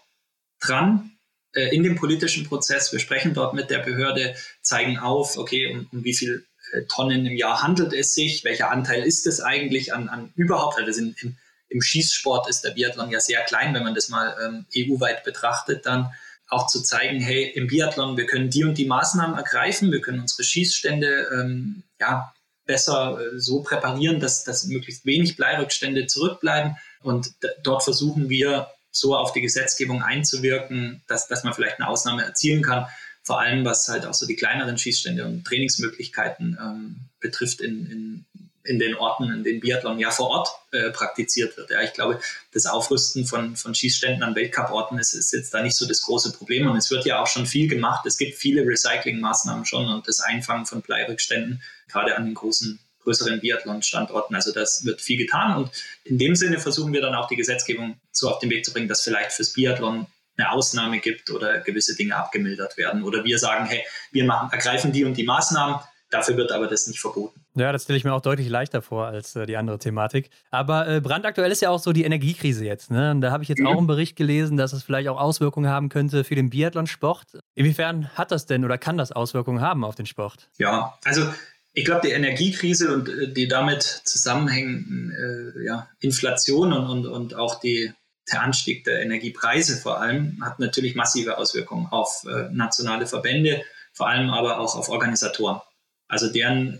dran, 0.60 1.13
äh, 1.54 1.74
in 1.76 1.84
dem 1.84 1.96
politischen 1.96 2.46
Prozess. 2.48 2.92
Wir 2.92 3.00
sprechen 3.00 3.34
dort 3.34 3.54
mit 3.54 3.70
der 3.70 3.80
Behörde, 3.80 4.36
zeigen 4.62 4.98
auf, 4.98 5.38
okay, 5.38 5.74
um, 5.74 5.88
um 5.92 6.04
wie 6.04 6.14
viel 6.14 6.46
äh, 6.74 6.84
Tonnen 6.84 7.26
im 7.26 7.38
Jahr 7.38 7.62
handelt 7.62 7.94
es 7.94 8.14
sich, 8.14 8.44
welcher 8.44 8.72
Anteil 8.72 9.04
ist 9.04 9.28
es 9.28 9.40
eigentlich 9.40 9.94
an, 9.94 10.10
an 10.10 10.32
überhaupt, 10.36 10.80
also 10.80 10.92
sind 10.92 11.22
im, 11.22 11.38
im 11.70 11.82
Schießsport 11.82 12.50
ist 12.50 12.62
der 12.62 12.72
Biathlon 12.72 13.10
ja 13.10 13.20
sehr 13.20 13.42
klein, 13.42 13.74
wenn 13.74 13.84
man 13.84 13.96
das 13.96 14.10
mal 14.10 14.36
ähm, 14.46 14.66
EU-weit 14.76 15.24
betrachtet, 15.24 15.86
dann 15.86 16.12
auch 16.50 16.68
zu 16.68 16.82
zeigen, 16.82 17.20
hey, 17.20 17.52
im 17.56 17.68
Biathlon, 17.68 18.16
wir 18.16 18.26
können 18.26 18.50
die 18.50 18.64
und 18.64 18.78
die 18.78 18.86
Maßnahmen 18.86 19.36
ergreifen, 19.36 19.92
wir 19.92 20.02
können 20.02 20.20
unsere 20.20 20.44
Schießstände 20.44 21.30
ähm, 21.34 21.84
ja, 22.00 22.34
besser 22.66 23.20
äh, 23.20 23.40
so 23.40 23.62
präparieren, 23.64 24.20
dass, 24.20 24.44
dass 24.44 24.66
möglichst 24.66 25.06
wenig 25.06 25.36
Bleirückstände 25.36 26.06
zurückbleiben. 26.06 26.78
Und 27.02 27.34
dort 27.64 27.84
versuchen 27.84 28.30
wir 28.30 28.68
so 28.94 29.18
auf 29.18 29.34
die 29.34 29.42
Gesetzgebung 29.42 30.02
einzuwirken, 30.02 31.02
dass, 31.08 31.28
dass 31.28 31.44
man 31.44 31.54
vielleicht 31.54 31.80
eine 31.80 31.90
Ausnahme 31.90 32.24
erzielen 32.24 32.62
kann. 32.62 32.86
Vor 33.24 33.40
allem, 33.40 33.66
was 33.66 33.88
halt 33.88 34.06
auch 34.06 34.14
so 34.14 34.28
die 34.28 34.36
kleineren 34.36 34.78
Schießstände 34.78 35.26
und 35.26 35.46
Trainingsmöglichkeiten 35.46 36.58
ähm, 36.62 36.96
betrifft 37.20 37.60
in, 37.62 37.90
in, 37.90 38.26
in 38.64 38.80
den 38.80 38.96
Orten, 38.96 39.32
in 39.32 39.44
denen 39.44 39.62
Biathlon 39.62 39.98
ja 39.98 40.12
vor 40.12 40.30
Ort 40.30 40.50
äh, 40.72 40.92
praktiziert 40.92 41.58
wird. 41.58 41.72
Ja, 41.72 41.82
ich 41.82 41.94
glaube, 41.94 42.20
das 42.54 42.68
Aufrüsten 42.68 43.26
von, 43.26 43.56
von 43.56 43.74
Schießständen 43.74 44.22
an 44.22 44.36
Weltcuporten 44.36 45.00
ist, 45.00 45.14
ist 45.14 45.34
jetzt 45.34 45.54
da 45.54 45.64
nicht 45.64 45.76
so 45.76 45.88
das 45.88 46.02
große 46.04 46.34
Problem. 46.34 46.68
Und 46.68 46.78
es 46.78 46.92
wird 46.92 47.06
ja 47.06 47.22
auch 47.22 47.28
schon 47.28 47.48
viel 47.48 47.68
gemacht. 47.68 48.06
Es 48.06 48.18
gibt 48.18 48.38
viele 48.38 48.64
Recyclingmaßnahmen 48.68 49.66
schon 49.66 49.88
und 49.88 50.08
das 50.08 50.20
Einfangen 50.20 50.66
von 50.66 50.82
Bleirückständen, 50.82 51.64
gerade 51.88 52.16
an 52.16 52.26
den 52.26 52.36
großen 52.36 52.80
größeren 53.04 53.40
Biathlon-Standorten. 53.40 54.36
Also 54.36 54.52
das 54.52 54.86
wird 54.86 55.02
viel 55.02 55.18
getan 55.18 55.58
und 55.58 55.72
in 56.04 56.18
dem 56.18 56.36
Sinne 56.36 56.60
versuchen 56.60 56.94
wir 56.94 57.02
dann 57.02 57.16
auch 57.16 57.28
die 57.28 57.36
Gesetzgebung 57.36 58.00
so 58.12 58.30
auf 58.30 58.40
den 58.40 58.50
Weg 58.50 58.66
zu 58.66 58.74
bringen, 58.74 58.88
dass 58.88 59.02
vielleicht 59.02 59.34
fürs 59.34 59.54
Biathlon 59.54 60.08
eine 60.38 60.52
Ausnahme 60.52 61.00
gibt 61.00 61.30
oder 61.30 61.60
gewisse 61.60 61.96
Dinge 61.96 62.16
abgemildert 62.16 62.78
werden. 62.78 63.04
Oder 63.04 63.24
wir 63.24 63.38
sagen, 63.38 63.66
hey, 63.66 63.84
wir 64.12 64.26
machen, 64.26 64.50
ergreifen 64.52 64.92
die 64.92 65.06
und 65.06 65.16
die 65.16 65.24
Maßnahmen, 65.24 65.78
dafür 66.10 66.38
wird 66.38 66.52
aber 66.52 66.68
das 66.68 66.88
nicht 66.88 67.00
verboten. 67.00 67.42
Ja, 67.56 67.72
das 67.72 67.84
stelle 67.84 67.98
ich 67.98 68.04
mir 68.04 68.14
auch 68.14 68.22
deutlich 68.22 68.50
leichter 68.50 68.82
vor 68.82 69.06
als 69.06 69.36
äh, 69.36 69.46
die 69.46 69.58
andere 69.58 69.78
Thematik. 69.78 70.30
Aber 70.50 70.88
äh, 70.88 71.02
brandaktuell 71.02 71.52
ist 71.52 71.62
ja 71.62 71.70
auch 71.70 71.80
so 71.80 71.94
die 71.94 72.04
Energiekrise 72.04 72.66
jetzt. 72.66 72.90
Ne? 72.90 73.12
Und 73.12 73.22
da 73.22 73.32
habe 73.32 73.44
ich 73.44 73.50
jetzt 73.50 73.60
mhm. 73.60 73.68
auch 73.68 73.78
einen 73.78 73.88
Bericht 73.88 74.16
gelesen, 74.16 74.58
dass 74.58 74.74
es 74.74 74.84
vielleicht 74.84 75.08
auch 75.08 75.20
Auswirkungen 75.20 75.70
haben 75.70 75.90
könnte 75.90 76.24
für 76.24 76.36
den 76.36 76.50
Biathlonsport. 76.50 77.40
Inwiefern 77.54 78.10
hat 78.16 78.32
das 78.32 78.48
denn 78.48 78.66
oder 78.66 78.80
kann 78.80 78.98
das 78.98 79.12
Auswirkungen 79.12 79.62
haben 79.62 79.84
auf 79.84 79.94
den 79.94 80.08
Sport? 80.08 80.50
Ja, 80.58 80.98
also 81.04 81.28
ich 81.74 81.86
glaube, 81.86 82.08
die 82.08 82.14
Energiekrise 82.14 82.94
und 82.94 83.10
äh, 83.10 83.32
die 83.32 83.48
damit 83.48 83.84
zusammenhängenden 83.84 85.12
äh, 85.12 85.66
ja, 85.66 85.90
Inflation 86.00 86.72
und, 86.72 86.88
und, 86.88 87.06
und 87.08 87.36
auch 87.36 87.60
die, 87.60 87.92
der 88.32 88.42
Anstieg 88.42 88.84
der 88.84 89.02
Energiepreise 89.02 89.78
vor 89.78 90.00
allem 90.00 90.40
hat 90.44 90.60
natürlich 90.60 90.96
massive 90.96 91.38
Auswirkungen 91.38 91.88
auf 91.88 92.24
äh, 92.26 92.50
nationale 92.52 93.08
Verbände, 93.08 93.64
vor 93.92 94.08
allem 94.08 94.30
aber 94.30 94.60
auch 94.60 94.76
auf 94.76 94.90
Organisatoren. 94.90 95.62
Also 96.08 96.32
deren 96.32 96.76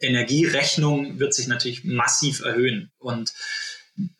äh, 0.00 0.06
Energierechnung 0.06 1.18
wird 1.18 1.34
sich 1.34 1.48
natürlich 1.48 1.84
massiv 1.84 2.40
erhöhen. 2.40 2.92
Und 2.98 3.32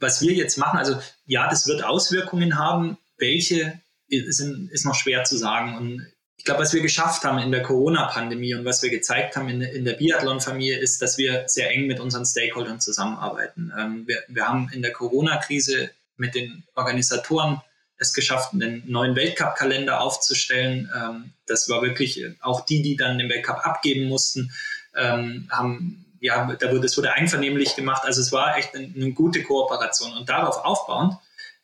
was 0.00 0.22
wir 0.22 0.32
jetzt 0.32 0.58
machen, 0.58 0.78
also 0.78 1.00
ja, 1.26 1.48
das 1.48 1.66
wird 1.66 1.84
Auswirkungen 1.84 2.58
haben. 2.58 2.98
Welche 3.18 3.80
sind, 4.08 4.70
ist 4.70 4.86
noch 4.86 4.94
schwer 4.94 5.24
zu 5.24 5.36
sagen. 5.36 5.76
Und 5.76 6.06
glaube, 6.46 6.62
was 6.62 6.72
wir 6.72 6.80
geschafft 6.80 7.24
haben 7.24 7.38
in 7.38 7.52
der 7.52 7.62
Corona-Pandemie 7.62 8.54
und 8.54 8.64
was 8.64 8.82
wir 8.82 8.90
gezeigt 8.90 9.36
haben 9.36 9.48
in, 9.48 9.60
in 9.60 9.84
der 9.84 9.92
Biathlon-Familie, 9.92 10.78
ist, 10.78 11.02
dass 11.02 11.18
wir 11.18 11.44
sehr 11.46 11.70
eng 11.70 11.86
mit 11.86 12.00
unseren 12.00 12.24
Stakeholdern 12.24 12.80
zusammenarbeiten. 12.80 13.72
Ähm, 13.78 14.06
wir, 14.06 14.22
wir 14.28 14.48
haben 14.48 14.70
in 14.72 14.80
der 14.80 14.92
Corona-Krise 14.92 15.90
mit 16.16 16.34
den 16.34 16.64
Organisatoren 16.74 17.60
es 17.98 18.12
geschafft, 18.14 18.52
einen 18.52 18.82
neuen 18.86 19.16
Weltcup-Kalender 19.16 20.00
aufzustellen. 20.00 20.90
Ähm, 20.94 21.32
das 21.46 21.68
war 21.68 21.82
wirklich 21.82 22.24
auch 22.40 22.64
die, 22.64 22.82
die 22.82 22.96
dann 22.96 23.18
den 23.18 23.28
Weltcup 23.28 23.66
abgeben 23.66 24.08
mussten, 24.08 24.52
ähm, 24.96 25.48
haben 25.50 26.02
ja, 26.20 26.46
da 26.58 26.70
wurde, 26.70 26.80
das 26.80 26.96
wurde 26.96 27.12
einvernehmlich 27.12 27.76
gemacht. 27.76 28.02
Also 28.04 28.20
es 28.20 28.32
war 28.32 28.56
echt 28.56 28.74
eine, 28.74 28.90
eine 28.94 29.12
gute 29.12 29.42
Kooperation. 29.42 30.16
Und 30.16 30.28
darauf 30.28 30.64
aufbauend 30.64 31.14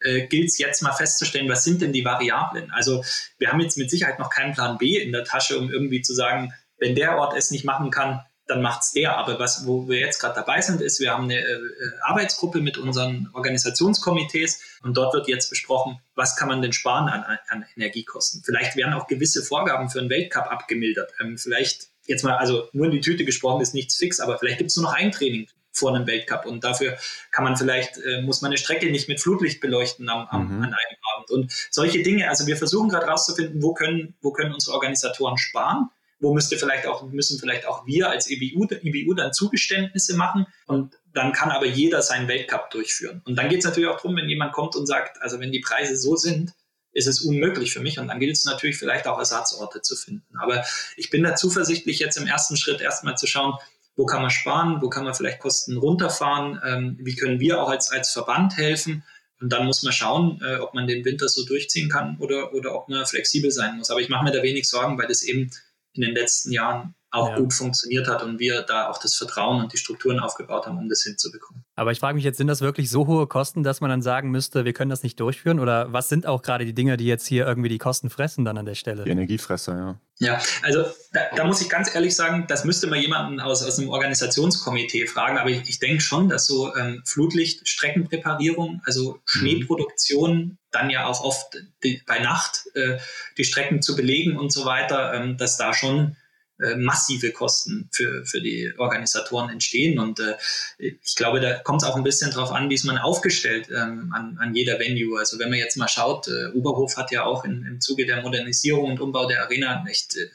äh, 0.03 0.26
gilt 0.26 0.48
es 0.48 0.59
jetzt 0.59 0.82
mal 0.82 0.92
festzustellen, 0.92 1.48
was 1.48 1.64
sind 1.64 1.82
denn 1.82 1.92
die 1.92 2.05
Variablen? 2.05 2.70
Also 2.70 3.05
wir 3.38 3.50
haben 3.50 3.61
jetzt 3.61 3.78
mit 3.78 3.90
Sicherheit 3.90 4.18
noch 4.18 4.30
keinen 4.30 4.55
Plan 4.55 4.78
B 4.78 4.98
in 4.98 5.12
der 5.12 5.24
Tasche, 5.24 5.59
um 5.59 5.70
irgendwie 5.70 6.03
zu 6.03 6.14
sagen, 6.14 6.53
wenn 6.78 6.94
der 6.94 7.16
Ort 7.16 7.36
es 7.36 7.50
nicht 7.50 7.64
machen 7.64 7.90
kann, 7.90 8.20
dann 8.46 8.62
macht 8.62 8.82
es 8.82 8.92
der. 8.92 9.16
Aber 9.16 9.38
was, 9.38 9.66
wo 9.66 9.88
wir 9.88 9.98
jetzt 9.98 10.18
gerade 10.18 10.34
dabei 10.34 10.61
sind, 10.61 10.80
ist, 10.80 11.00
wir 11.00 11.12
haben 11.12 11.24
eine 11.24 11.38
äh, 11.38 11.59
Arbeitsgruppe 12.03 12.61
mit 12.61 12.76
unseren 12.76 13.30
Organisationskomitees 13.32 14.61
und 14.82 14.96
dort 14.96 15.14
wird 15.14 15.28
jetzt 15.28 15.48
besprochen, 15.48 16.00
was 16.14 16.36
kann 16.36 16.48
man 16.48 16.61
denn 16.61 16.72
sparen 16.72 17.09
an, 17.09 17.38
an 17.48 17.64
Energiekosten. 17.76 18.42
Vielleicht 18.44 18.76
werden 18.76 18.94
auch 18.94 19.07
gewisse 19.07 19.42
Vorgaben 19.42 19.88
für 19.88 20.00
einen 20.00 20.11
Weltcup 20.11 20.50
abgemildert. 20.50 21.12
Ähm, 21.20 21.38
vielleicht 21.38 21.88
jetzt 22.07 22.24
mal, 22.24 22.36
also 22.36 22.68
nur 22.72 22.86
in 22.86 22.92
die 22.92 23.00
Tüte 23.00 23.24
gesprochen 23.24 23.62
ist 23.62 23.74
nichts 23.74 23.96
fix, 23.96 24.20
aber 24.20 24.38
vielleicht 24.38 24.59
gibt 24.59 24.70
es 24.70 24.76
nur 24.76 24.86
noch 24.86 24.94
ein 24.94 25.12
Training 25.12 25.48
vor 25.72 25.94
einem 25.94 26.06
Weltcup 26.06 26.46
und 26.46 26.62
dafür 26.64 26.96
kann 27.30 27.44
man 27.44 27.56
vielleicht, 27.56 27.96
äh, 27.98 28.22
muss 28.22 28.42
man 28.42 28.50
eine 28.50 28.58
Strecke 28.58 28.90
nicht 28.90 29.08
mit 29.08 29.20
Flutlicht 29.20 29.60
beleuchten 29.60 30.08
am, 30.08 30.26
am, 30.28 30.44
mhm. 30.44 30.62
an 30.62 30.74
einem 30.74 30.98
Abend 31.14 31.30
und 31.30 31.52
solche 31.70 32.02
Dinge. 32.02 32.28
Also 32.28 32.46
wir 32.46 32.56
versuchen 32.56 32.88
gerade 32.88 33.06
rauszufinden, 33.06 33.62
wo 33.62 33.72
können, 33.72 34.14
wo 34.20 34.32
können 34.32 34.52
unsere 34.52 34.74
Organisatoren 34.74 35.38
sparen, 35.38 35.88
wo 36.20 36.32
müsste 36.34 36.56
vielleicht 36.56 36.86
auch, 36.86 37.02
müssen 37.10 37.40
vielleicht 37.40 37.66
auch 37.66 37.86
wir 37.86 38.10
als 38.10 38.30
EBU, 38.30 38.66
EBU 38.70 39.14
dann 39.14 39.32
Zugeständnisse 39.32 40.16
machen 40.16 40.46
und 40.66 40.94
dann 41.14 41.32
kann 41.32 41.50
aber 41.50 41.66
jeder 41.66 42.02
seinen 42.02 42.28
Weltcup 42.28 42.70
durchführen. 42.70 43.22
Und 43.24 43.36
dann 43.36 43.48
geht 43.48 43.58
es 43.58 43.64
natürlich 43.64 43.88
auch 43.88 43.96
darum, 43.96 44.16
wenn 44.16 44.28
jemand 44.28 44.52
kommt 44.52 44.76
und 44.76 44.86
sagt, 44.86 45.20
also 45.20 45.40
wenn 45.40 45.52
die 45.52 45.60
Preise 45.60 45.96
so 45.96 46.16
sind, 46.16 46.52
ist 46.92 47.06
es 47.06 47.22
unmöglich 47.22 47.72
für 47.72 47.80
mich. 47.80 47.98
Und 47.98 48.08
dann 48.08 48.20
gilt 48.20 48.36
es 48.36 48.44
natürlich 48.44 48.76
vielleicht 48.76 49.06
auch 49.06 49.18
Ersatzorte 49.18 49.82
zu 49.82 49.96
finden. 49.96 50.36
Aber 50.38 50.64
ich 50.96 51.10
bin 51.10 51.22
da 51.22 51.34
zuversichtlich, 51.34 51.98
jetzt 51.98 52.16
im 52.16 52.26
ersten 52.26 52.56
Schritt 52.56 52.80
erstmal 52.80 53.16
zu 53.16 53.26
schauen, 53.26 53.54
wo 53.97 54.07
kann 54.07 54.22
man 54.22 54.30
sparen, 54.30 54.80
wo 54.80 54.88
kann 54.88 55.05
man 55.05 55.14
vielleicht 55.14 55.38
Kosten 55.38 55.76
runterfahren, 55.76 56.61
ähm, 56.64 56.99
wie 57.01 57.14
können 57.14 57.40
wir 57.40 57.62
auch 57.62 57.68
als, 57.68 57.90
als 57.90 58.12
Verband 58.12 58.57
helfen. 58.57 59.05
Und 59.40 59.53
dann 59.53 59.66
muss 59.66 59.82
man 59.82 59.93
schauen, 59.93 60.40
äh, 60.43 60.57
ob 60.57 60.72
man 60.72 60.86
den 60.86 61.05
Winter 61.05 61.28
so 61.28 61.45
durchziehen 61.45 61.90
kann 61.90 62.16
oder, 62.18 62.55
oder 62.55 62.74
ob 62.74 62.88
man 62.88 63.05
flexibel 63.07 63.51
sein 63.51 63.76
muss. 63.76 63.90
Aber 63.90 64.01
ich 64.01 64.09
mache 64.09 64.24
mir 64.24 64.32
da 64.32 64.43
wenig 64.43 64.68
Sorgen, 64.68 64.99
weil 64.99 65.09
das 65.09 65.22
eben 65.22 65.51
in 65.95 66.03
den 66.03 66.14
letzten 66.14 66.53
Jahren 66.53 66.95
auch 67.12 67.28
ja. 67.28 67.36
gut 67.36 67.52
funktioniert 67.52 68.08
hat 68.08 68.22
und 68.22 68.38
wir 68.38 68.62
da 68.62 68.88
auch 68.88 68.98
das 68.98 69.14
Vertrauen 69.14 69.62
und 69.62 69.72
die 69.72 69.76
Strukturen 69.76 70.18
aufgebaut 70.18 70.66
haben, 70.66 70.78
um 70.78 70.88
das 70.88 71.02
hinzubekommen. 71.02 71.62
Aber 71.76 71.92
ich 71.92 72.00
frage 72.00 72.14
mich 72.14 72.24
jetzt, 72.24 72.38
sind 72.38 72.46
das 72.46 72.62
wirklich 72.62 72.90
so 72.90 73.06
hohe 73.06 73.26
Kosten, 73.26 73.62
dass 73.62 73.80
man 73.82 73.90
dann 73.90 74.00
sagen 74.00 74.30
müsste, 74.30 74.64
wir 74.64 74.72
können 74.72 74.90
das 74.90 75.02
nicht 75.02 75.20
durchführen? 75.20 75.60
Oder 75.60 75.92
was 75.92 76.08
sind 76.08 76.26
auch 76.26 76.42
gerade 76.42 76.64
die 76.64 76.72
Dinge, 76.72 76.96
die 76.96 77.04
jetzt 77.04 77.26
hier 77.26 77.46
irgendwie 77.46 77.68
die 77.68 77.78
Kosten 77.78 78.08
fressen 78.08 78.46
dann 78.46 78.56
an 78.56 78.64
der 78.64 78.74
Stelle? 78.74 79.04
Die 79.04 79.10
Energiefresser, 79.10 79.76
ja. 79.76 80.00
Ja, 80.18 80.40
also 80.62 80.84
da, 81.12 81.20
da 81.34 81.44
muss 81.44 81.60
ich 81.60 81.68
ganz 81.68 81.92
ehrlich 81.94 82.14
sagen, 82.14 82.44
das 82.46 82.64
müsste 82.64 82.86
man 82.86 83.00
jemanden 83.00 83.40
aus, 83.40 83.62
aus 83.64 83.78
einem 83.78 83.88
Organisationskomitee 83.88 85.06
fragen. 85.06 85.36
Aber 85.36 85.50
ich, 85.50 85.68
ich 85.68 85.80
denke 85.80 86.00
schon, 86.00 86.28
dass 86.28 86.46
so 86.46 86.74
ähm, 86.76 87.02
Flutlicht, 87.04 87.66
Streckenpräparierung, 87.68 88.80
also 88.84 89.14
mhm. 89.14 89.20
Schneeproduktion, 89.24 90.36
mhm. 90.36 90.58
dann 90.70 90.90
ja 90.90 91.06
auch 91.06 91.22
oft 91.22 91.58
die, 91.82 92.02
bei 92.06 92.20
Nacht 92.20 92.66
äh, 92.74 92.98
die 93.36 93.44
Strecken 93.44 93.82
zu 93.82 93.96
belegen 93.96 94.38
und 94.38 94.52
so 94.52 94.64
weiter, 94.64 95.12
ähm, 95.12 95.36
dass 95.36 95.56
da 95.56 95.74
schon 95.74 96.16
äh, 96.62 96.76
massive 96.76 97.32
Kosten 97.32 97.88
für, 97.92 98.24
für 98.24 98.40
die 98.40 98.72
Organisatoren 98.78 99.50
entstehen. 99.50 99.98
Und 99.98 100.20
äh, 100.20 100.36
ich 100.78 101.16
glaube, 101.16 101.40
da 101.40 101.54
kommt 101.54 101.82
es 101.82 101.88
auch 101.88 101.96
ein 101.96 102.04
bisschen 102.04 102.30
drauf 102.30 102.52
an, 102.52 102.70
wie 102.70 102.74
ist 102.74 102.84
man 102.84 102.98
aufgestellt 102.98 103.68
ähm, 103.70 104.12
an, 104.14 104.38
an 104.40 104.54
jeder 104.54 104.78
Venue. 104.78 105.18
Also 105.18 105.38
wenn 105.38 105.50
man 105.50 105.58
jetzt 105.58 105.76
mal 105.76 105.88
schaut, 105.88 106.28
äh, 106.28 106.48
Oberhof 106.54 106.96
hat 106.96 107.10
ja 107.10 107.24
auch 107.24 107.44
in, 107.44 107.64
im 107.66 107.80
Zuge 107.80 108.06
der 108.06 108.22
Modernisierung 108.22 108.92
und 108.92 109.00
Umbau 109.00 109.26
der 109.26 109.42
Arena 109.42 109.84
echt 109.88 110.16
äh, 110.16 110.28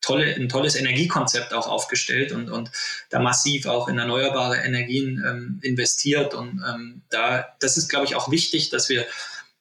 tolle, 0.00 0.34
ein 0.34 0.48
tolles 0.48 0.76
Energiekonzept 0.76 1.52
auch 1.52 1.68
aufgestellt 1.68 2.32
und, 2.32 2.50
und 2.50 2.70
da 3.10 3.20
massiv 3.20 3.66
auch 3.66 3.88
in 3.88 3.98
erneuerbare 3.98 4.58
Energien 4.58 5.22
ähm, 5.26 5.60
investiert. 5.62 6.34
Und 6.34 6.62
ähm, 6.66 7.02
da, 7.10 7.48
das 7.60 7.76
ist, 7.76 7.88
glaube 7.88 8.06
ich, 8.06 8.14
auch 8.14 8.30
wichtig, 8.30 8.70
dass 8.70 8.88
wir 8.88 9.06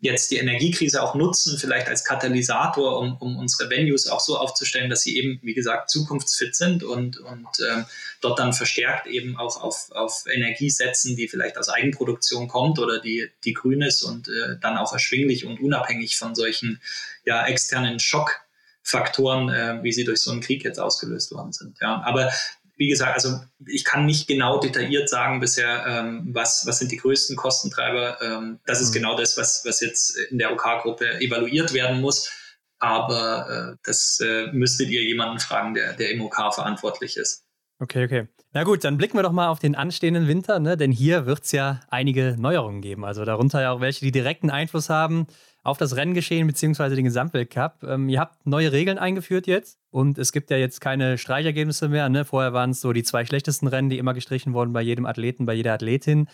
jetzt 0.02 0.32
die 0.32 0.38
Energiekrise 0.38 1.04
auch 1.04 1.14
nutzen, 1.14 1.58
vielleicht 1.58 1.88
als 1.88 2.06
Katalysator, 2.06 3.00
um, 3.00 3.18
um 3.18 3.38
unsere 3.38 3.70
Venues 3.70 4.08
auch 4.08 4.22
so 4.22 4.38
aufzustellen, 4.38 4.90
dass 4.90 5.02
sie 5.02 5.18
eben, 5.18 5.40
wie 5.44 5.54
gesagt, 5.54 5.90
zukunftsfit 5.90 6.56
sind 6.56 6.84
und, 6.84 7.18
und 7.20 7.48
ähm, 7.70 7.86
dort 8.22 8.40
dann 8.40 8.54
verstärkt 8.54 9.08
eben 9.08 9.36
auch 9.36 9.62
auf, 9.62 9.92
auf 9.92 10.24
Energie 10.32 10.70
setzen, 10.70 11.18
die 11.18 11.28
vielleicht 11.28 11.58
aus 11.58 11.68
Eigenproduktion 11.68 12.48
kommt 12.48 12.80
oder 12.80 13.00
die, 13.00 13.30
die 13.44 13.54
grün 13.54 13.82
ist 13.82 14.04
und 14.04 14.30
äh, 14.30 14.58
dann 14.62 14.78
auch 14.78 14.94
erschwinglich 14.94 15.46
und 15.46 15.60
unabhängig 15.60 16.18
von 16.18 16.34
solchen 16.34 16.82
ja, 17.26 17.46
externen 17.46 18.00
Schockfaktoren, 18.00 19.50
äh, 19.50 19.84
wie 19.84 19.92
sie 19.92 20.06
durch 20.06 20.22
so 20.22 20.32
einen 20.32 20.42
Krieg 20.42 20.64
jetzt 20.64 20.80
ausgelöst 20.80 21.34
worden 21.34 21.52
sind. 21.52 21.78
Ja, 21.82 22.02
aber 22.06 22.32
wie 22.80 22.88
gesagt, 22.88 23.14
also 23.14 23.42
ich 23.68 23.84
kann 23.84 24.06
nicht 24.06 24.28
genau 24.28 24.58
detailliert 24.58 25.10
sagen 25.10 25.42
bisher, 25.42 25.86
ähm, 25.86 26.30
was, 26.32 26.66
was 26.66 26.80
sind 26.80 26.92
die 26.94 26.98
größten 26.98 27.36
Kostentreiber. 27.36 28.22
Ähm, 28.22 28.60
das 28.66 28.80
ist 28.80 28.92
mhm. 28.92 29.00
genau 29.00 29.18
das, 29.18 29.38
was, 29.38 29.64
was 29.66 29.82
jetzt 29.82 30.18
in 30.32 30.38
der 30.40 30.54
OK-Gruppe 30.54 31.20
evaluiert 31.20 31.74
werden 31.74 32.00
muss. 32.00 32.32
Aber 32.80 33.74
äh, 33.74 33.78
das 33.84 34.20
äh, 34.24 34.48
müsstet 34.54 34.90
ihr 34.90 35.04
jemanden 35.04 35.40
fragen, 35.40 35.74
der, 35.74 35.94
der 35.94 36.12
im 36.12 36.22
OK 36.22 36.38
verantwortlich 36.54 37.18
ist. 37.18 37.44
Okay, 37.80 38.06
okay. 38.06 38.28
Na 38.54 38.64
gut, 38.64 38.86
dann 38.86 38.98
blicken 38.98 39.18
wir 39.18 39.24
doch 39.24 39.34
mal 39.34 39.50
auf 39.50 39.60
den 39.60 39.76
anstehenden 39.76 40.30
Winter, 40.30 40.60
ne? 40.60 40.78
denn 40.78 40.92
hier 40.92 41.26
wird 41.26 41.44
es 41.44 41.52
ja 41.52 41.82
einige 41.90 42.38
Neuerungen 42.40 42.82
geben. 42.82 43.04
Also 43.04 43.26
darunter 43.26 43.62
ja 43.62 43.74
auch 43.74 43.82
welche, 43.82 44.06
die 44.06 44.12
direkten 44.12 44.50
Einfluss 44.50 44.90
haben 44.90 45.28
auf 45.70 45.78
das 45.78 45.96
Renngeschehen 45.96 46.48
bzw. 46.48 46.96
den 46.96 47.06
Gesamtweltcup. 47.06 47.84
Ähm, 47.84 48.10
ihr 48.10 48.20
habt 48.20 48.46
neue 48.46 48.72
Regeln 48.72 48.98
eingeführt 48.98 49.48
jetzt 49.48 49.80
und 49.92 50.18
es 50.18 50.32
gibt 50.32 50.50
ja 50.50 50.58
jetzt 50.58 50.82
keine 50.82 51.18
Streichergebnisse 51.18 51.88
mehr. 51.88 52.10
Ne? 52.10 52.26
Vorher 52.26 52.54
waren 52.54 52.72
es 52.72 52.82
so 52.82 52.92
die 52.92 53.04
zwei 53.04 53.26
schlechtesten 53.26 53.68
Rennen, 53.68 53.90
die 53.90 53.98
immer 54.00 54.14
gestrichen 54.14 54.54
wurden 54.54 54.74
bei 54.74 54.82
jedem 54.82 55.06
Athleten, 55.06 55.46
bei 55.46 55.54
jeder 55.54 55.74
Athletin. 55.74 56.28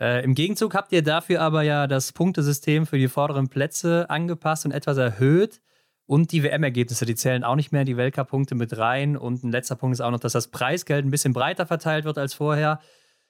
Äh, 0.00 0.24
Im 0.24 0.34
Gegenzug 0.34 0.74
habt 0.74 0.92
ihr 0.92 1.02
dafür 1.02 1.42
aber 1.42 1.62
ja 1.62 1.86
das 1.86 2.12
Punktesystem 2.12 2.86
für 2.86 2.98
die 2.98 3.08
vorderen 3.08 3.48
Plätze 3.48 4.08
angepasst 4.08 4.64
und 4.64 4.72
etwas 4.72 4.96
erhöht. 4.96 5.60
Und 6.06 6.32
die 6.32 6.42
WM-Ergebnisse, 6.42 7.04
die 7.04 7.14
zählen 7.14 7.44
auch 7.44 7.56
nicht 7.56 7.70
mehr 7.70 7.82
in 7.82 7.86
die 7.86 7.98
Weltcup-Punkte 7.98 8.54
mit 8.54 8.78
rein. 8.78 9.18
Und 9.18 9.44
ein 9.44 9.52
letzter 9.52 9.76
Punkt 9.76 9.94
ist 9.94 10.00
auch 10.00 10.10
noch, 10.10 10.20
dass 10.20 10.32
das 10.32 10.48
Preisgeld 10.48 11.04
ein 11.04 11.10
bisschen 11.10 11.34
breiter 11.34 11.66
verteilt 11.66 12.06
wird 12.06 12.16
als 12.16 12.32
vorher. 12.32 12.80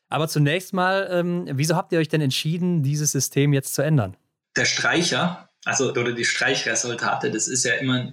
Aber 0.08 0.28
zunächst 0.28 0.72
mal, 0.72 1.08
ähm, 1.10 1.46
wieso 1.50 1.74
habt 1.74 1.92
ihr 1.92 1.98
euch 1.98 2.08
denn 2.08 2.20
entschieden, 2.20 2.84
dieses 2.84 3.10
System 3.10 3.52
jetzt 3.52 3.74
zu 3.74 3.82
ändern? 3.82 4.16
der 4.58 4.64
Streicher, 4.64 5.47
also 5.64 5.90
oder 5.90 6.12
die 6.12 6.24
Streichresultate, 6.24 7.30
das 7.30 7.48
ist 7.48 7.64
ja 7.64 7.74
immer 7.74 8.12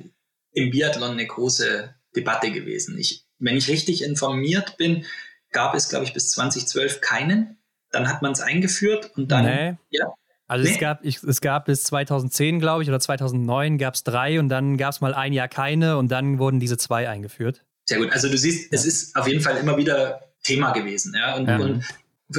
im 0.51 0.71
Biathlon 0.71 1.11
eine 1.11 1.27
große 1.27 1.93
Debatte 2.15 2.51
gewesen. 2.51 2.97
Ich, 2.97 3.25
wenn 3.39 3.57
ich 3.57 3.67
richtig 3.67 4.03
informiert 4.03 4.77
bin, 4.77 5.05
gab 5.51 5.75
es, 5.75 5.89
glaube 5.89 6.05
ich, 6.05 6.13
bis 6.13 6.31
2012 6.31 7.01
keinen. 7.01 7.57
Dann 7.91 8.09
hat 8.09 8.21
man 8.21 8.31
es 8.31 8.41
eingeführt 8.41 9.11
und 9.15 9.31
dann. 9.31 9.45
Nee. 9.45 9.77
Ja, 9.89 10.13
also 10.47 10.63
nee. 10.63 10.71
es, 10.71 10.79
gab, 10.79 11.03
ich, 11.03 11.23
es 11.23 11.41
gab 11.41 11.65
bis 11.65 11.83
2010, 11.83 12.59
glaube 12.59 12.83
ich, 12.83 12.89
oder 12.89 12.99
2009 12.99 13.77
gab 13.77 13.95
es 13.95 14.03
drei 14.03 14.39
und 14.39 14.49
dann 14.49 14.77
gab 14.77 14.91
es 14.91 15.01
mal 15.01 15.13
ein 15.13 15.33
Jahr 15.33 15.47
keine 15.47 15.97
und 15.97 16.11
dann 16.11 16.37
wurden 16.37 16.59
diese 16.59 16.77
zwei 16.77 17.09
eingeführt. 17.09 17.63
Sehr 17.85 17.99
gut. 17.99 18.11
Also 18.11 18.29
du 18.29 18.37
siehst, 18.37 18.71
ja. 18.71 18.77
es 18.77 18.85
ist 18.85 19.15
auf 19.15 19.27
jeden 19.27 19.41
Fall 19.41 19.57
immer 19.57 19.77
wieder 19.77 20.21
Thema 20.43 20.71
gewesen. 20.71 21.15
Ja? 21.15 21.35
Und, 21.35 21.47
ja. 21.47 21.57
und 21.57 21.85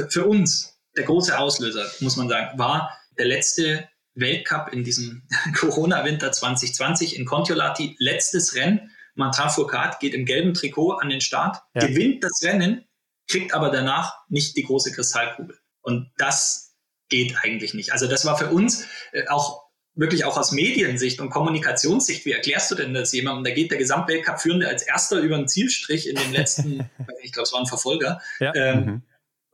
für 0.09 0.25
uns, 0.25 0.79
der 0.95 1.03
große 1.03 1.37
Auslöser, 1.37 1.85
muss 1.99 2.15
man 2.15 2.29
sagen, 2.29 2.57
war 2.57 2.97
der 3.17 3.25
letzte 3.25 3.87
Weltcup 4.19 4.73
in 4.73 4.83
diesem 4.83 5.23
Corona-Winter 5.55 6.31
2020 6.31 7.17
in 7.17 7.25
Kontiolahti, 7.25 7.95
letztes 7.99 8.55
Rennen. 8.55 8.91
Martin 9.15 9.49
Fourcade 9.49 9.97
geht 9.99 10.13
im 10.13 10.25
gelben 10.25 10.53
Trikot 10.53 10.93
an 10.93 11.09
den 11.09 11.21
Start, 11.21 11.57
ja. 11.73 11.87
gewinnt 11.87 12.23
das 12.23 12.41
Rennen, 12.43 12.85
kriegt 13.27 13.53
aber 13.53 13.69
danach 13.69 14.13
nicht 14.29 14.55
die 14.55 14.63
große 14.63 14.91
Kristallkugel. 14.91 15.57
Und 15.81 16.11
das 16.17 16.75
geht 17.09 17.35
eigentlich 17.41 17.73
nicht. 17.73 17.93
Also 17.93 18.07
das 18.07 18.25
war 18.25 18.37
für 18.37 18.49
uns 18.49 18.85
äh, 19.13 19.27
auch 19.27 19.67
wirklich 19.95 20.25
auch 20.25 20.37
aus 20.37 20.51
Mediensicht 20.51 21.19
und 21.19 21.31
Kommunikationssicht, 21.31 22.25
wie 22.25 22.31
erklärst 22.31 22.69
du 22.69 22.75
denn 22.75 22.93
das 22.93 23.11
jemandem? 23.13 23.45
Da 23.45 23.51
geht 23.51 23.71
der 23.71 23.79
Gesamtweltcup-Führende 23.79 24.67
als 24.67 24.83
erster 24.83 25.19
über 25.19 25.35
den 25.35 25.47
Zielstrich 25.47 26.07
in 26.07 26.15
den 26.15 26.31
letzten, 26.31 26.87
ich 27.23 27.31
glaube, 27.31 27.45
es 27.45 27.53
war 27.53 27.61
ein 27.61 27.65
Verfolger, 27.65 28.21
ja. 28.39 28.53
ähm, 28.53 28.85
mhm 28.85 29.01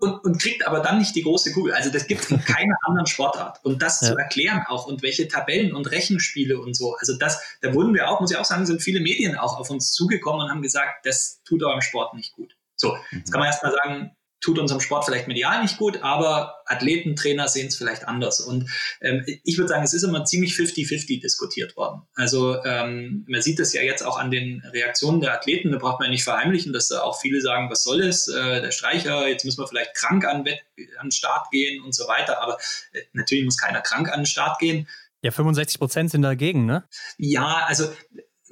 und, 0.03 0.23
und 0.25 0.41
kriegt 0.41 0.67
aber 0.67 0.81
dann 0.81 0.99
nicht 0.99 1.15
die 1.15 1.23
große 1.23 1.53
Kugel. 1.53 1.73
Also 1.73 1.89
das 1.89 2.07
gibt 2.07 2.21
es 2.21 2.31
in 2.31 2.39
keiner 2.45 2.75
anderen 2.83 3.07
Sportart. 3.07 3.63
Und 3.63 3.81
das 3.81 4.01
ja. 4.01 4.09
zu 4.09 4.17
erklären 4.17 4.63
auch 4.67 4.85
und 4.85 5.01
welche 5.01 5.27
Tabellen 5.27 5.73
und 5.73 5.89
Rechenspiele 5.89 6.59
und 6.59 6.75
so, 6.75 6.95
also 6.99 7.17
das, 7.17 7.41
da 7.61 7.73
wurden 7.73 7.93
wir 7.93 8.09
auch, 8.09 8.19
muss 8.19 8.31
ich 8.31 8.37
auch 8.37 8.45
sagen, 8.45 8.65
sind 8.65 8.81
viele 8.81 8.99
Medien 8.99 9.37
auch 9.37 9.57
auf 9.57 9.69
uns 9.69 9.93
zugekommen 9.93 10.41
und 10.41 10.51
haben 10.51 10.61
gesagt, 10.61 11.05
das 11.05 11.41
tut 11.45 11.63
eurem 11.63 11.81
Sport 11.81 12.15
nicht 12.15 12.33
gut. 12.33 12.55
So, 12.75 12.97
jetzt 13.11 13.31
kann 13.31 13.39
man 13.39 13.47
erstmal 13.47 13.71
sagen, 13.71 14.11
tut 14.43 14.59
unserem 14.59 14.81
Sport 14.81 15.05
vielleicht 15.05 15.27
medial 15.27 15.61
nicht 15.61 15.77
gut, 15.77 16.03
aber 16.03 16.55
Athleten, 16.65 17.15
Trainer 17.15 17.47
sehen 17.47 17.67
es 17.67 17.77
vielleicht 17.77 18.07
anders. 18.07 18.41
Und 18.41 18.69
ähm, 19.01 19.23
ich 19.25 19.57
würde 19.57 19.69
sagen, 19.69 19.83
es 19.83 19.93
ist 19.93 20.03
immer 20.03 20.25
ziemlich 20.25 20.53
50-50 20.53 21.21
diskutiert 21.21 21.77
worden. 21.77 22.01
Also 22.13 22.61
ähm, 22.65 23.25
man 23.27 23.41
sieht 23.41 23.57
das 23.59 23.73
ja 23.73 23.81
jetzt 23.81 24.03
auch 24.03 24.19
an 24.19 24.31
den 24.31 24.61
Reaktionen 24.73 25.21
der 25.21 25.33
Athleten, 25.33 25.71
da 25.71 25.77
braucht 25.77 25.99
man 25.99 26.07
ja 26.07 26.11
nicht 26.11 26.25
verheimlichen, 26.25 26.73
dass 26.73 26.89
da 26.89 27.01
auch 27.01 27.19
viele 27.19 27.39
sagen, 27.41 27.69
was 27.69 27.83
soll 27.83 28.01
es, 28.01 28.27
äh, 28.27 28.61
der 28.61 28.71
Streicher, 28.71 29.27
jetzt 29.27 29.45
müssen 29.45 29.61
wir 29.61 29.67
vielleicht 29.67 29.95
krank 29.95 30.25
an, 30.25 30.43
Wett 30.45 30.59
an 30.97 31.07
den 31.07 31.11
Start 31.11 31.49
gehen 31.49 31.81
und 31.81 31.95
so 31.95 32.07
weiter. 32.07 32.41
Aber 32.41 32.57
äh, 32.91 33.01
natürlich 33.13 33.45
muss 33.45 33.57
keiner 33.57 33.81
krank 33.81 34.11
an 34.11 34.21
den 34.21 34.25
Start 34.25 34.59
gehen. 34.59 34.87
Ja, 35.21 35.31
65 35.31 35.79
Prozent 35.79 36.11
sind 36.11 36.21
dagegen, 36.21 36.65
ne? 36.65 36.83
Ja, 37.17 37.63
also 37.65 37.89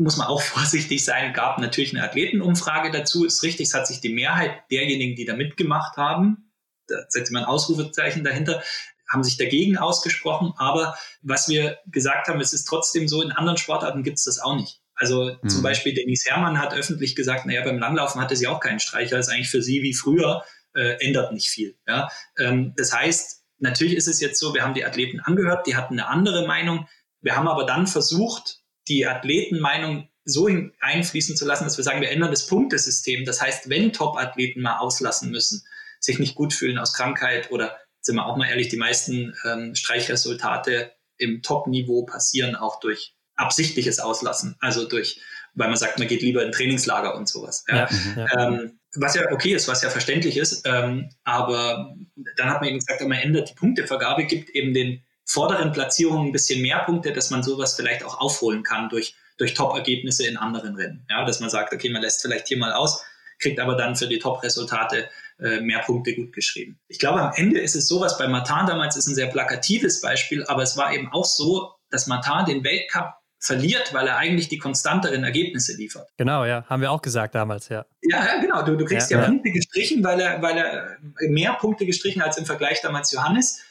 muss 0.04 0.18
man 0.18 0.28
auch 0.28 0.42
vorsichtig 0.42 1.04
sein, 1.04 1.34
gab 1.34 1.60
natürlich 1.60 1.96
eine 1.96 2.04
Athletenumfrage 2.04 2.92
dazu. 2.92 3.26
Ist 3.26 3.44
richtig, 3.44 3.68
es 3.68 3.74
hat 3.74 3.88
sich 3.88 4.02
die 4.02 4.14
Mehrheit 4.14 4.64
derjenigen, 4.72 5.16
die 5.16 5.26
da 5.26 5.36
mitgemacht 5.36 5.98
haben, 5.98 6.52
da 6.88 6.98
setzt 7.08 7.32
man 7.32 7.44
ein 7.44 7.50
Ausrufezeichen 7.50 8.24
dahinter, 8.24 8.62
haben 9.10 9.24
sich 9.24 9.38
dagegen 9.38 9.78
ausgesprochen. 9.78 10.54
Aber 10.58 10.96
was 11.22 11.48
wir 11.50 11.80
gesagt 11.88 12.28
haben, 12.28 12.40
es 12.40 12.54
ist 12.54 12.66
trotzdem 12.66 13.08
so, 13.08 13.22
in 13.22 13.32
anderen 13.32 13.58
Sportarten 13.58 14.04
gibt 14.04 14.18
es 14.18 14.26
das 14.26 14.40
auch 14.40 14.56
nicht. 14.56 14.82
Also 14.96 15.36
mhm. 15.42 15.50
zum 15.50 15.62
Beispiel 15.64 15.94
Denise 15.94 16.30
Herrmann 16.30 16.60
hat 16.60 16.74
öffentlich 16.74 17.16
gesagt, 17.16 17.46
naja, 17.46 17.64
beim 17.64 17.80
Langlaufen 17.80 18.22
hatte 18.22 18.36
sie 18.36 18.48
auch 18.48 18.60
keinen 18.60 18.80
Streicher, 18.80 19.18
das 19.18 19.28
ist 19.28 19.34
eigentlich 19.34 19.50
für 19.50 19.62
sie 19.62 19.82
wie 19.82 19.94
früher, 19.94 20.44
äh, 20.76 21.04
ändert 21.06 21.34
nicht 21.34 21.50
viel. 21.50 21.78
Ja? 21.88 22.10
Ähm, 22.38 22.74
das 22.78 22.94
heißt, 22.94 23.44
natürlich 23.60 23.96
ist 23.96 24.08
es 24.08 24.20
jetzt 24.20 24.40
so, 24.40 24.54
wir 24.54 24.64
haben 24.64 24.74
die 24.74 24.86
Athleten 24.86 25.20
angehört, 25.20 25.68
die 25.68 25.76
hatten 25.76 26.00
eine 26.00 26.08
andere 26.08 26.46
Meinung. 26.46 26.88
Wir 27.22 27.36
haben 27.36 27.48
aber 27.48 27.66
dann 27.66 27.88
versucht, 27.88 28.61
die 28.92 29.08
Athletenmeinung 29.08 30.10
so 30.26 30.50
einfließen 30.82 31.36
zu 31.36 31.46
lassen, 31.46 31.64
dass 31.64 31.78
wir 31.78 31.84
sagen, 31.84 32.02
wir 32.02 32.12
ändern 32.12 32.30
das 32.30 32.48
Punktesystem. 32.48 33.26
Das 33.26 33.42
heißt, 33.42 33.70
wenn 33.70 33.94
Top-Athleten 33.94 34.62
mal 34.62 34.78
auslassen 34.78 35.32
müssen, 35.32 35.64
sich 36.00 36.20
nicht 36.20 36.36
gut 36.36 36.54
fühlen 36.54 36.78
aus 36.78 36.94
Krankheit 36.94 37.52
oder, 37.52 37.78
sind 38.02 38.16
wir 38.16 38.26
auch 38.26 38.38
mal 38.38 38.50
ehrlich, 38.50 38.70
die 38.70 38.78
meisten 38.78 39.34
ähm, 39.46 39.76
Streichresultate 39.76 40.92
im 41.18 41.42
Top-Niveau 41.42 42.04
passieren 42.06 42.56
auch 42.56 42.80
durch 42.80 43.16
absichtliches 43.36 44.00
Auslassen, 44.00 44.56
also 44.60 44.88
durch, 44.88 45.22
weil 45.54 45.70
man 45.70 45.78
sagt, 45.78 46.00
man 46.00 46.08
geht 46.08 46.22
lieber 46.22 46.44
in 46.44 46.52
Trainingslager 46.52 47.16
und 47.16 47.30
sowas. 47.30 47.64
Ja. 47.68 47.88
Ja, 48.16 48.48
ähm, 48.48 48.80
was 48.96 49.16
ja 49.16 49.32
okay 49.32 49.54
ist, 49.54 49.68
was 49.68 49.82
ja 49.84 49.90
verständlich 49.90 50.38
ist, 50.38 50.64
ähm, 50.66 51.10
aber 51.24 51.96
dann 52.36 52.50
hat 52.50 52.62
man 52.62 52.70
eben 52.70 52.80
gesagt, 52.80 53.02
man 53.02 53.18
ändert 53.18 53.50
die 53.50 53.56
Punktevergabe, 53.56 54.26
gibt 54.26 54.50
eben 54.50 54.74
den 54.74 55.04
vorderen 55.32 55.72
Platzierungen 55.72 56.28
ein 56.28 56.32
bisschen 56.32 56.62
mehr 56.62 56.80
Punkte, 56.80 57.14
dass 57.14 57.30
man 57.30 57.42
sowas 57.42 57.76
vielleicht 57.76 58.04
auch 58.04 58.20
aufholen 58.20 58.64
kann 58.64 58.90
durch, 58.90 59.16
durch 59.38 59.54
Top-Ergebnisse 59.54 60.28
in 60.28 60.38
anderen 60.38 60.76
Rennen. 60.76 61.06
Ja, 61.10 61.26
dass 61.26 61.40
man 61.40 61.50
sagt, 61.50 61.74
okay, 61.74 61.90
man 61.90 62.02
lässt 62.02 62.22
vielleicht 62.22 62.48
hier 62.48 62.58
mal 62.58 62.74
aus, 62.74 63.04
kriegt 63.40 63.60
aber 63.60 63.76
dann 63.76 63.96
für 63.96 64.08
die 64.08 64.20
Top-Resultate 64.20 65.10
äh, 65.40 65.62
mehr 65.62 65.80
Punkte 65.80 66.16
gut 66.16 66.34
geschrieben. 66.34 66.80
Ich 66.88 67.00
glaube, 67.00 67.22
am 67.22 67.32
Ende 67.36 67.60
ist 67.60 67.76
es 67.76 67.88
sowas, 67.88 68.18
bei 68.18 68.28
Martin 68.28 68.68
damals 68.68 68.98
ist 68.98 69.08
ein 69.08 69.16
sehr 69.16 69.28
plakatives 69.28 70.02
Beispiel, 70.02 70.44
aber 70.46 70.64
es 70.64 70.76
war 70.76 70.94
eben 70.94 71.12
auch 71.12 71.26
so, 71.26 71.72
dass 71.90 72.08
Martin 72.08 72.46
den 72.46 72.64
Weltcup 72.64 73.14
verliert, 73.40 73.94
weil 73.94 74.08
er 74.08 74.18
eigentlich 74.18 74.50
die 74.50 74.60
konstanteren 74.60 75.24
Ergebnisse 75.24 75.76
liefert. 75.76 76.10
Genau, 76.18 76.46
ja, 76.46 76.64
haben 76.68 76.82
wir 76.82 76.92
auch 76.92 77.02
gesagt 77.02 77.34
damals, 77.34 77.70
ja. 77.70 77.86
Ja, 78.02 78.26
ja 78.26 78.40
genau. 78.40 78.62
Du, 78.64 78.76
du 78.76 78.86
kriegst 78.86 79.10
ja, 79.10 79.20
ja, 79.20 79.26
Punkte 79.26 79.50
gestrichen, 79.50 80.04
weil 80.04 80.20
er, 80.20 80.42
weil 80.42 80.58
er 80.58 80.98
mehr 81.30 81.54
Punkte 81.54 81.88
gestrichen 81.88 82.22
als 82.22 82.38
im 82.38 82.46
Vergleich 82.46 82.82
damals 82.82 83.12
Johannes 83.12 83.64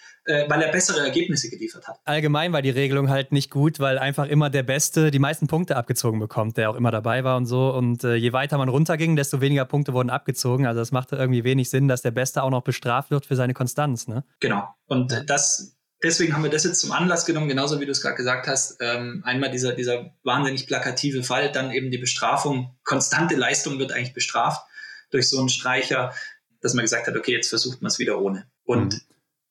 weil 0.49 0.63
er 0.63 0.71
bessere 0.71 1.01
Ergebnisse 1.01 1.51
geliefert 1.51 1.89
hat. 1.89 1.99
Allgemein 2.05 2.53
war 2.53 2.63
die 2.63 2.71
Regelung 2.71 3.09
halt 3.09 3.33
nicht 3.33 3.51
gut, 3.51 3.81
weil 3.81 3.99
einfach 3.99 4.27
immer 4.27 4.51
der 4.51 4.63
Beste 4.63 5.11
die 5.11 5.19
meisten 5.19 5.47
Punkte 5.47 5.77
abgezogen 5.77 6.21
bekommt, 6.21 6.57
der 6.57 6.71
auch 6.71 6.77
immer 6.77 6.91
dabei 6.91 7.25
war 7.25 7.37
und 7.37 7.47
so. 7.47 7.73
Und 7.73 8.05
äh, 8.05 8.15
je 8.15 8.33
weiter 8.33 8.59
man 8.59 8.69
runterging, 8.69 9.17
desto 9.17 9.41
weniger 9.41 9.65
Punkte 9.65 9.93
wurden 9.93 10.11
abgezogen. 10.11 10.67
Also 10.67 10.81
es 10.81 10.93
machte 10.93 11.17
irgendwie 11.17 11.45
wenig 11.45 11.71
Sinn, 11.71 11.89
dass 11.89 12.03
der 12.03 12.11
Beste 12.11 12.43
auch 12.43 12.51
noch 12.51 12.63
bestraft 12.63 13.11
wird 13.11 13.27
für 13.27 13.37
seine 13.37 13.55
Konstanz. 13.55 14.09
Ne? 14.09 14.25
Genau. 14.41 14.69
Und 14.87 15.25
das 15.27 15.77
deswegen 16.03 16.35
haben 16.35 16.43
wir 16.43 16.51
das 16.51 16.65
jetzt 16.65 16.81
zum 16.81 16.93
Anlass 16.93 17.27
genommen, 17.27 17.49
genauso 17.49 17.81
wie 17.81 17.87
du 17.87 17.93
es 17.93 18.03
gerade 18.03 18.17
gesagt 18.17 18.47
hast. 18.47 18.77
Ähm, 18.81 19.23
einmal 19.25 19.51
dieser, 19.51 19.73
dieser 19.73 20.15
wahnsinnig 20.23 20.67
plakative 20.67 21.23
Fall, 21.23 21.51
dann 21.53 21.71
eben 21.71 21.91
die 21.91 21.99
Bestrafung. 21.99 22.77
Konstante 22.85 23.37
Leistung 23.37 23.79
wird 23.79 23.93
eigentlich 23.93 24.15
bestraft 24.15 24.67
durch 25.11 25.29
so 25.29 25.39
einen 25.39 25.49
Streicher, 25.49 26.13
dass 26.61 26.75
man 26.75 26.85
gesagt 26.85 27.07
hat, 27.07 27.17
okay, 27.17 27.33
jetzt 27.33 27.49
versucht 27.49 27.83
man 27.83 27.89
es 27.89 27.99
wieder 27.99 28.21
ohne. 28.21 28.47
Und 28.65 28.95
mhm 28.95 29.01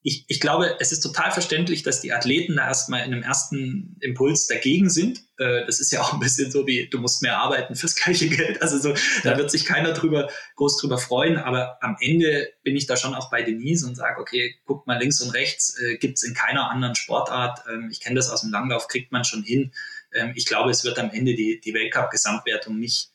ich, 0.02 0.24
ich 0.28 0.40
glaube, 0.40 0.76
es 0.80 0.92
ist 0.92 1.00
total 1.00 1.30
verständlich, 1.30 1.82
dass 1.82 2.00
die 2.00 2.12
Athleten 2.12 2.56
da 2.56 2.66
erstmal 2.66 3.00
in 3.00 3.12
einem 3.12 3.22
ersten 3.22 3.96
Impuls 4.00 4.46
dagegen 4.46 4.88
sind. 4.88 5.20
Äh, 5.36 5.66
das 5.66 5.78
ist 5.78 5.92
ja 5.92 6.00
auch 6.00 6.14
ein 6.14 6.20
bisschen 6.20 6.50
so 6.50 6.66
wie, 6.66 6.88
du 6.88 6.98
musst 6.98 7.22
mehr 7.22 7.36
arbeiten 7.38 7.74
fürs 7.74 7.94
gleiche 7.94 8.28
Geld. 8.28 8.62
Also 8.62 8.78
so, 8.78 8.94
da 9.24 9.36
wird 9.36 9.50
sich 9.50 9.66
keiner 9.66 9.92
drüber, 9.92 10.30
groß 10.56 10.78
drüber 10.78 10.96
freuen. 10.96 11.36
Aber 11.36 11.76
am 11.82 11.98
Ende 12.00 12.48
bin 12.62 12.76
ich 12.76 12.86
da 12.86 12.96
schon 12.96 13.14
auch 13.14 13.30
bei 13.30 13.42
Denise 13.42 13.86
und 13.86 13.94
sage, 13.94 14.20
okay, 14.20 14.54
guck 14.64 14.86
mal 14.86 14.98
links 14.98 15.20
und 15.20 15.30
rechts, 15.30 15.78
äh, 15.78 15.98
gibt's 15.98 16.22
in 16.22 16.32
keiner 16.32 16.70
anderen 16.70 16.94
Sportart. 16.94 17.60
Ähm, 17.70 17.90
ich 17.90 18.00
kenne 18.00 18.16
das 18.16 18.30
aus 18.30 18.40
dem 18.40 18.50
Langlauf, 18.50 18.88
kriegt 18.88 19.12
man 19.12 19.24
schon 19.24 19.42
hin. 19.42 19.72
Ähm, 20.14 20.32
ich 20.34 20.46
glaube, 20.46 20.70
es 20.70 20.82
wird 20.82 20.98
am 20.98 21.10
Ende 21.10 21.34
die, 21.34 21.60
die 21.62 21.74
Weltcup-Gesamtwertung 21.74 22.78
nicht 22.78 23.09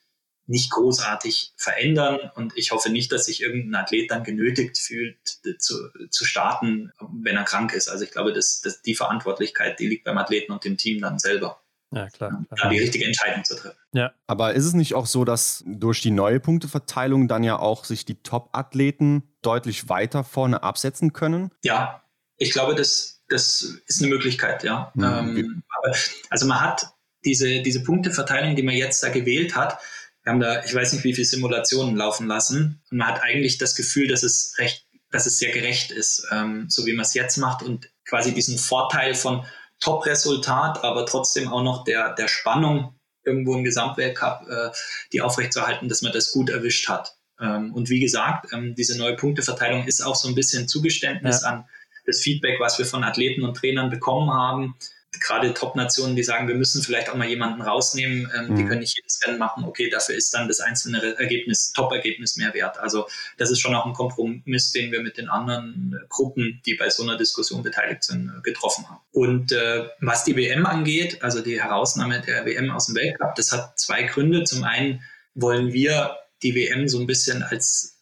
nicht 0.47 0.71
großartig 0.71 1.53
verändern. 1.57 2.19
Und 2.35 2.53
ich 2.55 2.71
hoffe 2.71 2.89
nicht, 2.89 3.11
dass 3.11 3.25
sich 3.25 3.41
irgendein 3.41 3.83
Athlet 3.83 4.11
dann 4.11 4.23
genötigt 4.23 4.77
fühlt, 4.77 5.17
zu, 5.59 5.89
zu 6.09 6.25
starten, 6.25 6.91
wenn 6.99 7.35
er 7.35 7.43
krank 7.43 7.73
ist. 7.73 7.87
Also 7.87 8.03
ich 8.03 8.11
glaube, 8.11 8.33
dass, 8.33 8.61
dass 8.61 8.81
die 8.81 8.95
Verantwortlichkeit, 8.95 9.79
die 9.79 9.87
liegt 9.87 10.03
beim 10.03 10.17
Athleten 10.17 10.51
und 10.51 10.63
dem 10.63 10.77
Team 10.77 11.01
dann 11.01 11.19
selber. 11.19 11.61
Ja, 11.91 12.09
klar. 12.09 12.29
klar. 12.29 12.45
Da 12.49 12.69
die 12.69 12.79
richtige 12.79 13.05
Entscheidung 13.05 13.43
zu 13.43 13.55
treffen. 13.55 13.77
Ja. 13.93 14.13
Aber 14.27 14.53
ist 14.53 14.65
es 14.65 14.73
nicht 14.73 14.95
auch 14.95 15.05
so, 15.05 15.23
dass 15.23 15.63
durch 15.65 16.01
die 16.01 16.11
neue 16.11 16.39
Punkteverteilung 16.39 17.27
dann 17.27 17.43
ja 17.43 17.57
auch 17.57 17.85
sich 17.85 18.05
die 18.05 18.21
Top-Athleten 18.21 19.23
deutlich 19.41 19.87
weiter 19.87 20.23
vorne 20.23 20.63
absetzen 20.63 21.13
können? 21.13 21.51
Ja, 21.63 22.03
ich 22.37 22.51
glaube, 22.51 22.75
das, 22.75 23.23
das 23.29 23.61
ist 23.87 24.01
eine 24.01 24.09
Möglichkeit, 24.09 24.63
ja. 24.63 24.91
Mhm. 24.95 25.03
Ähm, 25.03 25.63
aber, 25.77 25.95
also 26.29 26.45
man 26.45 26.59
hat 26.59 26.87
diese, 27.23 27.61
diese 27.61 27.81
Punkteverteilung, 27.81 28.55
die 28.55 28.63
man 28.63 28.75
jetzt 28.75 29.01
da 29.01 29.09
gewählt 29.09 29.55
hat, 29.55 29.79
wir 30.25 30.31
haben 30.31 30.39
da, 30.39 30.63
ich 30.63 30.73
weiß 30.73 30.93
nicht, 30.93 31.03
wie 31.03 31.13
viele 31.13 31.25
Simulationen 31.25 31.95
laufen 31.95 32.25
lassen. 32.25 32.81
Und 32.89 32.97
man 32.97 33.07
hat 33.07 33.21
eigentlich 33.21 33.59
das 33.59 33.75
Gefühl, 33.75 34.07
dass 34.07 34.23
es 34.23 34.55
recht, 34.57 34.87
dass 35.11 35.27
es 35.27 35.37
sehr 35.37 35.51
gerecht 35.51 35.91
ist, 35.91 36.27
ähm, 36.31 36.65
so 36.67 36.85
wie 36.87 36.93
man 36.93 37.05
es 37.05 37.13
jetzt 37.13 37.37
macht 37.37 37.61
und 37.61 37.89
quasi 38.05 38.33
diesen 38.33 38.57
Vorteil 38.57 39.13
von 39.13 39.45
Top-Resultat, 39.79 40.83
aber 40.83 41.05
trotzdem 41.05 41.47
auch 41.47 41.61
noch 41.61 41.83
der, 41.83 42.15
der 42.15 42.27
Spannung 42.27 42.99
irgendwo 43.23 43.55
im 43.55 43.63
Gesamtweltcup, 43.63 44.47
äh, 44.49 44.71
die 45.13 45.21
aufrechtzuerhalten, 45.21 45.89
dass 45.89 46.01
man 46.01 46.11
das 46.11 46.31
gut 46.31 46.49
erwischt 46.49 46.89
hat. 46.89 47.17
Ähm, 47.39 47.71
und 47.75 47.89
wie 47.89 47.99
gesagt, 47.99 48.51
ähm, 48.51 48.73
diese 48.73 48.97
neue 48.97 49.15
Punkteverteilung 49.15 49.85
ist 49.85 50.01
auch 50.01 50.15
so 50.15 50.27
ein 50.27 50.35
bisschen 50.35 50.67
Zugeständnis 50.67 51.43
ja. 51.43 51.49
an 51.49 51.69
das 52.07 52.21
Feedback, 52.21 52.59
was 52.59 52.79
wir 52.79 52.85
von 52.87 53.03
Athleten 53.03 53.43
und 53.43 53.57
Trainern 53.57 53.91
bekommen 53.91 54.31
haben 54.31 54.75
gerade 55.21 55.53
Top-Nationen, 55.53 56.15
die 56.15 56.23
sagen, 56.23 56.47
wir 56.47 56.55
müssen 56.55 56.81
vielleicht 56.81 57.09
auch 57.09 57.15
mal 57.15 57.27
jemanden 57.27 57.61
rausnehmen, 57.61 58.31
ähm, 58.35 58.49
mhm. 58.49 58.55
die 58.55 58.65
können 58.65 58.79
nicht 58.79 58.95
jedes 58.95 59.19
Rennen 59.25 59.37
machen, 59.37 59.63
okay, 59.65 59.89
dafür 59.89 60.15
ist 60.15 60.33
dann 60.33 60.47
das 60.47 60.59
einzelne 60.59 61.17
Ergebnis, 61.17 61.71
Top-Ergebnis 61.73 62.37
mehr 62.37 62.53
wert. 62.53 62.77
Also 62.77 63.07
das 63.37 63.51
ist 63.51 63.59
schon 63.59 63.75
auch 63.75 63.85
ein 63.85 63.93
Kompromiss, 63.93 64.71
den 64.71 64.91
wir 64.91 65.01
mit 65.01 65.17
den 65.17 65.29
anderen 65.29 65.95
äh, 65.99 66.05
Gruppen, 66.09 66.61
die 66.65 66.75
bei 66.75 66.89
so 66.89 67.03
einer 67.03 67.17
Diskussion 67.17 67.63
beteiligt 67.63 68.03
sind, 68.03 68.29
äh, 68.29 68.41
getroffen 68.41 68.89
haben. 68.89 69.01
Und 69.11 69.51
äh, 69.51 69.87
was 69.99 70.23
die 70.23 70.35
WM 70.35 70.65
angeht, 70.65 71.23
also 71.23 71.41
die 71.41 71.61
Herausnahme 71.61 72.21
der 72.21 72.45
WM 72.45 72.71
aus 72.71 72.87
dem 72.87 72.95
Weltcup, 72.95 73.35
das 73.35 73.51
hat 73.51 73.79
zwei 73.79 74.03
Gründe. 74.03 74.43
Zum 74.43 74.63
einen 74.63 75.01
wollen 75.33 75.73
wir 75.73 76.17
die 76.43 76.55
WM 76.55 76.87
so 76.87 76.99
ein 76.99 77.07
bisschen 77.07 77.43
als 77.43 77.95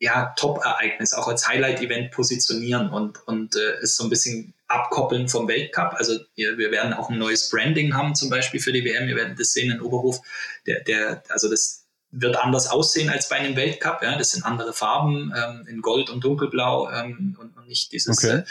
ja, 0.00 0.32
Top-Ereignis, 0.36 1.12
auch 1.12 1.28
als 1.28 1.48
Highlight-Event 1.48 2.12
positionieren 2.12 2.90
und, 2.90 3.26
und 3.26 3.56
äh, 3.56 3.80
ist 3.82 3.96
so 3.96 4.04
ein 4.04 4.10
bisschen 4.10 4.54
abkoppeln 4.68 5.28
vom 5.28 5.48
Weltcup. 5.48 5.94
Also 5.94 6.18
wir, 6.34 6.58
wir 6.58 6.70
werden 6.70 6.92
auch 6.92 7.10
ein 7.10 7.18
neues 7.18 7.50
Branding 7.50 7.94
haben, 7.94 8.14
zum 8.14 8.30
Beispiel 8.30 8.60
für 8.60 8.72
die 8.72 8.84
WM. 8.84 9.08
Wir 9.08 9.16
werden 9.16 9.34
das 9.36 9.52
sehen 9.52 9.72
in 9.72 9.80
Oberhof. 9.80 10.20
Der, 10.66 10.80
der, 10.84 11.22
also 11.30 11.50
das 11.50 11.86
wird 12.10 12.36
anders 12.36 12.68
aussehen 12.68 13.10
als 13.10 13.28
bei 13.28 13.36
einem 13.36 13.56
Weltcup. 13.56 14.02
Ja, 14.02 14.16
das 14.16 14.32
sind 14.32 14.44
andere 14.44 14.72
Farben 14.72 15.32
ähm, 15.36 15.66
in 15.68 15.82
Gold 15.82 16.10
und 16.10 16.22
Dunkelblau 16.22 16.90
ähm, 16.90 17.36
und, 17.40 17.56
und 17.56 17.66
nicht 17.66 17.92
dieses 17.92 18.18
okay. 18.18 18.38
äh, 18.38 18.44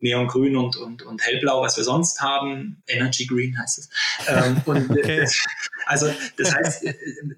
Neongrün 0.00 0.56
und, 0.56 0.76
und, 0.76 1.02
und 1.02 1.22
Hellblau, 1.22 1.62
was 1.62 1.76
wir 1.76 1.84
sonst 1.84 2.20
haben. 2.20 2.82
Energy 2.86 3.26
Green 3.26 3.58
heißt 3.60 3.78
es. 3.78 3.88
Ähm, 4.26 4.62
und 4.64 4.90
äh, 4.96 5.00
okay. 5.00 5.28
also 5.86 6.12
das 6.36 6.54
heißt, 6.54 6.84
äh, 6.84 6.94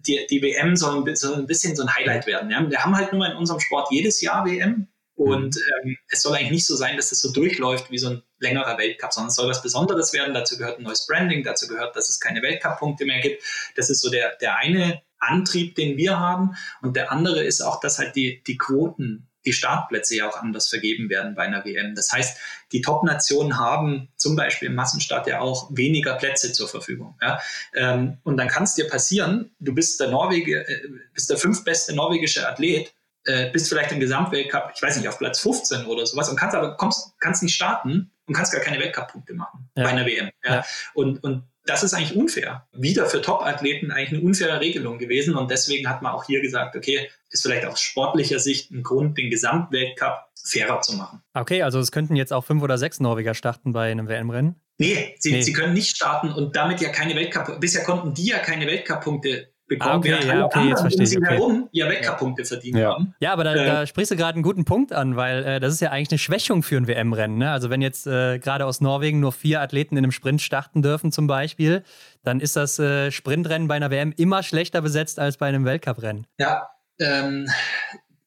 die, 0.06 0.26
die 0.30 0.42
WM 0.42 0.76
soll 0.76 1.06
ein, 1.06 1.16
soll 1.16 1.34
ein 1.34 1.46
bisschen 1.46 1.74
so 1.76 1.82
ein 1.82 1.94
Highlight 1.94 2.26
werden. 2.26 2.50
Ja? 2.50 2.68
Wir 2.68 2.82
haben 2.82 2.96
halt 2.96 3.12
nur 3.12 3.26
in 3.26 3.36
unserem 3.36 3.60
Sport 3.60 3.88
jedes 3.90 4.20
Jahr 4.20 4.46
WM. 4.46 4.88
Und 5.22 5.56
mhm. 5.56 5.90
ähm, 5.90 5.96
es 6.08 6.22
soll 6.22 6.36
eigentlich 6.36 6.50
nicht 6.50 6.66
so 6.66 6.76
sein, 6.76 6.96
dass 6.96 7.12
es 7.12 7.20
so 7.20 7.32
durchläuft 7.32 7.90
wie 7.90 7.98
so 7.98 8.10
ein 8.10 8.22
längerer 8.38 8.78
Weltcup, 8.78 9.12
sondern 9.12 9.28
es 9.28 9.36
soll 9.36 9.48
was 9.48 9.62
Besonderes 9.62 10.12
werden. 10.12 10.34
Dazu 10.34 10.58
gehört 10.58 10.78
ein 10.78 10.84
neues 10.84 11.06
Branding, 11.06 11.42
dazu 11.42 11.68
gehört, 11.68 11.96
dass 11.96 12.08
es 12.08 12.20
keine 12.20 12.42
Weltcup-Punkte 12.42 13.04
mehr 13.04 13.20
gibt. 13.20 13.42
Das 13.76 13.90
ist 13.90 14.00
so 14.00 14.10
der, 14.10 14.36
der 14.40 14.56
eine 14.56 15.02
Antrieb, 15.18 15.74
den 15.76 15.96
wir 15.96 16.18
haben. 16.18 16.56
Und 16.82 16.96
der 16.96 17.12
andere 17.12 17.42
ist 17.44 17.60
auch, 17.60 17.80
dass 17.80 17.98
halt 17.98 18.16
die, 18.16 18.42
die 18.46 18.58
Quoten 18.58 19.28
die 19.44 19.52
Startplätze 19.52 20.16
ja 20.16 20.28
auch 20.28 20.36
anders 20.36 20.68
vergeben 20.68 21.08
werden 21.08 21.34
bei 21.34 21.42
einer 21.42 21.64
WM. 21.64 21.94
Das 21.94 22.12
heißt, 22.12 22.38
die 22.72 22.80
Top-Nationen 22.80 23.58
haben 23.58 24.08
zum 24.16 24.36
Beispiel 24.36 24.68
im 24.68 24.74
Massenstart 24.74 25.26
ja 25.26 25.40
auch 25.40 25.68
weniger 25.72 26.14
Plätze 26.14 26.52
zur 26.52 26.68
Verfügung. 26.68 27.18
Ja? 27.20 27.40
Ähm, 27.74 28.18
und 28.22 28.36
dann 28.36 28.48
kann 28.48 28.64
es 28.64 28.74
dir 28.74 28.88
passieren, 28.88 29.54
du 29.58 29.74
bist 29.74 30.00
der 30.00 30.08
Norwege, 30.08 30.66
äh, 30.66 30.88
bist 31.12 31.30
der 31.30 31.38
fünftbeste 31.38 31.94
norwegische 31.94 32.48
Athlet, 32.48 32.94
äh, 33.24 33.50
bist 33.50 33.68
vielleicht 33.68 33.92
im 33.92 34.00
Gesamtweltcup, 34.00 34.72
ich 34.74 34.82
weiß 34.82 34.96
nicht, 34.96 35.08
auf 35.08 35.18
Platz 35.18 35.40
15 35.40 35.86
oder 35.86 36.06
sowas 36.06 36.28
und 36.28 36.36
kannst 36.36 36.56
aber 36.56 36.76
kommst, 36.76 37.12
kannst 37.20 37.42
nicht 37.42 37.54
starten 37.54 38.10
und 38.26 38.34
kannst 38.34 38.52
gar 38.52 38.60
keine 38.60 38.78
Weltcup-Punkte 38.78 39.34
machen 39.34 39.70
ja. 39.76 39.84
bei 39.84 39.90
einer 39.90 40.06
WM. 40.06 40.30
Ja? 40.44 40.54
ja. 40.56 40.64
Und, 40.94 41.22
und 41.22 41.44
das 41.64 41.82
ist 41.82 41.94
eigentlich 41.94 42.16
unfair. 42.16 42.66
Wieder 42.72 43.06
für 43.06 43.22
Top-Athleten 43.22 43.92
eigentlich 43.92 44.12
eine 44.18 44.20
unfaire 44.20 44.60
Regelung 44.60 44.98
gewesen. 44.98 45.36
Und 45.36 45.50
deswegen 45.50 45.88
hat 45.88 46.02
man 46.02 46.12
auch 46.12 46.24
hier 46.24 46.40
gesagt, 46.40 46.74
okay, 46.74 47.08
ist 47.30 47.42
vielleicht 47.42 47.64
aus 47.66 47.80
sportlicher 47.80 48.40
Sicht 48.40 48.72
ein 48.72 48.82
Grund, 48.82 49.16
den 49.16 49.30
Gesamtweltcup 49.30 50.26
fairer 50.44 50.80
zu 50.80 50.96
machen. 50.96 51.22
Okay, 51.34 51.62
also 51.62 51.78
es 51.78 51.92
könnten 51.92 52.16
jetzt 52.16 52.32
auch 52.32 52.44
fünf 52.44 52.62
oder 52.62 52.78
sechs 52.78 52.98
Norweger 52.98 53.34
starten 53.34 53.72
bei 53.72 53.92
einem 53.92 54.08
WM-Rennen? 54.08 54.56
Nee 54.78 55.14
sie, 55.18 55.32
nee, 55.32 55.42
sie 55.42 55.52
können 55.52 55.74
nicht 55.74 55.94
starten 55.94 56.32
und 56.32 56.56
damit 56.56 56.80
ja 56.80 56.88
keine 56.88 57.14
Weltcup, 57.14 57.60
bisher 57.60 57.84
konnten 57.84 58.14
die 58.14 58.26
ja 58.26 58.38
keine 58.38 58.66
Weltcup-Punkte 58.66 59.51
bekommen, 59.74 59.94
ah, 59.94 59.98
okay, 59.98 60.10
während 60.10 60.26
ja, 60.26 60.44
okay, 60.44 60.68
jetzt 60.68 60.80
verstehe 60.80 61.04
ich. 61.04 61.16
Okay. 61.16 61.34
herum 61.34 61.68
ja 61.72 61.88
Weltcup-Punkte 61.88 62.44
verdient 62.44 62.76
ja. 62.76 62.90
haben. 62.90 63.14
Ja, 63.20 63.32
aber 63.32 63.44
da, 63.44 63.54
äh, 63.54 63.66
da 63.66 63.86
sprichst 63.86 64.10
du 64.10 64.16
gerade 64.16 64.34
einen 64.34 64.42
guten 64.42 64.64
Punkt 64.64 64.92
an, 64.92 65.16
weil 65.16 65.44
äh, 65.44 65.60
das 65.60 65.74
ist 65.74 65.80
ja 65.80 65.90
eigentlich 65.90 66.10
eine 66.10 66.18
Schwächung 66.18 66.62
für 66.62 66.76
ein 66.76 66.86
WM-Rennen. 66.86 67.38
Ne? 67.38 67.50
Also 67.50 67.70
wenn 67.70 67.82
jetzt 67.82 68.06
äh, 68.06 68.38
gerade 68.38 68.66
aus 68.66 68.80
Norwegen 68.80 69.20
nur 69.20 69.32
vier 69.32 69.60
Athleten 69.60 69.96
in 69.96 70.04
einem 70.04 70.12
Sprint 70.12 70.42
starten 70.42 70.82
dürfen 70.82 71.12
zum 71.12 71.26
Beispiel, 71.26 71.82
dann 72.22 72.40
ist 72.40 72.56
das 72.56 72.78
äh, 72.78 73.10
Sprintrennen 73.10 73.68
bei 73.68 73.74
einer 73.74 73.90
WM 73.90 74.12
immer 74.16 74.42
schlechter 74.42 74.82
besetzt 74.82 75.18
als 75.18 75.36
bei 75.36 75.46
einem 75.46 75.64
Weltcup-Rennen. 75.64 76.26
Ja, 76.38 76.68
ähm, 77.00 77.48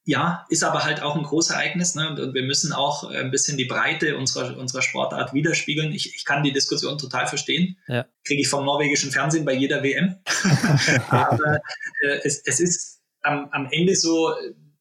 ja, 0.05 0.45
ist 0.49 0.63
aber 0.63 0.83
halt 0.83 1.01
auch 1.01 1.15
ein 1.15 1.23
Großereignis 1.23 1.95
ne? 1.95 2.09
und 2.09 2.33
wir 2.35 2.43
müssen 2.43 2.71
auch 2.73 3.11
äh, 3.11 3.17
ein 3.17 3.31
bisschen 3.31 3.57
die 3.57 3.65
Breite 3.65 4.17
unserer, 4.17 4.55
unserer 4.55 4.83
Sportart 4.83 5.33
widerspiegeln. 5.33 5.91
Ich, 5.91 6.15
ich 6.15 6.25
kann 6.25 6.43
die 6.43 6.53
Diskussion 6.53 6.99
total 6.99 7.25
verstehen. 7.25 7.77
Ja. 7.87 8.05
Kriege 8.23 8.41
ich 8.41 8.47
vom 8.47 8.65
norwegischen 8.65 9.11
Fernsehen 9.11 9.45
bei 9.45 9.53
jeder 9.53 9.81
WM. 9.81 10.15
aber 11.09 11.59
äh, 12.03 12.19
es, 12.23 12.39
es 12.45 12.59
ist 12.59 13.01
am, 13.23 13.49
am 13.51 13.67
Ende 13.71 13.95
so, 13.95 14.31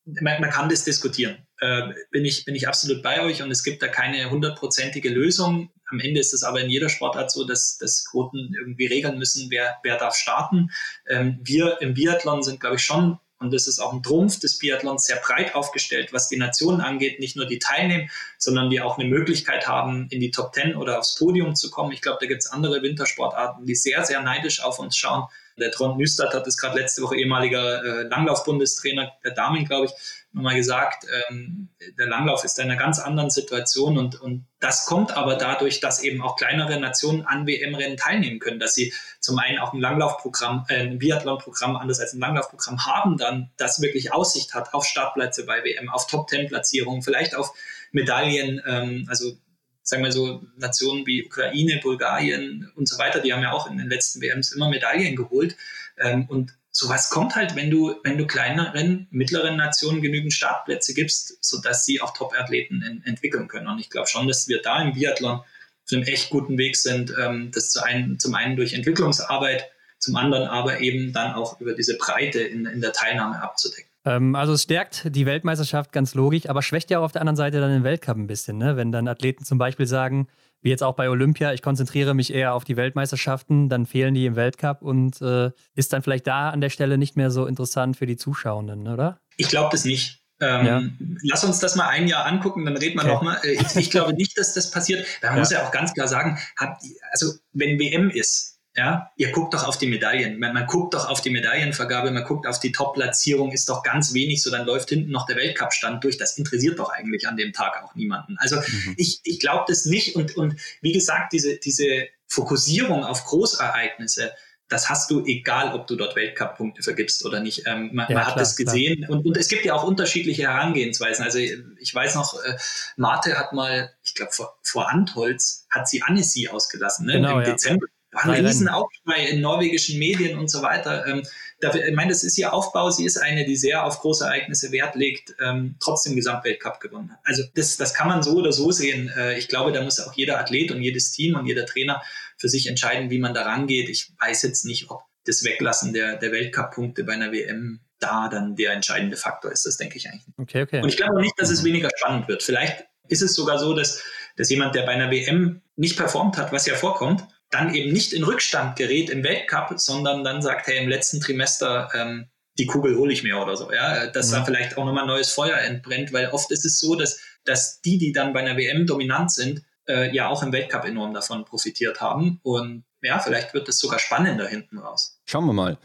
man, 0.05 0.43
man 0.43 0.51
kann 0.51 0.69
das 0.69 0.85
diskutieren. 0.85 1.39
Äh, 1.61 1.95
bin, 2.11 2.27
ich, 2.27 2.45
bin 2.45 2.55
ich 2.55 2.69
absolut 2.69 3.03
bei 3.03 3.23
euch 3.23 3.43
und 3.43 3.51
es 3.51 3.65
gibt 3.65 3.83
da 3.83 3.89
keine 3.89 4.29
hundertprozentige 4.31 5.09
Lösung. 5.09 5.71
Am 5.91 6.01
Ende 6.01 6.21
ist 6.21 6.35
es 6.35 6.43
aber 6.43 6.61
in 6.61 6.69
jeder 6.69 6.91
Sportart 6.91 7.31
so, 7.31 7.47
dass, 7.47 7.79
dass 7.79 8.05
Quoten 8.11 8.53
irgendwie 8.59 8.87
regeln 8.87 9.17
müssen, 9.17 9.51
wer, 9.51 9.77
wer 9.83 9.97
darf 9.97 10.17
starten. 10.17 10.71
Ähm, 11.09 11.41
wir 11.43 11.81
im 11.81 11.95
Biathlon 11.95 12.43
sind, 12.43 12.61
glaube 12.61 12.77
ich, 12.77 12.83
schon 12.83 13.19
und 13.45 13.53
das 13.53 13.67
ist 13.67 13.79
auch 13.79 13.93
ein 13.93 14.03
Trumpf 14.03 14.41
des 14.41 14.59
Biathlons 14.59 15.05
sehr 15.05 15.17
breit 15.17 15.55
aufgestellt, 15.55 16.13
was 16.13 16.29
die 16.29 16.39
Nationen 16.39 16.81
angeht. 16.81 17.21
Nicht 17.21 17.37
nur 17.37 17.45
die 17.45 17.59
teilnehmen, 17.59 18.11
sondern 18.39 18.71
die 18.71 18.81
auch 18.81 18.99
eine 18.99 19.07
Möglichkeit 19.07 19.69
haben, 19.69 20.09
in 20.11 20.21
die 20.21 20.31
Top 20.31 20.53
Ten 20.53 20.75
oder 20.75 20.99
aufs 20.99 21.17
Podium 21.17 21.55
zu 21.55 21.71
kommen. 21.71 21.93
Ich 21.93 22.01
glaube, 22.01 22.19
da 22.21 22.27
gibt 22.27 22.41
es 22.43 22.51
andere 22.51 22.81
Wintersportarten, 22.83 23.67
die 23.67 23.75
sehr, 23.75 24.03
sehr 24.05 24.23
neidisch 24.23 24.63
auf 24.63 24.79
uns 24.79 24.97
schauen. 24.97 25.29
Der 25.59 25.71
Trond 25.71 25.99
Nüstert 25.99 26.33
hat 26.35 26.47
es 26.47 26.57
gerade 26.57 26.81
letzte 26.81 27.03
Woche 27.03 27.17
ehemaliger 27.17 27.85
äh, 27.85 28.03
Langlaufbundestrainer 28.09 29.13
der 29.23 29.33
Damen, 29.33 29.65
glaube 29.65 29.87
ich, 29.87 29.93
nochmal 30.35 30.57
gesagt, 30.57 31.07
ähm, 31.31 31.69
der 31.97 32.07
Langlauf 32.07 32.45
ist 32.45 32.59
in 32.59 32.65
einer 32.65 32.77
ganz 32.77 32.99
anderen 32.99 33.31
Situation 33.31 33.97
und, 33.97 34.21
und 34.21 34.47
das 34.59 34.85
kommt 34.85 35.17
aber 35.17 35.37
dadurch, 35.37 35.81
dass 35.81 36.03
eben 36.03 36.21
auch 36.23 36.37
kleinere 36.37 36.79
Nationen 36.81 37.25
an 37.25 37.47
WM-Rennen 37.47 37.97
teilnehmen 37.97 38.41
können, 38.41 38.59
dass 38.59 38.75
sie 38.75 38.93
zum 39.21 39.39
einen 39.39 39.59
auch 39.59 39.73
ein 39.73 39.81
Langlaufprogramm, 39.81 40.67
äh, 40.69 40.81
ein 40.81 40.99
Biathlon-Programm 40.99 41.77
anders 41.77 42.01
als 42.01 42.15
ein 42.15 42.21
Langlaufprogramm 42.21 42.85
haben, 42.85 43.17
dann 43.17 43.51
das 43.57 43.81
wirklich 43.81 44.13
Aussicht 44.13 44.55
hat 44.55 44.75
auf 44.75 44.85
Startplätze 44.85 45.47
bei 45.47 45.63
WM, 45.63 45.89
auf 45.89 46.09
Top-10-Platzierungen, 46.09 47.03
vielleicht 47.03 47.37
auf 47.37 47.53
Medaillen, 47.93 48.61
ähm, 48.67 49.07
also 49.09 49.37
sagen 49.83 50.03
wir 50.03 50.11
so, 50.11 50.43
Nationen 50.57 51.07
wie 51.07 51.25
Ukraine, 51.25 51.79
Bulgarien 51.81 52.73
und 52.75 52.89
so 52.89 52.99
weiter, 52.99 53.21
die 53.21 53.33
haben 53.33 53.43
ja 53.43 53.53
auch 53.53 53.71
in 53.71 53.79
den 53.79 53.89
letzten 53.89 54.21
WMs 54.21 54.53
immer 54.53 54.69
Medaillen 54.69 55.15
geholt. 55.15 55.57
Ähm, 55.97 56.27
und 56.29 56.57
sowas 56.77 57.09
kommt 57.09 57.37
halt, 57.37 57.55
wenn 57.55 57.71
du, 57.71 57.95
wenn 58.03 58.19
du 58.19 58.27
kleineren, 58.27 59.07
mittleren 59.11 59.57
Nationen 59.57 60.03
genügend 60.03 60.33
Startplätze 60.33 60.93
gibst, 60.93 61.43
sodass 61.43 61.85
sie 61.85 62.01
auch 62.01 62.13
Top-Athleten 62.13 63.03
entwickeln 63.05 63.47
können. 63.47 63.69
Und 63.69 63.79
ich 63.79 63.91
glaube 63.91 64.09
schon, 64.09 64.27
dass 64.27 64.49
wir 64.49 64.61
da 64.61 64.83
im 64.83 64.93
Biathlon 64.93 65.39
auf 65.39 65.93
einem 65.93 66.03
echt 66.03 66.31
guten 66.31 66.59
Weg 66.59 66.77
sind, 66.77 67.15
ähm, 67.19 67.53
das 67.53 67.71
zu 67.71 67.83
ein, 67.83 68.19
zum 68.19 68.35
einen 68.35 68.57
durch 68.57 68.73
Entwicklungsarbeit, 68.73 69.71
zum 69.99 70.17
anderen 70.17 70.49
aber 70.49 70.81
eben 70.81 71.13
dann 71.13 71.35
auch 71.35 71.61
über 71.61 71.75
diese 71.75 71.97
Breite 71.97 72.41
in, 72.41 72.67
in 72.67 72.81
der 72.81 72.93
Teilnahme 72.93 73.41
abzudecken. 73.41 73.94
Ähm, 74.05 74.35
also 74.35 74.53
es 74.53 74.63
stärkt 74.63 75.15
die 75.15 75.27
Weltmeisterschaft 75.27 75.93
ganz 75.93 76.15
logisch, 76.15 76.49
aber 76.49 76.63
schwächt 76.63 76.91
ja 76.91 76.99
auch 76.99 77.05
auf 77.05 77.13
der 77.13 77.23
anderen 77.23 77.37
Seite 77.37 77.61
dann 77.61 77.71
den 77.71 77.85
Weltcup 77.85 78.17
ein 78.17 78.27
bisschen, 78.27 78.59
ne? 78.59 78.77
wenn 78.77 78.93
dann 78.93 79.09
Athleten 79.09 79.45
zum 79.45 79.59
Beispiel 79.59 79.87
sagen, 79.87 80.29
wie 80.61 80.71
jetzt 80.71 80.83
auch 80.83 80.95
bei 80.95 81.11
Olympia, 81.11 81.53
ich 81.53 81.63
konzentriere 81.63 82.15
mich 82.15 82.33
eher 82.33 82.55
auf 82.55 82.65
die 82.65 82.77
Weltmeisterschaften, 82.77 83.69
dann 83.69 83.85
fehlen 83.85 84.15
die 84.15 84.27
im 84.27 84.35
Weltcup 84.35 84.83
und 84.83 85.21
äh, 85.21 85.51
ist 85.75 85.93
dann 85.93 86.03
vielleicht 86.03 86.27
da 86.27 86.51
an 86.51 86.61
der 86.61 86.71
Stelle 86.71 86.97
nicht 86.97 87.17
mehr 87.17 87.31
so 87.31 87.47
interessant 87.47 87.97
für 87.97 88.07
die 88.07 88.17
Zuschauenden, 88.17 88.89
oder? 88.89 89.21
Ich 89.37 89.49
glaube 89.49 89.69
das 89.73 89.85
nicht. 89.85 90.23
Ähm, 90.41 90.67
ja. 90.67 90.83
Lass 91.23 91.45
uns 91.45 91.61
das 91.61 91.77
mal 91.77 91.89
ein 91.89 92.09
Jahr 92.09 92.27
angucken, 92.27 92.65
dann 92.65 92.77
reden 92.77 92.97
wir 92.97 93.05
okay. 93.05 93.13
nochmal. 93.13 93.39
Äh, 93.45 93.53
ich, 93.53 93.77
ich, 93.77 93.91
glaube 93.91 94.15
nicht, 94.15 94.37
dass 94.39 94.55
das 94.55 94.71
passiert. 94.71 95.07
Man 95.23 95.35
ja. 95.35 95.39
muss 95.39 95.51
ja 95.51 95.67
auch 95.67 95.71
ganz 95.71 95.93
klar 95.93 96.09
sagen, 96.09 96.39
habt, 96.59 96.83
also 97.13 97.35
wenn 97.53 97.79
WM 97.79 98.11
ist, 98.11 98.54
ja, 98.77 99.13
ihr 99.17 99.31
guckt 99.31 99.55
doch 99.55 99.67
auf 99.67 99.79
die 99.79 99.87
Medaillen. 99.87 100.39
Man, 100.41 100.53
man, 100.53 100.67
guckt 100.67 100.95
doch 100.95 101.09
auf 101.09 101.21
die 101.21 101.31
Medaillenvergabe, 101.31 102.11
man 102.11 102.25
guckt 102.25 102.47
auf 102.47 102.59
die 102.59 102.73
Top-Platzierung, 102.73 103.53
ist 103.53 103.69
doch 103.69 103.85
ganz 103.85 104.15
wenig 104.15 104.43
so, 104.43 104.51
dann 104.51 104.67
läuft 104.67 104.89
hinten 104.89 105.13
noch 105.13 105.27
der 105.27 105.37
Weltcup-Stand 105.37 106.03
durch. 106.03 106.19
Das 106.19 106.37
interessiert 106.39 106.81
doch 106.81 106.91
eigentlich 106.91 107.29
an 107.29 107.37
dem 107.37 107.53
Tag 107.53 107.83
auch 107.85 107.95
niemanden. 107.95 108.37
Also 108.39 108.57
mhm. 108.57 108.95
ich, 108.97 109.21
ich 109.23 109.39
glaube 109.39 109.65
das 109.69 109.85
nicht. 109.85 110.17
Und, 110.17 110.37
und 110.37 110.57
wie 110.81 110.93
gesagt, 110.93 111.33
diese, 111.33 111.57
diese 111.57 112.09
Fokussierung 112.27 113.05
auf 113.05 113.25
Großereignisse, 113.25 114.33
das 114.69 114.89
hast 114.91 115.09
du, 115.09 115.25
egal 115.25 115.73
ob 115.73 115.87
du 115.87 115.95
dort 115.95 116.17
Weltcup-Punkte 116.17 116.83
vergibst 116.83 117.25
oder 117.25 117.39
nicht. 117.39 117.63
Ähm, 117.67 117.91
man, 117.93 118.09
ja, 118.09 118.17
man 118.17 118.27
hat 118.27 118.41
das 118.41 118.57
gesehen 118.57 119.07
und, 119.09 119.25
und, 119.25 119.37
es 119.37 119.47
gibt 119.47 119.65
ja 119.65 119.75
auch 119.75 119.85
unterschiedliche 119.85 120.45
Herangehensweisen. 120.45 121.25
Also 121.25 121.39
ich 121.39 121.95
weiß 121.95 122.17
noch, 122.17 122.43
äh, 122.43 122.57
Marte 122.97 123.39
hat 123.39 123.53
mal, 123.53 123.93
ich 124.03 124.15
glaube 124.15 124.33
vor, 124.33 124.59
vor 124.63 124.91
Antholz, 124.91 125.67
hat 125.71 125.87
sie 125.87 126.03
Annecy 126.03 126.49
ausgelassen, 126.49 127.07
ne? 127.07 127.13
Genau, 127.13 127.39
im 127.39 127.45
ja. 127.45 127.51
Dezember 127.53 127.87
war 128.15 128.25
ein 128.25 128.47
Riesenaufschrei 128.47 129.27
in 129.31 129.41
norwegischen 129.41 129.99
Medien 129.99 130.39
und 130.39 130.51
so 130.51 130.63
weiter. 130.63 131.07
Ähm, 131.07 131.23
dafür, 131.61 131.87
ich 131.87 131.95
meine, 131.95 132.11
das 132.11 132.25
ist 132.25 132.39
ihr 132.39 132.53
Aufbau. 132.53 132.91
Sie 132.91 133.05
ist 133.05 133.17
eine, 133.17 133.45
die 133.45 133.57
sehr 133.57 133.85
auf 133.85 134.01
große 134.01 134.25
Ereignisse 134.25 134.73
Wert 134.73 134.95
legt, 134.95 135.35
ähm, 135.43 135.77
trotzdem 135.81 136.15
Gesamtweltcup 136.15 136.81
gewonnen 136.81 137.13
hat. 137.13 137.19
Also 137.25 137.43
das, 137.55 137.77
das 137.77 137.95
kann 137.95 138.09
man 138.09 138.23
so 138.23 138.37
oder 138.37 138.53
so 138.53 138.71
sehen. 138.71 139.13
Äh, 139.17 139.39
ich 139.39 139.49
glaube, 139.49 139.73
da 139.73 139.83
muss 139.83 140.01
auch 140.01 140.15
jeder 140.15 140.39
Athlet 140.39 140.71
und 140.71 140.83
jedes 140.83 141.11
Team 141.11 141.35
und 141.37 141.47
jeder 141.47 141.67
Trainer 141.67 142.03
für 142.37 142.49
sich 142.49 142.67
entscheiden, 142.67 143.11
wie 143.11 143.19
man 143.19 143.35
da 143.35 143.43
rangeht. 143.43 143.89
Ich 143.89 144.13
weiß 144.21 144.43
jetzt 144.43 144.65
nicht, 144.65 144.91
ob 144.91 145.03
das 145.25 145.45
Weglassen 145.45 145.93
der, 145.93 146.17
der 146.17 146.33
Weltcup-Punkte 146.33 147.05
bei 147.05 147.15
einer 147.15 147.33
WM 147.33 147.81
da 147.99 148.29
dann 148.29 148.57
der 148.57 148.73
entscheidende 148.73 149.17
Faktor 149.17 149.51
ist. 149.51 149.65
Das 149.65 149.77
denke 149.77 149.97
ich 149.97 150.09
eigentlich. 150.09 150.27
Okay, 150.37 150.63
okay. 150.63 150.83
Und 150.83 150.89
ich 150.89 150.97
glaube 150.97 151.21
nicht, 151.21 151.35
dass 151.39 151.51
es 151.51 151.65
weniger 151.65 151.89
spannend 151.97 152.29
wird. 152.29 152.43
Vielleicht 152.43 152.85
ist 153.09 153.23
es 153.23 153.35
sogar 153.35 153.59
so, 153.59 153.75
dass, 153.75 154.03
dass 154.37 154.51
jemand, 154.51 154.75
der 154.75 154.83
bei 154.83 154.93
einer 154.93 155.11
WM 155.11 155.63
nicht 155.77 155.97
performt 155.97 156.37
hat, 156.37 156.53
was 156.53 156.67
ja 156.67 156.75
vorkommt, 156.75 157.27
dann 157.55 157.75
eben 157.75 157.93
nicht 157.93 158.13
in 158.13 158.25
Rückstand 158.25 158.77
gerät 158.77 159.11
im 159.11 159.23
Weltcup, 159.23 159.73
sondern 159.77 160.25
dann 160.25 160.43
sagt, 160.43 160.67
hey, 160.67 160.83
im 160.83 160.89
letzten 160.89 161.21
Trimester 161.21 161.89
ähm, 161.95 162.29
die 162.59 162.67
Kugel 162.67 162.97
hole 162.97 163.13
ich 163.13 163.23
mir 163.23 163.39
oder 163.39 163.57
so, 163.57 163.73
ja, 163.73 164.07
dass 164.07 164.29
mhm. 164.29 164.33
da 164.33 164.45
vielleicht 164.45 164.77
auch 164.77 164.85
nochmal 164.85 165.07
neues 165.07 165.33
Feuer 165.33 165.57
entbrennt, 165.59 166.13
weil 166.13 166.29
oft 166.29 166.51
ist 166.51 166.65
es 166.65 166.79
so, 166.79 166.95
dass, 166.95 167.21
dass 167.45 167.81
die, 167.81 167.99
die 167.99 168.13
dann 168.13 168.33
bei 168.33 168.41
einer 168.41 168.57
WM 168.57 168.87
dominant 168.87 169.33
sind, 169.33 169.63
äh, 169.89 170.15
ja 170.15 170.29
auch 170.29 170.43
im 170.43 170.53
Weltcup 170.53 170.85
enorm 170.85 171.15
davon 171.15 171.45
profitiert 171.45 172.01
haben 172.01 172.41
und 172.43 172.85
ja, 173.03 173.19
vielleicht 173.19 173.55
wird 173.55 173.69
es 173.69 173.79
sogar 173.79 173.99
spannender 173.99 174.47
hinten 174.47 174.79
raus. 174.79 175.21
Schauen 175.27 175.47
wir 175.47 175.53
mal. 175.53 175.79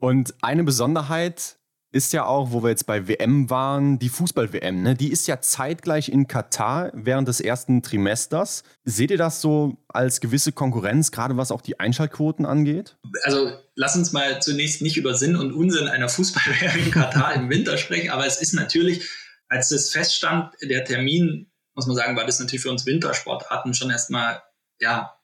Und 0.00 0.34
eine 0.42 0.64
Besonderheit 0.64 1.56
ist 1.94 2.12
ja 2.12 2.26
auch, 2.26 2.50
wo 2.50 2.64
wir 2.64 2.70
jetzt 2.70 2.86
bei 2.86 3.06
WM 3.06 3.48
waren, 3.50 4.00
die 4.00 4.08
Fußball-WM. 4.08 4.82
Ne? 4.82 4.96
Die 4.96 5.12
ist 5.12 5.28
ja 5.28 5.40
zeitgleich 5.40 6.08
in 6.08 6.26
Katar 6.26 6.90
während 6.92 7.28
des 7.28 7.40
ersten 7.40 7.82
Trimesters. 7.82 8.64
Seht 8.84 9.12
ihr 9.12 9.16
das 9.16 9.40
so 9.40 9.76
als 9.86 10.20
gewisse 10.20 10.50
Konkurrenz, 10.50 11.12
gerade 11.12 11.36
was 11.36 11.52
auch 11.52 11.60
die 11.60 11.78
Einschaltquoten 11.78 12.46
angeht? 12.46 12.96
Also 13.22 13.56
lass 13.76 13.94
uns 13.94 14.12
mal 14.12 14.42
zunächst 14.42 14.82
nicht 14.82 14.96
über 14.96 15.14
Sinn 15.14 15.36
und 15.36 15.52
Unsinn 15.52 15.86
einer 15.86 16.08
Fußball-WM 16.08 16.86
in 16.86 16.90
Katar 16.90 17.32
im 17.34 17.48
Winter 17.48 17.78
sprechen, 17.78 18.10
aber 18.10 18.26
es 18.26 18.42
ist 18.42 18.54
natürlich, 18.54 19.08
als 19.48 19.68
das 19.68 19.90
feststand, 19.90 20.52
der 20.62 20.84
Termin, 20.84 21.46
muss 21.76 21.86
man 21.86 21.94
sagen, 21.94 22.16
war 22.16 22.26
das 22.26 22.40
natürlich 22.40 22.62
für 22.62 22.70
uns 22.70 22.86
Wintersportarten 22.86 23.72
schon 23.72 23.90
erstmal 23.90 24.42
ja, 24.80 25.14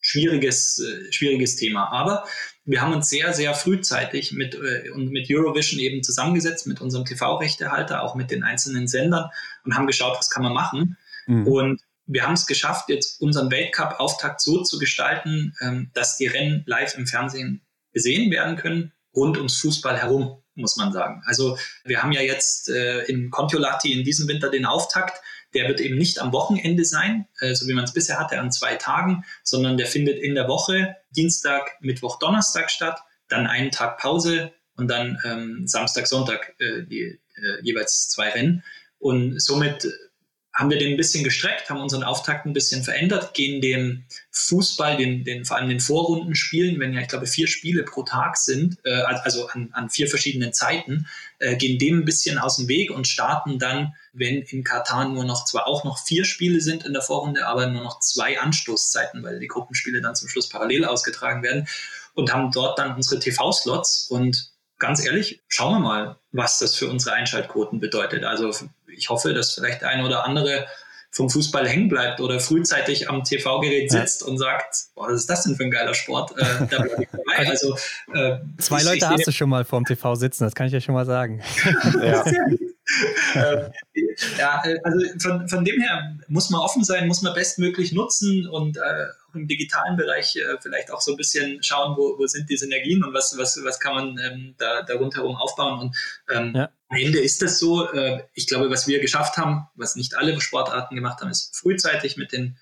schwieriges, 0.00 0.78
äh, 0.78 1.12
schwieriges 1.12 1.56
Thema. 1.56 1.90
Aber 1.92 2.24
wir 2.64 2.80
haben 2.80 2.92
uns 2.92 3.08
sehr, 3.08 3.32
sehr 3.32 3.54
frühzeitig 3.54 4.32
mit, 4.32 4.54
äh, 4.54 4.90
mit 4.94 5.28
Eurovision 5.30 5.80
eben 5.80 6.02
zusammengesetzt, 6.02 6.66
mit 6.66 6.80
unserem 6.80 7.04
TV-Rechtehalter, 7.04 8.02
auch 8.02 8.14
mit 8.14 8.30
den 8.30 8.42
einzelnen 8.42 8.88
Sendern 8.88 9.30
und 9.64 9.76
haben 9.76 9.86
geschaut, 9.86 10.18
was 10.18 10.30
kann 10.30 10.42
man 10.42 10.52
machen. 10.52 10.96
Mhm. 11.26 11.46
Und 11.46 11.80
wir 12.06 12.24
haben 12.24 12.34
es 12.34 12.46
geschafft, 12.46 12.88
jetzt 12.88 13.20
unseren 13.20 13.50
Weltcup-Auftakt 13.50 14.40
so 14.40 14.62
zu 14.62 14.78
gestalten, 14.78 15.54
ähm, 15.60 15.90
dass 15.94 16.16
die 16.16 16.26
Rennen 16.26 16.64
live 16.66 16.96
im 16.96 17.06
Fernsehen 17.06 17.62
gesehen 17.92 18.30
werden 18.30 18.56
können, 18.56 18.92
rund 19.14 19.36
ums 19.36 19.56
Fußball 19.58 19.96
herum 19.96 20.40
muss 20.60 20.76
man 20.76 20.92
sagen. 20.92 21.22
Also 21.26 21.58
wir 21.84 22.02
haben 22.02 22.12
ja 22.12 22.20
jetzt 22.20 22.68
äh, 22.68 23.02
in 23.04 23.30
Kontiolahti 23.30 23.92
in 23.92 24.04
diesem 24.04 24.28
Winter 24.28 24.50
den 24.50 24.66
Auftakt. 24.66 25.20
Der 25.54 25.68
wird 25.68 25.80
eben 25.80 25.96
nicht 25.96 26.20
am 26.20 26.32
Wochenende 26.32 26.84
sein, 26.84 27.26
äh, 27.40 27.54
so 27.54 27.66
wie 27.68 27.74
man 27.74 27.84
es 27.84 27.92
bisher 27.92 28.18
hatte, 28.18 28.38
an 28.38 28.52
zwei 28.52 28.76
Tagen, 28.76 29.24
sondern 29.42 29.76
der 29.76 29.86
findet 29.86 30.18
in 30.18 30.34
der 30.34 30.48
Woche 30.48 30.96
Dienstag, 31.10 31.76
Mittwoch, 31.80 32.18
Donnerstag 32.18 32.70
statt, 32.70 33.00
dann 33.28 33.46
einen 33.46 33.70
Tag 33.70 33.98
Pause 33.98 34.52
und 34.76 34.88
dann 34.88 35.18
ähm, 35.24 35.66
Samstag, 35.66 36.06
Sonntag 36.06 36.54
äh, 36.58 36.82
die, 36.82 37.20
äh, 37.36 37.62
jeweils 37.62 38.08
zwei 38.08 38.30
Rennen. 38.30 38.62
Und 38.98 39.40
somit 39.40 39.88
haben 40.60 40.68
wir 40.68 40.78
den 40.78 40.92
ein 40.92 40.96
bisschen 40.98 41.24
gestreckt, 41.24 41.70
haben 41.70 41.80
unseren 41.80 42.02
Auftakt 42.02 42.44
ein 42.44 42.52
bisschen 42.52 42.82
verändert, 42.82 43.32
gehen 43.32 43.62
dem 43.62 44.04
Fußball, 44.30 44.98
den, 44.98 45.24
den, 45.24 45.46
vor 45.46 45.56
allem 45.56 45.70
den 45.70 45.80
Vorrundenspielen, 45.80 46.78
wenn 46.78 46.92
ja, 46.92 47.00
ich 47.00 47.08
glaube, 47.08 47.26
vier 47.26 47.48
Spiele 47.48 47.82
pro 47.82 48.02
Tag 48.02 48.36
sind, 48.36 48.76
äh, 48.84 48.90
also 48.90 49.48
an, 49.48 49.70
an 49.72 49.88
vier 49.88 50.06
verschiedenen 50.06 50.52
Zeiten, 50.52 51.06
äh, 51.38 51.56
gehen 51.56 51.78
dem 51.78 52.00
ein 52.00 52.04
bisschen 52.04 52.36
aus 52.36 52.58
dem 52.58 52.68
Weg 52.68 52.90
und 52.90 53.08
starten 53.08 53.58
dann, 53.58 53.94
wenn 54.12 54.42
in 54.42 54.62
Katar 54.62 55.08
nur 55.08 55.24
noch 55.24 55.46
zwar 55.46 55.66
auch 55.66 55.84
noch 55.84 55.98
vier 55.98 56.26
Spiele 56.26 56.60
sind 56.60 56.84
in 56.84 56.92
der 56.92 57.00
Vorrunde, 57.00 57.46
aber 57.46 57.66
nur 57.66 57.82
noch 57.82 57.98
zwei 58.00 58.38
Anstoßzeiten, 58.38 59.22
weil 59.22 59.40
die 59.40 59.48
Gruppenspiele 59.48 60.02
dann 60.02 60.14
zum 60.14 60.28
Schluss 60.28 60.50
parallel 60.50 60.84
ausgetragen 60.84 61.42
werden 61.42 61.68
und 62.12 62.34
haben 62.34 62.50
dort 62.52 62.78
dann 62.78 62.94
unsere 62.94 63.18
TV-Slots 63.18 64.08
und 64.10 64.52
ganz 64.78 65.04
ehrlich, 65.04 65.40
schauen 65.48 65.74
wir 65.74 65.78
mal, 65.78 66.16
was 66.32 66.58
das 66.58 66.74
für 66.74 66.88
unsere 66.88 67.14
Einschaltquoten 67.14 67.78
bedeutet. 67.78 68.24
Also 68.24 68.52
ich 68.96 69.08
hoffe, 69.10 69.34
dass 69.34 69.54
vielleicht 69.54 69.84
ein 69.84 70.04
oder 70.04 70.24
andere 70.24 70.66
vom 71.12 71.28
Fußball 71.28 71.68
hängen 71.68 71.88
bleibt 71.88 72.20
oder 72.20 72.38
frühzeitig 72.38 73.10
am 73.10 73.24
TV-Gerät 73.24 73.90
sitzt 73.90 74.22
ja. 74.22 74.28
und 74.28 74.38
sagt, 74.38 74.86
boah, 74.94 75.08
was 75.08 75.20
ist 75.20 75.30
das 75.30 75.42
denn 75.42 75.56
für 75.56 75.64
ein 75.64 75.70
geiler 75.70 75.94
Sport? 75.94 76.32
Äh, 76.38 76.66
da 76.70 76.82
bleibe 76.82 77.02
ich 77.02 77.08
dabei. 77.10 77.48
Also, 77.48 77.76
äh, 78.14 78.38
Zwei 78.58 78.82
Leute 78.82 79.08
hast 79.08 79.26
du 79.26 79.32
schon 79.32 79.50
mal 79.50 79.64
vorm 79.64 79.84
TV 79.84 80.14
sitzen, 80.14 80.44
das 80.44 80.54
kann 80.54 80.68
ich 80.68 80.72
ja 80.72 80.80
schon 80.80 80.94
mal 80.94 81.06
sagen. 81.06 81.42
ja. 82.02 82.24
äh, 83.34 83.70
ja, 84.38 84.62
also 84.84 85.06
von, 85.18 85.48
von 85.48 85.64
dem 85.64 85.80
her 85.80 86.16
muss 86.28 86.50
man 86.50 86.60
offen 86.60 86.84
sein, 86.84 87.08
muss 87.08 87.22
man 87.22 87.34
bestmöglich 87.34 87.92
nutzen 87.92 88.46
und 88.46 88.76
äh, 88.76 88.80
auch 89.30 89.34
im 89.34 89.46
digitalen 89.46 89.96
Bereich 89.96 90.36
äh, 90.36 90.56
vielleicht 90.60 90.90
auch 90.90 91.00
so 91.00 91.12
ein 91.12 91.16
bisschen 91.16 91.62
schauen, 91.62 91.96
wo, 91.96 92.18
wo 92.18 92.26
sind 92.26 92.48
die 92.50 92.56
Synergien 92.56 93.04
und 93.04 93.14
was, 93.14 93.36
was, 93.38 93.60
was 93.64 93.80
kann 93.80 93.94
man 93.94 94.18
ähm, 94.18 94.54
da, 94.58 94.82
da 94.82 94.94
rundherum 94.94 95.36
aufbauen. 95.36 95.80
Und 95.80 95.96
ähm, 96.30 96.52
ja. 96.54 96.70
am 96.88 96.96
Ende 96.96 97.20
ist 97.20 97.42
das 97.42 97.58
so. 97.58 97.90
Äh, 97.92 98.24
ich 98.34 98.46
glaube, 98.46 98.70
was 98.70 98.86
wir 98.86 99.00
geschafft 99.00 99.36
haben, 99.36 99.68
was 99.74 99.96
nicht 99.96 100.16
alle 100.16 100.40
Sportarten 100.40 100.94
gemacht 100.94 101.20
haben, 101.20 101.30
ist 101.30 101.56
frühzeitig 101.56 102.16
mit 102.16 102.32
den 102.32 102.56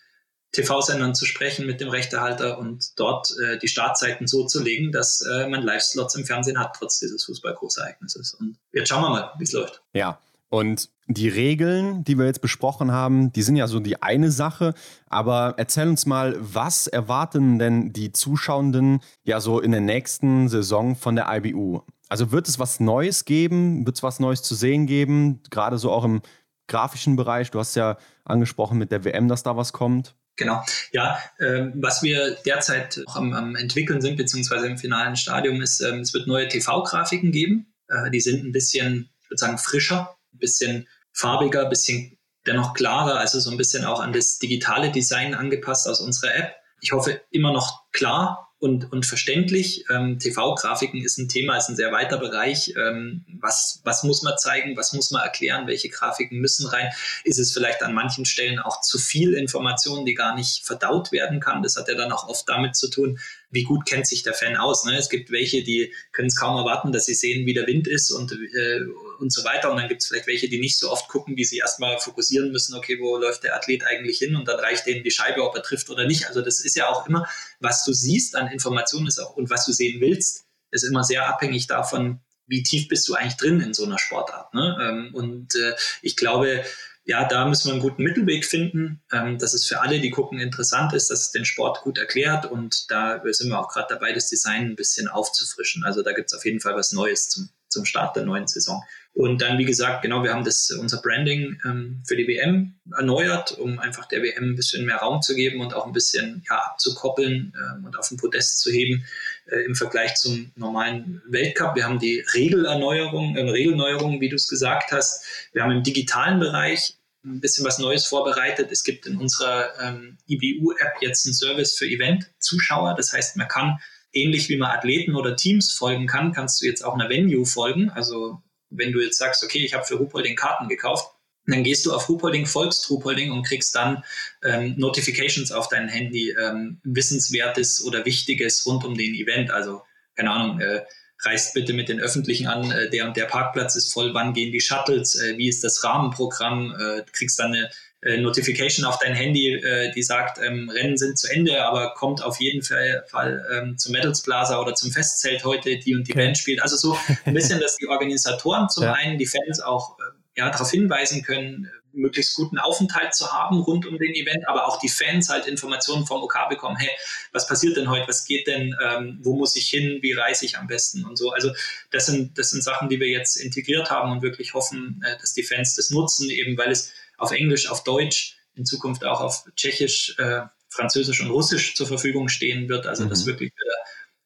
TV-Sendern 0.52 1.14
zu 1.14 1.26
sprechen, 1.26 1.66
mit 1.66 1.80
dem 1.80 1.90
Rechtehalter 1.90 2.58
und 2.58 2.98
dort 2.98 3.34
äh, 3.42 3.58
die 3.58 3.68
Startzeiten 3.68 4.26
so 4.26 4.46
zu 4.46 4.62
legen, 4.62 4.92
dass 4.92 5.20
äh, 5.20 5.46
man 5.46 5.62
Live-Slots 5.62 6.14
im 6.14 6.24
Fernsehen 6.24 6.58
hat, 6.58 6.74
trotz 6.78 7.00
dieses 7.00 7.24
Fußballgroßereignisses. 7.26 8.34
Und 8.34 8.56
jetzt 8.72 8.88
schauen 8.88 9.02
wir 9.02 9.10
mal, 9.10 9.32
wie 9.38 9.44
es 9.44 9.52
läuft. 9.52 9.82
Ja, 9.92 10.18
und 10.50 10.90
die 11.06 11.28
Regeln, 11.28 12.04
die 12.04 12.18
wir 12.18 12.26
jetzt 12.26 12.42
besprochen 12.42 12.92
haben, 12.92 13.32
die 13.32 13.42
sind 13.42 13.56
ja 13.56 13.66
so 13.66 13.80
die 13.80 14.02
eine 14.02 14.30
Sache. 14.30 14.74
Aber 15.06 15.54
erzähl 15.56 15.88
uns 15.88 16.06
mal, 16.06 16.36
was 16.38 16.86
erwarten 16.86 17.58
denn 17.58 17.92
die 17.92 18.12
Zuschauenden 18.12 19.00
ja 19.24 19.40
so 19.40 19.60
in 19.60 19.72
der 19.72 19.80
nächsten 19.80 20.48
Saison 20.48 20.96
von 20.96 21.16
der 21.16 21.26
IBU? 21.30 21.82
Also 22.08 22.30
wird 22.32 22.48
es 22.48 22.58
was 22.58 22.80
Neues 22.80 23.24
geben? 23.24 23.86
Wird 23.86 23.96
es 23.96 24.02
was 24.02 24.20
Neues 24.20 24.42
zu 24.42 24.54
sehen 24.54 24.86
geben? 24.86 25.42
Gerade 25.50 25.78
so 25.78 25.90
auch 25.90 26.04
im 26.04 26.20
grafischen 26.66 27.16
Bereich. 27.16 27.50
Du 27.50 27.58
hast 27.58 27.74
ja 27.74 27.96
angesprochen 28.24 28.78
mit 28.78 28.92
der 28.92 29.04
WM, 29.04 29.28
dass 29.28 29.42
da 29.42 29.56
was 29.56 29.72
kommt. 29.72 30.14
Genau. 30.36 30.64
Ja, 30.92 31.18
äh, 31.38 31.66
was 31.74 32.02
wir 32.02 32.36
derzeit 32.46 33.02
auch 33.06 33.16
am, 33.16 33.32
am, 33.32 33.56
entwickeln 33.56 34.00
sind, 34.00 34.16
beziehungsweise 34.16 34.68
im 34.68 34.78
finalen 34.78 35.16
Stadium, 35.16 35.60
ist, 35.60 35.80
äh, 35.80 35.96
es 35.96 36.14
wird 36.14 36.28
neue 36.28 36.48
TV-Grafiken 36.48 37.32
geben. 37.32 37.74
Äh, 37.88 38.10
die 38.10 38.20
sind 38.20 38.44
ein 38.44 38.52
bisschen, 38.52 39.10
ich 39.22 39.30
würde 39.30 39.38
sagen, 39.38 39.58
frischer, 39.58 40.16
bisschen 40.38 40.88
farbiger, 41.12 41.66
bisschen 41.66 42.18
dennoch 42.46 42.74
klarer, 42.74 43.18
also 43.18 43.40
so 43.40 43.50
ein 43.50 43.56
bisschen 43.56 43.84
auch 43.84 44.00
an 44.00 44.12
das 44.12 44.38
digitale 44.38 44.90
Design 44.90 45.34
angepasst 45.34 45.88
aus 45.88 46.00
unserer 46.00 46.34
App. 46.34 46.54
Ich 46.80 46.92
hoffe 46.92 47.20
immer 47.30 47.52
noch 47.52 47.90
klar, 47.92 48.48
und, 48.60 48.90
und 48.92 49.06
verständlich. 49.06 49.84
Ähm, 49.90 50.18
TV-Grafiken 50.18 51.02
ist 51.02 51.18
ein 51.18 51.28
Thema, 51.28 51.56
ist 51.56 51.68
ein 51.68 51.76
sehr 51.76 51.92
weiter 51.92 52.18
Bereich. 52.18 52.74
Ähm, 52.76 53.24
was, 53.40 53.80
was 53.84 54.02
muss 54.02 54.22
man 54.22 54.36
zeigen? 54.36 54.76
Was 54.76 54.92
muss 54.92 55.10
man 55.10 55.22
erklären? 55.22 55.66
Welche 55.66 55.88
Grafiken 55.88 56.38
müssen 56.38 56.66
rein? 56.66 56.90
Ist 57.24 57.38
es 57.38 57.52
vielleicht 57.52 57.82
an 57.82 57.94
manchen 57.94 58.24
Stellen 58.24 58.58
auch 58.58 58.80
zu 58.80 58.98
viel 58.98 59.34
Information, 59.34 60.04
die 60.04 60.14
gar 60.14 60.34
nicht 60.34 60.64
verdaut 60.64 61.12
werden 61.12 61.38
kann? 61.40 61.62
Das 61.62 61.76
hat 61.76 61.88
ja 61.88 61.94
dann 61.94 62.10
auch 62.10 62.28
oft 62.28 62.48
damit 62.48 62.74
zu 62.74 62.90
tun, 62.90 63.20
wie 63.50 63.62
gut 63.62 63.86
kennt 63.86 64.06
sich 64.06 64.22
der 64.22 64.34
Fan 64.34 64.56
aus. 64.56 64.84
Ne? 64.84 64.96
Es 64.96 65.08
gibt 65.08 65.30
welche, 65.30 65.62
die 65.62 65.92
können 66.12 66.28
es 66.28 66.36
kaum 66.36 66.56
erwarten, 66.56 66.92
dass 66.92 67.06
sie 67.06 67.14
sehen, 67.14 67.46
wie 67.46 67.54
der 67.54 67.66
Wind 67.66 67.86
ist 67.86 68.10
und, 68.10 68.32
äh, 68.32 68.80
und 69.18 69.32
so 69.32 69.44
weiter. 69.44 69.70
Und 69.70 69.78
dann 69.78 69.88
gibt 69.88 70.02
es 70.02 70.08
vielleicht 70.08 70.26
welche, 70.26 70.48
die 70.48 70.60
nicht 70.60 70.78
so 70.78 70.90
oft 70.90 71.08
gucken, 71.08 71.36
wie 71.36 71.44
sie 71.44 71.58
erstmal 71.58 71.98
fokussieren 71.98 72.52
müssen, 72.52 72.74
okay, 72.74 72.98
wo 73.00 73.16
läuft 73.16 73.44
der 73.44 73.56
Athlet 73.56 73.84
eigentlich 73.84 74.18
hin? 74.18 74.36
Und 74.36 74.46
dann 74.48 74.60
reicht 74.60 74.86
denen 74.86 75.02
die 75.02 75.10
Scheibe, 75.10 75.42
ob 75.42 75.54
er 75.54 75.62
trifft 75.62 75.88
oder 75.90 76.06
nicht. 76.06 76.26
Also 76.26 76.42
das 76.42 76.60
ist 76.60 76.76
ja 76.76 76.88
auch 76.88 77.06
immer, 77.06 77.26
was 77.60 77.84
du 77.84 77.92
siehst 77.92 78.36
an 78.36 78.48
Informationen 78.48 79.06
ist 79.06 79.18
auch, 79.18 79.36
und 79.36 79.50
was 79.50 79.64
du 79.64 79.72
sehen 79.72 80.00
willst, 80.00 80.44
ist 80.70 80.84
immer 80.84 81.04
sehr 81.04 81.26
abhängig 81.26 81.66
davon, 81.66 82.20
wie 82.46 82.62
tief 82.62 82.88
bist 82.88 83.08
du 83.08 83.14
eigentlich 83.14 83.36
drin 83.36 83.60
in 83.60 83.74
so 83.74 83.84
einer 83.84 83.98
Sportart. 83.98 84.54
Ne? 84.54 84.76
Ähm, 84.80 85.14
und 85.14 85.54
äh, 85.54 85.74
ich 86.02 86.16
glaube, 86.16 86.64
ja, 87.08 87.26
da 87.26 87.46
müssen 87.46 87.68
wir 87.68 87.72
einen 87.72 87.80
guten 87.80 88.02
Mittelweg 88.02 88.44
finden, 88.44 89.00
ähm, 89.10 89.38
dass 89.38 89.54
es 89.54 89.64
für 89.64 89.80
alle, 89.80 89.98
die 89.98 90.10
gucken, 90.10 90.40
interessant 90.40 90.92
ist, 90.92 91.08
dass 91.08 91.20
es 91.20 91.30
den 91.30 91.46
Sport 91.46 91.80
gut 91.80 91.96
erklärt 91.96 92.44
und 92.44 92.90
da 92.90 93.22
sind 93.24 93.48
wir 93.48 93.58
auch 93.58 93.68
gerade 93.68 93.94
dabei, 93.94 94.12
das 94.12 94.28
Design 94.28 94.66
ein 94.66 94.76
bisschen 94.76 95.08
aufzufrischen. 95.08 95.84
Also 95.84 96.02
da 96.02 96.12
gibt 96.12 96.30
es 96.30 96.36
auf 96.36 96.44
jeden 96.44 96.60
Fall 96.60 96.76
was 96.76 96.92
Neues 96.92 97.30
zum, 97.30 97.48
zum 97.70 97.86
Start 97.86 98.14
der 98.14 98.26
neuen 98.26 98.46
Saison. 98.46 98.84
Und 99.14 99.40
dann, 99.40 99.56
wie 99.56 99.64
gesagt, 99.64 100.02
genau, 100.02 100.22
wir 100.22 100.34
haben 100.34 100.44
das, 100.44 100.70
unser 100.70 101.00
Branding 101.00 101.58
ähm, 101.64 102.02
für 102.06 102.14
die 102.14 102.28
WM 102.28 102.74
erneuert, 102.94 103.52
um 103.52 103.78
einfach 103.78 104.06
der 104.06 104.22
WM 104.22 104.52
ein 104.52 104.54
bisschen 104.54 104.84
mehr 104.84 104.98
Raum 104.98 105.22
zu 105.22 105.34
geben 105.34 105.62
und 105.62 105.72
auch 105.72 105.86
ein 105.86 105.92
bisschen 105.92 106.44
ja, 106.48 106.56
abzukoppeln 106.56 107.54
ähm, 107.56 107.86
und 107.86 107.98
auf 107.98 108.08
den 108.08 108.18
Podest 108.18 108.60
zu 108.60 108.70
heben 108.70 109.06
äh, 109.46 109.60
im 109.64 109.74
Vergleich 109.74 110.14
zum 110.16 110.52
normalen 110.56 111.22
Weltcup. 111.26 111.74
Wir 111.74 111.84
haben 111.84 111.98
die 111.98 112.22
Regelerneuerung, 112.34 113.34
äh, 113.34 113.48
Regelneuerung, 113.48 114.20
wie 114.20 114.28
du 114.28 114.36
es 114.36 114.46
gesagt 114.46 114.92
hast. 114.92 115.24
Wir 115.54 115.62
haben 115.62 115.72
im 115.72 115.82
digitalen 115.82 116.38
Bereich 116.38 116.97
ein 117.36 117.40
bisschen 117.40 117.64
was 117.64 117.78
Neues 117.78 118.06
vorbereitet. 118.06 118.70
Es 118.70 118.84
gibt 118.84 119.06
in 119.06 119.16
unserer 119.16 119.72
ähm, 119.80 120.18
IBU-App 120.28 121.00
jetzt 121.00 121.26
einen 121.26 121.34
Service 121.34 121.74
für 121.74 121.86
Event-Zuschauer. 121.86 122.94
Das 122.94 123.12
heißt, 123.12 123.36
man 123.36 123.48
kann 123.48 123.78
ähnlich 124.12 124.48
wie 124.48 124.56
man 124.56 124.70
Athleten 124.70 125.14
oder 125.14 125.36
Teams 125.36 125.72
folgen 125.72 126.06
kann, 126.06 126.32
kannst 126.32 126.60
du 126.60 126.66
jetzt 126.66 126.84
auch 126.84 126.94
einer 126.94 127.08
Venue 127.08 127.46
folgen. 127.46 127.90
Also 127.90 128.42
wenn 128.70 128.92
du 128.92 129.00
jetzt 129.00 129.18
sagst, 129.18 129.42
okay, 129.44 129.64
ich 129.64 129.74
habe 129.74 129.84
für 129.84 129.96
Ruhpolding 129.96 130.36
Karten 130.36 130.68
gekauft, 130.68 131.10
dann 131.46 131.64
gehst 131.64 131.86
du 131.86 131.94
auf 131.94 132.08
Ruhpolding, 132.08 132.44
folgst 132.44 132.90
Ruhpolding 132.90 133.32
und 133.32 133.42
kriegst 133.42 133.74
dann 133.74 134.04
ähm, 134.44 134.74
Notifications 134.76 135.50
auf 135.50 135.68
dein 135.68 135.88
Handy, 135.88 136.30
ähm, 136.30 136.78
Wissenswertes 136.84 137.82
oder 137.82 138.04
Wichtiges 138.04 138.66
rund 138.66 138.84
um 138.84 138.94
den 138.94 139.14
Event. 139.14 139.50
Also, 139.50 139.82
keine 140.14 140.30
Ahnung, 140.30 140.60
äh, 140.60 140.82
reist 141.24 141.54
bitte 141.54 141.72
mit 141.72 141.88
den 141.88 142.00
Öffentlichen 142.00 142.46
an, 142.46 142.70
äh, 142.70 142.90
der 142.90 143.06
und 143.06 143.16
der 143.16 143.24
Parkplatz 143.24 143.76
ist 143.76 143.92
voll, 143.92 144.14
wann 144.14 144.32
gehen 144.32 144.52
die 144.52 144.60
Shuttles, 144.60 145.20
äh, 145.20 145.36
wie 145.36 145.48
ist 145.48 145.64
das 145.64 145.82
Rahmenprogramm, 145.82 146.74
äh, 146.74 147.02
du 147.02 147.12
kriegst 147.12 147.38
dann 147.38 147.52
eine 147.52 147.70
äh, 148.00 148.16
Notification 148.18 148.86
auf 148.86 148.98
dein 149.00 149.14
Handy, 149.14 149.54
äh, 149.54 149.90
die 149.92 150.04
sagt, 150.04 150.38
ähm, 150.38 150.70
Rennen 150.70 150.96
sind 150.96 151.18
zu 151.18 151.28
Ende, 151.32 151.64
aber 151.64 151.94
kommt 151.94 152.22
auf 152.22 152.38
jeden 152.40 152.62
Fall, 152.62 153.04
Fall 153.08 153.44
ähm, 153.52 153.76
zum 153.76 153.92
Metals 153.92 154.22
Plaza 154.22 154.60
oder 154.60 154.74
zum 154.74 154.92
Festzelt 154.92 155.44
heute, 155.44 155.78
die 155.78 155.96
und 155.96 156.06
die. 156.06 156.12
Band 156.12 156.38
spielt. 156.38 156.62
Also 156.62 156.76
so 156.76 156.96
ein 157.24 157.34
bisschen, 157.34 157.58
dass 157.60 157.76
die 157.76 157.88
Organisatoren 157.88 158.68
zum 158.68 158.84
ja. 158.84 158.92
einen 158.92 159.18
die 159.18 159.26
Fans 159.26 159.60
auch 159.60 159.98
äh, 159.98 160.02
ja, 160.38 160.48
darauf 160.50 160.70
hinweisen 160.70 161.22
können, 161.24 161.68
möglichst 161.98 162.34
guten 162.34 162.58
Aufenthalt 162.58 163.14
zu 163.14 163.32
haben 163.32 163.60
rund 163.60 163.86
um 163.86 163.98
den 163.98 164.14
Event, 164.14 164.46
aber 164.48 164.66
auch 164.66 164.78
die 164.78 164.88
Fans 164.88 165.28
halt 165.28 165.46
Informationen 165.46 166.06
vom 166.06 166.22
OK 166.22 166.48
bekommen, 166.48 166.76
hey, 166.76 166.90
was 167.32 167.46
passiert 167.46 167.76
denn 167.76 167.90
heute, 167.90 168.08
was 168.08 168.24
geht 168.24 168.46
denn, 168.46 168.74
ähm, 168.82 169.18
wo 169.22 169.36
muss 169.36 169.56
ich 169.56 169.68
hin, 169.68 169.98
wie 170.02 170.12
reise 170.12 170.46
ich 170.46 170.56
am 170.56 170.66
besten 170.66 171.04
und 171.04 171.16
so. 171.16 171.30
Also 171.32 171.52
das 171.90 172.06
sind, 172.06 172.38
das 172.38 172.50
sind 172.50 172.62
Sachen, 172.62 172.88
die 172.88 173.00
wir 173.00 173.08
jetzt 173.08 173.36
integriert 173.36 173.90
haben 173.90 174.12
und 174.12 174.22
wirklich 174.22 174.54
hoffen, 174.54 175.02
äh, 175.04 175.18
dass 175.20 175.34
die 175.34 175.42
Fans 175.42 175.74
das 175.74 175.90
nutzen, 175.90 176.30
eben 176.30 176.56
weil 176.56 176.70
es 176.70 176.92
auf 177.18 177.32
Englisch, 177.32 177.68
auf 177.68 177.84
Deutsch, 177.84 178.36
in 178.54 178.64
Zukunft 178.64 179.04
auch 179.04 179.20
auf 179.20 179.44
Tschechisch, 179.54 180.16
äh, 180.18 180.42
Französisch 180.68 181.20
und 181.22 181.30
Russisch 181.30 181.74
zur 181.74 181.86
Verfügung 181.86 182.28
stehen 182.28 182.68
wird. 182.68 182.86
Also 182.86 183.04
mhm. 183.04 183.10
das 183.10 183.26
wirklich 183.26 183.52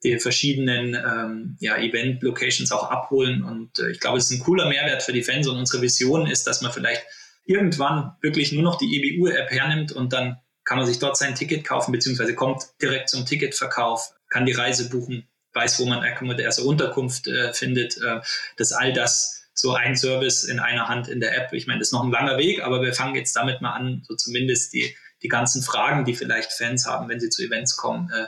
die 0.03 0.19
verschiedenen 0.19 0.94
ähm, 0.94 1.57
ja, 1.61 1.77
Event-Locations 1.77 2.73
auch 2.73 2.90
abholen. 2.90 3.44
Und 3.44 3.78
äh, 3.78 3.90
ich 3.90 4.01
glaube, 4.01 4.19
es 4.19 4.31
ist 4.31 4.32
ein 4.32 4.44
cooler 4.44 4.69
Mehrwert 4.69 5.03
für 5.03 5.12
die 5.12 5.23
Fans. 5.23 5.47
Und 5.47 5.57
unsere 5.57 5.82
Vision 5.82 6.27
ist, 6.27 6.47
dass 6.47 6.61
man 6.61 6.73
vielleicht 6.73 7.05
irgendwann 7.44 8.16
wirklich 8.20 8.52
nur 8.52 8.62
noch 8.62 8.78
die 8.78 8.97
EBU-App 8.97 9.51
hernimmt 9.51 9.93
und 9.93 10.12
dann 10.12 10.39
kann 10.64 10.78
man 10.78 10.86
sich 10.86 10.98
dort 10.98 11.16
sein 11.16 11.35
Ticket 11.35 11.64
kaufen, 11.64 11.93
beziehungsweise 11.93 12.35
kommt 12.35 12.62
direkt 12.81 13.09
zum 13.09 13.27
Ticketverkauf, 13.27 14.14
kann 14.28 14.47
die 14.47 14.52
Reise 14.52 14.89
buchen, 14.89 15.28
weiß, 15.55 15.81
wo 15.81 15.86
man 15.86 16.02
erste 16.39 16.62
Unterkunft 16.62 17.27
äh, 17.27 17.52
findet, 17.52 17.97
äh, 17.98 18.20
dass 18.56 18.73
all 18.73 18.93
das 18.93 19.43
so 19.55 19.74
ein 19.74 19.97
Service 19.97 20.44
in 20.44 20.60
einer 20.60 20.89
Hand 20.89 21.09
in 21.09 21.20
der 21.20 21.36
App. 21.36 21.52
Ich 21.52 21.66
meine, 21.66 21.81
das 21.81 21.89
ist 21.89 21.93
noch 21.93 22.05
ein 22.05 22.10
langer 22.10 22.39
Weg, 22.39 22.62
aber 22.62 22.81
wir 22.81 22.94
fangen 22.94 23.14
jetzt 23.16 23.36
damit 23.36 23.60
mal 23.60 23.73
an, 23.73 24.02
so 24.06 24.14
zumindest 24.14 24.73
die, 24.73 24.97
die 25.23 25.28
ganzen 25.28 25.62
Fragen, 25.62 26.05
die 26.05 26.14
vielleicht 26.14 26.52
Fans 26.52 26.86
haben, 26.86 27.09
wenn 27.09 27.20
sie 27.20 27.28
zu 27.28 27.43
Events 27.43 27.77
kommen, 27.77 28.10
äh, 28.10 28.27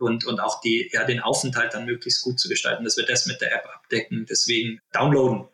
und, 0.00 0.26
und 0.26 0.40
auch 0.40 0.60
die, 0.60 0.90
ja, 0.92 1.04
den 1.04 1.20
Aufenthalt 1.20 1.74
dann 1.74 1.84
möglichst 1.84 2.22
gut 2.22 2.38
zu 2.38 2.48
gestalten, 2.48 2.84
dass 2.84 2.96
wir 2.96 3.06
das 3.06 3.26
mit 3.26 3.40
der 3.40 3.54
App 3.54 3.68
abdecken. 3.74 4.26
Deswegen 4.28 4.80
downloaden. 4.92 5.46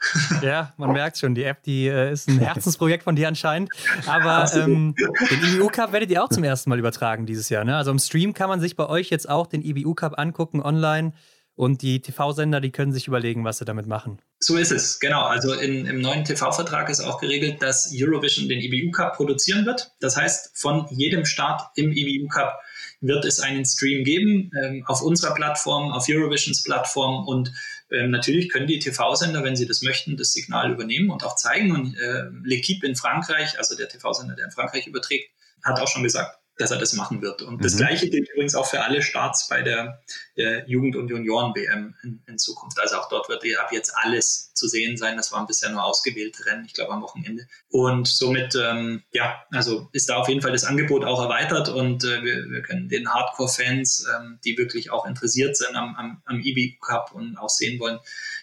Ja, 0.43 0.73
man 0.77 0.93
merkt 0.93 1.19
schon, 1.19 1.35
die 1.35 1.45
App, 1.45 1.63
die 1.63 1.89
äh, 1.89 2.13
ist 2.13 2.29
ein 2.29 2.39
Herzensprojekt 2.39 3.05
von 3.05 3.17
dir 3.17 3.29
anscheinend. 3.29 3.71
Aber 4.07 4.51
ähm, 4.55 4.95
den 4.97 5.55
IBU 5.55 5.69
Cup 5.69 5.93
werdet 5.93 6.11
ihr 6.11 6.23
auch 6.23 6.29
zum 6.29 6.45
ersten 6.45 6.71
Mal 6.71 6.79
übertragen 6.79 7.27
dieses 7.27 7.49
Jahr. 7.49 7.65
Ne? 7.65 7.77
Also 7.77 7.91
im 7.91 7.99
Stream 7.99 8.35
kann 8.35 8.49
man 8.49 8.61
sich 8.61 8.77
bei 8.77 8.89
euch 8.89 9.11
jetzt 9.11 9.29
auch 9.29 9.47
den 9.47 9.63
IBU 9.63 9.95
Cup 9.95 10.19
angucken 10.19 10.63
online. 10.63 11.13
Und 11.57 11.81
die 11.81 12.03
TV-Sender, 12.03 12.61
die 12.61 12.71
können 12.71 12.93
sich 12.93 13.09
überlegen, 13.09 13.43
was 13.45 13.59
sie 13.59 13.65
damit 13.65 13.87
machen. 13.87 14.21
So 14.39 14.59
ist 14.59 14.73
es, 14.73 15.01
genau. 15.01 15.23
Also 15.23 15.55
in, 15.55 15.87
im 15.87 16.03
neuen 16.03 16.23
TV-Vertrag 16.23 16.91
ist 16.91 17.01
auch 17.01 17.19
geregelt, 17.19 17.63
dass 17.63 17.91
Eurovision 17.95 18.47
den 18.47 18.61
IBU 18.61 18.91
Cup 18.91 19.17
produzieren 19.17 19.65
wird. 19.65 19.91
Das 20.01 20.19
heißt, 20.19 20.51
von 20.55 20.87
jedem 20.91 21.25
Start 21.25 21.63
im 21.77 21.93
IBU 21.93 22.29
Cup 22.29 22.61
wird 23.01 23.25
es 23.25 23.41
einen 23.41 23.65
Stream 23.65 24.05
geben 24.05 24.51
ähm, 24.63 24.85
auf 24.87 25.03
unserer 25.03 25.35
Plattform, 25.35 25.93
auf 25.93 26.07
Eurovisions 26.09 26.63
Plattform 26.63 27.27
und 27.27 27.53
ähm, 27.91 28.11
natürlich 28.11 28.51
können 28.51 28.67
die 28.67 28.79
TV-Sender, 28.79 29.45
wenn 29.45 29.57
sie 29.57 29.67
das 29.67 29.83
möchten, 29.83 30.17
das 30.17 30.33
Signal 30.33 30.73
übernehmen 30.73 31.11
und 31.11 31.25
auch 31.25 31.37
zeigen. 31.37 31.73
Und 31.73 31.97
äh, 31.97 32.23
L'Equipe 32.45 32.85
in 32.85 32.97
Frankreich, 32.97 33.59
also 33.59 33.77
der 33.77 33.89
TV-Sender, 33.89 34.35
der 34.35 34.47
in 34.47 34.51
Frankreich 34.51 34.87
überträgt, 34.87 35.31
hat 35.63 35.81
auch 35.81 35.89
schon 35.89 36.03
gesagt, 36.03 36.39
dass 36.59 36.71
er 36.71 36.79
das 36.79 36.95
machen 36.95 37.21
wird. 37.23 37.43
Und 37.43 37.59
mhm. 37.59 37.63
das 37.63 37.77
Gleiche 37.77 38.09
gilt 38.09 38.31
übrigens 38.31 38.55
auch 38.55 38.67
für 38.67 38.83
alle 38.83 39.03
Starts 39.03 39.49
bei 39.49 39.63
der, 39.63 40.01
der 40.37 40.69
Jugend- 40.69 40.97
und 40.97 41.09
Junioren-WM 41.09 41.95
in, 42.03 42.23
in, 42.27 42.39
Zukunft. 42.39 42.81
Also 42.81 42.97
auch 42.97 43.09
dort 43.09 43.29
wird 43.29 43.45
ab 43.59 43.73
jetzt 43.73 43.93
alles 43.95 44.53
zu 44.55 44.67
sehen 44.67 44.97
sein. 44.97 45.17
Das 45.17 45.33
waren 45.33 45.47
bisher 45.47 45.71
nur 45.71 45.85
ausgewählte 45.85 46.47
Rennen, 46.47 46.65
ich 46.65 46.73
glaube 46.73 46.93
am 46.93 47.03
Wochenende. 47.03 47.47
Und 47.69 48.09
somit, 48.09 48.55
ähm, 48.55 49.03
ja, 49.13 49.45
also 49.51 49.89
ist 49.93 50.09
da 50.09 50.17
auf 50.17 50.29
jeden 50.29 50.41
Fall 50.41 50.53
das 50.53 50.65
Angebot 50.65 51.05
auch 51.05 51.23
erweitert 51.23 51.69
und 51.69 52.05
äh, 52.05 52.23
wir, 52.23 52.51
wir, 52.51 52.63
können 52.63 52.89
den 52.89 53.13
Hardcore-Fans, 53.13 54.07
ähm, 54.17 54.39
die 54.45 54.57
wirklich 54.57 54.91
auch 54.91 55.07
interessiert 55.07 55.57
sind 55.57 55.77
am, 55.77 55.95
am, 55.97 56.23
am 56.25 56.41
EB 56.43 56.79
Cup 56.81 57.13
und 57.13 57.37
auch 57.37 57.51
sehen 57.51 57.79
wollen, 57.79 57.99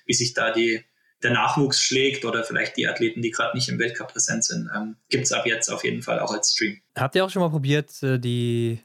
wie 0.06 0.14
sich 0.14 0.34
da 0.34 0.52
die 0.52 0.84
der 1.24 1.32
Nachwuchs 1.32 1.82
schlägt 1.82 2.26
oder 2.26 2.44
vielleicht 2.44 2.78
die 2.78 2.88
Athleten, 2.88 3.22
die 3.22 3.32
gerade 3.32 3.56
nicht 3.56 3.70
im 3.70 3.80
Weltcup 3.80 4.12
präsent 4.12 4.44
sind, 4.44 4.70
ähm, 4.76 4.96
gibt 5.10 5.26
es 5.26 5.32
ab 5.32 5.46
jetzt 5.46 5.70
auf 5.70 5.84
jeden 5.84 6.02
Fall 6.02 6.20
auch 6.20 6.32
als 6.32 6.54
Stream. 6.54 6.80
Habt 6.98 7.16
ihr 7.16 7.26
auch 7.26 7.30
schon 7.30 7.42
mal 7.42 7.50
probiert, 7.50 7.92
äh, 8.04 8.20
die 8.20 8.80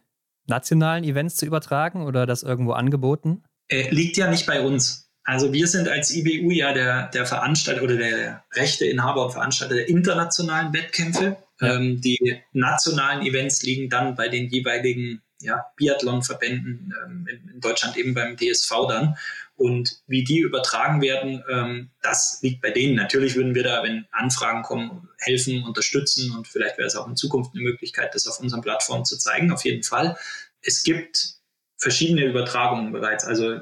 nationalen 0.47 1.05
Events 1.05 1.37
zu 1.37 1.47
übertragen 1.47 2.07
oder 2.07 2.27
das 2.27 2.43
irgendwo 2.43 2.73
angeboten? 2.73 3.43
Äh, 3.69 3.91
liegt 3.91 4.17
ja 4.17 4.31
nicht 4.31 4.47
bei 4.47 4.63
uns. 4.63 5.11
Also 5.25 5.53
wir 5.53 5.67
sind 5.67 5.89
als 5.89 6.11
IBU 6.11 6.51
ja 6.53 6.73
der, 6.73 7.09
der 7.09 7.27
Veranstalter 7.27 7.83
oder 7.83 7.97
der 7.97 8.45
Rechteinhaber 8.55 9.27
und 9.27 9.33
Veranstalter 9.33 9.75
der 9.75 9.89
internationalen 9.89 10.73
Wettkämpfe. 10.73 11.37
Ja. 11.61 11.75
Ähm, 11.75 12.01
die 12.01 12.41
nationalen 12.53 13.27
Events 13.27 13.63
liegen 13.63 13.91
dann 13.91 14.15
bei 14.15 14.29
den 14.29 14.49
jeweiligen 14.49 15.21
ja, 15.43 15.67
Biathlon-Verbänden 15.77 16.95
ähm, 17.05 17.27
in, 17.31 17.55
in 17.55 17.61
Deutschland 17.61 17.97
eben 17.99 18.15
beim 18.15 18.37
DSV 18.37 18.71
dann. 18.89 19.17
Und 19.59 20.03
wie 20.07 20.23
die 20.23 20.39
übertragen 20.39 21.03
werden, 21.03 21.43
ähm, 21.51 21.91
das 22.01 22.39
liegt 22.43 22.63
bei 22.63 22.71
denen. 22.71 22.95
Natürlich 22.95 23.35
würden 23.35 23.57
wir 23.57 23.65
da, 23.65 23.83
wenn 23.83 24.07
Anfragen 24.13 24.63
kommen, 24.63 25.09
helfen, 25.19 25.65
unterstützen 25.65 26.31
und 26.31 26.47
vielleicht 26.47 26.79
wäre 26.79 26.87
es 26.87 26.95
auch 26.95 27.09
in 27.09 27.17
Zukunft 27.17 27.51
eine 27.55 27.65
Möglichkeit, 27.65 28.15
das 28.15 28.29
auf 28.29 28.39
unseren 28.39 28.61
Plattformen 28.61 29.05
zu 29.05 29.19
zeigen, 29.19 29.51
auf 29.51 29.65
jeden 29.65 29.83
Fall. 29.83 30.17
Es 30.63 30.85
gibt 30.85 31.39
verschiedene 31.77 32.25
Übertragungen 32.25 32.93
bereits. 32.93 33.25
Also 33.25 33.59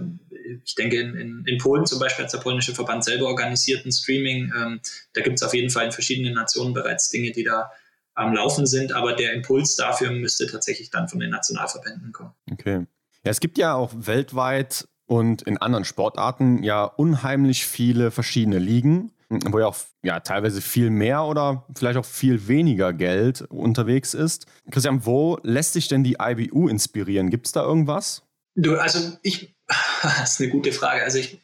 ich 0.64 0.74
denke, 0.74 1.00
in, 1.00 1.16
in, 1.16 1.44
in 1.46 1.56
Polen 1.56 1.86
zum 1.86 1.98
Beispiel 1.98 2.26
hat 2.26 2.32
der 2.32 2.38
polnische 2.40 2.74
Verband 2.74 3.02
selber 3.02 3.28
organisiert 3.28 3.86
ein 3.86 3.92
Streaming. 3.92 4.52
Ähm, 4.54 4.80
da 5.14 5.22
gibt 5.22 5.36
es 5.36 5.42
auf 5.42 5.54
jeden 5.54 5.70
Fall 5.70 5.86
in 5.86 5.92
verschiedenen 5.92 6.34
Nationen 6.34 6.74
bereits 6.74 7.08
Dinge, 7.08 7.32
die 7.32 7.44
da 7.44 7.70
am 8.12 8.34
Laufen 8.34 8.66
sind, 8.66 8.92
aber 8.92 9.14
der 9.14 9.32
Impuls 9.32 9.76
dafür 9.76 10.10
müsste 10.10 10.46
tatsächlich 10.46 10.90
dann 10.90 11.08
von 11.08 11.20
den 11.20 11.30
Nationalverbänden 11.30 12.12
kommen. 12.12 12.34
Okay. 12.50 12.86
Ja, 13.24 13.30
es 13.30 13.40
gibt 13.40 13.56
ja 13.56 13.74
auch 13.74 13.92
weltweit 13.94 14.86
und 15.06 15.42
in 15.42 15.58
anderen 15.58 15.84
Sportarten 15.84 16.62
ja 16.62 16.84
unheimlich 16.84 17.66
viele 17.66 18.10
verschiedene 18.10 18.58
Ligen, 18.58 19.12
wo 19.28 19.58
ja 19.58 19.66
auch 19.66 19.76
ja, 20.02 20.20
teilweise 20.20 20.60
viel 20.60 20.90
mehr 20.90 21.24
oder 21.24 21.64
vielleicht 21.74 21.98
auch 21.98 22.04
viel 22.04 22.48
weniger 22.48 22.92
Geld 22.92 23.42
unterwegs 23.42 24.14
ist. 24.14 24.46
Christian, 24.70 25.04
wo 25.04 25.38
lässt 25.42 25.72
sich 25.72 25.88
denn 25.88 26.04
die 26.04 26.16
IBU 26.20 26.68
inspirieren? 26.68 27.30
Gibt 27.30 27.46
es 27.46 27.52
da 27.52 27.62
irgendwas? 27.62 28.22
Du, 28.54 28.76
also 28.76 29.16
ich, 29.22 29.56
das 30.02 30.32
ist 30.32 30.40
eine 30.40 30.50
gute 30.50 30.72
Frage. 30.72 31.02
Also 31.02 31.18
ich 31.18 31.40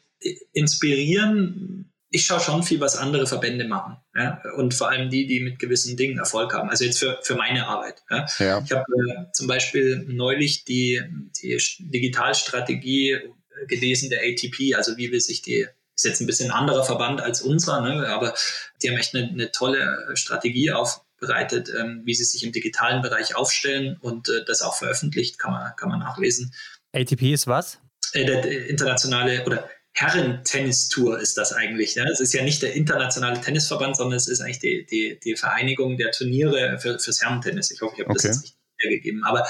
inspirieren, 0.53 1.91
ich 2.09 2.25
schaue 2.25 2.39
schon 2.39 2.63
viel, 2.63 2.79
was 2.79 2.95
andere 2.95 3.27
Verbände 3.27 3.67
machen. 3.67 3.97
Ja? 4.15 4.41
Und 4.55 4.73
vor 4.73 4.89
allem 4.89 5.09
die, 5.09 5.25
die 5.25 5.39
mit 5.39 5.59
gewissen 5.59 5.97
Dingen 5.97 6.19
Erfolg 6.19 6.53
haben. 6.53 6.69
Also 6.69 6.85
jetzt 6.85 6.99
für, 6.99 7.19
für 7.23 7.35
meine 7.35 7.67
Arbeit. 7.67 8.03
Ja? 8.09 8.25
Ja. 8.39 8.61
Ich 8.63 8.71
habe 8.71 8.83
äh, 8.83 9.31
zum 9.33 9.47
Beispiel 9.47 10.05
neulich 10.07 10.63
die, 10.63 11.01
die 11.41 11.57
Digitalstrategie 11.79 13.19
gelesen, 13.67 14.09
der 14.09 14.21
ATP, 14.21 14.75
also 14.75 14.97
wie 14.97 15.11
will 15.11 15.21
sich 15.21 15.41
die, 15.41 15.67
ist 15.95 16.05
jetzt 16.05 16.21
ein 16.21 16.27
bisschen 16.27 16.51
ein 16.51 16.57
anderer 16.57 16.83
Verband 16.83 17.21
als 17.21 17.41
unser, 17.41 17.81
ne, 17.81 18.07
aber 18.07 18.33
die 18.81 18.89
haben 18.89 18.97
echt 18.97 19.15
eine, 19.15 19.27
eine 19.27 19.51
tolle 19.51 20.09
Strategie 20.15 20.71
aufbereitet, 20.71 21.69
ähm, 21.77 22.01
wie 22.05 22.13
sie 22.13 22.23
sich 22.23 22.43
im 22.43 22.51
digitalen 22.51 23.01
Bereich 23.01 23.35
aufstellen 23.35 23.97
und 24.01 24.29
äh, 24.29 24.43
das 24.45 24.61
auch 24.61 24.75
veröffentlicht, 24.75 25.39
kann 25.39 25.51
man, 25.51 25.75
kann 25.75 25.89
man 25.89 25.99
nachlesen. 25.99 26.53
ATP 26.93 27.33
ist 27.33 27.47
was? 27.47 27.79
Äh, 28.13 28.25
der, 28.25 28.41
der 28.41 28.67
internationale 28.67 29.45
oder 29.45 29.69
Herren-Tennis-Tour 29.95 31.19
ist 31.19 31.37
das 31.37 31.53
eigentlich. 31.53 31.95
Ne? 31.95 32.07
Es 32.11 32.19
ist 32.19 32.33
ja 32.33 32.43
nicht 32.43 32.63
der 32.63 32.73
internationale 32.73 33.39
Tennisverband, 33.39 33.95
sondern 33.95 34.17
es 34.17 34.27
ist 34.27 34.41
eigentlich 34.41 34.59
die, 34.59 34.85
die, 34.85 35.19
die 35.23 35.35
Vereinigung 35.35 35.97
der 35.97 36.11
Turniere 36.11 36.79
für, 36.79 36.97
fürs 36.97 37.21
Herren-Tennis. 37.21 37.69
Ich 37.69 37.81
hoffe, 37.81 37.93
ich 37.95 38.01
habe 38.01 38.09
okay. 38.09 38.27
das 38.27 38.37
jetzt 38.37 38.41
nicht 38.41 38.57
wiedergegeben. 38.83 39.23
Aber 39.23 39.47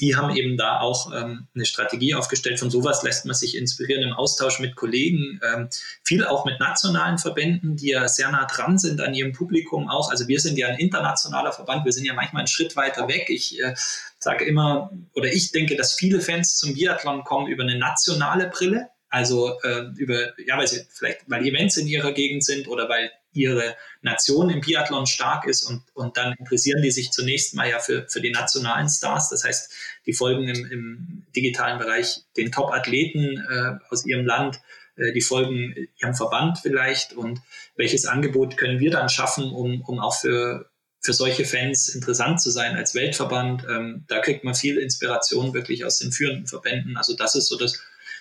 die 0.00 0.16
haben 0.16 0.34
eben 0.34 0.56
da 0.56 0.80
auch 0.80 1.12
ähm, 1.14 1.46
eine 1.54 1.64
Strategie 1.64 2.14
aufgestellt. 2.14 2.58
Von 2.58 2.70
sowas 2.70 3.02
lässt 3.02 3.26
man 3.26 3.34
sich 3.34 3.56
inspirieren 3.56 4.02
im 4.02 4.12
Austausch 4.12 4.58
mit 4.58 4.74
Kollegen, 4.74 5.40
ähm, 5.44 5.68
viel 6.02 6.24
auch 6.24 6.44
mit 6.44 6.58
nationalen 6.58 7.18
Verbänden, 7.18 7.76
die 7.76 7.90
ja 7.90 8.08
sehr 8.08 8.30
nah 8.30 8.44
dran 8.46 8.76
sind 8.76 9.00
an 9.00 9.14
ihrem 9.14 9.32
Publikum 9.32 9.88
auch. 9.88 10.10
Also 10.10 10.26
wir 10.26 10.40
sind 10.40 10.58
ja 10.58 10.68
ein 10.68 10.78
internationaler 10.78 11.52
Verband, 11.52 11.84
wir 11.84 11.92
sind 11.92 12.04
ja 12.04 12.14
manchmal 12.14 12.40
einen 12.40 12.48
Schritt 12.48 12.76
weiter 12.76 13.06
weg. 13.08 13.26
Ich 13.28 13.60
äh, 13.60 13.74
sage 14.18 14.44
immer, 14.44 14.90
oder 15.14 15.32
ich 15.32 15.52
denke, 15.52 15.76
dass 15.76 15.94
viele 15.94 16.20
Fans 16.20 16.58
zum 16.58 16.74
Biathlon 16.74 17.22
kommen 17.22 17.46
über 17.46 17.62
eine 17.62 17.78
nationale 17.78 18.48
Brille. 18.48 18.88
Also 19.08 19.60
äh, 19.62 19.84
über, 19.96 20.36
ja, 20.44 20.58
weil 20.58 20.66
sie 20.66 20.84
vielleicht, 20.90 21.20
weil 21.28 21.46
Events 21.46 21.76
in 21.76 21.86
ihrer 21.86 22.10
Gegend 22.12 22.44
sind 22.44 22.66
oder 22.66 22.88
weil 22.88 23.12
ihre 23.34 23.76
Nation 24.00 24.50
im 24.50 24.60
Biathlon 24.60 25.06
stark 25.06 25.46
ist 25.46 25.64
und, 25.64 25.82
und 25.94 26.16
dann 26.16 26.34
interessieren 26.38 26.82
die 26.82 26.90
sich 26.90 27.10
zunächst 27.10 27.54
mal 27.54 27.68
ja 27.68 27.78
für, 27.78 28.06
für 28.08 28.20
die 28.20 28.30
nationalen 28.30 28.88
Stars. 28.88 29.28
Das 29.28 29.44
heißt, 29.44 29.72
die 30.06 30.12
folgen 30.12 30.48
im, 30.48 30.70
im 30.70 31.26
digitalen 31.34 31.78
Bereich 31.78 32.22
den 32.36 32.52
Top-Athleten 32.52 33.44
äh, 33.50 33.72
aus 33.90 34.06
ihrem 34.06 34.24
Land, 34.24 34.60
äh, 34.96 35.12
die 35.12 35.20
folgen 35.20 35.74
ihrem 36.00 36.14
Verband 36.14 36.58
vielleicht 36.58 37.12
und 37.12 37.40
welches 37.76 38.06
Angebot 38.06 38.56
können 38.56 38.80
wir 38.80 38.90
dann 38.90 39.08
schaffen, 39.08 39.50
um, 39.50 39.82
um 39.82 39.98
auch 39.98 40.14
für, 40.14 40.70
für 41.00 41.12
solche 41.12 41.44
Fans 41.44 41.88
interessant 41.88 42.40
zu 42.40 42.50
sein 42.50 42.76
als 42.76 42.94
Weltverband. 42.94 43.64
Ähm, 43.68 44.04
da 44.08 44.20
kriegt 44.20 44.44
man 44.44 44.54
viel 44.54 44.78
Inspiration 44.78 45.54
wirklich 45.54 45.84
aus 45.84 45.98
den 45.98 46.12
führenden 46.12 46.46
Verbänden. 46.46 46.96
Also 46.96 47.14
das 47.16 47.34
ist 47.34 47.48
so 47.48 47.58
das, 47.58 47.80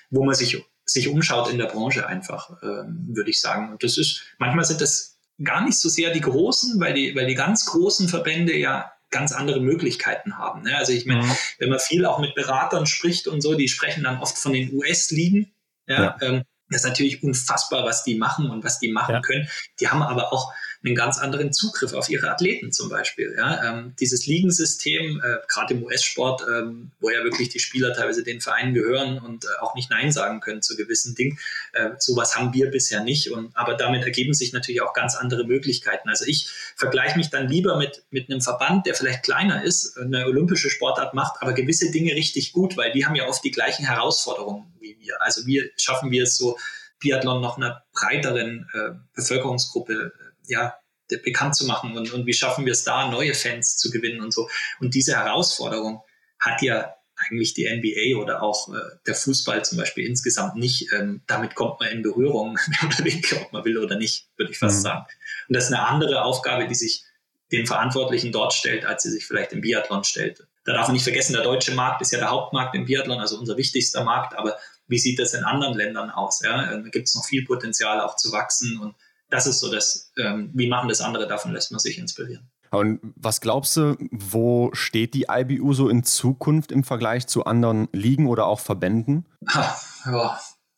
wo 0.10 0.24
man 0.24 0.36
sich 0.36 0.64
sich 0.86 1.08
umschaut 1.08 1.50
in 1.50 1.58
der 1.58 1.68
Branche 1.68 2.08
einfach, 2.08 2.62
ähm, 2.62 3.10
würde 3.14 3.30
ich 3.30 3.40
sagen. 3.40 3.72
Und 3.72 3.84
das 3.84 3.98
ist, 3.98 4.24
manchmal 4.38 4.66
sind 4.66 4.82
das 4.82 5.18
gar 5.44 5.64
nicht 5.64 5.80
so 5.80 5.90
sehr 5.90 6.12
die 6.12 6.22
Großen, 6.22 6.80
weil 6.80 6.94
die, 6.94 7.16
weil 7.16 7.28
die 7.28 7.36
ganz 7.36 7.66
großen 7.66 8.10
Verbände 8.10 8.56
ja 8.56 8.92
ganz 9.10 9.32
andere 9.32 9.62
Möglichkeiten 9.62 10.38
haben. 10.38 10.64
Ne? 10.64 10.76
Also 10.76 10.92
ich 10.92 11.06
meine, 11.06 11.24
mhm. 11.24 11.32
wenn 11.60 11.70
man 11.70 11.80
viel 11.80 12.06
auch 12.06 12.20
mit 12.20 12.36
Beratern 12.36 12.86
spricht 12.86 13.28
und 13.28 13.42
so, 13.42 13.56
die 13.56 13.68
sprechen 13.68 14.04
dann 14.04 14.20
oft 14.20 14.38
von 14.38 14.54
den 14.54 14.74
US-Ligen. 14.74 15.52
Ja, 15.88 16.04
ja. 16.04 16.18
Ähm, 16.22 16.44
das 16.70 16.82
ist 16.82 16.88
natürlich 16.88 17.24
unfassbar, 17.24 17.86
was 17.86 18.04
die 18.04 18.16
machen 18.16 18.50
und 18.50 18.64
was 18.64 18.80
die 18.80 18.92
machen 18.92 19.16
ja. 19.16 19.22
können. 19.22 19.48
Die 19.80 19.88
haben 19.90 20.02
aber 20.02 20.34
auch 20.34 20.54
einen 20.86 20.96
ganz 20.96 21.18
anderen 21.18 21.54
Zugriff 21.54 21.94
auf 21.94 22.10
ihre 22.10 22.30
Athleten 22.30 22.72
zum 22.72 22.90
Beispiel. 22.90 23.34
Ja? 23.38 23.64
Ähm, 23.64 23.96
dieses 24.00 24.26
Ligensystem, 24.26 25.22
äh, 25.24 25.38
gerade 25.48 25.76
im 25.76 25.84
US-Sport, 25.84 26.44
ähm, 26.48 26.92
wo 27.00 27.10
ja 27.10 27.24
wirklich 27.24 27.50
die 27.50 27.60
Spieler 27.60 27.94
teilweise 27.94 28.24
den 28.24 28.42
Vereinen 28.42 28.74
gehören 28.74 29.18
und 29.20 29.46
äh, 29.46 29.48
auch 29.62 29.76
nicht 29.76 29.90
Nein 29.90 30.12
sagen 30.12 30.42
können 30.42 30.62
zu 30.62 30.76
gewissen 30.76 31.16
Dingen, 31.16 31.40
äh, 31.72 31.92
sowas 32.00 32.36
haben 32.36 32.54
wir 32.54 32.70
bisher 32.70 33.02
nicht. 33.04 33.32
Und, 33.32 33.56
aber 33.56 33.76
damit 33.76 34.04
ergeben 34.04 34.34
sich 34.34 34.52
natürlich 34.52 34.82
auch 34.82 34.94
ganz 34.94 35.16
andere 35.16 35.46
Möglichkeiten. 35.46 36.10
Also 36.10 36.26
ich 36.28 36.50
vergleiche 36.76 37.18
mich 37.18 37.30
dann 37.30 37.48
lieber 37.48 37.78
mit, 37.78 38.04
mit 38.12 38.30
einem 38.30 38.42
Verband, 38.42 38.86
der 38.86 38.96
vielleicht 38.96 39.24
kleiner 39.24 39.64
ist, 39.64 39.98
eine 39.98 40.26
olympische 40.26 40.70
Sportart 40.70 41.14
macht, 41.14 41.42
aber 41.42 41.54
gewisse 41.54 41.92
Dinge 41.92 42.14
richtig 42.14 42.52
gut, 42.52 42.76
weil 42.76 42.92
die 42.92 43.06
haben 43.06 43.16
ja 43.16 43.28
oft 43.28 43.44
die 43.44 43.52
gleichen 43.52 43.86
Herausforderungen 43.86 44.73
wie 44.84 45.00
wir. 45.00 45.20
Also 45.22 45.48
wir 45.48 45.72
schaffen 45.78 46.12
wir 46.12 46.24
es 46.24 46.38
so, 46.38 46.58
Biathlon 47.00 47.42
noch 47.42 47.58
einer 47.58 47.84
breiteren 47.94 48.70
äh, 48.74 48.92
Bevölkerungsgruppe 49.16 50.14
ja, 50.46 50.76
bekannt 51.24 51.56
zu 51.56 51.66
machen 51.66 51.98
und, 51.98 52.14
und 52.14 52.26
wie 52.26 52.34
schaffen 52.34 52.66
wir 52.66 52.72
es 52.72 52.84
da, 52.84 53.10
neue 53.10 53.34
Fans 53.34 53.78
zu 53.78 53.90
gewinnen 53.90 54.22
und 54.22 54.34
so. 54.34 54.50
Und 54.80 54.94
diese 54.94 55.16
Herausforderung 55.16 56.02
hat 56.40 56.62
ja 56.62 56.94
eigentlich 57.16 57.54
die 57.54 57.66
NBA 57.70 58.22
oder 58.22 58.42
auch 58.42 58.74
äh, 58.74 58.80
der 59.06 59.16
Fußball 59.16 59.64
zum 59.64 59.78
Beispiel 59.78 60.06
insgesamt 60.08 60.56
nicht. 60.56 60.92
Ähm, 60.94 61.22
damit 61.28 61.56
kommt 61.56 61.80
man 61.80 61.90
in 61.90 62.02
Berührung, 62.02 62.54
mehr 62.68 62.84
oder 62.86 63.06
weniger, 63.06 63.42
ob 63.42 63.54
man 63.54 63.66
will 63.66 63.78
oder 63.78 63.98
nicht, 63.98 64.28
würde 64.38 64.52
ich 64.52 64.58
fast 64.58 64.78
mhm. 64.80 64.82
sagen. 64.82 65.06
Und 65.48 65.56
das 65.56 65.66
ist 65.66 65.74
eine 65.74 65.88
andere 65.88 66.24
Aufgabe, 66.24 66.68
die 66.68 66.76
sich 66.76 67.04
den 67.52 67.68
Verantwortlichen 67.68 68.32
dort 68.32 68.54
stellt, 68.54 68.86
als 68.86 69.04
sie 69.04 69.12
sich 69.12 69.26
vielleicht 69.26 69.54
im 69.54 69.62
Biathlon 69.62 70.04
stellt. 70.04 70.48
Da 70.66 70.74
darf 70.74 70.88
man 70.88 70.94
nicht 70.94 71.04
vergessen, 71.04 71.34
der 71.34 71.44
deutsche 71.44 71.74
Markt 71.74 72.02
ist 72.02 72.12
ja 72.12 72.20
der 72.20 72.32
Hauptmarkt 72.32 72.74
im 72.74 72.86
Biathlon, 72.86 73.20
also 73.20 73.38
unser 73.38 73.58
wichtigster 73.58 74.04
Markt, 74.04 74.36
aber 74.36 74.58
wie 74.94 75.00
sieht 75.00 75.18
das 75.18 75.34
in 75.34 75.44
anderen 75.44 75.74
Ländern 75.74 76.12
aus? 76.12 76.42
Ja? 76.44 76.72
Da 76.72 76.78
gibt 76.90 77.08
es 77.08 77.16
noch 77.16 77.26
viel 77.26 77.44
Potenzial 77.46 78.00
auch 78.00 78.16
zu 78.16 78.32
wachsen 78.32 78.80
und 78.80 78.96
das 79.30 79.48
ist 79.48 79.60
so 79.60 79.72
das, 79.72 80.12
ähm, 80.18 80.52
wie 80.54 80.68
machen 80.68 80.88
das 80.88 81.02
andere, 81.02 81.28
davon 81.28 81.52
lässt 81.52 81.72
man 81.72 81.80
sich 81.80 81.98
inspirieren. 81.98 82.52
Und 82.70 83.00
was 83.16 83.42
glaubst 83.42 83.76
du, 83.76 83.98
wo 84.12 84.70
steht 84.74 85.16
die 85.16 85.26
IBU 85.30 85.74
so 85.74 85.90
in 85.90 86.04
Zukunft 86.04 86.72
im 86.72 86.84
Vergleich 86.84 87.26
zu 87.26 87.46
anderen 87.46 87.88
Ligen 87.92 88.28
oder 88.28 88.46
auch 88.46 88.60
Verbänden? 88.60 89.26
Ha, 89.50 89.76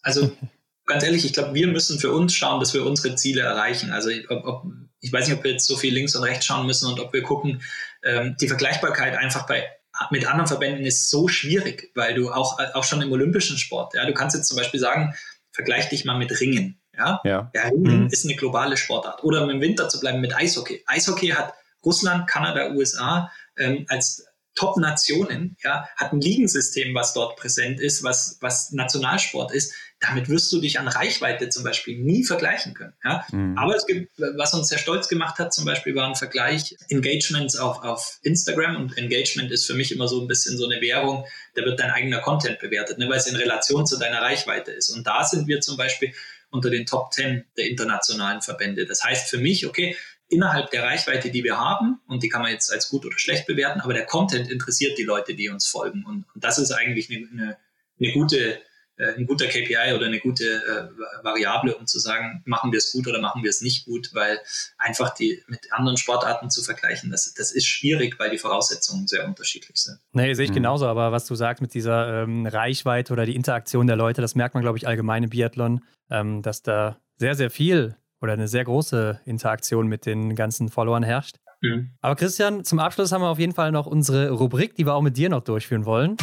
also 0.02 0.32
ganz 0.86 1.04
ehrlich, 1.04 1.26
ich 1.26 1.34
glaube, 1.34 1.54
wir 1.54 1.68
müssen 1.68 2.00
für 2.00 2.14
uns 2.14 2.34
schauen, 2.34 2.62
dass 2.62 2.74
wir 2.74 2.86
unsere 2.86 3.16
Ziele 3.16 3.42
erreichen. 3.42 3.92
Also 3.92 4.10
ob, 4.30 4.46
ob, 4.46 4.64
ich 5.02 5.12
weiß 5.12 5.28
nicht, 5.28 5.38
ob 5.38 5.44
wir 5.44 5.52
jetzt 5.52 5.68
so 5.68 5.76
viel 5.76 5.94
links 5.94 6.16
und 6.16 6.24
rechts 6.24 6.46
schauen 6.46 6.66
müssen 6.66 6.88
und 6.88 7.02
ob 7.02 7.12
wir 7.12 7.24
gucken, 7.24 7.62
ähm, 8.04 8.38
die 8.40 8.48
Vergleichbarkeit 8.48 9.18
einfach 9.18 9.46
bei 9.48 9.66
mit 10.12 10.28
anderen 10.28 10.48
Verbänden 10.48 10.86
ist 10.86 11.10
so 11.10 11.28
schwierig, 11.28 11.92
weil 11.96 12.14
du 12.14 12.32
auch, 12.32 12.60
auch 12.74 12.84
schon 12.84 13.02
im 13.02 13.12
olympischen 13.12 13.58
Sport, 13.58 13.94
ja, 13.94 14.06
du 14.06 14.14
kannst 14.14 14.36
jetzt 14.36 14.48
zum 14.48 14.58
Beispiel 14.58 14.80
sagen, 14.80 15.14
vergleich 15.52 15.90
dich 15.90 16.06
mal 16.06 16.18
mit 16.18 16.40
Ringen. 16.40 16.80
Ja, 16.98 17.22
ja. 17.24 17.52
ja 17.54 17.62
Ringen 17.64 18.04
mhm. 18.04 18.08
ist 18.08 18.26
eine 18.26 18.36
globale 18.36 18.78
Sportart. 18.78 19.24
Oder 19.24 19.44
um 19.44 19.50
im 19.50 19.62
Winter 19.62 19.90
zu 19.90 20.00
bleiben 20.00 20.22
mit 20.22 20.36
Eishockey. 20.36 20.84
Eishockey 20.86 21.30
hat 21.30 21.54
Russland, 21.84 22.28
Kanada, 22.28 22.72
USA 22.72 23.32
ähm, 23.58 23.86
als 23.90 24.26
Top-Nationen, 24.56 25.58
ja, 25.64 25.88
hat 25.98 26.14
ein 26.14 26.22
Ligensystem, 26.22 26.96
was 26.96 27.14
dort 27.14 27.36
präsent 27.36 27.80
ist, 27.80 28.04
was, 28.04 28.38
was 28.40 28.72
Nationalsport 28.72 29.54
ist. 29.54 29.74
Damit 30.00 30.30
wirst 30.30 30.52
du 30.52 30.60
dich 30.60 30.80
an 30.80 30.88
Reichweite 30.88 31.50
zum 31.50 31.64
Beispiel 31.64 32.00
nie 32.00 32.24
vergleichen 32.24 32.74
können. 32.74 32.94
Ja? 33.04 33.26
Mhm. 33.32 33.58
Aber 33.58 33.76
es 33.76 33.86
gibt, 33.86 34.12
was 34.18 34.54
uns 34.54 34.70
sehr 34.70 34.78
stolz 34.78 35.08
gemacht 35.08 35.40
hat, 35.40 35.54
zum 35.54 35.66
Beispiel 35.66 35.96
war 35.96 36.08
ein 36.08 36.16
Vergleich 36.16 36.76
Engagements 36.90 37.58
auf, 37.58 37.84
auf 37.84 38.20
Instagram 38.24 38.78
und 38.78 38.98
Engagement 38.98 39.52
ist 39.52 39.66
für 39.66 39.74
mich 39.74 39.92
immer 39.92 40.08
so 40.08 40.22
ein 40.22 40.28
bisschen 40.28 40.58
so 40.58 40.66
eine 40.66 40.80
Währung, 40.82 41.26
da 41.56 41.64
wird 41.64 41.80
dein 41.80 41.92
eigener 41.92 42.20
Content 42.20 42.60
bewertet, 42.60 42.98
ne, 42.98 43.10
weil 43.10 43.18
es 43.18 43.28
in 43.28 43.36
Relation 43.36 43.86
zu 43.86 43.98
deiner 43.98 44.22
Reichweite 44.22 44.72
ist. 44.72 44.90
Und 44.90 45.06
da 45.06 45.24
sind 45.24 45.48
wir 45.48 45.60
zum 45.60 45.76
Beispiel 45.76 46.14
unter 46.50 46.70
den 46.70 46.86
Top 46.86 47.14
10 47.14 47.44
der 47.58 47.68
internationalen 47.68 48.42
Verbände. 48.42 48.86
Das 48.86 49.04
heißt 49.04 49.30
für 49.30 49.38
mich, 49.38 49.68
okay, 49.68 49.96
innerhalb 50.28 50.72
der 50.72 50.84
Reichweite, 50.84 51.30
die 51.30 51.44
wir 51.44 51.58
haben, 51.58 52.00
und 52.08 52.24
die 52.24 52.30
kann 52.30 52.42
man 52.42 52.52
jetzt 52.52 52.72
als 52.72 52.90
gut 52.90 53.06
oder 53.06 53.18
schlecht 53.18 53.46
bewerten, 53.46 53.82
aber 53.82 53.94
der 53.94 54.06
Content 54.06 54.50
interessiert 54.50 54.98
die 54.98 55.04
Leute, 55.04 55.36
die 55.36 55.50
uns 55.50 55.68
folgen. 55.68 56.04
Und, 56.06 56.26
und 56.34 56.44
das 56.44 56.58
ist 56.58 56.72
eigentlich 56.72 57.10
eine, 57.10 57.28
eine, 57.32 57.58
eine 58.00 58.12
gute, 58.14 58.60
äh, 58.98 59.14
ein 59.18 59.28
guter 59.28 59.48
KPI 59.48 59.94
oder 59.96 60.08
eine 60.08 60.20
gute 60.20 60.46
äh, 60.46 61.24
Variable, 61.24 61.76
um 61.76 61.86
zu 61.86 62.00
sagen, 62.00 62.42
machen 62.46 62.72
wir 62.72 62.80
es 62.80 62.92
gut 62.92 63.08
oder 63.08 63.22
machen 63.22 63.44
wir 63.44 63.50
es 63.50 63.62
nicht 63.62 63.86
gut, 63.86 64.10
weil 64.14 64.40
einfach 64.78 65.14
die 65.14 65.44
mit 65.48 65.72
anderen 65.72 65.98
Sportarten 65.98 66.50
zu 66.50 66.64
vergleichen, 66.64 67.12
das, 67.12 67.34
das 67.34 67.52
ist 67.52 67.66
schwierig, 67.66 68.18
weil 68.20 68.32
die 68.32 68.38
Voraussetzungen 68.40 69.08
sehr 69.08 69.26
unterschiedlich 69.28 69.78
sind. 69.78 70.00
Nee, 70.14 70.34
sehe 70.34 70.46
ich 70.46 70.52
mhm. 70.52 70.56
genauso, 70.56 70.88
aber 70.88 71.12
was 71.12 71.26
du 71.26 71.36
sagst 71.36 71.62
mit 71.62 71.74
dieser 71.74 72.24
ähm, 72.24 72.48
Reichweite 72.48 73.14
oder 73.14 73.26
die 73.26 73.36
Interaktion 73.36 73.86
der 73.86 73.96
Leute, 73.96 74.22
das 74.22 74.34
merkt 74.34 74.56
man, 74.56 74.64
glaube 74.64 74.78
ich, 74.78 74.88
allgemein 74.88 75.24
im 75.24 75.30
Biathlon, 75.30 75.82
ähm, 76.10 76.42
dass 76.42 76.64
da 76.64 77.00
sehr, 77.18 77.36
sehr 77.36 77.50
viel 77.50 77.96
oder 78.26 78.34
eine 78.34 78.48
sehr 78.48 78.64
große 78.64 79.22
Interaktion 79.26 79.88
mit 79.88 80.08
den 80.08 80.36
ganzen 80.36 80.70
Followern 80.70 81.04
herrscht. 81.04 81.38
Mhm. 81.62 81.92
Aber 82.02 82.16
Christian, 82.16 82.64
zum 82.64 82.80
Abschluss 82.80 83.12
haben 83.12 83.22
wir 83.22 83.30
auf 83.30 83.38
jeden 83.38 83.54
Fall 83.54 83.72
noch 83.72 83.86
unsere 83.86 84.32
Rubrik, 84.32 84.76
die 84.76 84.88
wir 84.88 84.96
auch 84.96 85.04
mit 85.04 85.16
dir 85.16 85.30
noch 85.30 85.44
durchführen 85.44 85.86
wollen. 85.86 86.18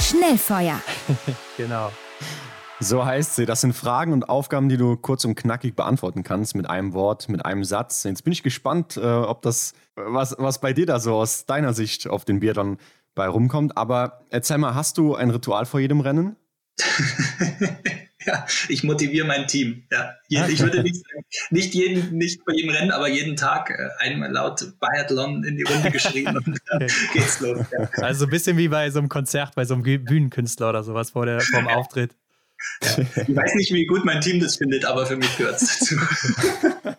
Schnellfeuer. 0.00 0.80
genau. 1.56 1.90
So 2.78 3.04
heißt 3.04 3.34
sie. 3.34 3.44
Das 3.44 3.60
sind 3.60 3.72
Fragen 3.72 4.12
und 4.12 4.28
Aufgaben, 4.28 4.68
die 4.68 4.76
du 4.76 4.96
kurz 4.96 5.24
und 5.24 5.34
knackig 5.34 5.74
beantworten 5.74 6.22
kannst 6.22 6.54
mit 6.54 6.70
einem 6.70 6.92
Wort, 6.92 7.28
mit 7.28 7.44
einem 7.44 7.64
Satz. 7.64 8.04
Jetzt 8.04 8.22
bin 8.22 8.32
ich 8.32 8.44
gespannt, 8.44 8.96
äh, 8.96 9.00
ob 9.00 9.42
das, 9.42 9.74
was, 9.96 10.36
was 10.38 10.60
bei 10.60 10.72
dir 10.72 10.86
da 10.86 11.00
so 11.00 11.16
aus 11.16 11.46
deiner 11.46 11.72
Sicht 11.72 12.06
auf 12.08 12.24
den 12.24 12.38
Bier 12.38 12.54
dann 12.54 12.78
bei 13.16 13.26
rumkommt. 13.26 13.76
Aber 13.76 14.20
erzähl 14.30 14.58
mal, 14.58 14.76
hast 14.76 14.96
du 14.96 15.16
ein 15.16 15.30
Ritual 15.30 15.66
vor 15.66 15.80
jedem 15.80 16.00
Rennen? 16.00 16.36
ja, 18.26 18.46
ich 18.68 18.82
motiviere 18.82 19.26
mein 19.26 19.46
Team. 19.46 19.84
Ja, 19.90 20.48
ich 20.48 20.60
würde 20.60 20.82
nicht 20.82 20.96
sagen, 20.96 21.24
nicht 21.50 21.74
jeden, 21.74 22.16
nicht 22.16 22.44
bei 22.44 22.54
jedem 22.54 22.70
Rennen, 22.70 22.90
aber 22.90 23.08
jeden 23.08 23.36
Tag 23.36 23.70
äh, 23.70 23.88
einmal 23.98 24.30
laut 24.30 24.72
Biathlon 24.80 25.44
in 25.44 25.56
die 25.56 25.62
Runde 25.62 25.90
geschrieben 25.90 26.36
und 26.36 26.60
dann 26.66 26.86
geht's 27.12 27.40
los. 27.40 27.64
Ja. 27.72 27.88
Also 28.02 28.24
ein 28.24 28.30
bisschen 28.30 28.56
wie 28.56 28.68
bei 28.68 28.90
so 28.90 28.98
einem 28.98 29.08
Konzert, 29.08 29.54
bei 29.54 29.64
so 29.64 29.74
einem 29.74 29.82
Bühnenkünstler 29.82 30.70
oder 30.70 30.82
sowas 30.82 31.10
vor 31.10 31.26
der, 31.26 31.40
vor 31.40 31.60
dem 31.60 31.68
Auftritt. 31.68 32.12
Ja, 32.82 32.98
ich 32.98 33.36
weiß 33.36 33.54
nicht, 33.54 33.72
wie 33.72 33.86
gut 33.86 34.04
mein 34.04 34.20
Team 34.20 34.40
das 34.40 34.56
findet, 34.56 34.84
aber 34.84 35.06
für 35.06 35.16
mich 35.16 35.36
gehört 35.36 35.60
es 35.60 35.78
dazu. 35.78 35.96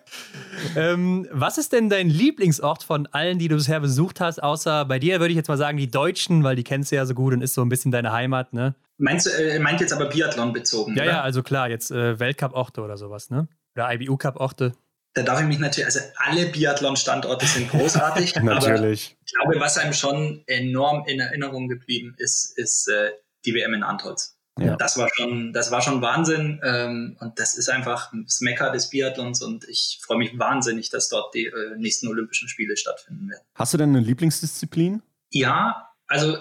ähm, 0.76 1.28
was 1.32 1.58
ist 1.58 1.74
denn 1.74 1.90
dein 1.90 2.10
Lieblingsort 2.10 2.84
von 2.84 3.08
allen, 3.08 3.40
die 3.40 3.48
du 3.48 3.56
bisher 3.56 3.80
besucht 3.80 4.22
hast? 4.22 4.42
Außer 4.42 4.86
bei 4.86 5.00
dir 5.00 5.20
würde 5.20 5.32
ich 5.32 5.36
jetzt 5.36 5.48
mal 5.48 5.58
sagen, 5.58 5.78
die 5.78 5.90
Deutschen, 5.90 6.44
weil 6.44 6.56
die 6.56 6.64
kennst 6.64 6.92
du 6.92 6.96
ja 6.96 7.06
so 7.06 7.14
gut 7.14 7.34
und 7.34 7.42
ist 7.42 7.54
so 7.54 7.64
ein 7.64 7.70
bisschen 7.70 7.92
deine 7.92 8.12
Heimat, 8.12 8.54
ne? 8.54 8.76
Meinst 8.98 9.28
du, 9.28 9.30
äh, 9.30 9.60
meint 9.60 9.80
jetzt 9.80 9.94
aber 9.94 10.08
Biathlon 10.08 10.54
bezogen? 10.54 10.96
Ja, 10.96 11.04
oder? 11.04 11.12
ja, 11.12 11.22
also 11.22 11.44
klar, 11.44 11.70
jetzt 11.70 11.92
äh, 11.92 12.20
Weltcup-Orte 12.20 12.82
oder 12.82 12.98
sowas, 12.98 13.30
ne? 13.30 13.48
Oder 13.76 13.94
IBU-Cup-Orte. 13.94 14.74
Da 15.14 15.24
darf 15.24 15.40
ich 15.42 15.48
mich 15.48 15.60
natürlich, 15.60 15.86
also 15.86 16.00
alle 16.18 16.48
Biathlon-Standorte 16.48 17.46
sind 17.46 17.70
großartig. 17.72 18.36
natürlich. 18.36 19.18
ich 19.26 19.34
glaube, 19.34 19.60
was 19.60 19.78
einem 19.78 19.94
schon 19.94 20.44
enorm 20.48 21.06
in 21.08 21.20
Erinnerung 21.20 21.68
geblieben 21.68 22.16
ist, 22.18 22.58
ist 22.58 22.88
äh, 22.88 23.12
die 23.46 23.54
WM 23.54 23.74
in 23.74 23.84
Antholz. 23.84 24.36
Ja. 24.60 24.76
Das 24.76 24.98
war 24.98 25.08
schon, 25.14 25.54
das 25.54 25.70
war 25.70 25.82
schon 25.82 26.02
Wahnsinn. 26.02 26.60
Ähm, 26.64 27.18
und 27.20 27.40
das 27.40 27.56
ist 27.56 27.70
einfach 27.70 28.12
das 28.26 28.42
Mekka 28.42 28.72
des 28.72 28.90
Biathlons 28.90 29.44
und 29.44 29.68
ich 29.68 30.00
freue 30.02 30.18
mich 30.18 30.38
wahnsinnig, 30.40 30.90
dass 30.90 31.10
dort 31.10 31.34
die 31.36 31.46
äh, 31.46 31.78
nächsten 31.78 32.08
Olympischen 32.08 32.50
Spiele 32.50 32.76
stattfinden 32.76 33.30
werden. 33.30 33.44
Hast 33.54 33.74
du 33.74 33.78
denn 33.78 33.90
eine 33.90 34.00
Lieblingsdisziplin? 34.00 35.04
Ja, 35.30 35.92
also 36.08 36.38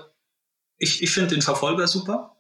ich, 0.78 1.02
ich 1.02 1.10
finde 1.10 1.34
den 1.34 1.42
Verfolger 1.42 1.86
super 1.86 2.35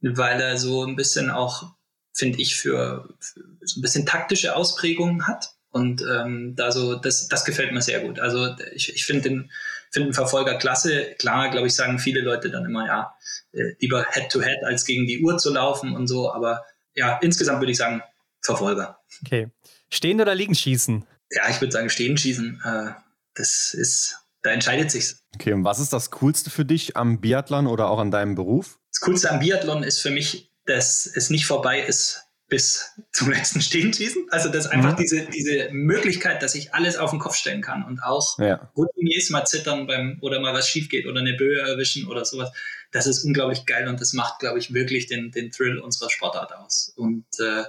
weil 0.00 0.40
er 0.40 0.58
so 0.58 0.84
ein 0.84 0.96
bisschen 0.96 1.30
auch, 1.30 1.74
finde 2.12 2.40
ich, 2.40 2.56
für, 2.56 3.08
für, 3.20 3.40
so 3.62 3.80
ein 3.80 3.82
bisschen 3.82 4.06
taktische 4.06 4.56
Ausprägungen 4.56 5.26
hat. 5.26 5.50
Und 5.70 6.02
ähm, 6.02 6.54
da 6.56 6.72
so, 6.72 6.94
das, 6.96 7.28
das 7.28 7.44
gefällt 7.44 7.72
mir 7.72 7.82
sehr 7.82 8.00
gut. 8.00 8.18
Also 8.18 8.56
ich, 8.72 8.94
ich 8.94 9.04
finde 9.04 9.28
den, 9.28 9.50
find 9.90 10.06
den 10.06 10.14
Verfolger 10.14 10.56
klasse. 10.56 11.14
Klar, 11.18 11.50
glaube 11.50 11.66
ich, 11.66 11.74
sagen 11.74 11.98
viele 11.98 12.20
Leute 12.20 12.50
dann 12.50 12.64
immer, 12.64 12.86
ja, 12.86 13.14
äh, 13.52 13.74
lieber 13.78 14.06
Head-to-Head 14.10 14.62
-head 14.62 14.66
als 14.66 14.84
gegen 14.84 15.06
die 15.06 15.22
Uhr 15.22 15.36
zu 15.38 15.52
laufen 15.52 15.94
und 15.94 16.06
so. 16.06 16.32
Aber 16.32 16.64
ja, 16.94 17.18
insgesamt 17.18 17.60
würde 17.60 17.72
ich 17.72 17.78
sagen, 17.78 18.02
Verfolger. 18.40 18.98
Okay. 19.24 19.48
Stehen 19.90 20.20
oder 20.20 20.34
liegen 20.34 20.54
schießen? 20.54 21.04
Ja, 21.30 21.48
ich 21.50 21.60
würde 21.60 21.72
sagen, 21.72 21.90
stehen 21.90 22.16
schießen. 22.16 22.62
Äh, 22.64 22.92
das 23.34 23.74
ist, 23.74 24.18
da 24.42 24.50
entscheidet 24.50 24.90
sich's. 24.90 25.22
Okay, 25.34 25.52
und 25.52 25.64
was 25.64 25.78
ist 25.78 25.92
das 25.92 26.10
Coolste 26.10 26.50
für 26.50 26.64
dich 26.64 26.96
am 26.96 27.20
Biathlon 27.20 27.66
oder 27.66 27.88
auch 27.88 27.98
an 27.98 28.10
deinem 28.10 28.34
Beruf? 28.34 28.77
Das 28.90 29.00
Coolste 29.00 29.30
am 29.30 29.40
Biathlon 29.40 29.82
ist 29.82 30.00
für 30.00 30.10
mich, 30.10 30.52
dass 30.66 31.06
es 31.06 31.30
nicht 31.30 31.46
vorbei 31.46 31.80
ist 31.80 32.24
bis 32.48 32.92
zum 33.12 33.30
letzten 33.30 33.60
Stehenschießen. 33.62 34.26
Also 34.30 34.48
dass 34.48 34.66
einfach 34.66 34.92
mhm. 34.92 35.02
diese, 35.02 35.26
diese 35.26 35.68
Möglichkeit, 35.70 36.42
dass 36.42 36.54
ich 36.54 36.74
alles 36.74 36.96
auf 36.96 37.10
den 37.10 37.18
Kopf 37.18 37.36
stellen 37.36 37.62
kann 37.62 37.84
und 37.84 38.00
auch 38.02 38.38
ja. 38.38 38.70
Routiniers 38.76 39.30
mal 39.30 39.44
zittern 39.44 39.86
beim 39.86 40.18
oder 40.20 40.40
mal 40.40 40.54
was 40.54 40.68
schief 40.68 40.88
geht 40.88 41.06
oder 41.06 41.20
eine 41.20 41.34
Böe 41.34 41.60
erwischen 41.60 42.08
oder 42.08 42.24
sowas. 42.24 42.50
Das 42.90 43.06
ist 43.06 43.24
unglaublich 43.24 43.66
geil 43.66 43.86
und 43.88 44.00
das 44.00 44.14
macht, 44.14 44.38
glaube 44.40 44.58
ich, 44.58 44.72
wirklich 44.72 45.06
den, 45.06 45.30
den 45.30 45.50
Thrill 45.50 45.78
unserer 45.78 46.10
Sportart 46.10 46.54
aus. 46.54 46.92
Und 46.96 47.26
äh, 47.38 47.64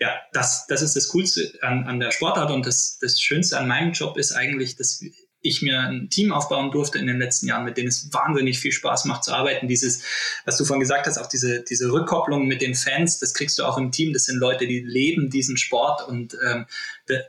ja, 0.00 0.16
das, 0.32 0.66
das 0.66 0.82
ist 0.82 0.96
das 0.96 1.08
Coolste 1.08 1.52
an, 1.62 1.84
an 1.84 2.00
der 2.00 2.10
Sportart 2.10 2.50
und 2.50 2.66
das, 2.66 2.98
das 3.00 3.20
Schönste 3.20 3.58
an 3.58 3.68
meinem 3.68 3.92
Job 3.92 4.16
ist 4.16 4.32
eigentlich, 4.32 4.76
dass 4.76 5.02
ich 5.40 5.62
mir 5.62 5.80
ein 5.80 6.10
Team 6.10 6.32
aufbauen 6.32 6.70
durfte 6.70 6.98
in 6.98 7.06
den 7.06 7.18
letzten 7.18 7.46
Jahren, 7.46 7.64
mit 7.64 7.76
denen 7.76 7.88
es 7.88 8.12
wahnsinnig 8.12 8.58
viel 8.58 8.72
Spaß 8.72 9.04
macht 9.04 9.24
zu 9.24 9.32
arbeiten. 9.32 9.68
Dieses, 9.68 10.02
was 10.44 10.56
du 10.56 10.64
vorhin 10.64 10.80
gesagt 10.80 11.06
hast, 11.06 11.18
auch 11.18 11.28
diese, 11.28 11.62
diese 11.62 11.92
Rückkopplung 11.92 12.46
mit 12.46 12.60
den 12.60 12.74
Fans, 12.74 13.18
das 13.18 13.34
kriegst 13.34 13.58
du 13.58 13.64
auch 13.64 13.78
im 13.78 13.92
Team. 13.92 14.12
Das 14.12 14.24
sind 14.24 14.38
Leute, 14.38 14.66
die 14.66 14.80
leben 14.80 15.30
diesen 15.30 15.56
Sport 15.56 16.06
und 16.08 16.36
ähm, 16.46 16.66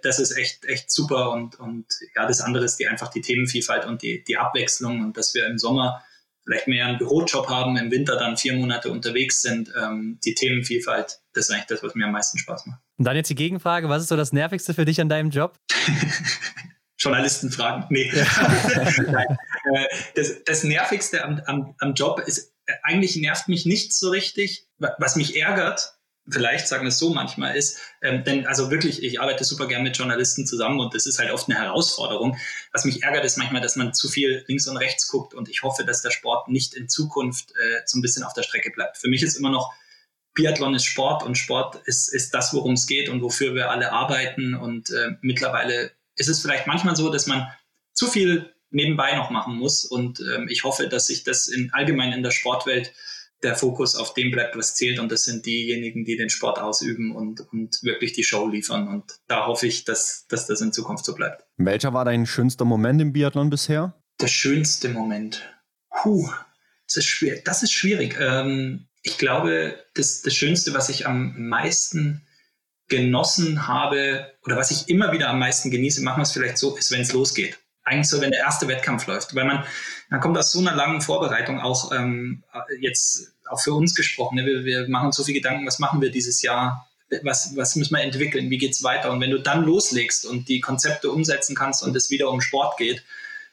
das 0.01 0.19
ist 0.19 0.31
echt, 0.31 0.65
echt 0.65 0.91
super. 0.91 1.31
Und, 1.31 1.59
und 1.59 1.85
ja, 2.15 2.25
das 2.25 2.41
andere 2.41 2.65
ist 2.65 2.77
die 2.77 2.87
einfach 2.87 3.09
die 3.09 3.21
Themenvielfalt 3.21 3.85
und 3.85 4.01
die, 4.01 4.23
die 4.23 4.37
Abwechslung 4.37 5.01
und 5.01 5.15
dass 5.15 5.33
wir 5.35 5.45
im 5.45 5.59
Sommer 5.59 6.03
vielleicht 6.43 6.67
mehr 6.67 6.87
einen 6.87 6.97
Bürojob 6.97 7.47
haben, 7.47 7.77
im 7.77 7.91
Winter 7.91 8.17
dann 8.17 8.35
vier 8.35 8.53
Monate 8.53 8.89
unterwegs 8.89 9.43
sind. 9.43 9.71
Ähm, 9.79 10.19
die 10.25 10.33
Themenvielfalt, 10.33 11.19
das 11.33 11.45
ist 11.45 11.51
eigentlich 11.51 11.67
das, 11.67 11.83
was 11.83 11.93
mir 11.93 12.05
am 12.05 12.11
meisten 12.11 12.39
Spaß 12.39 12.65
macht. 12.65 12.79
Und 12.97 13.05
dann 13.05 13.15
jetzt 13.15 13.29
die 13.29 13.35
Gegenfrage, 13.35 13.87
was 13.87 14.01
ist 14.01 14.09
so 14.09 14.17
das 14.17 14.33
Nervigste 14.33 14.73
für 14.73 14.85
dich 14.85 14.99
an 14.99 15.09
deinem 15.09 15.29
Job? 15.29 15.59
Journalisten 16.99 17.51
fragen. 17.51 17.85
Nee. 17.89 18.11
Äh, 19.73 19.85
das, 20.15 20.43
das 20.45 20.63
Nervigste 20.63 21.23
am, 21.23 21.41
am, 21.45 21.75
am 21.79 21.93
Job 21.93 22.23
ist, 22.25 22.53
äh, 22.65 22.73
eigentlich 22.81 23.17
nervt 23.17 23.49
mich 23.49 23.65
nicht 23.65 23.93
so 23.93 24.09
richtig. 24.09 24.67
Was 24.77 25.17
mich 25.17 25.35
ärgert, 25.35 25.93
vielleicht 26.27 26.67
sagen 26.67 26.83
wir 26.83 26.89
es 26.89 26.97
so 26.97 27.13
manchmal 27.13 27.55
ist, 27.55 27.77
ähm, 28.01 28.23
denn 28.23 28.47
also 28.47 28.71
wirklich, 28.71 29.03
ich 29.03 29.19
arbeite 29.19 29.43
super 29.43 29.67
gern 29.67 29.83
mit 29.83 29.97
Journalisten 29.97 30.47
zusammen 30.47 30.79
und 30.79 30.95
das 30.95 31.05
ist 31.05 31.19
halt 31.19 31.31
oft 31.31 31.49
eine 31.49 31.59
Herausforderung. 31.59 32.37
Was 32.71 32.85
mich 32.85 33.03
ärgert, 33.03 33.25
ist 33.25 33.37
manchmal, 33.37 33.61
dass 33.61 33.75
man 33.75 33.93
zu 33.93 34.07
viel 34.07 34.43
links 34.47 34.67
und 34.67 34.77
rechts 34.77 35.07
guckt 35.09 35.33
und 35.33 35.49
ich 35.49 35.61
hoffe, 35.61 35.83
dass 35.83 36.01
der 36.01 36.11
Sport 36.11 36.47
nicht 36.47 36.73
in 36.73 36.87
Zukunft 36.87 37.51
äh, 37.51 37.81
so 37.85 37.99
ein 37.99 38.01
bisschen 38.01 38.23
auf 38.23 38.33
der 38.33 38.43
Strecke 38.43 38.71
bleibt. 38.71 38.97
Für 38.97 39.09
mich 39.09 39.21
ist 39.23 39.35
immer 39.35 39.51
noch 39.51 39.71
Biathlon 40.35 40.75
ist 40.75 40.85
Sport 40.85 41.23
und 41.23 41.37
Sport 41.37 41.81
ist, 41.85 42.13
ist 42.13 42.33
das, 42.33 42.53
worum 42.53 42.73
es 42.73 42.87
geht 42.87 43.09
und 43.09 43.21
wofür 43.21 43.55
wir 43.55 43.71
alle 43.71 43.91
arbeiten 43.91 44.55
und 44.55 44.89
äh, 44.89 45.17
mittlerweile 45.21 45.91
ist 46.19 46.27
es 46.27 46.41
vielleicht 46.41 46.67
manchmal 46.67 46.95
so, 46.95 47.09
dass 47.09 47.25
man 47.25 47.47
zu 47.93 48.07
viel 48.07 48.53
nebenbei 48.69 49.15
noch 49.15 49.29
machen 49.31 49.55
muss. 49.55 49.85
Und 49.85 50.19
ähm, 50.19 50.47
ich 50.49 50.63
hoffe, 50.63 50.87
dass 50.87 51.07
sich 51.07 51.23
das 51.23 51.47
in, 51.47 51.71
allgemein 51.73 52.13
in 52.13 52.21
der 52.21 52.31
Sportwelt 52.31 52.93
der 53.41 53.55
Fokus 53.55 53.95
auf 53.95 54.13
dem 54.13 54.31
bleibt, 54.31 54.57
was 54.57 54.75
zählt. 54.75 54.99
Und 54.99 55.11
das 55.11 55.23
sind 55.23 55.45
diejenigen, 55.45 56.03
die 56.03 56.17
den 56.17 56.29
Sport 56.29 56.59
ausüben 56.59 57.15
und, 57.15 57.41
und 57.51 57.81
wirklich 57.83 58.11
die 58.13 58.23
Show 58.23 58.47
liefern. 58.47 58.89
Und 58.89 59.05
da 59.27 59.47
hoffe 59.47 59.65
ich, 59.65 59.85
dass, 59.85 60.27
dass 60.27 60.45
das 60.45 60.61
in 60.61 60.73
Zukunft 60.73 61.05
so 61.05 61.15
bleibt. 61.15 61.45
Welcher 61.57 61.93
war 61.93 62.03
dein 62.03 62.25
schönster 62.25 62.65
Moment 62.65 63.01
im 63.01 63.13
Biathlon 63.13 63.49
bisher? 63.49 63.95
Der 64.19 64.27
schönste 64.27 64.89
Moment. 64.89 65.41
Puh, 65.89 66.29
das 66.85 66.97
ist 66.97 67.05
schwierig. 67.05 67.45
Das 67.45 67.63
ist 67.63 67.71
schwierig. 67.71 68.17
Ähm, 68.19 68.87
ich 69.03 69.17
glaube, 69.17 69.85
das, 69.95 70.21
das 70.21 70.35
Schönste, 70.35 70.73
was 70.73 70.89
ich 70.89 71.07
am 71.07 71.47
meisten 71.47 72.25
genossen 72.89 73.67
habe 73.67 74.33
oder 74.43 74.57
was 74.57 74.71
ich 74.71 74.89
immer 74.89 75.11
wieder 75.11 75.29
am 75.29 75.39
meisten 75.39 75.71
genieße, 75.71 76.01
machen 76.01 76.19
wir 76.19 76.23
es 76.23 76.31
vielleicht 76.31 76.57
so, 76.57 76.75
ist, 76.75 76.91
wenn 76.91 77.01
es 77.01 77.13
losgeht. 77.13 77.57
Eigentlich 77.83 78.09
so, 78.09 78.21
wenn 78.21 78.31
der 78.31 78.41
erste 78.41 78.67
Wettkampf 78.67 79.07
läuft. 79.07 79.33
Weil 79.35 79.45
man, 79.45 79.63
man 80.09 80.19
kommt 80.19 80.37
aus 80.37 80.51
so 80.51 80.59
einer 80.59 80.75
langen 80.75 81.01
Vorbereitung 81.01 81.59
auch 81.59 81.91
ähm, 81.91 82.43
jetzt 82.79 83.33
auch 83.49 83.59
für 83.59 83.73
uns 83.73 83.95
gesprochen. 83.95 84.35
Ne? 84.35 84.45
Wir, 84.45 84.65
wir 84.65 84.89
machen 84.89 85.07
uns 85.07 85.15
so 85.15 85.23
viel 85.23 85.33
Gedanken, 85.33 85.65
was 85.65 85.79
machen 85.79 86.01
wir 86.01 86.11
dieses 86.11 86.41
Jahr? 86.41 86.87
Was, 87.23 87.55
was 87.55 87.75
müssen 87.75 87.95
wir 87.95 88.03
entwickeln? 88.03 88.51
Wie 88.51 88.59
geht's 88.59 88.83
weiter? 88.83 89.11
Und 89.11 89.21
wenn 89.21 89.31
du 89.31 89.39
dann 89.39 89.63
loslegst 89.63 90.25
und 90.25 90.47
die 90.47 90.59
Konzepte 90.59 91.09
umsetzen 91.09 91.55
kannst 91.55 91.81
und 91.81 91.95
es 91.95 92.11
wieder 92.11 92.29
um 92.29 92.41
Sport 92.41 92.77
geht, 92.77 93.03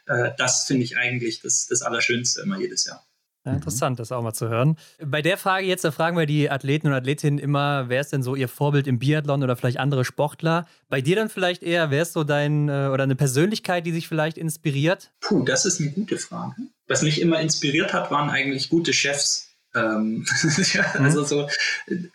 äh, 0.06 0.32
das 0.36 0.64
finde 0.66 0.84
ich 0.84 0.98
eigentlich 0.98 1.40
das, 1.40 1.66
das 1.66 1.82
Allerschönste 1.82 2.42
immer 2.42 2.58
jedes 2.58 2.84
Jahr. 2.84 3.06
Ja, 3.47 3.52
interessant, 3.52 4.01
das 4.01 4.10
auch 4.10 4.23
mal 4.23 4.32
zu 4.32 4.48
hören. 4.48 4.77
Bei 5.01 5.23
der 5.23 5.39
Frage 5.39 5.66
jetzt, 5.66 5.85
da 5.85 5.93
fragen 5.93 6.18
wir 6.18 6.27
die 6.27 6.51
Athleten 6.51 6.89
und 6.89 6.94
Athletinnen 6.94 7.39
immer, 7.39 7.89
wer 7.89 8.01
ist 8.01 8.12
denn 8.12 8.24
so 8.24 8.35
ihr 8.35 8.48
Vorbild 8.48 8.89
im 8.89 8.98
Biathlon 8.98 9.44
oder 9.44 9.55
vielleicht 9.55 9.78
andere 9.78 10.05
Sportler? 10.05 10.66
Bei 10.89 11.01
dir 11.01 11.14
dann 11.14 11.28
vielleicht 11.28 11.62
eher, 11.62 11.93
wer 11.93 12.02
ist 12.02 12.12
so 12.12 12.24
dein 12.24 12.68
äh, 12.68 12.89
oder 12.93 13.05
eine 13.05 13.14
Persönlichkeit, 13.14 13.86
die 13.86 13.93
sich 13.93 14.09
vielleicht 14.09 14.36
inspiriert? 14.36 15.12
Puh, 15.20 15.44
das 15.44 15.64
ist 15.64 15.81
eine 15.81 15.93
gute 15.93 16.18
Frage. 16.18 16.56
Was 16.89 17.02
mich 17.02 17.20
immer 17.20 17.40
inspiriert 17.40 17.93
hat, 17.93 18.10
waren 18.10 18.31
eigentlich 18.31 18.68
gute 18.68 18.93
Chefs. 18.93 19.55
Ähm, 19.77 20.27
mhm. 20.43 21.05
also 21.05 21.23
so, 21.23 21.48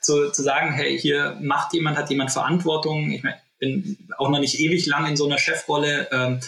so 0.02 0.30
zu 0.32 0.44
sagen, 0.44 0.74
hey, 0.74 1.00
hier 1.00 1.38
macht 1.42 1.74
jemand, 1.74 1.98
hat 1.98 2.10
jemand 2.10 2.32
Verantwortung. 2.32 3.12
Ich 3.12 3.24
mein, 3.24 3.36
bin 3.58 3.98
auch 4.18 4.30
noch 4.30 4.40
nicht 4.40 4.60
ewig 4.60 4.86
lang 4.86 5.06
in 5.06 5.16
so 5.16 5.28
einer 5.28 5.38
Chefrolle. 5.38 6.10
Ähm, 6.12 6.40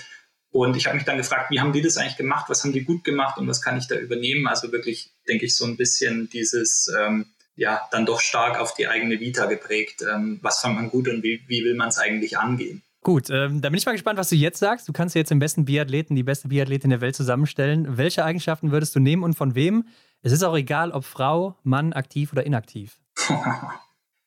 und 0.54 0.78
ich 0.78 0.86
habe 0.86 0.96
mich 0.96 1.04
dann 1.04 1.18
gefragt, 1.18 1.50
wie 1.50 1.60
haben 1.60 1.74
die 1.74 1.82
das 1.82 1.98
eigentlich 1.98 2.16
gemacht? 2.16 2.46
Was 2.48 2.64
haben 2.64 2.74
die 2.74 2.84
gut 2.84 3.04
gemacht 3.04 3.40
und 3.40 3.48
was 3.48 3.62
kann 3.62 3.76
ich 3.76 3.88
da 3.88 3.96
übernehmen? 3.96 4.48
Also 4.48 4.72
wirklich, 4.72 5.12
denke 5.28 5.46
ich, 5.46 5.56
so 5.56 5.66
ein 5.66 5.78
bisschen 5.78 6.30
dieses, 6.30 6.94
ähm, 6.96 7.26
ja, 7.56 7.82
dann 7.92 8.06
doch 8.06 8.22
stark 8.22 8.60
auf 8.60 8.76
die 8.76 8.88
eigene 8.88 9.20
Vita 9.20 9.48
geprägt. 9.48 10.04
Ähm, 10.08 10.38
was 10.44 10.60
fand 10.60 10.76
man 10.76 10.92
gut 10.92 11.08
und 11.08 11.24
wie, 11.24 11.42
wie 11.48 11.64
will 11.64 11.74
man 11.74 11.90
es 11.90 11.98
eigentlich 11.98 12.38
angehen? 12.38 12.84
Gut, 13.02 13.32
ähm, 13.32 13.62
da 13.62 13.70
bin 13.70 13.80
ich 13.80 13.86
mal 13.88 13.94
gespannt, 13.94 14.20
was 14.20 14.30
du 14.30 14.36
jetzt 14.36 14.60
sagst. 14.60 14.88
Du 14.88 14.94
kannst 14.94 15.16
jetzt 15.16 15.32
den 15.32 15.40
besten 15.40 15.66
Biathleten, 15.66 16.16
die 16.16 16.24
beste 16.24 16.50
Biathletin 16.50 16.92
der 16.92 17.02
Welt 17.02 17.16
zusammenstellen. 17.16 17.98
Welche 17.98 18.24
Eigenschaften 18.24 18.72
würdest 18.72 18.96
du 18.96 19.00
nehmen 19.00 19.24
und 19.24 19.34
von 19.34 19.56
wem? 19.56 19.88
Es 20.22 20.32
ist 20.32 20.44
auch 20.44 20.56
egal, 20.56 20.92
ob 20.92 21.04
Frau, 21.04 21.58
Mann, 21.64 21.94
aktiv 21.94 22.32
oder 22.32 22.46
inaktiv. 22.46 23.00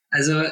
Also, 0.09 0.45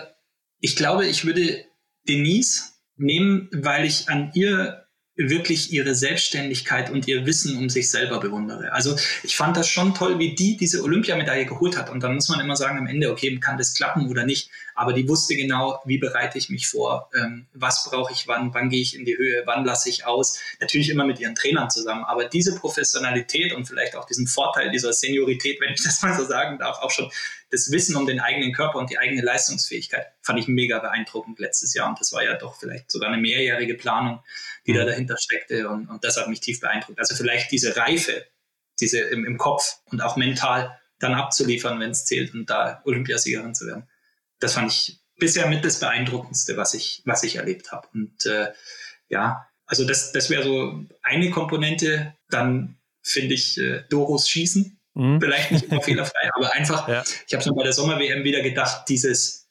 ich 0.60 0.74
glaube, 0.74 1.06
ich 1.06 1.24
würde 1.24 1.64
Denise 2.08 2.72
nehmen, 2.96 3.48
weil 3.52 3.86
ich 3.86 4.10
an 4.10 4.32
ihr 4.34 4.83
wirklich 5.16 5.72
ihre 5.72 5.94
Selbstständigkeit 5.94 6.90
und 6.90 7.06
ihr 7.06 7.24
Wissen 7.24 7.56
um 7.56 7.68
sich 7.68 7.88
selber 7.88 8.18
bewundere. 8.18 8.72
Also 8.72 8.96
ich 9.22 9.36
fand 9.36 9.56
das 9.56 9.68
schon 9.68 9.94
toll, 9.94 10.18
wie 10.18 10.34
die 10.34 10.56
diese 10.56 10.82
Olympiamedaille 10.82 11.46
geholt 11.46 11.76
hat. 11.76 11.88
Und 11.88 12.02
dann 12.02 12.16
muss 12.16 12.28
man 12.28 12.40
immer 12.40 12.56
sagen 12.56 12.78
am 12.78 12.88
Ende, 12.88 13.10
okay, 13.10 13.38
kann 13.38 13.56
das 13.56 13.74
klappen 13.74 14.08
oder 14.08 14.24
nicht. 14.24 14.50
Aber 14.74 14.92
die 14.92 15.08
wusste 15.08 15.36
genau, 15.36 15.80
wie 15.84 15.98
bereite 15.98 16.36
ich 16.36 16.50
mich 16.50 16.66
vor, 16.66 17.10
ähm, 17.16 17.46
was 17.54 17.84
brauche 17.88 18.12
ich 18.12 18.26
wann, 18.26 18.52
wann 18.54 18.70
gehe 18.70 18.82
ich 18.82 18.96
in 18.96 19.04
die 19.04 19.16
Höhe, 19.16 19.42
wann 19.44 19.64
lasse 19.64 19.88
ich 19.88 20.04
aus. 20.04 20.40
Natürlich 20.60 20.90
immer 20.90 21.04
mit 21.04 21.20
ihren 21.20 21.36
Trainern 21.36 21.70
zusammen. 21.70 22.02
Aber 22.04 22.24
diese 22.24 22.56
Professionalität 22.56 23.52
und 23.52 23.66
vielleicht 23.66 23.94
auch 23.94 24.06
diesen 24.06 24.26
Vorteil 24.26 24.72
dieser 24.72 24.92
Seniorität, 24.92 25.60
wenn 25.60 25.74
ich 25.74 25.84
das 25.84 26.02
mal 26.02 26.16
so 26.16 26.24
sagen 26.24 26.58
darf, 26.58 26.78
auch 26.80 26.90
schon 26.90 27.08
das 27.50 27.70
Wissen 27.70 27.96
um 27.96 28.06
den 28.06 28.20
eigenen 28.20 28.52
Körper 28.52 28.78
und 28.78 28.90
die 28.90 28.98
eigene 28.98 29.22
Leistungsfähigkeit, 29.22 30.06
fand 30.22 30.38
ich 30.38 30.48
mega 30.48 30.78
beeindruckend 30.78 31.38
letztes 31.38 31.74
Jahr. 31.74 31.88
Und 31.88 32.00
das 32.00 32.12
war 32.12 32.24
ja 32.24 32.34
doch 32.34 32.58
vielleicht 32.58 32.90
sogar 32.90 33.10
eine 33.10 33.20
mehrjährige 33.20 33.74
Planung, 33.74 34.22
die 34.66 34.72
da 34.72 34.82
mhm. 34.82 34.88
dahinter 34.88 35.16
steckte. 35.18 35.68
Und, 35.68 35.88
und 35.88 36.04
das 36.04 36.16
hat 36.16 36.28
mich 36.28 36.40
tief 36.40 36.60
beeindruckt. 36.60 36.98
Also 36.98 37.14
vielleicht 37.14 37.50
diese 37.52 37.76
Reife, 37.76 38.26
diese 38.80 39.00
im, 39.00 39.24
im 39.24 39.38
Kopf 39.38 39.78
und 39.90 40.00
auch 40.00 40.16
mental 40.16 40.78
dann 40.98 41.14
abzuliefern, 41.14 41.78
wenn 41.80 41.90
es 41.90 42.04
zählt 42.04 42.34
und 42.34 42.48
da 42.48 42.82
Olympiasiegerin 42.84 43.54
zu 43.54 43.66
werden. 43.66 43.88
Das 44.40 44.54
fand 44.54 44.72
ich 44.72 45.00
bisher 45.18 45.48
mit 45.48 45.64
das 45.64 45.80
Beeindruckendste, 45.80 46.56
was 46.56 46.74
ich, 46.74 47.02
was 47.04 47.22
ich 47.22 47.36
erlebt 47.36 47.72
habe. 47.72 47.88
Und 47.92 48.26
äh, 48.26 48.52
ja, 49.08 49.48
also 49.66 49.86
das, 49.86 50.12
das 50.12 50.30
wäre 50.30 50.42
so 50.42 50.84
eine 51.02 51.30
Komponente. 51.30 52.16
Dann 52.28 52.78
finde 53.02 53.34
ich 53.34 53.58
äh, 53.58 53.84
Doros 53.90 54.28
Schießen 54.28 54.80
Mhm. 54.94 55.20
Vielleicht 55.20 55.50
nicht 55.50 55.64
immer 55.66 55.82
fehlerfrei, 55.82 56.30
aber 56.34 56.52
einfach, 56.52 56.88
ja. 56.88 57.04
ich 57.26 57.34
habe 57.34 57.48
mir 57.48 57.56
bei 57.56 57.64
der 57.64 57.72
Sommer-WM 57.72 58.24
wieder 58.24 58.42
gedacht, 58.42 58.88
dieses, 58.88 59.48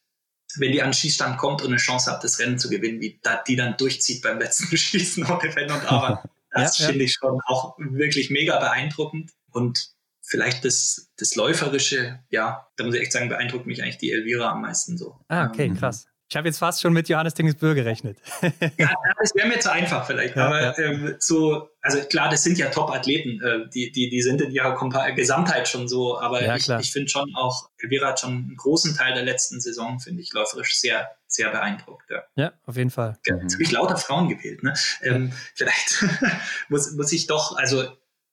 wenn 0.57 0.71
die 0.71 0.81
an 0.81 0.89
den 0.89 0.93
Schießstand 0.93 1.37
kommt 1.37 1.61
und 1.61 1.67
eine 1.69 1.77
Chance 1.77 2.11
hat, 2.11 2.23
das 2.23 2.39
Rennen 2.39 2.57
zu 2.57 2.69
gewinnen, 2.69 3.01
wie 3.01 3.19
da, 3.21 3.41
die 3.47 3.55
dann 3.55 3.77
durchzieht 3.77 4.21
beim 4.21 4.39
letzten 4.39 4.75
Schießen 4.77 5.25
ohne 5.25 5.55
Wenn 5.55 5.71
und 5.71 5.91
Aber. 5.91 6.23
Das 6.55 6.77
ja, 6.77 6.85
finde 6.85 7.05
ich 7.05 7.13
schon 7.13 7.39
auch 7.47 7.75
wirklich 7.79 8.29
mega 8.29 8.59
beeindruckend. 8.59 9.31
Und 9.53 9.89
vielleicht 10.21 10.63
das, 10.63 11.09
das 11.17 11.33
Läuferische, 11.33 12.19
ja, 12.29 12.67
da 12.75 12.83
muss 12.83 12.93
ich 12.93 13.01
echt 13.01 13.11
sagen, 13.11 13.27
beeindruckt 13.27 13.65
mich 13.65 13.81
eigentlich 13.81 13.97
die 13.97 14.11
Elvira 14.11 14.51
am 14.51 14.61
meisten 14.61 14.95
so. 14.95 15.19
Ah, 15.29 15.47
okay, 15.47 15.65
ähm, 15.65 15.75
krass. 15.75 16.05
Ich 16.33 16.35
habe 16.35 16.47
jetzt 16.47 16.57
fast 16.57 16.81
schon 16.81 16.93
mit 16.93 17.07
Johannes 17.09 17.35
Dingesbö 17.35 17.75
gerechnet. 17.75 18.17
ja, 18.79 18.89
das 19.19 19.35
wäre 19.35 19.47
mir 19.47 19.59
zu 19.59 19.71
einfach 19.71 20.07
vielleicht. 20.07 20.35
Ja, 20.35 20.47
aber 20.47 20.61
ja. 20.63 20.77
Ähm, 20.79 21.15
so, 21.19 21.69
also 21.79 21.99
klar, 22.05 22.27
das 22.27 22.41
sind 22.41 22.57
ja 22.57 22.71
Top-Athleten. 22.71 23.39
Äh, 23.39 23.69
die, 23.69 23.91
die, 23.91 24.09
die 24.09 24.21
sind 24.23 24.41
in 24.41 24.49
ihrer 24.49 24.73
Kompa 24.73 25.11
Gesamtheit 25.11 25.67
schon 25.67 25.87
so. 25.87 26.19
Aber 26.19 26.43
ja, 26.43 26.55
ich, 26.55 26.67
ich 26.67 26.91
finde 26.91 27.09
schon 27.09 27.35
auch, 27.35 27.69
Elvira 27.77 28.07
hat 28.07 28.19
schon 28.19 28.31
einen 28.31 28.55
großen 28.55 28.95
Teil 28.95 29.13
der 29.13 29.21
letzten 29.21 29.61
Saison, 29.61 29.99
finde 29.99 30.23
ich, 30.23 30.33
läuferisch 30.33 30.79
sehr, 30.79 31.07
sehr 31.27 31.51
beeindruckt. 31.51 32.09
Ja, 32.09 32.23
ja 32.35 32.53
auf 32.65 32.77
jeden 32.77 32.89
Fall. 32.89 33.15
Ja, 33.27 33.35
jetzt 33.35 33.53
habe 33.53 33.61
ich 33.61 33.71
lauter 33.71 33.97
Frauen 33.97 34.27
gewählt. 34.27 34.63
Ne? 34.63 34.73
Ähm, 35.03 35.33
vielleicht 35.53 36.03
muss, 36.67 36.93
muss 36.93 37.11
ich 37.11 37.27
doch, 37.27 37.57
also 37.57 37.85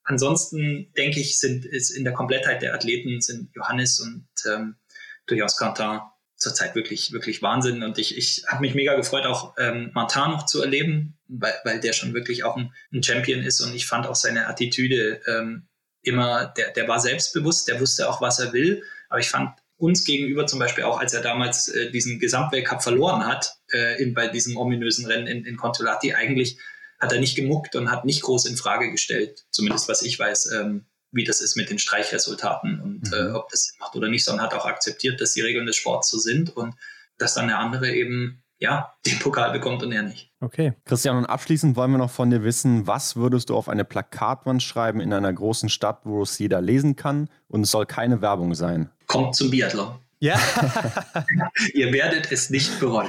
ansonsten 0.04 0.90
denke 0.96 1.20
ich, 1.20 1.38
sind 1.38 1.66
ist 1.66 1.90
in 1.90 2.04
der 2.04 2.14
Komplettheit 2.14 2.62
der 2.62 2.72
Athleten 2.72 3.20
sind 3.20 3.54
Johannes 3.54 4.00
und 4.00 4.26
ähm, 4.50 4.76
durchaus 5.26 5.58
Quentin 5.58 6.00
zurzeit 6.40 6.74
wirklich, 6.74 7.12
wirklich 7.12 7.42
Wahnsinn. 7.42 7.82
Und 7.82 7.98
ich, 7.98 8.16
ich 8.16 8.44
habe 8.48 8.62
mich 8.62 8.74
mega 8.74 8.96
gefreut, 8.96 9.26
auch 9.26 9.54
ähm, 9.58 9.90
Martin 9.94 10.30
noch 10.30 10.46
zu 10.46 10.60
erleben, 10.62 11.18
weil, 11.28 11.54
weil 11.64 11.80
der 11.80 11.92
schon 11.92 12.14
wirklich 12.14 12.44
auch 12.44 12.56
ein, 12.56 12.72
ein 12.92 13.02
Champion 13.02 13.40
ist. 13.40 13.60
Und 13.60 13.74
ich 13.74 13.86
fand 13.86 14.06
auch 14.06 14.16
seine 14.16 14.48
Attitüde 14.48 15.20
ähm, 15.26 15.68
immer, 16.02 16.46
der, 16.56 16.72
der 16.72 16.88
war 16.88 16.98
selbstbewusst, 16.98 17.68
der 17.68 17.78
wusste 17.78 18.08
auch, 18.08 18.20
was 18.20 18.40
er 18.40 18.52
will. 18.52 18.82
Aber 19.10 19.20
ich 19.20 19.28
fand 19.28 19.50
uns 19.76 20.04
gegenüber 20.04 20.46
zum 20.46 20.58
Beispiel 20.58 20.84
auch, 20.84 20.98
als 20.98 21.12
er 21.12 21.20
damals 21.20 21.68
äh, 21.68 21.90
diesen 21.90 22.18
Gesamtweltcup 22.18 22.82
verloren 22.82 23.26
hat, 23.26 23.58
äh, 23.72 24.02
in, 24.02 24.14
bei 24.14 24.28
diesem 24.28 24.56
ominösen 24.56 25.06
Rennen 25.06 25.26
in, 25.26 25.44
in 25.44 25.56
Consolati, 25.56 26.14
eigentlich 26.14 26.58
hat 26.98 27.12
er 27.12 27.20
nicht 27.20 27.36
gemuckt 27.36 27.76
und 27.76 27.90
hat 27.90 28.04
nicht 28.04 28.22
groß 28.22 28.46
in 28.46 28.56
Frage 28.56 28.90
gestellt, 28.90 29.44
zumindest 29.50 29.88
was 29.88 30.02
ich 30.02 30.18
weiß, 30.18 30.52
ähm, 30.52 30.86
wie 31.12 31.24
das 31.24 31.40
ist 31.40 31.56
mit 31.56 31.70
den 31.70 31.78
Streichresultaten 31.78 32.80
und 32.80 33.12
äh, 33.12 33.22
mhm. 33.22 33.28
äh, 33.28 33.32
ob 33.32 33.48
das 33.50 33.74
macht 33.78 33.96
oder 33.96 34.08
nicht, 34.08 34.24
sondern 34.24 34.44
hat 34.44 34.54
auch 34.54 34.66
akzeptiert, 34.66 35.20
dass 35.20 35.32
die 35.32 35.40
Regeln 35.40 35.66
des 35.66 35.76
Sports 35.76 36.10
so 36.10 36.18
sind 36.18 36.56
und 36.56 36.74
dass 37.18 37.34
dann 37.34 37.48
der 37.48 37.58
andere 37.58 37.90
eben 37.90 38.42
ja, 38.58 38.92
den 39.06 39.18
Pokal 39.18 39.52
bekommt 39.52 39.82
und 39.82 39.92
er 39.92 40.02
nicht. 40.02 40.30
Okay. 40.40 40.74
Christian, 40.84 41.16
und 41.16 41.26
abschließend 41.26 41.76
wollen 41.76 41.90
wir 41.90 41.98
noch 41.98 42.10
von 42.10 42.30
dir 42.30 42.44
wissen, 42.44 42.86
was 42.86 43.16
würdest 43.16 43.50
du 43.50 43.56
auf 43.56 43.68
eine 43.68 43.84
Plakatwand 43.84 44.62
schreiben 44.62 45.00
in 45.00 45.12
einer 45.12 45.32
großen 45.32 45.68
Stadt, 45.68 46.00
wo 46.04 46.22
es 46.22 46.38
jeder 46.38 46.60
lesen 46.60 46.96
kann 46.96 47.28
und 47.48 47.62
es 47.62 47.70
soll 47.70 47.86
keine 47.86 48.22
Werbung 48.22 48.54
sein? 48.54 48.90
Kommt 49.06 49.34
zum 49.34 49.50
Biathlon. 49.50 49.98
Ja. 50.20 50.38
Ihr 51.74 51.92
werdet 51.92 52.30
es 52.30 52.50
nicht 52.50 52.78
bereuen. 52.78 53.08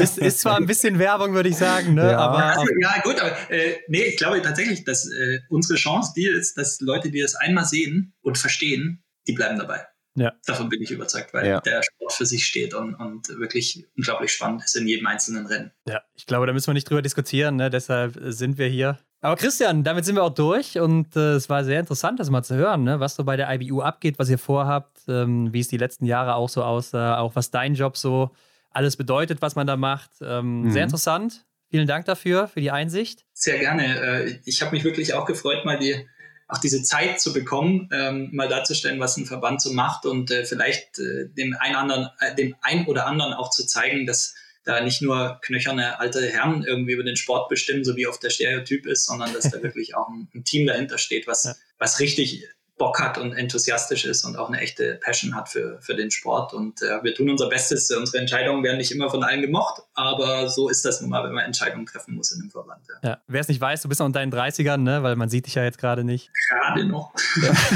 Ist, 0.00 0.18
ist 0.18 0.40
zwar 0.40 0.56
ein 0.56 0.66
bisschen 0.66 0.98
Werbung, 1.00 1.34
würde 1.34 1.48
ich 1.48 1.56
sagen, 1.56 1.94
ne? 1.94 2.12
ja. 2.12 2.18
aber. 2.18 2.44
Also, 2.44 2.66
ja, 2.80 3.00
gut, 3.02 3.20
aber 3.20 3.50
äh, 3.50 3.78
nee, 3.88 4.02
ich 4.02 4.16
glaube 4.16 4.40
tatsächlich, 4.42 4.84
dass 4.84 5.06
äh, 5.10 5.40
unsere 5.48 5.76
Chance 5.76 6.12
die 6.16 6.26
ist, 6.26 6.56
dass 6.56 6.80
Leute, 6.80 7.10
die 7.10 7.20
das 7.20 7.34
einmal 7.34 7.64
sehen 7.64 8.14
und 8.22 8.38
verstehen, 8.38 9.02
die 9.26 9.32
bleiben 9.32 9.58
dabei. 9.58 9.86
Ja. 10.14 10.32
Davon 10.46 10.68
bin 10.68 10.82
ich 10.82 10.90
überzeugt, 10.90 11.32
weil 11.34 11.46
ja. 11.46 11.60
der 11.60 11.82
Sport 11.82 12.12
für 12.12 12.26
sich 12.26 12.46
steht 12.46 12.74
und, 12.74 12.94
und 12.94 13.28
wirklich 13.40 13.86
unglaublich 13.96 14.30
spannend 14.32 14.62
ist 14.62 14.76
in 14.76 14.86
jedem 14.86 15.06
einzelnen 15.06 15.46
Rennen. 15.46 15.72
Ja, 15.88 16.02
ich 16.14 16.26
glaube, 16.26 16.46
da 16.46 16.52
müssen 16.52 16.68
wir 16.68 16.74
nicht 16.74 16.88
drüber 16.88 17.02
diskutieren, 17.02 17.56
ne? 17.56 17.70
deshalb 17.70 18.18
sind 18.20 18.58
wir 18.58 18.68
hier. 18.68 18.98
Aber 19.24 19.36
Christian, 19.36 19.84
damit 19.84 20.04
sind 20.04 20.16
wir 20.16 20.24
auch 20.24 20.34
durch 20.34 20.80
und 20.80 21.14
äh, 21.14 21.34
es 21.34 21.48
war 21.48 21.62
sehr 21.62 21.78
interessant, 21.78 22.18
das 22.18 22.28
mal 22.28 22.42
zu 22.42 22.56
hören, 22.56 22.82
ne? 22.82 22.98
was 22.98 23.14
so 23.14 23.22
bei 23.22 23.36
der 23.36 23.48
IBU 23.54 23.80
abgeht, 23.80 24.18
was 24.18 24.28
ihr 24.28 24.36
vorhabt, 24.36 24.98
ähm, 25.06 25.52
wie 25.52 25.60
es 25.60 25.68
die 25.68 25.76
letzten 25.76 26.06
Jahre 26.06 26.34
auch 26.34 26.48
so 26.48 26.64
aussah, 26.64 27.18
auch 27.18 27.36
was 27.36 27.52
dein 27.52 27.74
Job 27.74 27.96
so 27.96 28.32
alles 28.70 28.96
bedeutet, 28.96 29.40
was 29.40 29.54
man 29.54 29.68
da 29.68 29.76
macht. 29.76 30.10
Ähm, 30.20 30.62
mhm. 30.62 30.72
Sehr 30.72 30.82
interessant. 30.82 31.44
Vielen 31.70 31.86
Dank 31.86 32.04
dafür, 32.04 32.48
für 32.48 32.60
die 32.60 32.72
Einsicht. 32.72 33.24
Sehr 33.32 33.60
gerne. 33.60 34.00
Äh, 34.00 34.38
ich 34.44 34.60
habe 34.60 34.72
mich 34.72 34.82
wirklich 34.82 35.14
auch 35.14 35.24
gefreut, 35.24 35.64
mal 35.64 35.78
die, 35.78 36.04
auch 36.48 36.58
diese 36.58 36.82
Zeit 36.82 37.20
zu 37.20 37.32
bekommen, 37.32 37.88
ähm, 37.92 38.30
mal 38.32 38.48
darzustellen, 38.48 38.98
was 38.98 39.16
ein 39.18 39.26
Verband 39.26 39.62
so 39.62 39.72
macht 39.72 40.04
und 40.04 40.32
äh, 40.32 40.44
vielleicht 40.44 40.98
äh, 40.98 41.28
dem, 41.28 41.56
ein 41.60 41.76
anderen, 41.76 42.08
äh, 42.18 42.34
dem 42.34 42.56
ein 42.60 42.86
oder 42.86 43.06
anderen 43.06 43.34
auch 43.34 43.50
zu 43.50 43.64
zeigen, 43.68 44.04
dass 44.04 44.34
da 44.64 44.80
nicht 44.80 45.02
nur 45.02 45.38
knöcherne 45.42 45.98
alte 45.98 46.26
Herren 46.26 46.64
irgendwie 46.64 46.92
über 46.92 47.04
den 47.04 47.16
Sport 47.16 47.48
bestimmen, 47.48 47.84
so 47.84 47.96
wie 47.96 48.06
oft 48.06 48.22
der 48.22 48.30
Stereotyp 48.30 48.86
ist, 48.86 49.06
sondern 49.06 49.32
dass 49.32 49.50
da 49.50 49.62
wirklich 49.62 49.94
auch 49.96 50.08
ein, 50.08 50.28
ein 50.34 50.44
Team 50.44 50.66
dahinter 50.66 50.98
steht, 50.98 51.26
was, 51.26 51.44
ja. 51.44 51.54
was 51.78 52.00
richtig 52.00 52.48
Bock 52.78 52.98
hat 53.00 53.18
und 53.18 53.32
enthusiastisch 53.34 54.04
ist 54.04 54.24
und 54.24 54.36
auch 54.36 54.48
eine 54.48 54.60
echte 54.60 54.94
Passion 54.94 55.36
hat 55.36 55.48
für, 55.48 55.80
für 55.80 55.94
den 55.94 56.10
Sport. 56.10 56.52
Und 56.52 56.82
äh, 56.82 57.02
wir 57.02 57.14
tun 57.14 57.30
unser 57.30 57.48
Bestes. 57.48 57.90
Unsere 57.90 58.18
Entscheidungen 58.18 58.64
werden 58.64 58.78
nicht 58.78 58.90
immer 58.90 59.08
von 59.08 59.22
allen 59.22 59.42
gemocht, 59.42 59.82
aber 59.94 60.48
so 60.48 60.68
ist 60.68 60.84
das 60.84 61.00
nun 61.00 61.10
mal, 61.10 61.22
wenn 61.22 61.32
man 61.32 61.44
Entscheidungen 61.44 61.86
treffen 61.86 62.14
muss 62.14 62.32
in 62.32 62.40
einem 62.40 62.50
Verband. 62.50 62.84
Ja. 62.88 63.10
ja. 63.10 63.22
Wer 63.28 63.40
es 63.40 63.48
nicht 63.48 63.60
weiß, 63.60 63.82
du 63.82 63.88
bist 63.88 64.00
noch 64.00 64.06
in 64.06 64.12
deinen 64.12 64.32
30ern, 64.32 64.78
ne? 64.78 65.02
weil 65.02 65.14
man 65.16 65.28
sieht 65.28 65.46
dich 65.46 65.54
ja 65.54 65.62
jetzt 65.62 65.78
gerade 65.78 66.02
nicht. 66.02 66.30
Gerade 66.48 66.84
noch. 66.84 67.12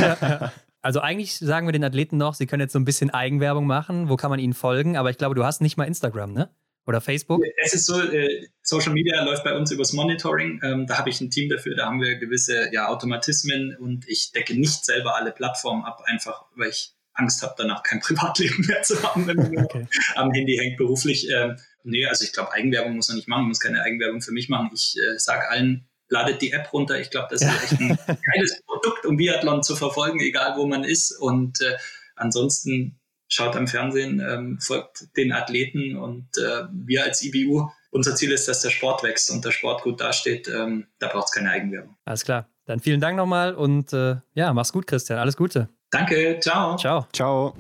Ja. 0.01 0.53
Also 0.87 1.01
eigentlich 1.01 1.37
sagen 1.37 1.67
wir 1.67 1.73
den 1.73 1.83
Athleten 1.83 2.17
noch, 2.17 2.35
sie 2.35 2.47
können 2.47 2.61
jetzt 2.61 2.73
so 2.73 2.79
ein 2.79 2.85
bisschen 2.85 3.11
Eigenwerbung 3.11 3.67
machen. 3.67 4.09
Wo 4.09 4.15
kann 4.15 4.31
man 4.31 4.39
ihnen 4.39 4.53
folgen? 4.53 4.97
Aber 4.97 5.11
ich 5.11 5.19
glaube, 5.19 5.35
du 5.35 5.45
hast 5.45 5.61
nicht 5.61 5.77
mal 5.77 5.83
Instagram, 5.83 6.33
ne? 6.33 6.49
Oder 6.87 7.01
Facebook? 7.01 7.43
Es 7.57 7.75
ist 7.75 7.87
so, 7.87 8.01
äh, 8.01 8.47
Social 8.63 8.93
Media 8.93 9.23
läuft 9.25 9.43
bei 9.43 9.57
uns 9.57 9.73
übers 9.73 9.93
Monitoring. 9.93 10.61
Ähm, 10.63 10.87
da 10.87 10.99
habe 10.99 11.11
ich 11.11 11.21
ein 11.21 11.31
Team 11.31 11.49
dafür, 11.49 11.75
da 11.75 11.87
haben 11.87 12.01
wir 12.01 12.17
gewisse 12.17 12.73
ja, 12.73 12.89
Automatismen 12.89 13.77
und 13.77 14.09
ich 14.09 14.31
decke 14.33 14.55
nicht 14.55 14.85
selber 14.85 15.17
alle 15.17 15.33
Plattformen 15.33 15.85
ab, 15.85 16.03
einfach 16.07 16.45
weil 16.55 16.69
ich 16.69 16.93
Angst 17.13 17.43
habe, 17.43 17.55
danach 17.59 17.83
kein 17.83 18.01
Privatleben 18.01 18.67
mehr 18.67 18.83
zu 18.83 19.03
haben, 19.03 19.27
wenn 19.27 19.37
man 19.37 19.59
okay. 19.59 19.87
am 20.15 20.31
Handy 20.31 20.57
hängt 20.57 20.77
beruflich. 20.77 21.29
Ähm, 21.31 21.57
nee, 21.83 22.07
also 22.07 22.25
ich 22.25 22.33
glaube, 22.33 22.53
Eigenwerbung 22.53 22.95
muss 22.95 23.09
man 23.09 23.17
nicht 23.17 23.29
machen, 23.29 23.43
man 23.43 23.49
muss 23.49 23.61
keine 23.61 23.83
Eigenwerbung 23.83 24.21
für 24.21 24.33
mich 24.33 24.49
machen. 24.49 24.71
Ich 24.73 24.97
äh, 24.97 25.19
sage 25.19 25.49
allen, 25.49 25.89
ladet 26.09 26.41
die 26.41 26.53
App 26.53 26.73
runter. 26.73 27.01
Ich 27.01 27.11
glaube, 27.11 27.29
das 27.31 27.43
ist 27.43 27.49
echt 27.65 27.81
ein 27.81 27.99
geiles 28.07 28.63
Produkt, 28.65 29.07
um 29.07 29.17
Biathlon 29.17 29.63
zu 29.63 29.75
verfolgen, 29.75 30.21
egal 30.21 30.57
wo 30.57 30.67
man 30.67 30.85
ist. 30.85 31.11
Und 31.19 31.61
äh, 31.63 31.77
ansonsten 32.15 33.01
schaut 33.29 33.57
am 33.57 33.67
Fernsehen, 33.67 34.21
ähm, 34.21 34.59
folgt 34.61 35.17
den 35.17 35.33
Athleten 35.33 35.97
und 35.97 36.29
äh, 36.39 36.65
wir 36.73 37.05
als 37.05 37.23
IBU, 37.23 37.69
unser 37.91 38.15
Ziel 38.15 38.33
ist, 38.33 38.49
dass 38.49 38.63
der 38.63 38.71
Sport 38.71 39.03
wächst 39.03 39.31
und 39.31 39.45
der 39.45 39.51
Sport 39.51 39.83
gut 39.83 40.01
dasteht. 40.01 40.49
Ähm, 40.49 40.87
da 40.99 41.09
braucht 41.09 41.27
es 41.27 41.33
keine 41.33 41.51
Eigenwerbung. 41.51 41.97
Alles 42.05 42.25
klar. 42.25 42.49
Dann 42.67 42.81
vielen 42.81 43.01
Dank 43.01 43.17
nochmal 43.17 43.55
und 43.55 43.93
äh, 43.93 44.17
ja, 44.35 44.53
mach's 44.53 44.73
gut, 44.73 44.87
Christian. 44.87 45.19
Alles 45.19 45.37
Gute. 45.37 45.69
Danke, 45.91 46.39
ciao. 46.41 46.77
Ciao. 46.77 47.07
Ciao. 47.13 47.55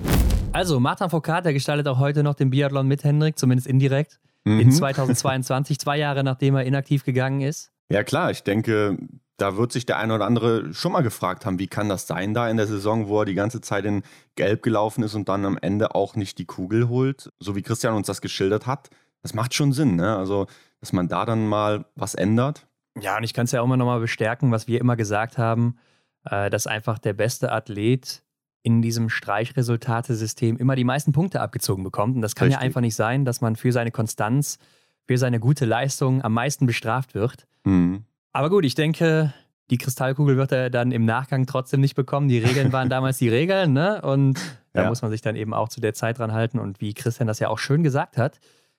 Also, 0.52 0.80
Martin 0.80 1.10
Foucault, 1.10 1.44
der 1.44 1.52
gestaltet 1.52 1.86
auch 1.86 1.98
heute 1.98 2.22
noch 2.22 2.34
den 2.34 2.50
Biathlon 2.50 2.88
mit 2.88 3.04
Hendrik, 3.04 3.38
zumindest 3.38 3.68
indirekt, 3.68 4.18
mhm. 4.44 4.60
in 4.60 4.72
2022, 4.72 5.78
zwei 5.78 5.98
Jahre 5.98 6.24
nachdem 6.24 6.56
er 6.56 6.64
inaktiv 6.64 7.04
gegangen 7.04 7.40
ist. 7.40 7.70
Ja, 7.88 8.02
klar, 8.02 8.30
ich 8.30 8.42
denke, 8.42 8.96
da 9.36 9.56
wird 9.56 9.72
sich 9.72 9.86
der 9.86 9.98
eine 9.98 10.14
oder 10.14 10.24
andere 10.24 10.72
schon 10.72 10.92
mal 10.92 11.02
gefragt 11.02 11.44
haben, 11.44 11.58
wie 11.58 11.66
kann 11.66 11.88
das 11.88 12.06
sein 12.06 12.32
da 12.34 12.48
in 12.48 12.56
der 12.56 12.66
Saison, 12.66 13.08
wo 13.08 13.20
er 13.20 13.24
die 13.26 13.34
ganze 13.34 13.60
Zeit 13.60 13.84
in 13.84 14.02
Gelb 14.34 14.62
gelaufen 14.62 15.02
ist 15.02 15.14
und 15.14 15.28
dann 15.28 15.44
am 15.44 15.58
Ende 15.60 15.94
auch 15.94 16.16
nicht 16.16 16.38
die 16.38 16.46
Kugel 16.46 16.88
holt, 16.88 17.30
so 17.38 17.54
wie 17.54 17.62
Christian 17.62 17.94
uns 17.94 18.06
das 18.06 18.20
geschildert 18.20 18.66
hat. 18.66 18.90
Das 19.22 19.34
macht 19.34 19.54
schon 19.54 19.72
Sinn, 19.72 19.96
ne? 19.96 20.16
Also, 20.16 20.46
dass 20.80 20.92
man 20.92 21.08
da 21.08 21.26
dann 21.26 21.46
mal 21.46 21.84
was 21.96 22.14
ändert. 22.14 22.66
Ja, 22.98 23.16
und 23.16 23.24
ich 23.24 23.34
kann 23.34 23.44
es 23.44 23.52
ja 23.52 23.60
auch 23.60 23.66
mal 23.66 23.76
nochmal 23.76 24.00
bestärken, 24.00 24.52
was 24.52 24.68
wir 24.68 24.80
immer 24.80 24.96
gesagt 24.96 25.36
haben, 25.36 25.76
äh, 26.24 26.48
dass 26.48 26.66
einfach 26.66 26.98
der 26.98 27.12
beste 27.12 27.52
Athlet 27.52 28.22
in 28.62 28.82
diesem 28.82 29.08
Streichresultatesystem 29.08 30.56
immer 30.56 30.74
die 30.74 30.84
meisten 30.84 31.12
Punkte 31.12 31.40
abgezogen 31.40 31.84
bekommt. 31.84 32.16
Und 32.16 32.22
das 32.22 32.34
kann 32.34 32.46
Richtig. 32.46 32.60
ja 32.60 32.66
einfach 32.66 32.80
nicht 32.80 32.96
sein, 32.96 33.24
dass 33.24 33.40
man 33.40 33.54
für 33.54 33.70
seine 33.70 33.90
Konstanz, 33.90 34.58
für 35.06 35.18
seine 35.18 35.38
gute 35.38 35.66
Leistung 35.66 36.22
am 36.22 36.32
meisten 36.32 36.66
bestraft 36.66 37.14
wird. 37.14 37.46
Mhm. 37.64 38.04
Aber 38.36 38.50
gut, 38.50 38.66
ich 38.66 38.74
denke, 38.74 39.32
die 39.70 39.78
Kristallkugel 39.78 40.36
wird 40.36 40.52
er 40.52 40.68
dann 40.68 40.92
im 40.92 41.06
Nachgang 41.06 41.46
trotzdem 41.46 41.80
nicht 41.80 41.94
bekommen. 41.94 42.28
Die 42.28 42.36
Regeln 42.36 42.70
waren 42.70 42.90
damals 42.90 43.16
die 43.16 43.30
Regeln, 43.30 43.72
ne? 43.72 44.02
Und 44.02 44.38
da 44.74 44.82
ja. 44.82 44.88
muss 44.90 45.00
man 45.00 45.10
sich 45.10 45.22
dann 45.22 45.36
eben 45.36 45.54
auch 45.54 45.70
zu 45.70 45.80
der 45.80 45.94
Zeit 45.94 46.18
dran 46.18 46.34
halten. 46.34 46.58
Und 46.58 46.82
wie 46.82 46.92
Christian 46.92 47.26
das 47.26 47.38
ja 47.38 47.48
auch 47.48 47.58
schön 47.58 47.82
gesagt 47.82 48.18
hat, 48.18 48.38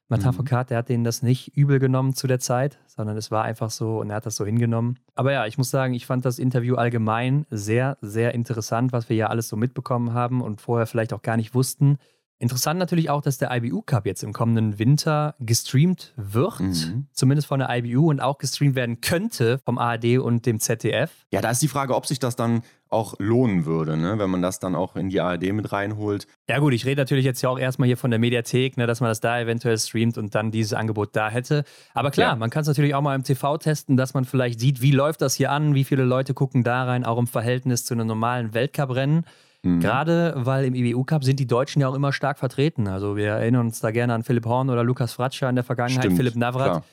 Martin 0.10 0.28
mhm. 0.28 0.34
Foucault, 0.34 0.70
der 0.70 0.78
hat 0.78 0.90
denen 0.90 1.04
das 1.04 1.24
nicht 1.24 1.58
übel 1.58 1.80
genommen 1.80 2.14
zu 2.14 2.28
der 2.28 2.40
Zeit, 2.40 2.78
sondern 2.86 3.18
es 3.18 3.32
war 3.32 3.46
einfach 3.46 3.72
so 3.72 4.00
und 4.00 4.12
er 4.12 4.18
hat 4.18 4.28
das 4.28 4.36
so 4.36 4.46
hingenommen. 4.46 5.00
Aber 5.16 5.32
ja, 5.32 5.48
ich 5.48 5.58
muss 5.58 5.72
sagen, 5.72 5.96
ich 5.96 6.06
fand 6.06 6.24
das 6.24 6.38
Interview 6.38 6.76
allgemein 6.76 7.48
sehr, 7.50 7.98
sehr 8.02 8.36
interessant, 8.36 8.92
was 8.92 9.10
wir 9.10 9.16
ja 9.16 9.28
alles 9.28 9.48
so 9.48 9.58
mitbekommen 9.58 10.14
haben 10.14 10.42
und 10.42 10.62
vorher 10.62 10.86
vielleicht 10.86 11.14
auch 11.14 11.24
gar 11.24 11.36
nicht 11.36 11.56
wussten. 11.56 11.98
Interessant 12.40 12.80
natürlich 12.80 13.10
auch, 13.10 13.22
dass 13.22 13.40
der 13.40 13.50
IBU 13.52 13.82
Cup 13.82 14.06
jetzt 14.06 14.22
im 14.22 14.32
kommenden 14.32 14.78
Winter 14.78 15.34
gestreamt 15.40 16.14
wird, 16.18 16.60
mhm. 16.60 17.08
zumindest 17.12 17.48
von 17.48 17.60
der 17.60 17.76
IBU 17.76 18.10
und 18.12 18.20
auch 18.20 18.38
gestreamt 18.38 18.76
werden 18.76 19.02
könnte 19.02 19.60
vom 19.66 19.80
ARD 19.80 20.20
und 20.20 20.46
dem 20.46 20.60
ZDF. 20.60 21.12
Ja, 21.32 21.42
da 21.42 21.50
ist 21.50 21.64
die 21.64 21.68
Frage, 21.68 21.96
ob 21.96 22.06
sich 22.06 22.20
das 22.20 22.36
dann 22.36 22.62
auch 22.90 23.16
lohnen 23.18 23.66
würde, 23.66 23.98
ne? 23.98 24.20
wenn 24.20 24.30
man 24.30 24.42
das 24.42 24.60
dann 24.60 24.76
auch 24.76 24.96
in 24.96 25.10
die 25.10 25.20
ARD 25.20 25.52
mit 25.52 25.72
reinholt. 25.72 26.28
Ja 26.48 26.60
gut, 26.60 26.74
ich 26.74 26.86
rede 26.86 27.02
natürlich 27.02 27.26
jetzt 27.26 27.42
ja 27.42 27.50
auch 27.50 27.60
erstmal 27.60 27.88
hier 27.88 27.98
von 27.98 28.12
der 28.12 28.20
Mediathek, 28.20 28.78
ne, 28.78 28.88
dass 28.88 29.02
man 29.02 29.10
das 29.10 29.20
da 29.20 29.40
eventuell 29.40 29.78
streamt 29.78 30.18
und 30.18 30.36
dann 30.36 30.52
dieses 30.52 30.74
Angebot 30.74 31.16
da 31.16 31.30
hätte. 31.30 31.64
Aber 31.94 32.12
klar, 32.12 32.30
ja. 32.30 32.36
man 32.36 32.50
kann 32.50 32.62
es 32.62 32.68
natürlich 32.68 32.96
auch 32.96 33.02
mal 33.02 33.16
im 33.16 33.24
TV 33.24 33.58
testen, 33.58 33.98
dass 33.98 34.14
man 34.14 34.26
vielleicht 34.26 34.60
sieht, 34.60 34.82
wie 34.82 34.92
läuft 34.92 35.22
das 35.22 35.34
hier 35.34 35.52
an, 35.52 35.76
wie 35.76 35.84
viele 35.84 36.04
Leute 36.04 36.34
gucken 36.34 36.64
da 36.64 36.86
rein, 36.86 37.04
auch 37.04 37.18
im 37.18 37.28
Verhältnis 37.28 37.84
zu 37.84 37.94
einem 37.94 38.08
normalen 38.08 38.54
Weltcuprennen. 38.54 39.26
Mhm. 39.68 39.80
Gerade 39.82 40.34
weil 40.38 40.66
im 40.66 40.76
IBU-Cup 40.76 41.24
sind 41.24 41.40
die 41.40 41.48
Deutschen 41.48 41.82
ja 41.82 41.90
auch 41.90 41.94
immer 41.94 42.14
stark 42.14 42.40
vertreten. 42.40 42.88
Also 42.88 43.18
wir 43.18 43.30
erinnern 43.30 43.68
uns 43.68 43.80
da 43.82 43.92
gerne 43.92 44.14
an 44.14 44.24
Philipp 44.24 44.46
Horn 44.46 44.70
oder 44.70 44.84
Lukas 44.84 45.14
Fratscher 45.14 45.50
in 45.50 45.56
der 45.56 45.64
Vergangenheit, 45.64 46.06
Stimmt, 46.06 46.18
Philipp 46.18 46.36
Navrat. 46.36 46.66
Klar. 46.66 46.84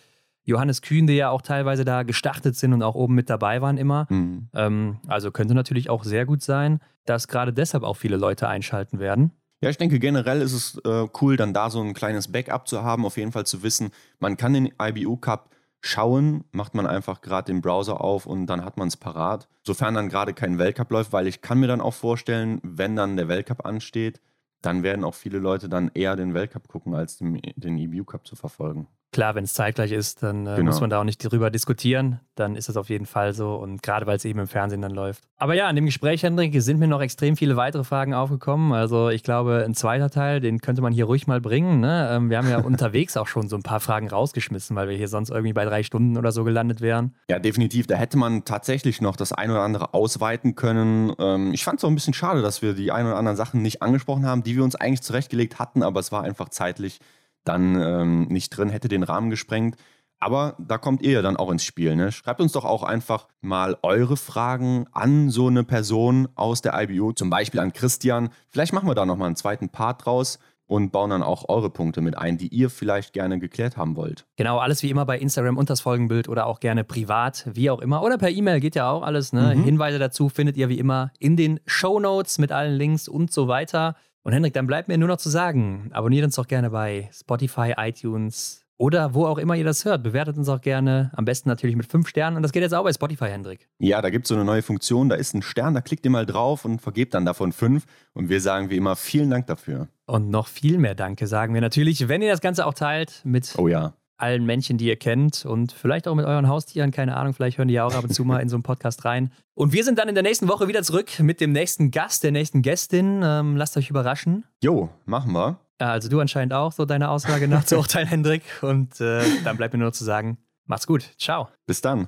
Johannes 0.46 0.82
Kühn, 0.82 1.06
die 1.06 1.14
ja 1.14 1.30
auch 1.30 1.40
teilweise 1.40 1.86
da 1.86 2.02
gestartet 2.02 2.54
sind 2.56 2.74
und 2.74 2.82
auch 2.82 2.94
oben 2.94 3.14
mit 3.14 3.30
dabei 3.30 3.62
waren 3.62 3.78
immer. 3.78 4.06
Mhm. 4.10 4.48
Ähm, 4.54 4.98
also 5.06 5.30
könnte 5.30 5.54
natürlich 5.54 5.88
auch 5.88 6.04
sehr 6.04 6.26
gut 6.26 6.42
sein, 6.42 6.80
dass 7.06 7.28
gerade 7.28 7.52
deshalb 7.52 7.82
auch 7.82 7.96
viele 7.96 8.16
Leute 8.16 8.46
einschalten 8.46 8.98
werden. 8.98 9.30
Ja, 9.62 9.70
ich 9.70 9.78
denke 9.78 9.98
generell 9.98 10.42
ist 10.42 10.52
es 10.52 10.78
äh, 10.84 11.06
cool, 11.22 11.38
dann 11.38 11.54
da 11.54 11.70
so 11.70 11.80
ein 11.80 11.94
kleines 11.94 12.30
Backup 12.30 12.68
zu 12.68 12.82
haben, 12.82 13.06
auf 13.06 13.16
jeden 13.16 13.32
Fall 13.32 13.46
zu 13.46 13.62
wissen, 13.62 13.90
man 14.18 14.36
kann 14.36 14.52
den 14.52 14.70
IBU 14.78 15.16
Cup 15.16 15.48
schauen, 15.84 16.44
macht 16.50 16.74
man 16.74 16.86
einfach 16.86 17.20
gerade 17.20 17.52
den 17.52 17.60
Browser 17.60 18.00
auf 18.00 18.24
und 18.24 18.46
dann 18.46 18.64
hat 18.64 18.78
man 18.78 18.88
es 18.88 18.96
parat. 18.96 19.48
Sofern 19.62 19.94
dann 19.94 20.08
gerade 20.08 20.32
kein 20.32 20.58
Weltcup 20.58 20.90
läuft, 20.90 21.12
weil 21.12 21.26
ich 21.26 21.42
kann 21.42 21.60
mir 21.60 21.66
dann 21.66 21.82
auch 21.82 21.94
vorstellen, 21.94 22.58
wenn 22.62 22.96
dann 22.96 23.16
der 23.16 23.28
Weltcup 23.28 23.66
ansteht, 23.66 24.20
dann 24.62 24.82
werden 24.82 25.04
auch 25.04 25.14
viele 25.14 25.38
Leute 25.38 25.68
dann 25.68 25.90
eher 25.92 26.16
den 26.16 26.32
Weltcup 26.32 26.68
gucken, 26.68 26.94
als 26.94 27.18
den, 27.18 27.40
den 27.56 27.76
EBU 27.76 28.04
Cup 28.04 28.26
zu 28.26 28.34
verfolgen. 28.34 28.86
Klar, 29.14 29.36
wenn 29.36 29.44
es 29.44 29.54
zeitgleich 29.54 29.92
ist, 29.92 30.24
dann 30.24 30.44
äh, 30.44 30.56
genau. 30.56 30.72
muss 30.72 30.80
man 30.80 30.90
da 30.90 30.98
auch 30.98 31.04
nicht 31.04 31.18
drüber 31.18 31.48
diskutieren. 31.48 32.18
Dann 32.34 32.56
ist 32.56 32.68
das 32.68 32.76
auf 32.76 32.88
jeden 32.88 33.06
Fall 33.06 33.32
so. 33.32 33.54
Und 33.54 33.80
gerade 33.80 34.08
weil 34.08 34.16
es 34.16 34.24
eben 34.24 34.40
im 34.40 34.48
Fernsehen 34.48 34.82
dann 34.82 34.90
läuft. 34.90 35.22
Aber 35.36 35.54
ja, 35.54 35.70
in 35.70 35.76
dem 35.76 35.86
Gespräch, 35.86 36.24
Hendrik, 36.24 36.60
sind 36.60 36.80
mir 36.80 36.88
noch 36.88 37.00
extrem 37.00 37.36
viele 37.36 37.54
weitere 37.54 37.84
Fragen 37.84 38.12
aufgekommen. 38.12 38.72
Also 38.72 39.10
ich 39.10 39.22
glaube, 39.22 39.62
ein 39.64 39.74
zweiter 39.74 40.10
Teil, 40.10 40.40
den 40.40 40.58
könnte 40.58 40.82
man 40.82 40.92
hier 40.92 41.04
ruhig 41.04 41.28
mal 41.28 41.40
bringen. 41.40 41.78
Ne? 41.78 42.08
Ähm, 42.10 42.28
wir 42.28 42.38
haben 42.38 42.48
ja 42.48 42.58
unterwegs 42.64 43.16
auch 43.16 43.28
schon 43.28 43.48
so 43.48 43.54
ein 43.54 43.62
paar 43.62 43.78
Fragen 43.78 44.08
rausgeschmissen, 44.08 44.74
weil 44.74 44.88
wir 44.88 44.96
hier 44.96 45.06
sonst 45.06 45.30
irgendwie 45.30 45.52
bei 45.52 45.64
drei 45.64 45.84
Stunden 45.84 46.18
oder 46.18 46.32
so 46.32 46.42
gelandet 46.42 46.80
wären. 46.80 47.14
Ja, 47.30 47.38
definitiv. 47.38 47.86
Da 47.86 47.94
hätte 47.94 48.18
man 48.18 48.44
tatsächlich 48.44 49.00
noch 49.00 49.14
das 49.14 49.32
ein 49.32 49.52
oder 49.52 49.60
andere 49.60 49.94
ausweiten 49.94 50.56
können. 50.56 51.12
Ähm, 51.20 51.54
ich 51.54 51.62
fand 51.62 51.78
es 51.78 51.84
auch 51.84 51.88
ein 51.88 51.94
bisschen 51.94 52.14
schade, 52.14 52.42
dass 52.42 52.62
wir 52.62 52.74
die 52.74 52.90
ein 52.90 53.06
oder 53.06 53.14
anderen 53.14 53.36
Sachen 53.36 53.62
nicht 53.62 53.80
angesprochen 53.80 54.26
haben, 54.26 54.42
die 54.42 54.56
wir 54.56 54.64
uns 54.64 54.74
eigentlich 54.74 55.02
zurechtgelegt 55.02 55.60
hatten, 55.60 55.84
aber 55.84 56.00
es 56.00 56.10
war 56.10 56.24
einfach 56.24 56.48
zeitlich 56.48 56.98
dann 57.44 57.80
ähm, 57.80 58.22
nicht 58.28 58.50
drin, 58.50 58.68
hätte 58.68 58.88
den 58.88 59.02
Rahmen 59.02 59.30
gesprengt. 59.30 59.76
Aber 60.20 60.56
da 60.58 60.78
kommt 60.78 61.02
ihr 61.02 61.12
ja 61.12 61.22
dann 61.22 61.36
auch 61.36 61.50
ins 61.50 61.64
Spiel. 61.64 61.96
Ne? 61.96 62.10
Schreibt 62.10 62.40
uns 62.40 62.52
doch 62.52 62.64
auch 62.64 62.82
einfach 62.82 63.28
mal 63.42 63.76
eure 63.82 64.16
Fragen 64.16 64.86
an 64.92 65.28
so 65.28 65.48
eine 65.48 65.64
Person 65.64 66.28
aus 66.34 66.62
der 66.62 66.80
IBU, 66.80 67.12
zum 67.12 67.28
Beispiel 67.28 67.60
an 67.60 67.72
Christian. 67.72 68.30
Vielleicht 68.48 68.72
machen 68.72 68.88
wir 68.88 68.94
da 68.94 69.04
nochmal 69.04 69.26
einen 69.26 69.36
zweiten 69.36 69.68
Part 69.68 70.06
draus 70.06 70.38
und 70.66 70.92
bauen 70.92 71.10
dann 71.10 71.22
auch 71.22 71.48
eure 71.48 71.68
Punkte 71.68 72.00
mit 72.00 72.16
ein, 72.16 72.38
die 72.38 72.48
ihr 72.48 72.70
vielleicht 72.70 73.12
gerne 73.12 73.38
geklärt 73.38 73.76
haben 73.76 73.96
wollt. 73.96 74.26
Genau, 74.36 74.58
alles 74.58 74.82
wie 74.82 74.90
immer 74.90 75.04
bei 75.04 75.18
Instagram 75.18 75.58
und 75.58 75.68
das 75.68 75.82
Folgenbild 75.82 76.28
oder 76.28 76.46
auch 76.46 76.60
gerne 76.60 76.84
privat, 76.84 77.46
wie 77.52 77.68
auch 77.70 77.80
immer. 77.80 78.02
Oder 78.02 78.16
per 78.16 78.30
E-Mail 78.30 78.60
geht 78.60 78.76
ja 78.76 78.90
auch 78.90 79.02
alles. 79.02 79.32
Ne? 79.32 79.54
Mhm. 79.54 79.64
Hinweise 79.64 79.98
dazu 79.98 80.28
findet 80.28 80.56
ihr 80.56 80.68
wie 80.68 80.78
immer 80.78 81.12
in 81.18 81.36
den 81.36 81.60
Show 81.66 82.00
Notes 82.00 82.38
mit 82.38 82.50
allen 82.50 82.76
Links 82.76 83.08
und 83.08 83.32
so 83.32 83.46
weiter. 83.46 83.94
Und 84.24 84.32
Hendrik, 84.32 84.54
dann 84.54 84.66
bleibt 84.66 84.88
mir 84.88 84.96
nur 84.96 85.08
noch 85.08 85.18
zu 85.18 85.28
sagen, 85.28 85.90
abonniert 85.92 86.24
uns 86.24 86.36
doch 86.36 86.48
gerne 86.48 86.70
bei 86.70 87.10
Spotify, 87.12 87.74
iTunes 87.76 88.64
oder 88.78 89.12
wo 89.12 89.26
auch 89.26 89.36
immer 89.36 89.54
ihr 89.54 89.64
das 89.64 89.84
hört. 89.84 90.02
Bewertet 90.02 90.38
uns 90.38 90.48
auch 90.48 90.62
gerne, 90.62 91.12
am 91.14 91.26
besten 91.26 91.50
natürlich 91.50 91.76
mit 91.76 91.84
fünf 91.84 92.08
Sternen. 92.08 92.38
Und 92.38 92.42
das 92.42 92.52
geht 92.52 92.62
jetzt 92.62 92.72
auch 92.72 92.84
bei 92.84 92.92
Spotify, 92.94 93.26
Hendrik. 93.26 93.68
Ja, 93.78 94.00
da 94.00 94.08
gibt 94.08 94.24
es 94.24 94.30
so 94.30 94.34
eine 94.34 94.46
neue 94.46 94.62
Funktion, 94.62 95.10
da 95.10 95.16
ist 95.16 95.34
ein 95.34 95.42
Stern, 95.42 95.74
da 95.74 95.82
klickt 95.82 96.06
ihr 96.06 96.10
mal 96.10 96.24
drauf 96.24 96.64
und 96.64 96.80
vergebt 96.80 97.12
dann 97.12 97.26
davon 97.26 97.52
fünf. 97.52 97.84
Und 98.14 98.30
wir 98.30 98.40
sagen 98.40 98.70
wie 98.70 98.78
immer 98.78 98.96
vielen 98.96 99.28
Dank 99.28 99.46
dafür. 99.46 99.88
Und 100.06 100.30
noch 100.30 100.48
viel 100.48 100.78
mehr 100.78 100.94
Danke 100.94 101.26
sagen 101.26 101.52
wir 101.52 101.60
natürlich, 101.60 102.08
wenn 102.08 102.22
ihr 102.22 102.30
das 102.30 102.40
Ganze 102.40 102.64
auch 102.64 102.74
teilt 102.74 103.20
mit 103.24 103.54
oh 103.58 103.68
ja 103.68 103.92
allen 104.16 104.44
Menschen, 104.46 104.78
die 104.78 104.86
ihr 104.86 104.96
kennt 104.96 105.44
und 105.44 105.72
vielleicht 105.72 106.06
auch 106.06 106.14
mit 106.14 106.24
euren 106.24 106.48
Haustieren, 106.48 106.90
keine 106.90 107.16
Ahnung, 107.16 107.34
vielleicht 107.34 107.58
hören 107.58 107.68
die 107.68 107.74
ja 107.74 107.84
auch 107.84 107.94
ab 107.94 108.04
und 108.04 108.14
zu 108.14 108.24
mal 108.24 108.38
in 108.38 108.48
so 108.48 108.56
einen 108.56 108.62
Podcast 108.62 109.04
rein. 109.04 109.32
Und 109.54 109.72
wir 109.72 109.84
sind 109.84 109.98
dann 109.98 110.08
in 110.08 110.14
der 110.14 110.22
nächsten 110.22 110.48
Woche 110.48 110.68
wieder 110.68 110.82
zurück 110.82 111.18
mit 111.20 111.40
dem 111.40 111.52
nächsten 111.52 111.90
Gast, 111.90 112.22
der 112.24 112.32
nächsten 112.32 112.62
Gästin. 112.62 113.22
Ähm, 113.24 113.56
lasst 113.56 113.76
euch 113.76 113.90
überraschen. 113.90 114.44
Jo, 114.62 114.90
machen 115.04 115.32
wir. 115.32 115.58
Also 115.78 116.08
du 116.08 116.20
anscheinend 116.20 116.52
auch, 116.52 116.72
so 116.72 116.84
deine 116.84 117.10
Aussage 117.10 117.48
nach 117.48 117.64
zu 117.64 117.76
urteilen, 117.76 118.08
Hendrik. 118.08 118.42
Und 118.62 119.00
äh, 119.00 119.22
dann 119.42 119.56
bleibt 119.56 119.74
mir 119.74 119.80
nur 119.80 119.92
zu 119.92 120.04
sagen, 120.04 120.38
macht's 120.66 120.86
gut. 120.86 121.10
Ciao. 121.18 121.48
Bis 121.66 121.80
dann. 121.80 122.06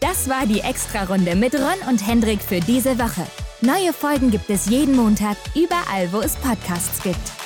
Das 0.00 0.28
war 0.28 0.46
die 0.46 0.60
Extra-Runde 0.60 1.34
mit 1.36 1.54
Ron 1.54 1.88
und 1.88 2.06
Hendrik 2.06 2.42
für 2.42 2.60
diese 2.60 2.98
Woche. 2.98 3.26
Neue 3.62 3.94
Folgen 3.94 4.30
gibt 4.30 4.50
es 4.50 4.68
jeden 4.68 4.94
Montag, 4.94 5.36
überall, 5.54 6.12
wo 6.12 6.20
es 6.20 6.36
Podcasts 6.36 7.02
gibt. 7.02 7.45